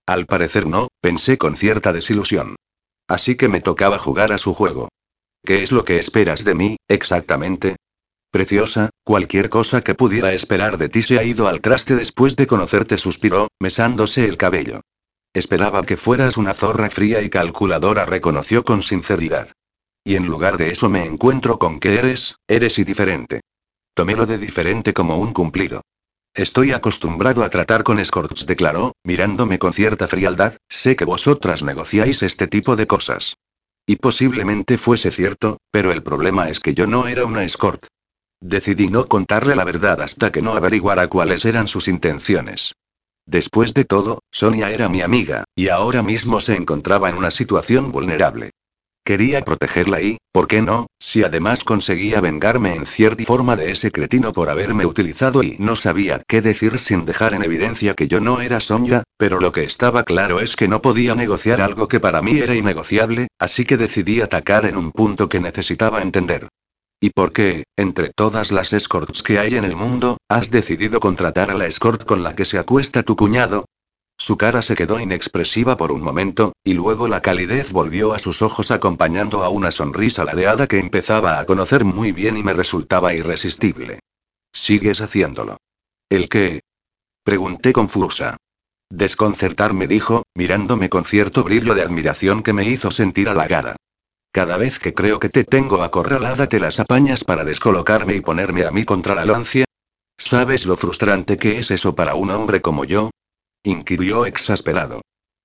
Al 0.06 0.26
parecer 0.26 0.66
no, 0.66 0.88
pensé 1.00 1.38
con 1.38 1.54
cierta 1.54 1.92
desilusión. 1.92 2.56
Así 3.06 3.36
que 3.36 3.48
me 3.48 3.60
tocaba 3.60 3.98
jugar 3.98 4.32
a 4.32 4.38
su 4.38 4.54
juego. 4.54 4.88
¿Qué 5.44 5.62
es 5.62 5.70
lo 5.70 5.84
que 5.84 5.98
esperas 5.98 6.44
de 6.44 6.54
mí, 6.54 6.76
exactamente? 6.88 7.76
Preciosa, 8.30 8.90
cualquier 9.02 9.50
cosa 9.50 9.80
que 9.80 9.96
pudiera 9.96 10.32
esperar 10.32 10.78
de 10.78 10.88
ti 10.88 11.02
se 11.02 11.18
ha 11.18 11.24
ido 11.24 11.48
al 11.48 11.60
traste 11.60 11.96
después 11.96 12.36
de 12.36 12.46
conocerte, 12.46 12.96
suspiró, 12.96 13.48
mesándose 13.58 14.24
el 14.24 14.36
cabello. 14.36 14.82
Esperaba 15.34 15.82
que 15.82 15.96
fueras 15.96 16.36
una 16.36 16.54
zorra 16.54 16.90
fría 16.90 17.22
y 17.22 17.30
calculadora, 17.30 18.06
reconoció 18.06 18.64
con 18.64 18.82
sinceridad. 18.82 19.52
Y 20.04 20.14
en 20.14 20.26
lugar 20.26 20.58
de 20.58 20.70
eso 20.70 20.88
me 20.88 21.04
encuentro 21.04 21.58
con 21.58 21.80
que 21.80 21.98
eres, 21.98 22.36
eres 22.46 22.78
y 22.78 22.84
diferente. 22.84 23.40
Tomé 23.94 24.14
lo 24.14 24.26
de 24.26 24.38
diferente 24.38 24.94
como 24.94 25.18
un 25.18 25.32
cumplido. 25.32 25.82
Estoy 26.32 26.70
acostumbrado 26.70 27.42
a 27.42 27.50
tratar 27.50 27.82
con 27.82 27.98
escorts, 27.98 28.46
declaró, 28.46 28.92
mirándome 29.02 29.58
con 29.58 29.72
cierta 29.72 30.06
frialdad, 30.06 30.56
sé 30.68 30.94
que 30.94 31.04
vosotras 31.04 31.64
negociáis 31.64 32.22
este 32.22 32.46
tipo 32.46 32.76
de 32.76 32.86
cosas. 32.86 33.34
Y 33.86 33.96
posiblemente 33.96 34.78
fuese 34.78 35.10
cierto, 35.10 35.58
pero 35.72 35.90
el 35.90 36.04
problema 36.04 36.48
es 36.48 36.60
que 36.60 36.74
yo 36.74 36.86
no 36.86 37.08
era 37.08 37.24
una 37.24 37.42
escort. 37.42 37.86
Decidí 38.42 38.88
no 38.88 39.06
contarle 39.06 39.54
la 39.54 39.64
verdad 39.64 40.00
hasta 40.00 40.32
que 40.32 40.40
no 40.40 40.52
averiguara 40.54 41.08
cuáles 41.08 41.44
eran 41.44 41.68
sus 41.68 41.88
intenciones. 41.88 42.74
Después 43.26 43.74
de 43.74 43.84
todo, 43.84 44.20
Sonia 44.30 44.70
era 44.70 44.88
mi 44.88 45.02
amiga, 45.02 45.44
y 45.54 45.68
ahora 45.68 46.02
mismo 46.02 46.40
se 46.40 46.56
encontraba 46.56 47.10
en 47.10 47.16
una 47.16 47.30
situación 47.30 47.92
vulnerable. 47.92 48.50
Quería 49.04 49.42
protegerla 49.42 50.00
y, 50.00 50.18
¿por 50.32 50.48
qué 50.48 50.62
no? 50.62 50.86
Si 50.98 51.22
además 51.22 51.64
conseguía 51.64 52.20
vengarme 52.20 52.74
en 52.74 52.86
cierta 52.86 53.24
forma 53.24 53.56
de 53.56 53.72
ese 53.72 53.90
cretino 53.90 54.32
por 54.32 54.48
haberme 54.48 54.86
utilizado 54.86 55.42
y 55.42 55.56
no 55.58 55.76
sabía 55.76 56.22
qué 56.26 56.40
decir 56.40 56.78
sin 56.78 57.04
dejar 57.04 57.34
en 57.34 57.42
evidencia 57.42 57.94
que 57.94 58.08
yo 58.08 58.20
no 58.20 58.40
era 58.40 58.60
Sonia, 58.60 59.02
pero 59.16 59.38
lo 59.38 59.52
que 59.52 59.64
estaba 59.64 60.04
claro 60.04 60.40
es 60.40 60.56
que 60.56 60.68
no 60.68 60.80
podía 60.80 61.14
negociar 61.14 61.60
algo 61.60 61.88
que 61.88 62.00
para 62.00 62.22
mí 62.22 62.38
era 62.38 62.54
innegociable, 62.54 63.28
así 63.38 63.64
que 63.64 63.76
decidí 63.76 64.20
atacar 64.20 64.64
en 64.64 64.76
un 64.76 64.92
punto 64.92 65.28
que 65.28 65.40
necesitaba 65.40 66.02
entender. 66.02 66.48
¿Y 67.02 67.10
por 67.10 67.32
qué, 67.32 67.64
entre 67.78 68.10
todas 68.10 68.52
las 68.52 68.74
escorts 68.74 69.22
que 69.22 69.38
hay 69.38 69.54
en 69.54 69.64
el 69.64 69.74
mundo, 69.74 70.18
has 70.28 70.50
decidido 70.50 71.00
contratar 71.00 71.50
a 71.50 71.54
la 71.54 71.66
escort 71.66 72.04
con 72.04 72.22
la 72.22 72.36
que 72.36 72.44
se 72.44 72.58
acuesta 72.58 73.02
tu 73.02 73.16
cuñado? 73.16 73.64
Su 74.18 74.36
cara 74.36 74.60
se 74.60 74.74
quedó 74.74 75.00
inexpresiva 75.00 75.78
por 75.78 75.92
un 75.92 76.02
momento, 76.02 76.52
y 76.62 76.74
luego 76.74 77.08
la 77.08 77.22
calidez 77.22 77.72
volvió 77.72 78.12
a 78.12 78.18
sus 78.18 78.42
ojos 78.42 78.70
acompañando 78.70 79.44
a 79.44 79.48
una 79.48 79.70
sonrisa 79.70 80.26
ladeada 80.26 80.66
que 80.66 80.78
empezaba 80.78 81.40
a 81.40 81.46
conocer 81.46 81.86
muy 81.86 82.12
bien 82.12 82.36
y 82.36 82.42
me 82.42 82.52
resultaba 82.52 83.14
irresistible. 83.14 84.00
Sigues 84.52 85.00
haciéndolo. 85.00 85.56
¿El 86.10 86.28
qué? 86.28 86.60
Pregunté 87.24 87.72
confusa. 87.72 88.36
Desconcertarme 88.90 89.86
dijo, 89.86 90.24
mirándome 90.34 90.90
con 90.90 91.06
cierto 91.06 91.44
brillo 91.44 91.74
de 91.74 91.82
admiración 91.82 92.42
que 92.42 92.52
me 92.52 92.64
hizo 92.64 92.90
sentir 92.90 93.30
halagada. 93.30 93.76
Cada 94.32 94.56
vez 94.56 94.78
que 94.78 94.94
creo 94.94 95.18
que 95.18 95.28
te 95.28 95.44
tengo 95.44 95.82
acorralada 95.82 96.46
te 96.48 96.60
las 96.60 96.78
apañas 96.78 97.24
para 97.24 97.44
descolocarme 97.44 98.14
y 98.14 98.20
ponerme 98.20 98.64
a 98.64 98.70
mí 98.70 98.84
contra 98.84 99.14
la 99.16 99.24
lancia. 99.24 99.64
¿Sabes 100.18 100.66
lo 100.66 100.76
frustrante 100.76 101.36
que 101.36 101.58
es 101.58 101.70
eso 101.70 101.94
para 101.94 102.14
un 102.14 102.30
hombre 102.30 102.60
como 102.60 102.84
yo? 102.84 103.10
inquirió 103.64 104.26
exasperado. 104.26 105.00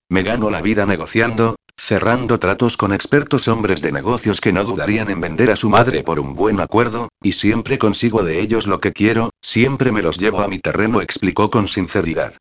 Me 0.10 0.22
gano 0.22 0.52
la 0.52 0.62
vida 0.62 0.86
negociando, 0.86 1.56
cerrando 1.76 2.40
tratos 2.40 2.78
con 2.78 2.94
expertos 2.94 3.48
hombres 3.48 3.82
de 3.82 3.92
negocios 3.92 4.40
que 4.40 4.54
no 4.54 4.64
dudarían 4.64 5.10
en 5.10 5.20
vender 5.20 5.50
a 5.50 5.56
su 5.56 5.70
madre 5.70 6.04
por 6.04 6.20
un 6.20 6.36
buen 6.36 6.60
acuerdo, 6.60 7.10
y 7.24 7.32
siempre 7.32 7.80
consigo 7.80 8.24
de 8.24 8.40
ellos 8.40 8.68
lo 8.68 8.80
que 8.80 8.94
quiero, 8.94 9.32
siempre 9.42 9.92
me 9.92 10.04
los 10.04 10.20
llevo 10.20 10.42
a 10.42 10.48
mi 10.48 10.60
terreno, 10.60 11.02
explicó 11.02 11.50
con 11.50 11.68
sinceridad. 11.68 12.36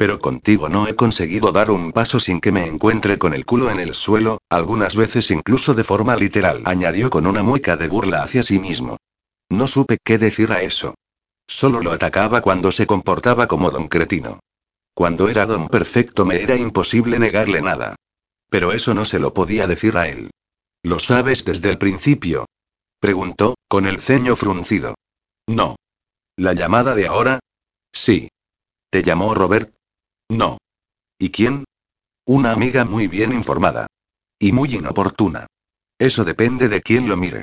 Pero 0.00 0.18
contigo 0.18 0.70
no 0.70 0.88
he 0.88 0.96
conseguido 0.96 1.52
dar 1.52 1.70
un 1.70 1.92
paso 1.92 2.20
sin 2.20 2.40
que 2.40 2.52
me 2.52 2.64
encuentre 2.64 3.18
con 3.18 3.34
el 3.34 3.44
culo 3.44 3.68
en 3.68 3.80
el 3.80 3.92
suelo, 3.92 4.38
algunas 4.48 4.96
veces 4.96 5.30
incluso 5.30 5.74
de 5.74 5.84
forma 5.84 6.16
literal, 6.16 6.62
añadió 6.64 7.10
con 7.10 7.26
una 7.26 7.42
mueca 7.42 7.76
de 7.76 7.86
burla 7.86 8.22
hacia 8.22 8.42
sí 8.42 8.58
mismo. 8.58 8.96
No 9.50 9.66
supe 9.66 9.98
qué 10.02 10.16
decir 10.16 10.52
a 10.52 10.62
eso. 10.62 10.94
Solo 11.46 11.82
lo 11.82 11.92
atacaba 11.92 12.40
cuando 12.40 12.72
se 12.72 12.86
comportaba 12.86 13.46
como 13.46 13.70
don 13.70 13.88
cretino. 13.88 14.40
Cuando 14.94 15.28
era 15.28 15.44
don 15.44 15.68
perfecto 15.68 16.24
me 16.24 16.40
era 16.40 16.56
imposible 16.56 17.18
negarle 17.18 17.60
nada. 17.60 17.96
Pero 18.48 18.72
eso 18.72 18.94
no 18.94 19.04
se 19.04 19.18
lo 19.18 19.34
podía 19.34 19.66
decir 19.66 19.98
a 19.98 20.08
él. 20.08 20.30
¿Lo 20.82 20.98
sabes 20.98 21.44
desde 21.44 21.68
el 21.68 21.76
principio? 21.76 22.46
Preguntó, 23.00 23.54
con 23.68 23.84
el 23.84 24.00
ceño 24.00 24.34
fruncido. 24.34 24.94
No. 25.46 25.76
¿La 26.36 26.54
llamada 26.54 26.94
de 26.94 27.06
ahora? 27.06 27.40
Sí. 27.92 28.30
¿Te 28.88 29.02
llamó 29.02 29.34
Robert? 29.34 29.74
No. 30.30 30.58
¿Y 31.18 31.30
quién? 31.30 31.64
Una 32.24 32.52
amiga 32.52 32.84
muy 32.84 33.08
bien 33.08 33.32
informada. 33.32 33.88
Y 34.38 34.52
muy 34.52 34.74
inoportuna. 34.76 35.46
Eso 35.98 36.24
depende 36.24 36.68
de 36.68 36.80
quién 36.80 37.08
lo 37.08 37.16
mire. 37.16 37.42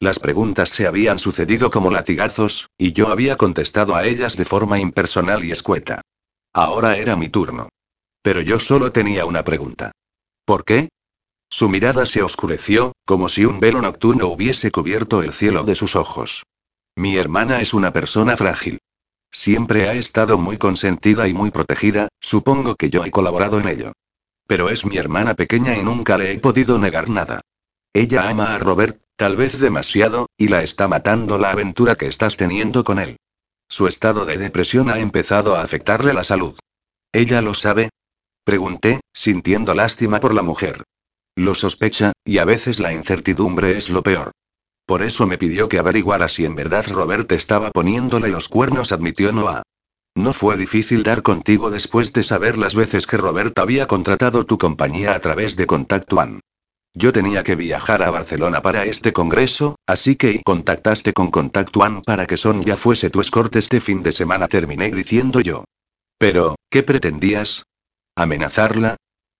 Las 0.00 0.18
preguntas 0.18 0.68
se 0.68 0.86
habían 0.86 1.18
sucedido 1.18 1.70
como 1.70 1.90
latigazos, 1.90 2.68
y 2.76 2.92
yo 2.92 3.08
había 3.08 3.36
contestado 3.36 3.94
a 3.94 4.04
ellas 4.04 4.36
de 4.36 4.44
forma 4.44 4.80
impersonal 4.80 5.44
y 5.44 5.52
escueta. 5.52 6.02
Ahora 6.52 6.96
era 6.96 7.14
mi 7.16 7.28
turno. 7.28 7.68
Pero 8.20 8.40
yo 8.40 8.58
solo 8.58 8.90
tenía 8.90 9.24
una 9.26 9.44
pregunta. 9.44 9.92
¿Por 10.44 10.64
qué? 10.64 10.88
Su 11.48 11.68
mirada 11.68 12.04
se 12.04 12.22
oscureció, 12.22 12.92
como 13.06 13.28
si 13.28 13.44
un 13.44 13.60
velo 13.60 13.80
nocturno 13.80 14.26
hubiese 14.26 14.72
cubierto 14.72 15.22
el 15.22 15.32
cielo 15.32 15.62
de 15.62 15.76
sus 15.76 15.94
ojos. 15.94 16.42
Mi 16.96 17.16
hermana 17.16 17.60
es 17.60 17.74
una 17.74 17.92
persona 17.92 18.36
frágil. 18.36 18.80
Siempre 19.34 19.88
ha 19.88 19.94
estado 19.94 20.38
muy 20.38 20.58
consentida 20.58 21.26
y 21.26 21.34
muy 21.34 21.50
protegida, 21.50 22.06
supongo 22.20 22.76
que 22.76 22.88
yo 22.88 23.04
he 23.04 23.10
colaborado 23.10 23.58
en 23.58 23.66
ello. 23.66 23.92
Pero 24.46 24.70
es 24.70 24.86
mi 24.86 24.96
hermana 24.96 25.34
pequeña 25.34 25.76
y 25.76 25.82
nunca 25.82 26.16
le 26.16 26.30
he 26.30 26.38
podido 26.38 26.78
negar 26.78 27.08
nada. 27.08 27.40
Ella 27.92 28.28
ama 28.30 28.54
a 28.54 28.60
Robert, 28.60 29.02
tal 29.16 29.34
vez 29.34 29.58
demasiado, 29.58 30.28
y 30.36 30.46
la 30.46 30.62
está 30.62 30.86
matando 30.86 31.36
la 31.36 31.50
aventura 31.50 31.96
que 31.96 32.06
estás 32.06 32.36
teniendo 32.36 32.84
con 32.84 33.00
él. 33.00 33.16
Su 33.68 33.88
estado 33.88 34.24
de 34.24 34.38
depresión 34.38 34.88
ha 34.88 35.00
empezado 35.00 35.56
a 35.56 35.62
afectarle 35.62 36.14
la 36.14 36.22
salud. 36.22 36.56
¿Ella 37.12 37.42
lo 37.42 37.54
sabe? 37.54 37.90
Pregunté, 38.44 39.00
sintiendo 39.12 39.74
lástima 39.74 40.20
por 40.20 40.32
la 40.32 40.42
mujer. 40.42 40.84
Lo 41.34 41.56
sospecha, 41.56 42.12
y 42.24 42.38
a 42.38 42.44
veces 42.44 42.78
la 42.78 42.92
incertidumbre 42.92 43.76
es 43.76 43.90
lo 43.90 44.04
peor. 44.04 44.30
Por 44.86 45.02
eso 45.02 45.26
me 45.26 45.38
pidió 45.38 45.68
que 45.68 45.78
averiguara 45.78 46.28
si 46.28 46.44
en 46.44 46.54
verdad 46.54 46.86
Robert 46.88 47.30
estaba 47.32 47.70
poniéndole 47.70 48.28
los 48.28 48.48
cuernos, 48.48 48.92
admitió 48.92 49.32
Noah. 49.32 49.62
No 50.14 50.32
fue 50.32 50.56
difícil 50.56 51.02
dar 51.02 51.22
contigo 51.22 51.70
después 51.70 52.12
de 52.12 52.22
saber 52.22 52.58
las 52.58 52.74
veces 52.74 53.06
que 53.06 53.16
Robert 53.16 53.58
había 53.58 53.86
contratado 53.86 54.44
tu 54.44 54.58
compañía 54.58 55.14
a 55.14 55.18
través 55.20 55.56
de 55.56 55.66
Contact 55.66 56.12
One. 56.12 56.40
Yo 56.96 57.12
tenía 57.12 57.42
que 57.42 57.56
viajar 57.56 58.02
a 58.04 58.10
Barcelona 58.10 58.62
para 58.62 58.84
este 58.84 59.12
congreso, 59.12 59.74
así 59.86 60.14
que 60.14 60.40
contactaste 60.44 61.12
con 61.12 61.30
Contact 61.30 61.76
One 61.76 62.02
para 62.06 62.26
que 62.26 62.36
Son 62.36 62.62
ya 62.62 62.76
fuese 62.76 63.10
tu 63.10 63.20
escorte 63.20 63.58
este 63.58 63.80
fin 63.80 64.02
de 64.02 64.12
semana, 64.12 64.46
terminé 64.46 64.92
diciendo 64.92 65.40
yo. 65.40 65.64
Pero, 66.18 66.54
¿qué 66.70 66.84
pretendías? 66.84 67.64
¿Amenazarla? 68.14 68.96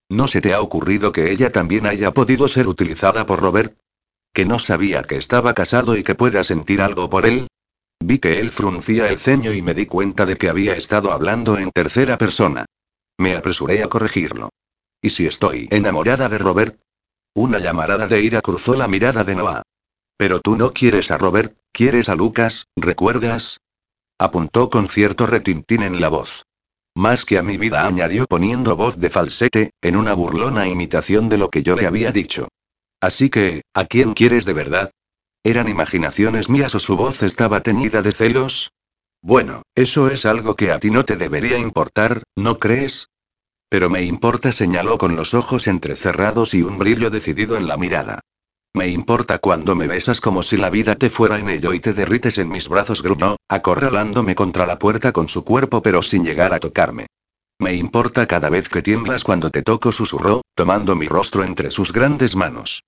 ¿No 0.08 0.26
se 0.26 0.40
te 0.40 0.52
ha 0.52 0.60
ocurrido 0.60 1.12
que 1.12 1.30
ella 1.30 1.52
también 1.52 1.86
haya 1.86 2.12
podido 2.12 2.48
ser 2.48 2.66
utilizada 2.66 3.24
por 3.24 3.40
Robert? 3.40 3.78
Que 4.34 4.44
no 4.44 4.58
sabía 4.58 5.04
que 5.04 5.16
estaba 5.16 5.54
casado 5.54 5.96
y 5.96 6.02
que 6.02 6.16
pueda 6.16 6.42
sentir 6.42 6.82
algo 6.82 7.08
por 7.08 7.24
él? 7.24 7.46
Vi 8.00 8.18
que 8.18 8.40
él 8.40 8.50
fruncía 8.50 9.08
el 9.08 9.18
ceño 9.18 9.52
y 9.52 9.62
me 9.62 9.72
di 9.72 9.86
cuenta 9.86 10.26
de 10.26 10.36
que 10.36 10.48
había 10.48 10.74
estado 10.74 11.12
hablando 11.12 11.56
en 11.56 11.70
tercera 11.70 12.18
persona. 12.18 12.66
Me 13.16 13.36
apresuré 13.36 13.82
a 13.84 13.88
corregirlo. 13.88 14.50
¿Y 15.00 15.10
si 15.10 15.26
estoy 15.26 15.68
enamorada 15.70 16.28
de 16.28 16.38
Robert? 16.38 16.80
Una 17.34 17.58
llamarada 17.58 18.08
de 18.08 18.20
ira 18.22 18.40
cruzó 18.40 18.74
la 18.74 18.88
mirada 18.88 19.22
de 19.22 19.36
Noah. 19.36 19.62
Pero 20.16 20.40
tú 20.40 20.56
no 20.56 20.72
quieres 20.72 21.10
a 21.12 21.18
Robert, 21.18 21.56
quieres 21.72 22.08
a 22.08 22.16
Lucas, 22.16 22.66
¿recuerdas? 22.76 23.60
Apuntó 24.18 24.68
con 24.68 24.88
cierto 24.88 25.26
retintín 25.26 25.82
en 25.82 26.00
la 26.00 26.08
voz. 26.08 26.44
Más 26.96 27.24
que 27.24 27.38
a 27.38 27.42
mi 27.42 27.56
vida, 27.56 27.86
añadió 27.86 28.26
poniendo 28.26 28.76
voz 28.76 28.98
de 28.98 29.10
falsete, 29.10 29.70
en 29.80 29.96
una 29.96 30.14
burlona 30.14 30.68
imitación 30.68 31.28
de 31.28 31.38
lo 31.38 31.50
que 31.50 31.62
yo 31.62 31.76
le 31.76 31.86
había 31.86 32.12
dicho. 32.12 32.48
Así 33.04 33.28
que, 33.28 33.64
¿a 33.74 33.84
quién 33.84 34.14
quieres 34.14 34.46
de 34.46 34.54
verdad? 34.54 34.90
¿Eran 35.44 35.68
imaginaciones 35.68 36.48
mías 36.48 36.74
o 36.74 36.78
su 36.78 36.96
voz 36.96 37.22
estaba 37.22 37.60
teñida 37.60 38.00
de 38.00 38.12
celos? 38.12 38.72
Bueno, 39.20 39.60
eso 39.74 40.08
es 40.08 40.24
algo 40.24 40.56
que 40.56 40.72
a 40.72 40.78
ti 40.78 40.90
no 40.90 41.04
te 41.04 41.16
debería 41.16 41.58
importar, 41.58 42.22
¿no 42.34 42.58
crees? 42.58 43.08
Pero 43.68 43.90
me 43.90 44.04
importa, 44.04 44.52
señaló 44.52 44.96
con 44.96 45.16
los 45.16 45.34
ojos 45.34 45.66
entrecerrados 45.66 46.54
y 46.54 46.62
un 46.62 46.78
brillo 46.78 47.10
decidido 47.10 47.58
en 47.58 47.68
la 47.68 47.76
mirada. 47.76 48.20
Me 48.72 48.88
importa 48.88 49.38
cuando 49.38 49.74
me 49.74 49.86
besas 49.86 50.22
como 50.22 50.42
si 50.42 50.56
la 50.56 50.70
vida 50.70 50.94
te 50.94 51.10
fuera 51.10 51.38
en 51.38 51.50
ello 51.50 51.74
y 51.74 51.80
te 51.80 51.92
derrites 51.92 52.38
en 52.38 52.48
mis 52.48 52.70
brazos, 52.70 53.02
gruñó, 53.02 53.36
acorralándome 53.50 54.34
contra 54.34 54.64
la 54.64 54.78
puerta 54.78 55.12
con 55.12 55.28
su 55.28 55.44
cuerpo 55.44 55.82
pero 55.82 56.00
sin 56.00 56.24
llegar 56.24 56.54
a 56.54 56.58
tocarme. 56.58 57.06
Me 57.58 57.74
importa 57.74 58.26
cada 58.26 58.48
vez 58.48 58.70
que 58.70 58.80
tiemblas 58.80 59.24
cuando 59.24 59.50
te 59.50 59.62
toco, 59.62 59.92
susurró, 59.92 60.40
tomando 60.54 60.96
mi 60.96 61.06
rostro 61.06 61.44
entre 61.44 61.70
sus 61.70 61.92
grandes 61.92 62.34
manos. 62.34 62.82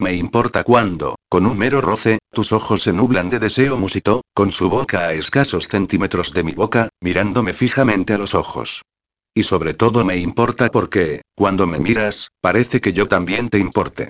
Me 0.00 0.14
importa 0.14 0.64
cuando, 0.64 1.16
con 1.28 1.44
un 1.44 1.58
mero 1.58 1.82
roce, 1.82 2.20
tus 2.32 2.52
ojos 2.52 2.84
se 2.84 2.94
nublan 2.94 3.28
de 3.28 3.38
deseo, 3.38 3.76
musitó, 3.76 4.22
con 4.32 4.50
su 4.50 4.70
boca 4.70 5.00
a 5.00 5.12
escasos 5.12 5.68
centímetros 5.68 6.32
de 6.32 6.42
mi 6.42 6.52
boca, 6.52 6.88
mirándome 7.02 7.52
fijamente 7.52 8.14
a 8.14 8.18
los 8.18 8.34
ojos. 8.34 8.80
Y 9.34 9.42
sobre 9.42 9.74
todo 9.74 10.02
me 10.06 10.16
importa 10.16 10.70
porque, 10.70 11.20
cuando 11.34 11.66
me 11.66 11.78
miras, 11.78 12.30
parece 12.40 12.80
que 12.80 12.94
yo 12.94 13.08
también 13.08 13.50
te 13.50 13.58
importe. 13.58 14.08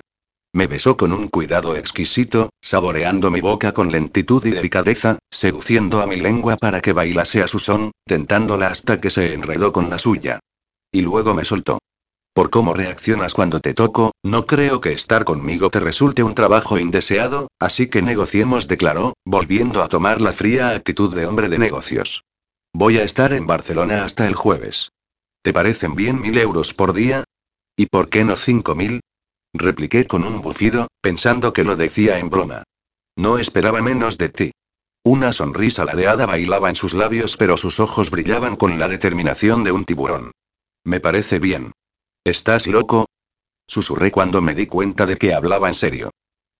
Me 0.53 0.67
besó 0.67 0.95
con 0.95 1.11
un 1.11 1.27
cuidado 1.27 1.75
exquisito, 1.75 2.51
saboreando 2.61 3.29
mi 3.29 3.41
boca 3.41 3.73
con 3.73 3.91
lentitud 3.91 4.45
y 4.45 4.51
delicadeza, 4.51 5.19
seduciendo 5.29 6.01
a 6.01 6.07
mi 6.07 6.15
lengua 6.15 6.55
para 6.55 6.79
que 6.79 6.93
bailase 6.93 7.43
a 7.43 7.47
su 7.47 7.59
son, 7.59 7.91
tentándola 8.05 8.67
hasta 8.67 9.01
que 9.01 9.09
se 9.09 9.33
enredó 9.33 9.73
con 9.73 9.89
la 9.89 9.99
suya. 9.99 10.39
Y 10.89 11.01
luego 11.01 11.33
me 11.33 11.43
soltó. 11.43 11.79
Por 12.33 12.49
cómo 12.49 12.73
reaccionas 12.73 13.33
cuando 13.33 13.59
te 13.59 13.73
toco, 13.73 14.13
no 14.23 14.45
creo 14.45 14.79
que 14.79 14.93
estar 14.93 15.25
conmigo 15.25 15.69
te 15.69 15.81
resulte 15.81 16.23
un 16.23 16.33
trabajo 16.33 16.79
indeseado, 16.79 17.49
así 17.59 17.87
que 17.87 18.01
negociemos, 18.01 18.69
declaró, 18.69 19.13
volviendo 19.25 19.83
a 19.83 19.89
tomar 19.89 20.21
la 20.21 20.31
fría 20.31 20.69
actitud 20.69 21.13
de 21.13 21.25
hombre 21.25 21.49
de 21.49 21.57
negocios. 21.57 22.23
Voy 22.73 22.99
a 22.99 23.03
estar 23.03 23.33
en 23.33 23.47
Barcelona 23.47 24.05
hasta 24.05 24.27
el 24.27 24.35
jueves. 24.35 24.91
¿Te 25.41 25.51
parecen 25.51 25.95
bien 25.95 26.21
mil 26.21 26.37
euros 26.37 26.73
por 26.73 26.93
día? 26.93 27.25
¿Y 27.75 27.87
por 27.87 28.07
qué 28.07 28.23
no 28.23 28.37
cinco 28.37 28.75
mil? 28.75 29.01
Repliqué 29.53 30.07
con 30.07 30.23
un 30.23 30.39
bufido, 30.39 30.87
pensando 31.01 31.51
que 31.51 31.65
lo 31.65 31.75
decía 31.75 32.19
en 32.19 32.29
broma. 32.29 32.63
No 33.17 33.39
esperaba 33.39 33.81
menos 33.81 34.17
de 34.17 34.29
ti. 34.29 34.51
Una 35.03 35.33
sonrisa 35.33 35.83
ladeada 35.83 36.25
bailaba 36.27 36.69
en 36.69 36.75
sus 36.75 36.93
labios, 36.93 37.35
pero 37.35 37.57
sus 37.57 37.81
ojos 37.81 38.09
brillaban 38.09 38.55
con 38.55 38.79
la 38.79 38.87
determinación 38.87 39.65
de 39.65 39.73
un 39.73 39.83
tiburón. 39.83 40.31
Me 40.85 41.01
parece 41.01 41.39
bien. 41.39 41.73
¿Estás 42.23 42.67
loco? 42.67 43.07
Susurré 43.67 44.11
cuando 44.11 44.43
me 44.43 44.53
di 44.53 44.67
cuenta 44.67 45.07
de 45.07 45.17
que 45.17 45.33
hablaba 45.33 45.67
en 45.67 45.73
serio. 45.73 46.11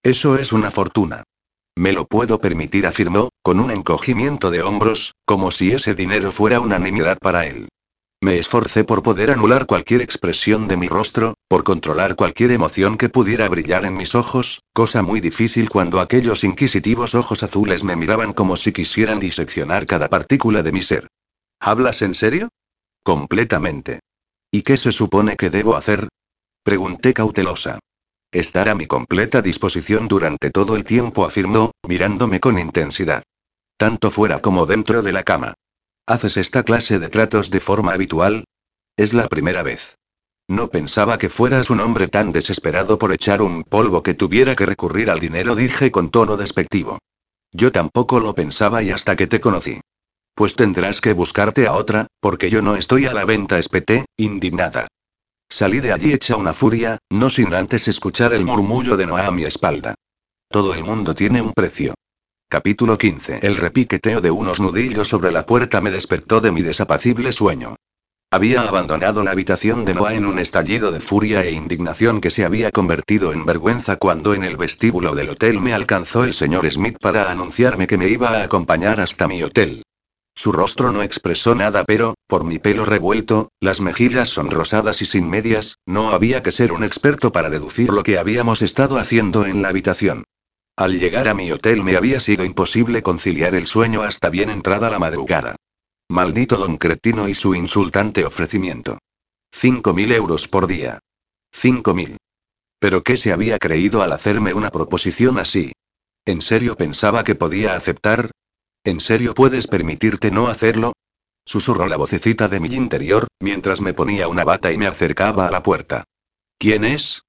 Eso 0.01 0.35
es 0.37 0.53
una 0.53 0.71
fortuna. 0.71 1.23
Me 1.77 1.93
lo 1.93 2.05
puedo 2.05 2.41
permitir, 2.41 2.87
afirmó, 2.87 3.29
con 3.43 3.59
un 3.59 3.69
encogimiento 3.69 4.49
de 4.49 4.63
hombros, 4.63 5.13
como 5.23 5.51
si 5.51 5.71
ese 5.71 5.93
dinero 5.93 6.31
fuera 6.31 6.59
una 6.59 6.79
nimiedad 6.79 7.19
para 7.19 7.45
él. 7.45 7.69
Me 8.23 8.39
esforcé 8.39 8.83
por 8.83 9.03
poder 9.03 9.29
anular 9.29 9.67
cualquier 9.67 10.01
expresión 10.01 10.67
de 10.67 10.77
mi 10.77 10.87
rostro, 10.87 11.35
por 11.47 11.63
controlar 11.63 12.15
cualquier 12.15 12.51
emoción 12.51 12.97
que 12.97 13.09
pudiera 13.09 13.47
brillar 13.47 13.85
en 13.85 13.95
mis 13.95 14.15
ojos, 14.15 14.61
cosa 14.73 15.03
muy 15.03 15.21
difícil 15.21 15.69
cuando 15.69 15.99
aquellos 15.99 16.43
inquisitivos 16.43 17.13
ojos 17.13 17.43
azules 17.43 17.83
me 17.83 17.95
miraban 17.95 18.33
como 18.33 18.57
si 18.57 18.71
quisieran 18.73 19.19
diseccionar 19.19 19.85
cada 19.85 20.09
partícula 20.09 20.63
de 20.63 20.71
mi 20.71 20.81
ser. 20.81 21.07
¿Hablas 21.59 22.01
en 22.01 22.15
serio? 22.15 22.49
Completamente. 23.03 23.99
¿Y 24.51 24.63
qué 24.63 24.75
se 24.75 24.91
supone 24.91 25.37
que 25.37 25.49
debo 25.49 25.77
hacer? 25.77 26.09
Pregunté 26.63 27.13
cautelosa. 27.13 27.79
Estar 28.33 28.67
a 28.67 28.75
mi 28.75 28.85
completa 28.85 29.41
disposición 29.41 30.09
durante 30.09 30.51
todo 30.51 30.75
el 30.75 30.83
tiempo, 30.83 31.25
afirmó, 31.25 31.71
mirándome 31.87 32.41
con 32.41 32.59
intensidad. 32.59 33.23
Tanto 33.77 34.11
fuera 34.11 34.41
como 34.41 34.65
dentro 34.65 35.01
de 35.01 35.13
la 35.13 35.23
cama. 35.23 35.53
¿Haces 36.05 36.35
esta 36.35 36.63
clase 36.63 36.99
de 36.99 37.09
tratos 37.09 37.49
de 37.49 37.61
forma 37.61 37.93
habitual? 37.93 38.43
Es 38.97 39.13
la 39.13 39.27
primera 39.27 39.63
vez. 39.63 39.95
No 40.49 40.69
pensaba 40.69 41.17
que 41.17 41.29
fueras 41.29 41.69
un 41.69 41.79
hombre 41.79 42.09
tan 42.09 42.33
desesperado 42.33 42.97
por 42.97 43.13
echar 43.13 43.41
un 43.41 43.63
polvo 43.63 44.03
que 44.03 44.13
tuviera 44.13 44.55
que 44.55 44.65
recurrir 44.65 45.09
al 45.09 45.21
dinero, 45.21 45.55
dije 45.55 45.91
con 45.91 46.11
tono 46.11 46.35
despectivo. 46.35 46.99
Yo 47.53 47.71
tampoco 47.71 48.19
lo 48.19 48.35
pensaba 48.35 48.83
y 48.83 48.91
hasta 48.91 49.15
que 49.15 49.27
te 49.27 49.39
conocí. 49.39 49.79
Pues 50.33 50.55
tendrás 50.55 51.01
que 51.01 51.13
buscarte 51.13 51.67
a 51.67 51.73
otra, 51.73 52.07
porque 52.19 52.49
yo 52.49 52.61
no 52.61 52.75
estoy 52.75 53.05
a 53.05 53.13
la 53.13 53.25
venta, 53.25 53.59
espeté, 53.59 54.05
indignada. 54.17 54.87
Salí 55.49 55.81
de 55.81 55.91
allí 55.91 56.13
hecha 56.13 56.37
una 56.37 56.53
furia, 56.53 56.97
no 57.09 57.29
sin 57.29 57.53
antes 57.53 57.87
escuchar 57.87 58.33
el 58.33 58.45
murmullo 58.45 58.95
de 58.95 59.05
Noah 59.05 59.27
a 59.27 59.31
mi 59.31 59.43
espalda. 59.43 59.95
Todo 60.49 60.73
el 60.73 60.83
mundo 60.83 61.13
tiene 61.13 61.41
un 61.41 61.51
precio. 61.53 61.93
Capítulo 62.49 62.97
15. 62.97 63.39
El 63.41 63.57
repiqueteo 63.57 64.21
de 64.21 64.31
unos 64.31 64.59
nudillos 64.59 65.07
sobre 65.07 65.31
la 65.31 65.45
puerta 65.45 65.81
me 65.81 65.91
despertó 65.91 66.41
de 66.41 66.51
mi 66.51 66.61
desapacible 66.61 67.31
sueño. 67.33 67.75
Había 68.33 68.61
abandonado 68.61 69.25
la 69.25 69.31
habitación 69.31 69.83
de 69.83 69.93
Noah 69.93 70.15
en 70.15 70.25
un 70.25 70.39
estallido 70.39 70.93
de 70.93 71.01
furia 71.01 71.43
e 71.43 71.51
indignación 71.51 72.21
que 72.21 72.29
se 72.29 72.45
había 72.45 72.71
convertido 72.71 73.33
en 73.33 73.45
vergüenza 73.45 73.97
cuando 73.97 74.33
en 74.33 74.45
el 74.45 74.55
vestíbulo 74.55 75.15
del 75.15 75.31
hotel 75.31 75.59
me 75.59 75.73
alcanzó 75.73 76.23
el 76.23 76.33
señor 76.33 76.71
Smith 76.71 76.97
para 77.01 77.29
anunciarme 77.29 77.87
que 77.87 77.97
me 77.97 78.07
iba 78.07 78.29
a 78.29 78.43
acompañar 78.43 79.01
hasta 79.01 79.27
mi 79.27 79.43
hotel. 79.43 79.83
Su 80.41 80.51
rostro 80.51 80.91
no 80.91 81.03
expresó 81.03 81.53
nada, 81.53 81.83
pero, 81.85 82.15
por 82.25 82.43
mi 82.43 82.57
pelo 82.57 82.83
revuelto, 82.83 83.51
las 83.59 83.79
mejillas 83.79 84.29
sonrosadas 84.29 85.03
y 85.03 85.05
sin 85.05 85.29
medias, 85.29 85.77
no 85.85 86.09
había 86.09 86.41
que 86.41 86.51
ser 86.51 86.71
un 86.71 86.83
experto 86.83 87.31
para 87.31 87.51
deducir 87.51 87.91
lo 87.91 88.01
que 88.01 88.17
habíamos 88.17 88.63
estado 88.63 88.97
haciendo 88.97 89.45
en 89.45 89.61
la 89.61 89.69
habitación. 89.69 90.23
Al 90.75 90.97
llegar 90.97 91.27
a 91.27 91.35
mi 91.35 91.51
hotel 91.51 91.83
me 91.83 91.95
había 91.95 92.19
sido 92.19 92.43
imposible 92.43 93.03
conciliar 93.03 93.53
el 93.53 93.67
sueño 93.67 94.01
hasta 94.01 94.31
bien 94.31 94.49
entrada 94.49 94.89
la 94.89 94.97
madrugada. 94.97 95.57
Maldito 96.09 96.57
don 96.57 96.77
Cretino 96.77 97.29
y 97.29 97.35
su 97.35 97.53
insultante 97.53 98.25
ofrecimiento. 98.25 98.97
Cinco 99.51 99.93
mil 99.93 100.11
euros 100.11 100.47
por 100.47 100.65
día. 100.65 101.01
Cinco 101.51 101.93
mil. 101.93 102.17
¿Pero 102.79 103.03
qué 103.03 103.17
se 103.17 103.31
había 103.31 103.59
creído 103.59 104.01
al 104.01 104.11
hacerme 104.11 104.55
una 104.55 104.71
proposición 104.71 105.37
así? 105.37 105.71
¿En 106.25 106.41
serio 106.41 106.75
pensaba 106.75 107.23
que 107.23 107.35
podía 107.35 107.75
aceptar? 107.75 108.31
¿En 108.83 108.99
serio 108.99 109.35
puedes 109.35 109.67
permitirte 109.67 110.31
no 110.31 110.47
hacerlo? 110.47 110.93
Susurró 111.45 111.87
la 111.87 111.97
vocecita 111.97 112.47
de 112.47 112.59
mi 112.59 112.69
interior, 112.69 113.27
mientras 113.39 113.79
me 113.79 113.93
ponía 113.93 114.27
una 114.27 114.43
bata 114.43 114.71
y 114.71 114.77
me 114.77 114.87
acercaba 114.87 115.47
a 115.47 115.51
la 115.51 115.61
puerta. 115.61 116.03
¿Quién 116.57 116.85
es? 116.85 117.21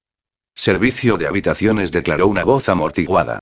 Servicio 0.55 1.17
de 1.17 1.27
habitaciones, 1.27 1.91
declaró 1.91 2.27
una 2.27 2.43
voz 2.43 2.69
amortiguada. 2.69 3.39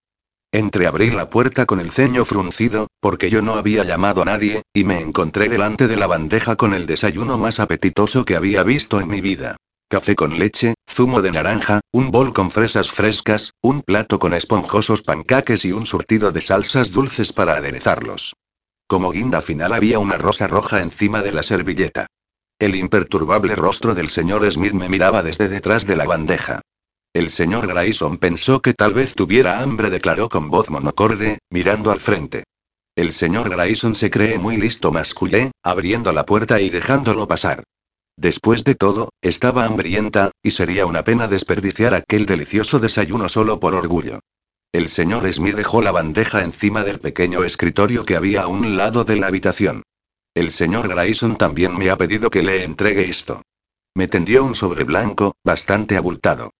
Entreabrí 0.51 1.11
la 1.11 1.29
puerta 1.29 1.65
con 1.65 1.79
el 1.79 1.91
ceño 1.91 2.25
fruncido, 2.25 2.87
porque 2.99 3.29
yo 3.29 3.41
no 3.41 3.53
había 3.55 3.85
llamado 3.85 4.21
a 4.21 4.25
nadie, 4.25 4.63
y 4.73 4.83
me 4.83 4.99
encontré 4.99 5.47
delante 5.47 5.87
de 5.87 5.95
la 5.95 6.07
bandeja 6.07 6.57
con 6.57 6.73
el 6.73 6.87
desayuno 6.87 7.37
más 7.37 7.61
apetitoso 7.61 8.25
que 8.25 8.35
había 8.35 8.63
visto 8.63 8.99
en 8.99 9.07
mi 9.07 9.21
vida. 9.21 9.55
Café 9.91 10.15
con 10.15 10.39
leche, 10.39 10.75
zumo 10.89 11.21
de 11.21 11.33
naranja, 11.33 11.81
un 11.91 12.11
bol 12.11 12.31
con 12.31 12.49
fresas 12.49 12.93
frescas, 12.93 13.51
un 13.61 13.81
plato 13.81 14.19
con 14.19 14.33
esponjosos 14.33 15.01
pancaques 15.01 15.65
y 15.65 15.73
un 15.73 15.85
surtido 15.85 16.31
de 16.31 16.41
salsas 16.41 16.93
dulces 16.93 17.33
para 17.33 17.55
aderezarlos. 17.55 18.33
Como 18.87 19.11
guinda 19.11 19.41
final 19.41 19.73
había 19.73 19.99
una 19.99 20.17
rosa 20.17 20.47
roja 20.47 20.79
encima 20.79 21.21
de 21.21 21.33
la 21.33 21.43
servilleta. 21.43 22.07
El 22.57 22.75
imperturbable 22.75 23.57
rostro 23.57 23.93
del 23.93 24.09
señor 24.09 24.49
Smith 24.49 24.71
me 24.71 24.87
miraba 24.87 25.23
desde 25.23 25.49
detrás 25.49 25.85
de 25.85 25.97
la 25.97 26.05
bandeja. 26.05 26.61
El 27.13 27.29
señor 27.29 27.67
Grayson 27.67 28.17
pensó 28.17 28.61
que 28.61 28.73
tal 28.73 28.93
vez 28.93 29.13
tuviera 29.13 29.59
hambre, 29.59 29.89
declaró 29.89 30.29
con 30.29 30.49
voz 30.49 30.69
monocorde, 30.69 31.39
mirando 31.49 31.91
al 31.91 31.99
frente. 31.99 32.45
El 32.95 33.11
señor 33.11 33.49
Grayson 33.49 33.95
se 33.95 34.09
cree 34.09 34.39
muy 34.39 34.55
listo, 34.55 34.93
mascullé, 34.93 35.51
abriendo 35.61 36.13
la 36.13 36.25
puerta 36.25 36.61
y 36.61 36.69
dejándolo 36.69 37.27
pasar. 37.27 37.65
Después 38.21 38.63
de 38.63 38.75
todo, 38.75 39.09
estaba 39.23 39.65
hambrienta, 39.65 40.29
y 40.43 40.51
sería 40.51 40.85
una 40.85 41.03
pena 41.03 41.27
desperdiciar 41.27 41.95
aquel 41.95 42.27
delicioso 42.27 42.77
desayuno 42.77 43.27
solo 43.29 43.59
por 43.59 43.73
orgullo. 43.73 44.19
El 44.71 44.89
señor 44.89 45.33
Smith 45.33 45.55
dejó 45.55 45.81
la 45.81 45.91
bandeja 45.91 46.43
encima 46.43 46.83
del 46.83 46.99
pequeño 46.99 47.43
escritorio 47.43 48.05
que 48.05 48.15
había 48.15 48.43
a 48.43 48.47
un 48.47 48.77
lado 48.77 49.05
de 49.05 49.15
la 49.15 49.25
habitación. 49.25 49.81
El 50.35 50.51
señor 50.51 50.87
Grayson 50.87 51.35
también 51.35 51.75
me 51.75 51.89
ha 51.89 51.97
pedido 51.97 52.29
que 52.29 52.43
le 52.43 52.63
entregue 52.63 53.09
esto. 53.09 53.41
Me 53.95 54.07
tendió 54.07 54.43
un 54.43 54.53
sobre 54.53 54.83
blanco, 54.83 55.33
bastante 55.43 55.97
abultado. 55.97 56.51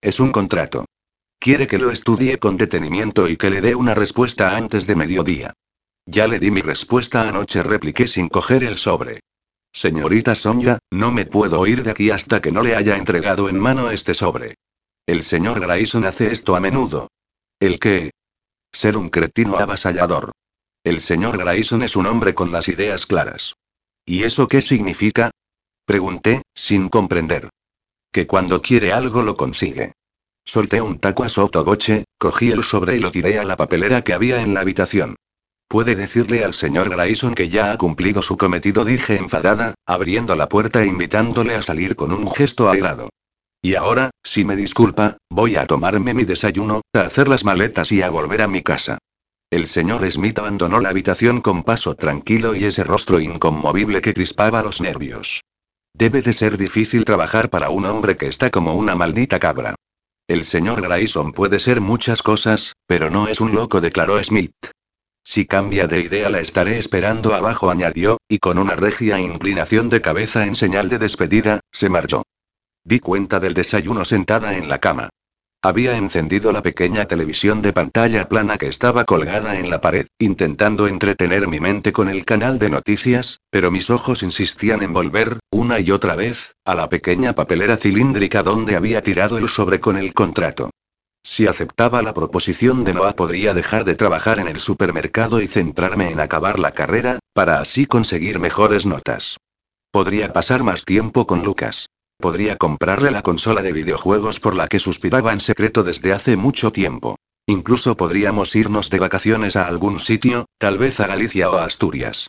Es 0.00 0.20
un 0.20 0.32
contrato. 0.32 0.86
Quiere 1.38 1.66
que 1.66 1.76
lo 1.76 1.90
estudie 1.90 2.38
con 2.38 2.56
detenimiento 2.56 3.28
y 3.28 3.36
que 3.36 3.50
le 3.50 3.60
dé 3.60 3.74
una 3.74 3.94
respuesta 3.94 4.56
antes 4.56 4.86
de 4.86 4.96
mediodía. 4.96 5.52
Ya 6.06 6.26
le 6.26 6.38
di 6.38 6.50
mi 6.50 6.62
respuesta 6.62 7.28
anoche, 7.28 7.62
repliqué 7.62 8.08
sin 8.08 8.30
coger 8.30 8.64
el 8.64 8.78
sobre. 8.78 9.20
Señorita 9.72 10.34
Sonia, 10.34 10.78
no 10.90 11.12
me 11.12 11.26
puedo 11.26 11.66
ir 11.66 11.82
de 11.82 11.92
aquí 11.92 12.10
hasta 12.10 12.40
que 12.42 12.50
no 12.50 12.62
le 12.62 12.74
haya 12.74 12.96
entregado 12.96 13.48
en 13.48 13.58
mano 13.58 13.90
este 13.90 14.14
sobre. 14.14 14.56
El 15.06 15.22
señor 15.22 15.60
Grayson 15.60 16.06
hace 16.06 16.32
esto 16.32 16.56
a 16.56 16.60
menudo. 16.60 17.08
¿El 17.60 17.78
qué? 17.78 18.10
Ser 18.72 18.96
un 18.96 19.10
cretino 19.10 19.56
avasallador. 19.58 20.32
El 20.84 21.00
señor 21.00 21.38
Grayson 21.38 21.82
es 21.82 21.96
un 21.96 22.06
hombre 22.06 22.34
con 22.34 22.52
las 22.52 22.68
ideas 22.68 23.06
claras. 23.06 23.54
¿Y 24.04 24.24
eso 24.24 24.48
qué 24.48 24.62
significa? 24.62 25.30
Pregunté, 25.84 26.42
sin 26.54 26.88
comprender. 26.88 27.48
Que 28.12 28.26
cuando 28.26 28.62
quiere 28.62 28.92
algo 28.92 29.22
lo 29.22 29.36
consigue. 29.36 29.92
Solté 30.44 30.80
un 30.80 30.98
taco 30.98 31.22
a 31.22 31.28
sotoboche, 31.28 32.04
cogí 32.18 32.50
el 32.50 32.64
sobre 32.64 32.96
y 32.96 32.98
lo 32.98 33.10
tiré 33.10 33.38
a 33.38 33.44
la 33.44 33.56
papelera 33.56 34.02
que 34.02 34.14
había 34.14 34.42
en 34.42 34.54
la 34.54 34.60
habitación. 34.60 35.16
Puede 35.70 35.94
decirle 35.94 36.42
al 36.42 36.52
señor 36.52 36.90
Grayson 36.90 37.32
que 37.32 37.48
ya 37.48 37.70
ha 37.70 37.78
cumplido 37.78 38.22
su 38.22 38.36
cometido, 38.36 38.84
dije 38.84 39.14
enfadada, 39.14 39.74
abriendo 39.86 40.34
la 40.34 40.48
puerta 40.48 40.82
e 40.82 40.88
invitándole 40.88 41.54
a 41.54 41.62
salir 41.62 41.94
con 41.94 42.12
un 42.12 42.28
gesto 42.28 42.68
airado. 42.68 43.08
Y 43.62 43.76
ahora, 43.76 44.10
si 44.24 44.44
me 44.44 44.56
disculpa, 44.56 45.18
voy 45.30 45.54
a 45.54 45.68
tomarme 45.68 46.12
mi 46.12 46.24
desayuno, 46.24 46.80
a 46.92 47.02
hacer 47.02 47.28
las 47.28 47.44
maletas 47.44 47.92
y 47.92 48.02
a 48.02 48.10
volver 48.10 48.42
a 48.42 48.48
mi 48.48 48.62
casa. 48.62 48.98
El 49.48 49.68
señor 49.68 50.10
Smith 50.10 50.40
abandonó 50.40 50.80
la 50.80 50.88
habitación 50.88 51.40
con 51.40 51.62
paso 51.62 51.94
tranquilo 51.94 52.56
y 52.56 52.64
ese 52.64 52.82
rostro 52.82 53.20
inconmovible 53.20 54.00
que 54.00 54.12
crispaba 54.12 54.64
los 54.64 54.80
nervios. 54.80 55.42
Debe 55.94 56.20
de 56.22 56.32
ser 56.32 56.58
difícil 56.58 57.04
trabajar 57.04 57.48
para 57.48 57.70
un 57.70 57.86
hombre 57.86 58.16
que 58.16 58.26
está 58.26 58.50
como 58.50 58.74
una 58.74 58.96
maldita 58.96 59.38
cabra. 59.38 59.76
El 60.26 60.44
señor 60.46 60.82
Grayson 60.82 61.32
puede 61.32 61.60
ser 61.60 61.80
muchas 61.80 62.22
cosas, 62.22 62.72
pero 62.88 63.08
no 63.08 63.28
es 63.28 63.40
un 63.40 63.54
loco, 63.54 63.80
declaró 63.80 64.20
Smith. 64.24 64.50
Si 65.22 65.46
cambia 65.46 65.86
de 65.86 66.00
idea 66.00 66.30
la 66.30 66.40
estaré 66.40 66.78
esperando 66.78 67.34
abajo, 67.34 67.70
añadió, 67.70 68.18
y 68.28 68.38
con 68.38 68.58
una 68.58 68.74
regia 68.74 69.20
inclinación 69.20 69.88
de 69.88 70.00
cabeza 70.00 70.46
en 70.46 70.54
señal 70.54 70.88
de 70.88 70.98
despedida, 70.98 71.60
se 71.70 71.88
marchó. 71.88 72.22
Di 72.84 72.98
cuenta 72.98 73.40
del 73.40 73.54
desayuno 73.54 74.04
sentada 74.04 74.56
en 74.56 74.68
la 74.68 74.78
cama. 74.78 75.10
Había 75.62 75.98
encendido 75.98 76.52
la 76.52 76.62
pequeña 76.62 77.04
televisión 77.04 77.60
de 77.60 77.74
pantalla 77.74 78.26
plana 78.30 78.56
que 78.56 78.66
estaba 78.66 79.04
colgada 79.04 79.58
en 79.58 79.68
la 79.68 79.82
pared, 79.82 80.06
intentando 80.18 80.88
entretener 80.88 81.48
mi 81.48 81.60
mente 81.60 81.92
con 81.92 82.08
el 82.08 82.24
canal 82.24 82.58
de 82.58 82.70
noticias, 82.70 83.40
pero 83.50 83.70
mis 83.70 83.90
ojos 83.90 84.22
insistían 84.22 84.82
en 84.82 84.94
volver, 84.94 85.38
una 85.50 85.78
y 85.78 85.90
otra 85.90 86.16
vez, 86.16 86.54
a 86.64 86.74
la 86.74 86.88
pequeña 86.88 87.34
papelera 87.34 87.76
cilíndrica 87.76 88.42
donde 88.42 88.74
había 88.74 89.02
tirado 89.02 89.36
el 89.36 89.50
sobre 89.50 89.80
con 89.80 89.98
el 89.98 90.14
contrato. 90.14 90.70
Si 91.22 91.46
aceptaba 91.46 92.02
la 92.02 92.14
proposición 92.14 92.84
de 92.84 92.94
Noah 92.94 93.14
podría 93.14 93.52
dejar 93.52 93.84
de 93.84 93.94
trabajar 93.94 94.40
en 94.40 94.48
el 94.48 94.58
supermercado 94.58 95.40
y 95.40 95.46
centrarme 95.46 96.10
en 96.10 96.20
acabar 96.20 96.58
la 96.58 96.72
carrera, 96.72 97.18
para 97.34 97.60
así 97.60 97.86
conseguir 97.86 98.38
mejores 98.38 98.86
notas. 98.86 99.36
Podría 99.92 100.32
pasar 100.32 100.62
más 100.62 100.84
tiempo 100.84 101.26
con 101.26 101.44
Lucas. 101.44 101.86
Podría 102.18 102.56
comprarle 102.56 103.10
la 103.10 103.22
consola 103.22 103.62
de 103.62 103.72
videojuegos 103.72 104.40
por 104.40 104.54
la 104.54 104.68
que 104.68 104.78
suspiraba 104.78 105.32
en 105.32 105.40
secreto 105.40 105.82
desde 105.82 106.12
hace 106.12 106.36
mucho 106.36 106.70
tiempo. 106.70 107.16
Incluso 107.46 107.96
podríamos 107.96 108.54
irnos 108.54 108.90
de 108.90 109.00
vacaciones 109.00 109.56
a 109.56 109.66
algún 109.66 109.98
sitio, 109.98 110.46
tal 110.58 110.78
vez 110.78 111.00
a 111.00 111.06
Galicia 111.06 111.50
o 111.50 111.56
a 111.56 111.64
Asturias. 111.64 112.28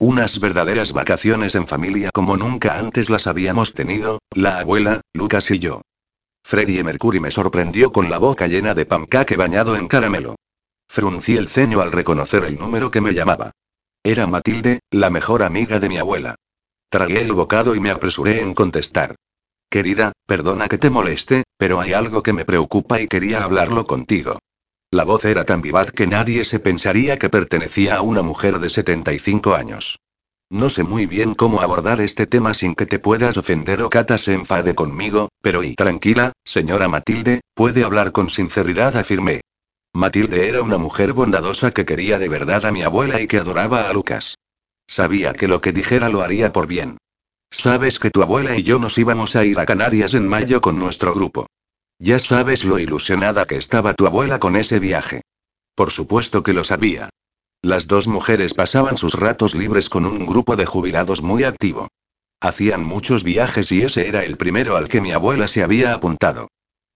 Unas 0.00 0.38
verdaderas 0.38 0.92
vacaciones 0.92 1.54
en 1.54 1.66
familia 1.66 2.10
como 2.12 2.36
nunca 2.36 2.78
antes 2.78 3.10
las 3.10 3.26
habíamos 3.26 3.74
tenido, 3.74 4.18
la 4.34 4.58
abuela, 4.58 5.00
Lucas 5.12 5.50
y 5.50 5.58
yo. 5.58 5.82
Freddie 6.48 6.82
Mercury 6.82 7.20
me 7.20 7.30
sorprendió 7.30 7.92
con 7.92 8.08
la 8.08 8.16
boca 8.16 8.46
llena 8.46 8.72
de 8.72 8.86
pancake 8.86 9.36
bañado 9.36 9.76
en 9.76 9.86
caramelo. 9.86 10.36
Fruncí 10.88 11.36
el 11.36 11.46
ceño 11.46 11.82
al 11.82 11.92
reconocer 11.92 12.42
el 12.44 12.58
número 12.58 12.90
que 12.90 13.02
me 13.02 13.12
llamaba. 13.12 13.50
Era 14.02 14.26
Matilde, 14.26 14.80
la 14.90 15.10
mejor 15.10 15.42
amiga 15.42 15.78
de 15.78 15.90
mi 15.90 15.98
abuela. 15.98 16.36
Tragué 16.88 17.20
el 17.20 17.34
bocado 17.34 17.74
y 17.74 17.80
me 17.80 17.90
apresuré 17.90 18.40
en 18.40 18.54
contestar. 18.54 19.14
Querida, 19.68 20.12
perdona 20.26 20.68
que 20.68 20.78
te 20.78 20.88
moleste, 20.88 21.42
pero 21.58 21.82
hay 21.82 21.92
algo 21.92 22.22
que 22.22 22.32
me 22.32 22.46
preocupa 22.46 22.98
y 22.98 23.08
quería 23.08 23.44
hablarlo 23.44 23.84
contigo. 23.84 24.38
La 24.90 25.04
voz 25.04 25.26
era 25.26 25.44
tan 25.44 25.60
vivaz 25.60 25.92
que 25.92 26.06
nadie 26.06 26.46
se 26.46 26.60
pensaría 26.60 27.18
que 27.18 27.28
pertenecía 27.28 27.96
a 27.96 28.00
una 28.00 28.22
mujer 28.22 28.58
de 28.58 28.70
75 28.70 29.54
años. 29.54 29.98
No 30.50 30.70
sé 30.70 30.82
muy 30.82 31.04
bien 31.04 31.34
cómo 31.34 31.60
abordar 31.60 32.00
este 32.00 32.26
tema 32.26 32.54
sin 32.54 32.74
que 32.74 32.86
te 32.86 32.98
puedas 32.98 33.36
ofender 33.36 33.82
o 33.82 33.90
Cata 33.90 34.16
se 34.16 34.32
enfade 34.32 34.74
conmigo, 34.74 35.28
pero 35.42 35.62
y 35.62 35.74
tranquila, 35.74 36.32
señora 36.42 36.88
Matilde, 36.88 37.42
puede 37.52 37.84
hablar 37.84 38.12
con 38.12 38.30
sinceridad, 38.30 38.96
afirmé. 38.96 39.42
Matilde 39.92 40.48
era 40.48 40.62
una 40.62 40.78
mujer 40.78 41.12
bondadosa 41.12 41.72
que 41.72 41.84
quería 41.84 42.18
de 42.18 42.28
verdad 42.28 42.64
a 42.64 42.72
mi 42.72 42.82
abuela 42.82 43.20
y 43.20 43.26
que 43.26 43.38
adoraba 43.38 43.90
a 43.90 43.92
Lucas. 43.92 44.36
Sabía 44.86 45.34
que 45.34 45.48
lo 45.48 45.60
que 45.60 45.72
dijera 45.72 46.08
lo 46.08 46.22
haría 46.22 46.50
por 46.50 46.66
bien. 46.66 46.96
Sabes 47.50 47.98
que 47.98 48.10
tu 48.10 48.22
abuela 48.22 48.56
y 48.56 48.62
yo 48.62 48.78
nos 48.78 48.96
íbamos 48.96 49.36
a 49.36 49.44
ir 49.44 49.58
a 49.58 49.66
Canarias 49.66 50.14
en 50.14 50.26
mayo 50.26 50.62
con 50.62 50.78
nuestro 50.78 51.12
grupo. 51.14 51.46
Ya 51.98 52.18
sabes 52.18 52.64
lo 52.64 52.78
ilusionada 52.78 53.46
que 53.46 53.56
estaba 53.56 53.92
tu 53.92 54.06
abuela 54.06 54.38
con 54.38 54.56
ese 54.56 54.78
viaje. 54.78 55.22
Por 55.74 55.90
supuesto 55.90 56.42
que 56.42 56.54
lo 56.54 56.64
sabía. 56.64 57.10
Las 57.62 57.88
dos 57.88 58.06
mujeres 58.06 58.54
pasaban 58.54 58.96
sus 58.96 59.14
ratos 59.14 59.56
libres 59.56 59.88
con 59.88 60.06
un 60.06 60.26
grupo 60.26 60.54
de 60.54 60.64
jubilados 60.64 61.22
muy 61.22 61.42
activo. 61.42 61.88
Hacían 62.40 62.84
muchos 62.84 63.24
viajes 63.24 63.72
y 63.72 63.82
ese 63.82 64.06
era 64.06 64.24
el 64.24 64.36
primero 64.36 64.76
al 64.76 64.86
que 64.86 65.00
mi 65.00 65.10
abuela 65.10 65.48
se 65.48 65.64
había 65.64 65.92
apuntado. 65.92 66.46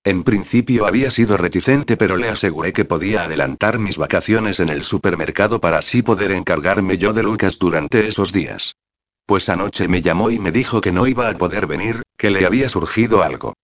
En 0.04 0.22
principio 0.22 0.86
había 0.86 1.10
sido 1.10 1.36
reticente 1.36 1.96
pero 1.96 2.16
le 2.16 2.28
aseguré 2.28 2.72
que 2.72 2.84
podía 2.84 3.24
adelantar 3.24 3.80
mis 3.80 3.98
vacaciones 3.98 4.60
en 4.60 4.68
el 4.68 4.84
supermercado 4.84 5.60
para 5.60 5.78
así 5.78 6.00
poder 6.02 6.30
encargarme 6.30 6.96
yo 6.96 7.12
de 7.12 7.24
Lucas 7.24 7.58
durante 7.58 8.06
esos 8.06 8.32
días. 8.32 8.76
Pues 9.26 9.48
anoche 9.48 9.88
me 9.88 10.00
llamó 10.00 10.30
y 10.30 10.38
me 10.38 10.52
dijo 10.52 10.80
que 10.80 10.92
no 10.92 11.08
iba 11.08 11.28
a 11.28 11.38
poder 11.38 11.66
venir, 11.66 12.02
que 12.16 12.30
le 12.30 12.46
había 12.46 12.68
surgido 12.68 13.24
algo. 13.24 13.54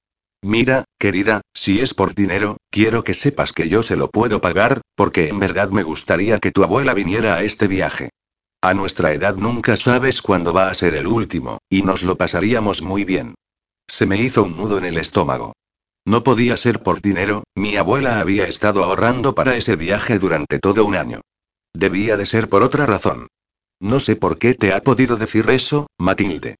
Mira, 0.42 0.84
querida, 0.98 1.40
si 1.52 1.80
es 1.80 1.94
por 1.94 2.14
dinero, 2.14 2.58
quiero 2.70 3.02
que 3.02 3.14
sepas 3.14 3.52
que 3.52 3.68
yo 3.68 3.82
se 3.82 3.96
lo 3.96 4.08
puedo 4.10 4.40
pagar, 4.40 4.82
porque 4.94 5.28
en 5.28 5.40
verdad 5.40 5.70
me 5.70 5.82
gustaría 5.82 6.38
que 6.38 6.52
tu 6.52 6.62
abuela 6.62 6.94
viniera 6.94 7.34
a 7.34 7.42
este 7.42 7.66
viaje. 7.66 8.10
A 8.60 8.74
nuestra 8.74 9.12
edad 9.12 9.36
nunca 9.36 9.76
sabes 9.76 10.22
cuándo 10.22 10.52
va 10.52 10.68
a 10.68 10.74
ser 10.74 10.94
el 10.94 11.06
último, 11.06 11.58
y 11.68 11.82
nos 11.82 12.02
lo 12.02 12.16
pasaríamos 12.16 12.82
muy 12.82 13.04
bien. 13.04 13.34
Se 13.88 14.06
me 14.06 14.20
hizo 14.20 14.44
un 14.44 14.56
nudo 14.56 14.78
en 14.78 14.84
el 14.84 14.98
estómago. 14.98 15.54
No 16.04 16.22
podía 16.22 16.56
ser 16.56 16.82
por 16.82 17.02
dinero, 17.02 17.44
mi 17.54 17.76
abuela 17.76 18.20
había 18.20 18.46
estado 18.46 18.84
ahorrando 18.84 19.34
para 19.34 19.56
ese 19.56 19.76
viaje 19.76 20.18
durante 20.18 20.58
todo 20.58 20.84
un 20.84 20.94
año. 20.94 21.20
Debía 21.74 22.16
de 22.16 22.26
ser 22.26 22.48
por 22.48 22.62
otra 22.62 22.86
razón. 22.86 23.28
No 23.80 24.00
sé 24.00 24.16
por 24.16 24.38
qué 24.38 24.54
te 24.54 24.72
ha 24.72 24.82
podido 24.82 25.16
decir 25.16 25.50
eso, 25.50 25.88
Matilde. 25.98 26.56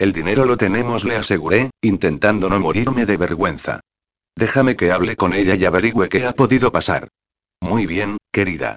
El 0.00 0.14
dinero 0.14 0.46
lo 0.46 0.56
tenemos, 0.56 1.04
le 1.04 1.14
aseguré, 1.14 1.72
intentando 1.82 2.48
no 2.48 2.58
morirme 2.58 3.04
de 3.04 3.18
vergüenza. 3.18 3.80
Déjame 4.34 4.74
que 4.74 4.92
hable 4.92 5.14
con 5.14 5.34
ella 5.34 5.56
y 5.56 5.66
averigüe 5.66 6.08
qué 6.08 6.24
ha 6.24 6.32
podido 6.32 6.72
pasar. 6.72 7.08
Muy 7.60 7.84
bien, 7.84 8.16
querida. 8.32 8.76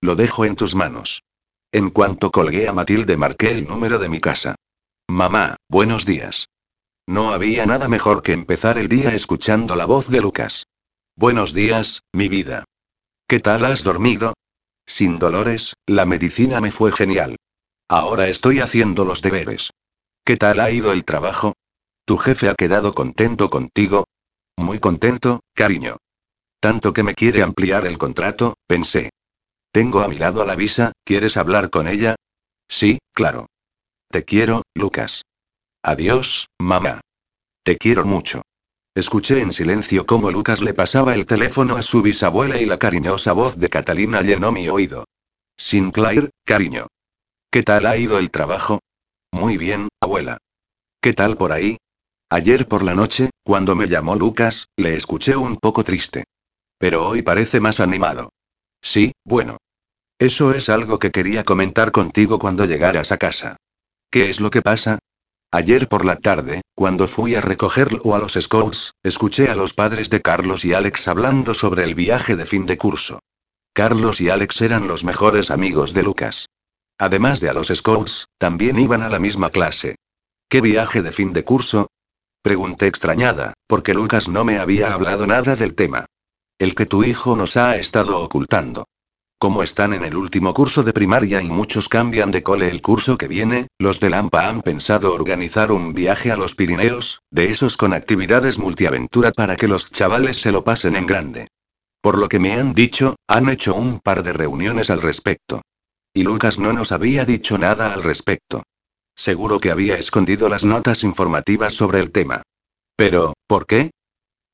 Lo 0.00 0.16
dejo 0.16 0.46
en 0.46 0.56
tus 0.56 0.74
manos. 0.74 1.22
En 1.70 1.90
cuanto 1.90 2.30
colgué 2.30 2.66
a 2.66 2.72
Matilde 2.72 3.18
marqué 3.18 3.50
el 3.50 3.66
número 3.66 3.98
de 3.98 4.08
mi 4.08 4.20
casa. 4.20 4.54
Mamá, 5.06 5.56
buenos 5.68 6.06
días. 6.06 6.48
No 7.06 7.34
había 7.34 7.66
nada 7.66 7.86
mejor 7.86 8.22
que 8.22 8.32
empezar 8.32 8.78
el 8.78 8.88
día 8.88 9.14
escuchando 9.14 9.76
la 9.76 9.84
voz 9.84 10.08
de 10.08 10.22
Lucas. 10.22 10.64
Buenos 11.14 11.52
días, 11.52 12.04
mi 12.10 12.30
vida. 12.30 12.64
¿Qué 13.28 13.38
tal 13.38 13.66
has 13.66 13.84
dormido? 13.84 14.32
Sin 14.86 15.18
dolores, 15.18 15.74
la 15.84 16.06
medicina 16.06 16.62
me 16.62 16.70
fue 16.70 16.90
genial. 16.90 17.36
Ahora 17.86 18.28
estoy 18.28 18.60
haciendo 18.60 19.04
los 19.04 19.20
deberes. 19.20 19.70
¿Qué 20.26 20.38
tal 20.38 20.60
ha 20.60 20.70
ido 20.70 20.90
el 20.92 21.04
trabajo? 21.04 21.52
¿Tu 22.06 22.16
jefe 22.16 22.48
ha 22.48 22.54
quedado 22.54 22.94
contento 22.94 23.50
contigo? 23.50 24.06
Muy 24.56 24.78
contento, 24.78 25.40
cariño. 25.54 25.98
Tanto 26.60 26.94
que 26.94 27.02
me 27.02 27.14
quiere 27.14 27.42
ampliar 27.42 27.86
el 27.86 27.98
contrato, 27.98 28.54
pensé. 28.66 29.10
Tengo 29.70 30.00
a 30.00 30.08
mi 30.08 30.16
lado 30.16 30.40
a 30.40 30.46
la 30.46 30.54
visa, 30.54 30.92
¿quieres 31.04 31.36
hablar 31.36 31.68
con 31.68 31.88
ella? 31.88 32.16
Sí, 32.68 33.00
claro. 33.12 33.48
Te 34.10 34.24
quiero, 34.24 34.62
Lucas. 34.74 35.24
Adiós, 35.82 36.46
mamá. 36.58 37.02
Te 37.62 37.76
quiero 37.76 38.06
mucho. 38.06 38.40
Escuché 38.94 39.40
en 39.40 39.52
silencio 39.52 40.06
cómo 40.06 40.30
Lucas 40.30 40.62
le 40.62 40.72
pasaba 40.72 41.14
el 41.14 41.26
teléfono 41.26 41.76
a 41.76 41.82
su 41.82 42.00
bisabuela 42.00 42.58
y 42.58 42.64
la 42.64 42.78
cariñosa 42.78 43.34
voz 43.34 43.58
de 43.58 43.68
Catalina 43.68 44.22
llenó 44.22 44.52
mi 44.52 44.70
oído. 44.70 45.04
Sinclair, 45.58 46.30
cariño. 46.46 46.86
¿Qué 47.50 47.62
tal 47.62 47.84
ha 47.84 47.98
ido 47.98 48.18
el 48.18 48.30
trabajo? 48.30 48.80
Muy 49.44 49.58
bien, 49.58 49.88
abuela. 50.00 50.38
¿Qué 51.02 51.12
tal 51.12 51.36
por 51.36 51.52
ahí? 51.52 51.76
Ayer 52.30 52.66
por 52.66 52.82
la 52.82 52.94
noche, 52.94 53.28
cuando 53.44 53.76
me 53.76 53.88
llamó 53.88 54.14
Lucas, 54.14 54.68
le 54.74 54.94
escuché 54.94 55.36
un 55.36 55.58
poco 55.58 55.84
triste. 55.84 56.24
Pero 56.78 57.06
hoy 57.06 57.20
parece 57.20 57.60
más 57.60 57.78
animado. 57.78 58.30
Sí, 58.80 59.12
bueno. 59.22 59.58
Eso 60.18 60.54
es 60.54 60.70
algo 60.70 60.98
que 60.98 61.10
quería 61.10 61.44
comentar 61.44 61.92
contigo 61.92 62.38
cuando 62.38 62.64
llegaras 62.64 63.12
a 63.12 63.18
casa. 63.18 63.56
¿Qué 64.10 64.30
es 64.30 64.40
lo 64.40 64.48
que 64.48 64.62
pasa? 64.62 64.98
Ayer 65.52 65.88
por 65.88 66.06
la 66.06 66.16
tarde, 66.16 66.62
cuando 66.74 67.06
fui 67.06 67.34
a 67.34 67.42
recogerlo 67.42 68.14
a 68.14 68.18
los 68.20 68.38
Scouts, 68.40 68.92
escuché 69.02 69.50
a 69.50 69.56
los 69.56 69.74
padres 69.74 70.08
de 70.08 70.22
Carlos 70.22 70.64
y 70.64 70.72
Alex 70.72 71.06
hablando 71.06 71.52
sobre 71.52 71.84
el 71.84 71.94
viaje 71.94 72.34
de 72.34 72.46
fin 72.46 72.64
de 72.64 72.78
curso. 72.78 73.18
Carlos 73.74 74.22
y 74.22 74.30
Alex 74.30 74.62
eran 74.62 74.88
los 74.88 75.04
mejores 75.04 75.50
amigos 75.50 75.92
de 75.92 76.02
Lucas. 76.02 76.46
Además 76.98 77.40
de 77.40 77.48
a 77.48 77.52
los 77.52 77.68
Scouts, 77.68 78.28
también 78.38 78.78
iban 78.78 79.02
a 79.02 79.08
la 79.08 79.18
misma 79.18 79.50
clase. 79.50 79.96
¿Qué 80.48 80.60
viaje 80.60 81.02
de 81.02 81.12
fin 81.12 81.32
de 81.32 81.44
curso? 81.44 81.88
Pregunté 82.42 82.86
extrañada, 82.86 83.54
porque 83.66 83.94
Lucas 83.94 84.28
no 84.28 84.44
me 84.44 84.58
había 84.58 84.92
hablado 84.92 85.26
nada 85.26 85.56
del 85.56 85.74
tema. 85.74 86.06
El 86.58 86.74
que 86.74 86.86
tu 86.86 87.02
hijo 87.02 87.36
nos 87.36 87.56
ha 87.56 87.76
estado 87.76 88.20
ocultando. 88.20 88.84
Como 89.38 89.62
están 89.62 89.92
en 89.92 90.04
el 90.04 90.16
último 90.16 90.54
curso 90.54 90.84
de 90.84 90.92
primaria 90.92 91.42
y 91.42 91.48
muchos 91.48 91.88
cambian 91.88 92.30
de 92.30 92.42
cole 92.42 92.68
el 92.68 92.80
curso 92.80 93.18
que 93.18 93.28
viene, 93.28 93.66
los 93.78 93.98
de 93.98 94.10
Lampa 94.10 94.48
han 94.48 94.62
pensado 94.62 95.12
organizar 95.12 95.72
un 95.72 95.92
viaje 95.92 96.30
a 96.30 96.36
los 96.36 96.54
Pirineos, 96.54 97.20
de 97.30 97.50
esos 97.50 97.76
con 97.76 97.92
actividades 97.92 98.58
multiaventura 98.58 99.32
para 99.32 99.56
que 99.56 99.68
los 99.68 99.90
chavales 99.90 100.40
se 100.40 100.52
lo 100.52 100.64
pasen 100.64 100.96
en 100.96 101.06
grande. 101.06 101.48
Por 102.00 102.18
lo 102.18 102.28
que 102.28 102.38
me 102.38 102.54
han 102.54 102.72
dicho, 102.72 103.16
han 103.26 103.48
hecho 103.48 103.74
un 103.74 103.98
par 103.98 104.22
de 104.22 104.32
reuniones 104.32 104.90
al 104.90 105.02
respecto. 105.02 105.62
Y 106.16 106.22
Lucas 106.22 106.60
no 106.60 106.72
nos 106.72 106.92
había 106.92 107.24
dicho 107.24 107.58
nada 107.58 107.92
al 107.92 108.04
respecto. 108.04 108.62
Seguro 109.16 109.58
que 109.58 109.72
había 109.72 109.98
escondido 109.98 110.48
las 110.48 110.64
notas 110.64 111.02
informativas 111.02 111.74
sobre 111.74 111.98
el 111.98 112.12
tema. 112.12 112.42
Pero, 112.96 113.34
¿por 113.48 113.66
qué? 113.66 113.90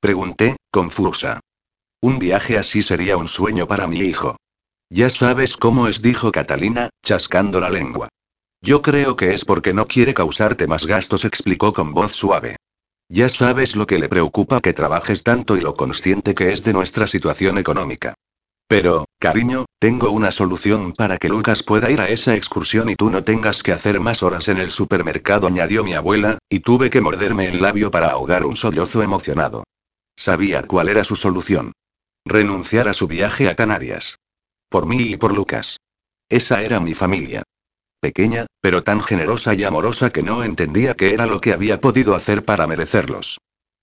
Pregunté, 0.00 0.56
confusa. 0.72 1.40
Un 2.00 2.18
viaje 2.18 2.56
así 2.56 2.82
sería 2.82 3.18
un 3.18 3.28
sueño 3.28 3.66
para 3.66 3.86
mi 3.86 3.98
hijo. 3.98 4.38
Ya 4.88 5.10
sabes 5.10 5.58
cómo 5.58 5.86
es, 5.86 6.00
dijo 6.00 6.32
Catalina, 6.32 6.88
chascando 7.04 7.60
la 7.60 7.68
lengua. 7.68 8.08
Yo 8.62 8.80
creo 8.80 9.16
que 9.16 9.34
es 9.34 9.44
porque 9.44 9.74
no 9.74 9.86
quiere 9.86 10.14
causarte 10.14 10.66
más 10.66 10.86
gastos, 10.86 11.26
explicó 11.26 11.74
con 11.74 11.92
voz 11.92 12.12
suave. 12.12 12.56
Ya 13.10 13.28
sabes 13.28 13.76
lo 13.76 13.86
que 13.86 13.98
le 13.98 14.08
preocupa 14.08 14.62
que 14.62 14.72
trabajes 14.72 15.22
tanto 15.24 15.58
y 15.58 15.60
lo 15.60 15.74
consciente 15.74 16.34
que 16.34 16.52
es 16.52 16.64
de 16.64 16.72
nuestra 16.72 17.06
situación 17.06 17.58
económica. 17.58 18.14
Pero, 18.70 19.06
cariño, 19.18 19.64
tengo 19.80 20.12
una 20.12 20.30
solución 20.30 20.92
para 20.92 21.18
que 21.18 21.28
Lucas 21.28 21.64
pueda 21.64 21.90
ir 21.90 22.00
a 22.00 22.08
esa 22.08 22.36
excursión 22.36 22.88
y 22.88 22.94
tú 22.94 23.10
no 23.10 23.24
tengas 23.24 23.64
que 23.64 23.72
hacer 23.72 23.98
más 23.98 24.22
horas 24.22 24.46
en 24.46 24.58
el 24.58 24.70
supermercado, 24.70 25.48
añadió 25.48 25.82
mi 25.82 25.94
abuela, 25.94 26.38
y 26.48 26.60
tuve 26.60 26.88
que 26.88 27.00
morderme 27.00 27.48
el 27.48 27.60
labio 27.60 27.90
para 27.90 28.12
ahogar 28.12 28.46
un 28.46 28.54
sollozo 28.54 29.02
emocionado. 29.02 29.64
Sabía 30.16 30.62
cuál 30.62 30.88
era 30.88 31.02
su 31.02 31.16
solución. 31.16 31.72
Renunciar 32.24 32.86
a 32.86 32.94
su 32.94 33.08
viaje 33.08 33.48
a 33.48 33.56
Canarias. 33.56 34.20
Por 34.68 34.86
mí 34.86 35.02
y 35.02 35.16
por 35.16 35.34
Lucas. 35.34 35.78
Esa 36.28 36.62
era 36.62 36.78
mi 36.78 36.94
familia. 36.94 37.42
Pequeña, 38.00 38.46
pero 38.60 38.84
tan 38.84 39.02
generosa 39.02 39.52
y 39.52 39.64
amorosa 39.64 40.10
que 40.10 40.22
no 40.22 40.44
entendía 40.44 40.94
qué 40.94 41.12
era 41.12 41.26
lo 41.26 41.40
que 41.40 41.52
había 41.52 41.80
podido 41.80 42.14
hacer 42.14 42.44
para 42.44 42.68
merecerlos. 42.68 43.40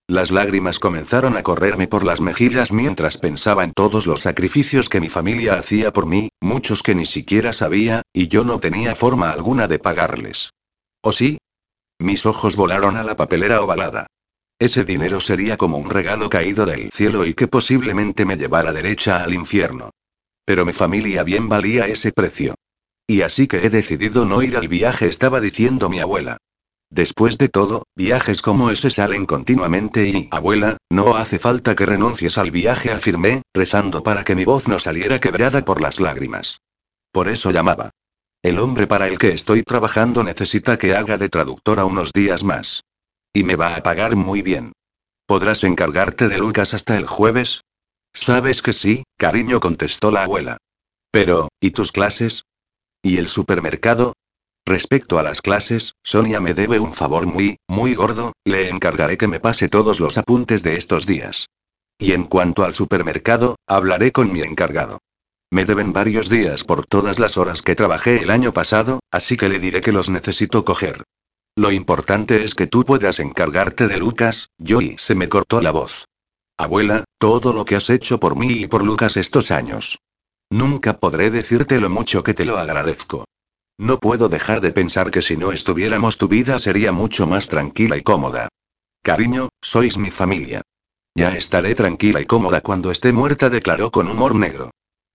Las 0.10 0.32
lágrimas 0.32 0.80
comenzaron 0.80 1.36
a 1.36 1.44
correrme 1.44 1.90
por 1.90 2.06
las 2.06 2.22
mejillas 2.22 2.72
mientras 2.72 3.18
pensaba 3.18 3.66
en 3.66 3.74
todos 3.74 4.08
los 4.08 4.22
sacrificios 4.22 4.88
que 4.88 5.02
mi 5.02 5.10
familia 5.10 5.56
hacía 5.56 5.92
por 5.92 6.06
mí, 6.06 6.30
muchos 6.40 6.82
que 6.82 6.96
ni 6.96 7.06
siquiera 7.06 7.52
sabía, 7.52 8.04
y 8.14 8.30
yo 8.30 8.46
no 8.46 8.58
tenía 8.58 8.96
forma 8.96 9.32
alguna 9.32 9.68
de 9.68 9.80
pagarles. 9.80 10.52
¿O 11.02 11.12
sí? 11.12 11.40
Mis 12.00 12.26
ojos 12.26 12.56
volaron 12.56 12.96
a 12.96 13.04
la 13.04 13.18
papelera 13.18 13.62
ovalada. 13.62 14.08
Ese 14.60 14.86
dinero 14.86 15.20
sería 15.20 15.58
como 15.58 15.78
un 15.78 15.90
regalo 15.90 16.30
caído 16.30 16.66
del 16.66 16.90
cielo 16.92 17.26
y 17.26 17.34
que 17.34 17.50
posiblemente 17.50 18.24
me 18.24 18.38
llevara 18.38 18.72
derecha 18.72 19.22
al 19.22 19.34
infierno. 19.34 19.90
Pero 20.46 20.66
mi 20.66 20.72
familia 20.72 21.24
bien 21.24 21.50
valía 21.50 21.86
ese 21.86 22.14
precio. 22.14 22.56
Y 23.08 23.24
así 23.24 23.48
que 23.48 23.66
he 23.66 23.70
decidido 23.70 24.26
no 24.26 24.42
ir 24.42 24.56
al 24.56 24.70
viaje, 24.70 25.08
estaba 25.08 25.42
diciendo 25.42 25.90
mi 25.90 26.00
abuela. 26.00 26.38
Después 26.90 27.38
de 27.38 27.50
todo, 27.50 27.84
viajes 27.96 28.42
como 28.42 28.72
ese 28.72 28.90
salen 28.90 29.26
continuamente 29.26 30.08
y, 30.08 30.30
abuela, 30.32 30.78
no 30.90 31.16
hace 31.16 31.38
falta 31.38 31.76
que 31.76 31.86
renuncies 31.86 32.38
al 32.38 32.52
viaje, 32.52 32.92
afirmé, 32.92 33.42
rezando 33.54 34.04
para 34.04 34.24
que 34.24 34.36
mi 34.36 34.46
voz 34.46 34.68
no 34.68 34.80
saliera 34.80 35.20
quebrada 35.20 35.66
por 35.66 35.82
las 35.82 36.00
lágrimas. 36.00 36.62
Por 37.12 37.28
eso 37.28 37.52
llamaba. 37.52 37.92
El 38.42 38.60
hombre 38.60 38.88
para 38.88 39.08
el 39.08 39.18
que 39.18 39.34
estoy 39.34 39.64
trabajando 39.64 40.24
necesita 40.24 40.78
que 40.78 40.96
haga 40.96 41.18
de 41.18 41.28
traductora 41.28 41.84
unos 41.84 42.14
días 42.14 42.44
más. 42.44 42.84
Y 43.34 43.44
me 43.44 43.56
va 43.56 43.76
a 43.76 43.84
pagar 43.84 44.16
muy 44.16 44.42
bien. 44.42 44.72
¿Podrás 45.26 45.66
encargarte 45.66 46.30
de 46.30 46.38
Lucas 46.38 46.74
hasta 46.74 46.96
el 46.96 47.06
jueves? 47.06 47.62
Sabes 48.14 48.62
que 48.62 48.72
sí, 48.72 49.04
cariño, 49.18 49.60
contestó 49.60 50.10
la 50.12 50.24
abuela. 50.24 50.58
Pero, 51.12 51.50
¿y 51.60 51.72
tus 51.72 51.92
clases? 51.92 52.44
¿Y 53.02 53.18
el 53.18 53.28
supermercado? 53.28 54.14
Respecto 54.68 55.18
a 55.18 55.24
las 55.24 55.42
clases, 55.42 55.96
Sonia 56.04 56.42
me 56.42 56.54
debe 56.54 56.78
un 56.78 56.92
favor 56.92 57.26
muy, 57.26 57.56
muy 57.70 57.96
gordo, 57.96 58.34
le 58.44 58.68
encargaré 58.68 59.18
que 59.18 59.30
me 59.30 59.40
pase 59.40 59.70
todos 59.70 60.02
los 60.02 60.18
apuntes 60.18 60.62
de 60.62 60.76
estos 60.76 61.06
días. 61.06 61.48
Y 61.98 62.12
en 62.12 62.26
cuanto 62.26 62.66
al 62.66 62.76
supermercado, 62.76 63.56
hablaré 63.66 64.12
con 64.12 64.30
mi 64.30 64.42
encargado. 64.42 65.00
Me 65.50 65.64
deben 65.64 65.94
varios 65.94 66.28
días 66.28 66.66
por 66.66 66.86
todas 66.86 67.18
las 67.18 67.38
horas 67.38 67.62
que 67.62 67.76
trabajé 67.76 68.22
el 68.22 68.30
año 68.30 68.52
pasado, 68.52 69.00
así 69.10 69.38
que 69.38 69.48
le 69.48 69.60
diré 69.60 69.80
que 69.80 69.94
los 69.94 70.10
necesito 70.10 70.66
coger. 70.66 71.02
Lo 71.56 71.72
importante 71.72 72.44
es 72.44 72.54
que 72.54 72.68
tú 72.68 72.84
puedas 72.84 73.22
encargarte 73.22 73.88
de 73.88 73.96
Lucas, 73.96 74.50
y 74.60 74.98
se 74.98 75.16
me 75.16 75.30
cortó 75.30 75.62
la 75.62 75.72
voz. 75.72 76.10
Abuela, 76.58 77.06
todo 77.18 77.54
lo 77.54 77.64
que 77.64 77.78
has 77.78 77.90
hecho 77.90 78.20
por 78.20 78.36
mí 78.36 78.52
y 78.52 78.68
por 78.68 78.84
Lucas 78.84 79.16
estos 79.16 79.50
años. 79.50 80.00
Nunca 80.50 81.00
podré 81.00 81.32
decirte 81.32 81.80
lo 81.80 81.90
mucho 81.90 82.22
que 82.22 82.34
te 82.34 82.44
lo 82.44 82.58
agradezco. 82.58 83.24
No 83.78 84.00
puedo 84.00 84.28
dejar 84.28 84.62
de 84.62 84.72
pensar 84.72 85.12
que 85.12 85.22
si 85.22 85.38
no 85.38 85.52
estuviéramos 85.52 86.18
tu 86.18 86.28
vida 86.28 86.58
sería 86.58 86.92
mucho 86.92 87.28
más 87.28 87.48
tranquila 87.48 87.96
y 87.96 88.02
cómoda. 88.02 88.50
Cariño, 89.04 89.50
sois 89.62 89.98
mi 89.98 90.10
familia. 90.10 90.64
Ya 91.16 91.36
estaré 91.36 91.76
tranquila 91.76 92.20
y 92.20 92.26
cómoda 92.26 92.62
cuando 92.62 92.90
esté 92.90 93.14
muerta, 93.14 93.50
declaró 93.50 93.92
con 93.92 94.08
humor 94.08 94.36
negro. 94.36 94.72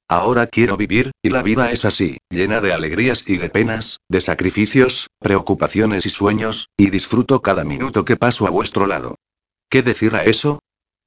Ahora 0.09 0.47
quiero 0.47 0.76
vivir, 0.76 1.10
y 1.22 1.30
la 1.30 1.43
vida 1.43 1.72
es 1.72 1.84
así, 1.84 2.18
llena 2.28 2.60
de 2.60 2.72
alegrías 2.72 3.24
y 3.26 3.39
de 3.39 3.48
penas, 3.48 3.98
de 4.09 4.20
sacrificios, 4.20 5.09
preocupaciones 5.18 6.06
y 6.06 6.10
sueños, 6.10 6.68
y 6.76 6.90
disfruto 6.90 7.40
cada 7.40 7.64
minuto 7.64 8.05
que 8.05 8.16
paso 8.16 8.47
a 8.47 8.51
vuestro 8.51 8.86
lado. 8.86 9.16
¿Qué 9.70 9.82
decir 9.82 10.14
a 10.14 10.24
eso? 10.24 10.60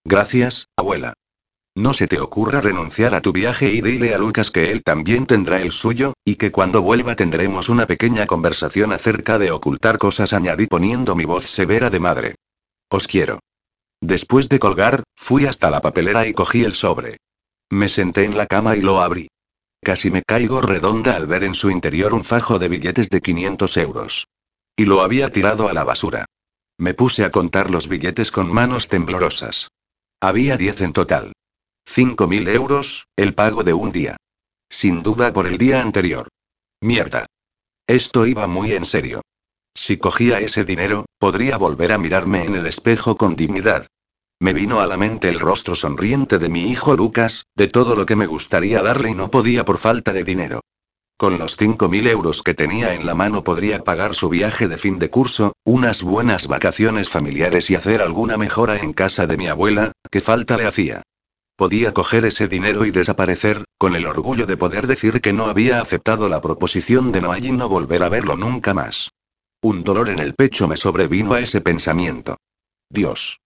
Gracias, 0.03 0.67
abuela. 0.75 1.13
No 1.77 1.93
se 1.93 2.07
te 2.07 2.21
ocurra 2.21 2.61
renunciar 2.61 3.13
a 3.15 3.21
tu 3.21 3.33
viaje 3.33 3.69
y 3.69 3.81
dile 3.81 4.15
a 4.15 4.17
Lucas 4.17 4.49
que 4.49 4.71
él 4.71 4.81
también 4.81 5.25
tendrá 5.25 5.61
el 5.61 5.73
suyo, 5.73 6.13
y 6.23 6.35
que 6.35 6.49
cuando 6.49 6.81
vuelva 6.81 7.17
tendremos 7.17 7.67
una 7.67 7.85
pequeña 7.85 8.25
conversación 8.27 8.93
acerca 8.93 9.37
de 9.37 9.51
ocultar 9.51 9.97
cosas, 9.97 10.31
añadí 10.31 10.67
poniendo 10.67 11.15
mi 11.15 11.25
voz 11.25 11.43
severa 11.45 11.89
de 11.89 11.99
madre. 11.99 12.35
Os 12.89 13.07
quiero. 13.07 13.39
Después 13.99 14.47
de 14.47 14.59
colgar, 14.59 15.03
fui 15.17 15.45
hasta 15.45 15.69
la 15.69 15.81
papelera 15.81 16.25
y 16.27 16.33
cogí 16.33 16.63
el 16.63 16.75
sobre. 16.75 17.17
Me 17.69 17.89
senté 17.89 18.23
en 18.23 18.37
la 18.37 18.47
cama 18.47 18.77
y 18.77 18.81
lo 18.81 19.01
abrí. 19.01 19.27
Casi 19.83 20.09
me 20.09 20.23
caigo 20.23 20.61
redonda 20.61 21.15
al 21.15 21.27
ver 21.27 21.43
en 21.43 21.55
su 21.55 21.69
interior 21.69 22.13
un 22.13 22.23
fajo 22.23 22.57
de 22.57 22.69
billetes 22.69 23.09
de 23.09 23.21
500 23.21 23.77
euros. 23.77 24.27
Y 24.77 24.85
lo 24.85 25.01
había 25.01 25.29
tirado 25.31 25.67
a 25.67 25.73
la 25.73 25.83
basura. 25.83 26.25
Me 26.77 26.93
puse 26.93 27.25
a 27.25 27.31
contar 27.31 27.69
los 27.69 27.89
billetes 27.89 28.31
con 28.31 28.51
manos 28.51 28.87
temblorosas. 28.87 29.69
Había 30.21 30.57
10 30.57 30.81
en 30.81 30.93
total. 30.93 31.34
Cinco 31.85 32.27
mil 32.27 32.47
euros, 32.47 33.07
el 33.15 33.33
pago 33.33 33.63
de 33.63 33.73
un 33.73 33.91
día. 33.91 34.17
Sin 34.69 35.03
duda 35.03 35.31
por 35.31 35.47
el 35.47 35.57
día 35.57 35.81
anterior. 35.81 36.27
Mierda. 36.81 37.25
Esto 37.87 38.25
iba 38.25 38.47
muy 38.47 38.73
en 38.73 38.83
serio. 38.83 39.21
Si 39.73 39.97
cogía 39.97 40.39
ese 40.39 40.65
dinero, 40.65 41.05
podría 41.19 41.57
volver 41.57 41.91
a 41.91 41.97
mirarme 41.97 42.43
en 42.43 42.55
el 42.55 42.65
espejo 42.65 43.15
con 43.15 43.35
dignidad. 43.35 43.87
Me 44.39 44.51
vino 44.51 44.81
a 44.81 44.87
la 44.87 44.97
mente 44.97 45.29
el 45.29 45.39
rostro 45.39 45.75
sonriente 45.75 46.37
de 46.39 46.49
mi 46.49 46.69
hijo 46.69 46.97
Lucas, 46.97 47.45
de 47.55 47.67
todo 47.67 47.95
lo 47.95 48.05
que 48.05 48.17
me 48.17 48.25
gustaría 48.25 48.81
darle 48.81 49.11
y 49.11 49.15
no 49.15 49.31
podía 49.31 49.63
por 49.63 49.77
falta 49.77 50.11
de 50.11 50.23
dinero. 50.23 50.61
Con 51.17 51.37
los 51.37 51.55
cinco 51.55 51.87
mil 51.87 52.07
euros 52.07 52.43
que 52.43 52.53
tenía 52.53 52.93
en 52.93 53.05
la 53.05 53.15
mano 53.15 53.45
podría 53.45 53.85
pagar 53.85 54.15
su 54.15 54.27
viaje 54.27 54.67
de 54.67 54.77
fin 54.77 54.99
de 54.99 55.09
curso, 55.09 55.53
unas 55.63 56.03
buenas 56.03 56.47
vacaciones 56.47 57.09
familiares 57.09 57.69
y 57.69 57.75
hacer 57.75 58.01
alguna 58.01 58.37
mejora 58.37 58.75
en 58.77 58.91
casa 58.91 59.25
de 59.25 59.37
mi 59.37 59.47
abuela, 59.47 59.93
que 60.11 60.19
falta 60.19 60.57
le 60.57 60.65
hacía. 60.65 61.03
Podía 61.57 61.93
coger 61.93 62.25
ese 62.25 62.49
dinero 62.49 62.85
y 62.85 62.91
desaparecer, 62.91 63.63
con 63.77 63.95
el 63.95 64.05
orgullo 64.05 64.45
de 64.45 64.57
poder 64.57 64.87
decir 64.87 65.21
que 65.21 65.31
no 65.31 65.45
había 65.45 65.79
aceptado 65.79 66.27
la 66.27 66.41
proposición 66.41 67.13
de 67.13 67.21
Noah 67.21 67.39
y 67.39 67.51
no 67.53 67.69
volver 67.69 68.03
a 68.03 68.09
verlo 68.09 68.35
nunca 68.35 68.73
más. 68.73 69.11
Un 69.61 69.83
dolor 69.83 70.09
en 70.09 70.19
el 70.19 70.35
pecho 70.35 70.67
me 70.67 70.75
sobrevino 70.75 71.33
a 71.33 71.39
ese 71.39 71.61
pensamiento. 71.61 72.35
Dios. 72.89 73.39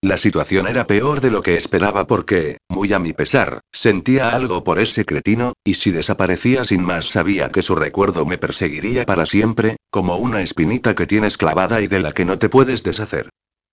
La 0.00 0.16
situación 0.16 0.68
era 0.68 0.86
peor 0.86 1.20
de 1.20 1.32
lo 1.32 1.42
que 1.42 1.56
esperaba 1.56 2.06
porque, 2.06 2.58
muy 2.68 2.92
a 2.92 3.00
mi 3.00 3.12
pesar, 3.12 3.62
sentía 3.72 4.30
algo 4.30 4.62
por 4.62 4.78
ese 4.78 5.04
cretino, 5.04 5.54
y 5.64 5.74
si 5.74 5.90
desaparecía 5.90 6.64
sin 6.64 6.82
más 6.82 7.06
sabía 7.06 7.50
que 7.50 7.62
su 7.62 7.74
recuerdo 7.74 8.24
me 8.24 8.38
perseguiría 8.38 9.04
para 9.04 9.26
siempre, 9.26 9.76
como 9.90 10.16
una 10.16 10.42
espinita 10.42 10.94
que 10.94 11.08
tienes 11.08 11.36
clavada 11.36 11.80
y 11.80 11.88
de 11.88 11.98
la 11.98 12.12
que 12.12 12.24
no 12.24 12.38
te 12.38 12.48
puedes 12.48 12.84
deshacer. 12.84 13.30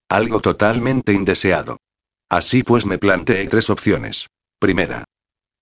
Algo 0.09 0.41
totalmente 0.41 1.13
indeseado. 1.13 1.77
Así 2.29 2.63
pues 2.63 2.85
me 2.85 2.97
planteé 2.97 3.47
tres 3.47 3.69
opciones. 3.69 4.27
Primera. 4.59 5.03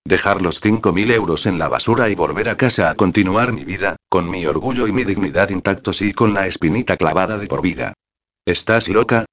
Dejar 0.06 0.42
los 0.42 0.62
5.000 0.62 1.12
euros 1.12 1.46
en 1.46 1.58
la 1.58 1.68
basura 1.68 2.10
y 2.10 2.14
volver 2.14 2.48
a 2.48 2.56
casa 2.56 2.90
a 2.90 2.94
continuar 2.94 3.52
mi 3.52 3.64
vida, 3.64 3.96
con 4.08 4.28
mi 4.28 4.44
orgullo 4.44 4.86
y 4.86 4.92
mi 4.92 5.04
dignidad 5.04 5.48
intactos 5.48 6.02
y 6.02 6.12
con 6.12 6.34
la 6.34 6.46
espinita 6.46 6.96
clavada 6.96 7.38
de 7.38 7.46
por 7.46 7.62
vida. 7.62 7.94
¿Estás 8.44 8.88
loca? 8.88 9.24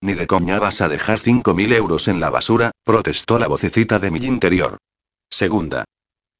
Ni 0.00 0.14
de 0.14 0.26
coña 0.26 0.58
vas 0.58 0.80
a 0.80 0.88
dejar 0.88 1.18
5.000 1.18 1.72
euros 1.72 2.08
en 2.08 2.20
la 2.20 2.30
basura, 2.30 2.72
protestó 2.84 3.38
la 3.38 3.48
vocecita 3.48 3.98
de 3.98 4.10
mi 4.10 4.18
interior. 4.24 4.78
Segunda. 5.30 5.84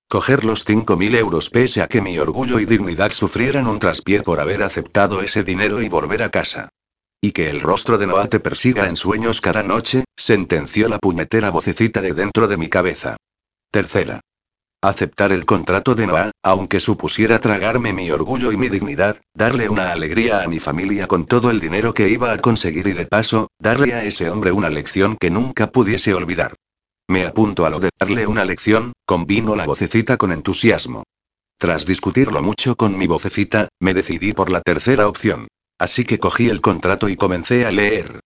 Coger 0.09 0.44
los 0.44 0.66
5.000 0.66 1.16
euros 1.16 1.51
pese 1.51 1.82
a 1.82 1.89
que 1.89 2.01
mi 2.01 2.19
orgullo 2.19 2.60
y 2.60 2.65
dignidad 2.65 3.10
sufrieran 3.10 3.66
un 3.66 3.78
traspié 3.78 4.23
por 4.23 4.40
haber 4.40 4.62
aceptado 4.62 5.23
ese 5.23 5.43
dinero 5.43 5.82
y 5.82 5.89
volver 5.89 6.23
a 6.23 6.31
casa. 6.31 6.70
Y 7.20 7.32
que 7.32 7.51
el 7.51 7.61
rostro 7.61 7.99
de 7.99 8.07
Noah 8.07 8.28
te 8.28 8.39
persiga 8.39 8.86
en 8.86 8.95
sueños 8.95 9.40
cada 9.40 9.65
noche, 9.65 10.05
sentenció 10.16 10.89
la 10.89 10.99
puñetera 10.99 11.51
vocecita 11.51 12.01
de 12.01 12.12
dentro 12.12 12.47
de 12.47 12.57
mi 12.57 12.69
cabeza. 12.69 13.16
Tercera. 13.73 14.20
Aceptar 14.81 15.32
el 15.32 15.45
contrato 15.45 15.97
de 15.97 16.07
Noah, 16.07 16.31
aunque 16.45 16.78
supusiera 16.78 17.40
tragarme 17.40 17.93
mi 17.93 18.09
orgullo 18.12 18.53
y 18.53 18.57
mi 18.57 18.69
dignidad, 18.69 19.20
darle 19.35 19.69
una 19.69 19.90
alegría 19.90 20.43
a 20.43 20.47
mi 20.47 20.61
familia 20.61 21.09
con 21.09 21.27
todo 21.27 21.51
el 21.51 21.59
dinero 21.59 21.93
que 21.93 22.09
iba 22.09 22.32
a 22.32 22.39
conseguir 22.39 22.86
y 22.86 22.93
de 22.93 23.07
paso, 23.07 23.49
darle 23.59 23.95
a 23.95 24.05
ese 24.05 24.31
hombre 24.31 24.53
una 24.53 24.70
lección 24.70 25.16
que 25.19 25.32
nunca 25.32 25.73
pudiese 25.73 26.15
olvidar. 26.15 26.55
Me 27.09 27.27
apunto 27.27 27.66
a 27.66 27.70
lo 27.70 27.81
de 27.81 27.90
darle 27.99 28.28
una 28.28 28.45
lección, 28.45 28.93
convino 29.05 29.57
la 29.57 29.66
vocecita 29.66 30.16
con 30.16 30.31
entusiasmo. 30.31 31.03
Tras 31.59 31.85
discutirlo 31.85 32.40
mucho 32.40 32.77
con 32.77 32.97
mi 32.97 33.09
vocecita, 33.09 33.69
me 33.81 33.93
decidí 33.93 34.32
por 34.32 34.49
la 34.51 34.61
tercera 34.61 35.09
opción. 35.09 35.49
Así 35.79 36.05
que 36.05 36.19
cogí 36.19 36.49
el 36.49 36.61
contrato 36.61 37.09
y 37.09 37.17
comencé 37.17 37.65
a 37.65 37.71
leer. 37.71 38.21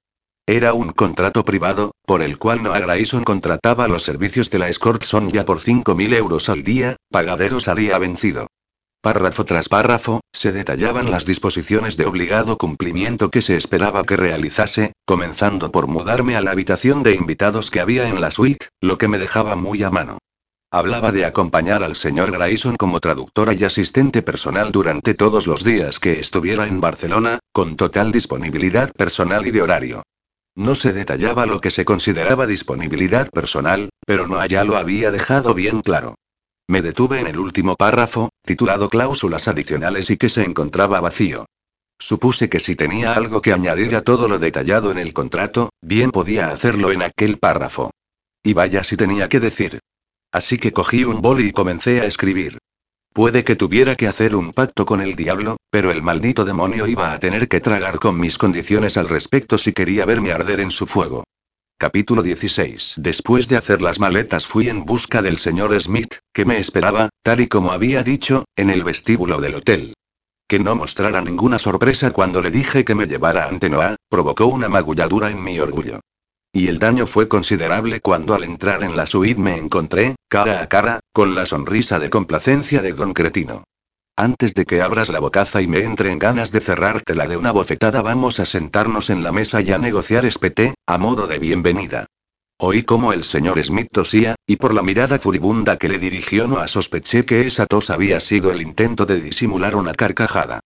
Era 0.47 0.75
un 0.75 0.93
contrato 0.93 1.45
privado, 1.45 1.93
por 2.05 2.23
el 2.23 2.39
cual 2.39 2.63
Noah 2.63 2.81
Grayson 2.81 3.23
contrataba 3.23 3.87
los 3.87 4.03
servicios 4.03 4.51
de 4.51 4.59
la 4.59 4.69
Escort 4.69 5.05
ya 5.33 5.45
por 5.45 5.61
5.000 5.61 6.15
euros 6.15 6.49
al 6.49 6.65
día, 6.65 6.97
pagadero 7.11 7.61
salía 7.61 7.99
vencido. 7.99 8.49
Párrafo 9.03 9.45
tras 9.45 9.69
párrafo, 9.69 10.21
se 10.33 10.53
detallaban 10.53 11.11
las 11.11 11.27
disposiciones 11.27 11.97
de 11.97 12.07
obligado 12.07 12.57
cumplimiento 12.57 13.31
que 13.31 13.43
se 13.43 13.57
esperaba 13.57 14.05
que 14.05 14.17
realizase, 14.17 14.93
comenzando 15.05 15.73
por 15.73 15.89
mudarme 15.89 16.37
a 16.37 16.41
la 16.41 16.53
habitación 16.53 17.03
de 17.03 17.15
invitados 17.15 17.71
que 17.71 17.81
había 17.81 18.09
en 18.09 18.21
la 18.21 18.31
suite, 18.31 18.69
lo 18.81 18.99
que 18.99 19.09
me 19.09 19.19
dejaba 19.19 19.57
muy 19.57 19.83
a 19.83 19.91
mano. 19.91 20.19
Hablaba 20.75 21.13
de 21.13 21.27
acompañar 21.27 21.83
al 21.83 21.95
señor 21.95 22.31
Grayson 22.31 22.77
como 22.77 22.99
traductora 22.99 23.53
y 23.53 23.63
asistente 23.63 24.23
personal 24.23 24.73
durante 24.73 25.13
todos 25.13 25.47
los 25.47 25.65
días 25.65 26.01
que 26.01 26.19
estuviera 26.19 26.67
en 26.67 26.81
Barcelona, 26.81 27.41
con 27.53 27.77
total 27.77 28.11
disponibilidad 28.11 28.91
personal 28.95 29.47
y 29.47 29.51
de 29.51 29.61
horario. 29.61 30.03
No 30.57 30.75
se 30.75 30.95
detallaba 30.95 31.45
lo 31.45 31.61
que 31.61 31.71
se 31.71 31.85
consideraba 31.85 32.47
disponibilidad 32.47 33.29
personal, 33.29 33.91
pero 34.07 34.27
no 34.27 34.41
allá 34.41 34.65
lo 34.65 34.79
había 34.79 35.11
dejado 35.11 35.53
bien 35.53 35.83
claro. 35.83 36.15
Me 36.67 36.81
detuve 36.81 37.21
en 37.21 37.27
el 37.27 37.39
último 37.39 37.77
párrafo, 37.77 38.31
titulado 38.41 38.89
Cláusulas 38.89 39.49
adicionales 39.49 40.09
y 40.09 40.17
que 40.17 40.31
se 40.31 40.43
encontraba 40.43 41.03
vacío. 41.03 41.45
Supuse 41.99 42.49
que 42.49 42.61
si 42.61 42.77
tenía 42.77 43.13
algo 43.13 43.43
que 43.43 43.53
añadir 43.53 43.95
a 43.95 44.01
todo 44.01 44.27
lo 44.27 44.39
detallado 44.39 44.91
en 44.91 44.97
el 44.97 45.13
contrato, 45.13 45.69
bien 45.83 46.13
podía 46.13 46.49
hacerlo 46.49 46.93
en 46.93 47.03
aquel 47.03 47.37
párrafo. 47.37 47.91
Y 48.43 48.55
vaya 48.55 48.83
si 48.85 48.97
tenía 48.97 49.29
que 49.29 49.39
decir. 49.39 49.79
Así 50.33 50.59
que 50.59 50.73
cogí 50.73 51.05
un 51.05 51.21
boli 51.21 51.49
y 51.49 51.53
comencé 51.53 52.01
a 52.01 52.07
escribir. 52.07 52.59
Puede 53.13 53.45
que 53.45 53.57
tuviera 53.57 53.95
que 53.95 54.09
hacer 54.09 54.35
un 54.35 54.53
pacto 54.53 54.87
con 54.87 55.03
el 55.03 55.15
diablo, 55.15 55.59
pero 55.71 55.91
el 55.91 56.03
maldito 56.03 56.47
demonio 56.47 56.87
iba 56.87 57.13
a 57.13 57.21
tener 57.21 57.47
que 57.47 57.61
tragar 57.61 57.99
con 57.99 58.19
mis 58.19 58.39
condiciones 58.39 58.97
al 58.97 59.11
respecto 59.11 59.59
si 59.59 59.75
quería 59.75 60.07
verme 60.07 60.33
arder 60.33 60.61
en 60.61 60.71
su 60.71 60.87
fuego. 60.87 61.25
Capítulo 61.79 62.23
16. 62.23 62.95
Después 62.97 63.49
de 63.49 63.59
hacer 63.59 63.83
las 63.83 64.01
maletas 64.01 64.47
fui 64.47 64.71
en 64.71 64.87
busca 64.87 65.21
del 65.21 65.39
señor 65.39 65.79
Smith, 65.79 66.15
que 66.33 66.47
me 66.47 66.59
esperaba, 66.59 67.11
tal 67.23 67.41
y 67.41 67.49
como 67.49 67.73
había 67.73 68.03
dicho, 68.03 68.47
en 68.57 68.71
el 68.71 68.85
vestíbulo 68.85 69.41
del 69.41 69.57
hotel. 69.57 69.93
Que 70.49 70.59
no 70.59 70.75
mostrara 70.77 71.21
ninguna 71.21 71.59
sorpresa 71.59 72.13
cuando 72.13 72.41
le 72.41 72.51
dije 72.51 72.85
que 72.85 72.95
me 72.95 73.07
llevara 73.07 73.47
ante 73.47 73.69
Noah, 73.69 73.97
provocó 74.09 74.47
una 74.47 74.69
magulladura 74.69 75.31
en 75.31 75.43
mi 75.43 75.59
orgullo. 75.59 76.01
Y 76.55 76.69
el 76.69 76.79
daño 76.79 77.07
fue 77.07 77.29
considerable 77.29 78.01
cuando 78.01 78.35
al 78.35 78.45
entrar 78.45 78.83
en 78.85 78.95
la 78.95 79.07
suite 79.07 79.41
me 79.41 79.57
encontré, 79.57 80.17
cara 80.29 80.61
a 80.61 80.69
cara, 80.69 81.01
con 81.13 81.35
la 81.35 81.47
sonrisa 81.47 81.99
de 81.99 82.11
complacencia 82.11 82.83
de 82.83 82.93
don 82.93 83.15
Cretino. 83.15 83.65
Antes 84.17 84.53
de 84.53 84.67
que 84.67 84.83
abras 84.83 85.09
la 85.09 85.19
bocaza 85.19 85.63
y 85.63 85.67
me 85.67 85.79
entren 85.79 86.19
ganas 86.19 86.53
de 86.53 86.61
cerrártela 86.61 87.27
de 87.27 87.39
una 87.39 87.53
bofetada, 87.53 88.03
vamos 88.03 88.39
a 88.39 88.45
sentarnos 88.45 89.09
en 89.09 89.23
la 89.23 89.33
mesa 89.33 89.63
y 89.63 89.73
a 89.73 89.79
negociar 89.79 90.27
espeté, 90.27 90.75
a 90.87 90.99
modo 90.99 91.27
de 91.27 91.39
bienvenida. 91.39 92.07
Oí 92.59 92.83
como 92.83 93.15
el 93.15 93.25
señor 93.25 93.65
Smith 93.65 93.89
tosía, 93.91 94.35
y 94.47 94.57
por 94.57 94.75
la 94.75 94.83
mirada 94.83 95.19
furibunda 95.19 95.79
que 95.79 95.89
le 95.89 95.99
dirigió 95.99 96.47
no 96.47 96.69
sospeché 96.69 97.25
que 97.25 97.47
esa 97.47 97.65
tos 97.65 97.89
había 97.89 98.21
sido 98.21 98.51
el 98.53 98.61
intento 98.61 99.07
de 99.07 99.23
disimular 99.23 99.75
una 99.75 99.95
carcajada. 99.95 100.61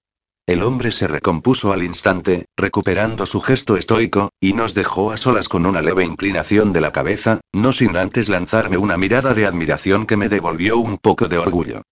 El 0.47 0.63
hombre 0.63 0.93
se 0.93 1.09
recompuso 1.09 1.73
al 1.73 1.83
instante, 1.83 2.47
recuperando 2.57 3.27
su 3.27 3.41
gesto 3.41 3.77
estoico, 3.77 4.31
y 4.39 4.53
nos 4.53 4.75
dejó 4.75 5.11
a 5.11 5.17
solas 5.17 5.49
con 5.49 5.67
una 5.67 5.83
leve 5.83 6.05
inclinación 6.05 6.73
de 6.73 6.81
la 6.81 6.93
cabeza, 6.93 7.41
no 7.53 7.73
sin 7.73 7.97
antes 7.97 8.29
lanzarme 8.29 8.77
una 8.77 8.97
mirada 8.97 9.35
de 9.35 9.45
admiración 9.45 10.07
que 10.07 10.17
me 10.17 10.29
devolvió 10.29 10.79
un 10.79 10.99
poco 10.99 11.27
de 11.27 11.39
orgullo. 11.39 11.83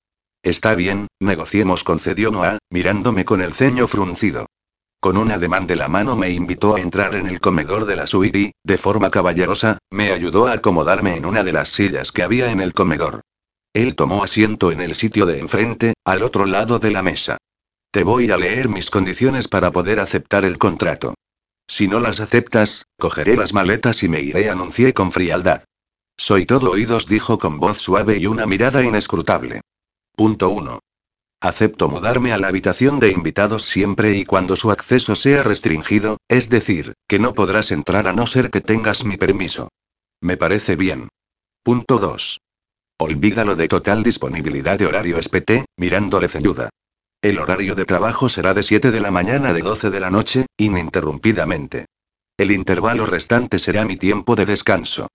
Está 0.45 0.77
bien, 0.77 1.09
negociemos, 1.19 1.83
concedió 1.83 2.31
Noah, 2.31 2.59
mirándome 2.71 3.25
con 3.25 3.41
el 3.41 3.55
ceño 3.55 3.89
fruncido. 3.89 4.47
Con 5.01 5.17
un 5.17 5.33
ademán 5.33 5.67
de 5.67 5.75
la 5.75 5.89
mano 5.89 6.15
me 6.15 6.31
invitó 6.31 6.77
a 6.77 6.81
entrar 6.81 7.17
en 7.17 7.27
el 7.27 7.41
comedor 7.41 7.87
de 7.87 7.97
la 7.97 8.07
suite 8.07 8.39
y, 8.39 8.53
de 8.63 8.79
forma 8.79 9.11
caballerosa, 9.11 9.79
me 9.91 10.13
ayudó 10.13 10.47
a 10.47 10.53
acomodarme 10.53 11.17
en 11.17 11.27
una 11.27 11.43
de 11.43 11.53
las 11.53 11.71
sillas 11.71 12.13
que 12.13 12.23
había 12.23 12.53
en 12.53 12.61
el 12.61 12.73
comedor. 12.73 13.23
Él 13.73 13.97
tomó 13.97 14.23
asiento 14.23 14.71
en 14.71 14.81
el 14.81 14.95
sitio 14.95 15.27
de 15.27 15.41
enfrente, 15.41 15.95
al 16.05 16.23
otro 16.23 16.47
lado 16.47 16.79
de 16.79 16.93
la 16.93 17.03
mesa. 17.03 17.37
Te 17.95 18.03
voy 18.03 18.29
a 18.33 18.37
leer 18.37 18.69
mis 18.69 18.91
condiciones 18.91 19.47
para 19.47 19.71
poder 19.71 20.01
aceptar 20.01 20.45
el 20.45 20.59
contrato. 20.59 21.15
Si 21.69 21.87
no 21.87 22.01
las 22.01 22.19
aceptas, 22.19 22.87
cogeré 22.99 23.37
las 23.37 23.55
maletas 23.55 24.03
y 24.03 24.09
me 24.09 24.21
iré, 24.21 24.51
anuncié 24.51 24.93
con 24.93 25.13
frialdad. 25.13 25.63
Soy 26.17 26.45
todo 26.45 26.73
oídos, 26.73 27.07
dijo 27.07 27.39
con 27.39 27.61
voz 27.61 27.79
suave 27.79 28.19
y 28.19 28.27
una 28.27 28.47
mirada 28.47 28.83
inescrutable. 28.83 29.61
Punto 30.17 30.49
1. 30.49 30.81
Acepto 31.41 31.89
mudarme 31.89 32.33
a 32.33 32.39
la 32.39 32.49
habitación 32.49 32.99
de 32.99 33.13
invitados 33.13 33.63
siempre 33.63 34.17
y 34.17 34.25
cuando 34.25 34.57
su 34.57 34.73
acceso 34.73 35.15
sea 35.15 35.45
restringido, 35.45 36.17
es 36.27 36.51
decir, 36.51 36.95
que 37.07 37.21
no 37.21 37.33
podrás 37.33 37.71
entrar 37.71 38.09
a 38.09 38.13
no 38.13 38.27
ser 38.27 38.51
que 38.51 38.61
tengas 38.61 39.05
mi 39.05 39.19
permiso. 39.19 39.69
Me 40.21 40.37
parece 40.37 40.75
bien. 40.75 41.07
Punto 41.63 42.01
2. 42.01 42.41
Olvídalo 42.99 43.55
de 43.55 43.69
total 43.69 44.03
disponibilidad 44.03 44.81
de 44.81 44.87
horario 44.87 45.23
SPT, 45.23 45.67
mirándole 45.77 46.29
ceñuda. 46.29 46.71
El 47.25 47.39
horario 47.39 47.75
de 47.75 47.87
trabajo 47.87 48.29
será 48.29 48.53
de 48.53 48.63
7 48.63 48.91
de 48.91 49.01
la 49.01 49.11
mañana 49.11 49.49
a 49.49 49.53
de 49.55 49.63
12 49.63 49.89
de 49.89 49.99
la 49.99 50.11
noche, 50.11 50.45
ininterrumpidamente. 50.59 51.87
El 52.37 52.51
intervalo 52.51 53.07
restante 53.07 53.59
será 53.59 53.87
mi 53.87 53.97
tiempo 53.97 54.37
de 54.37 54.45
descanso. 54.45 55.09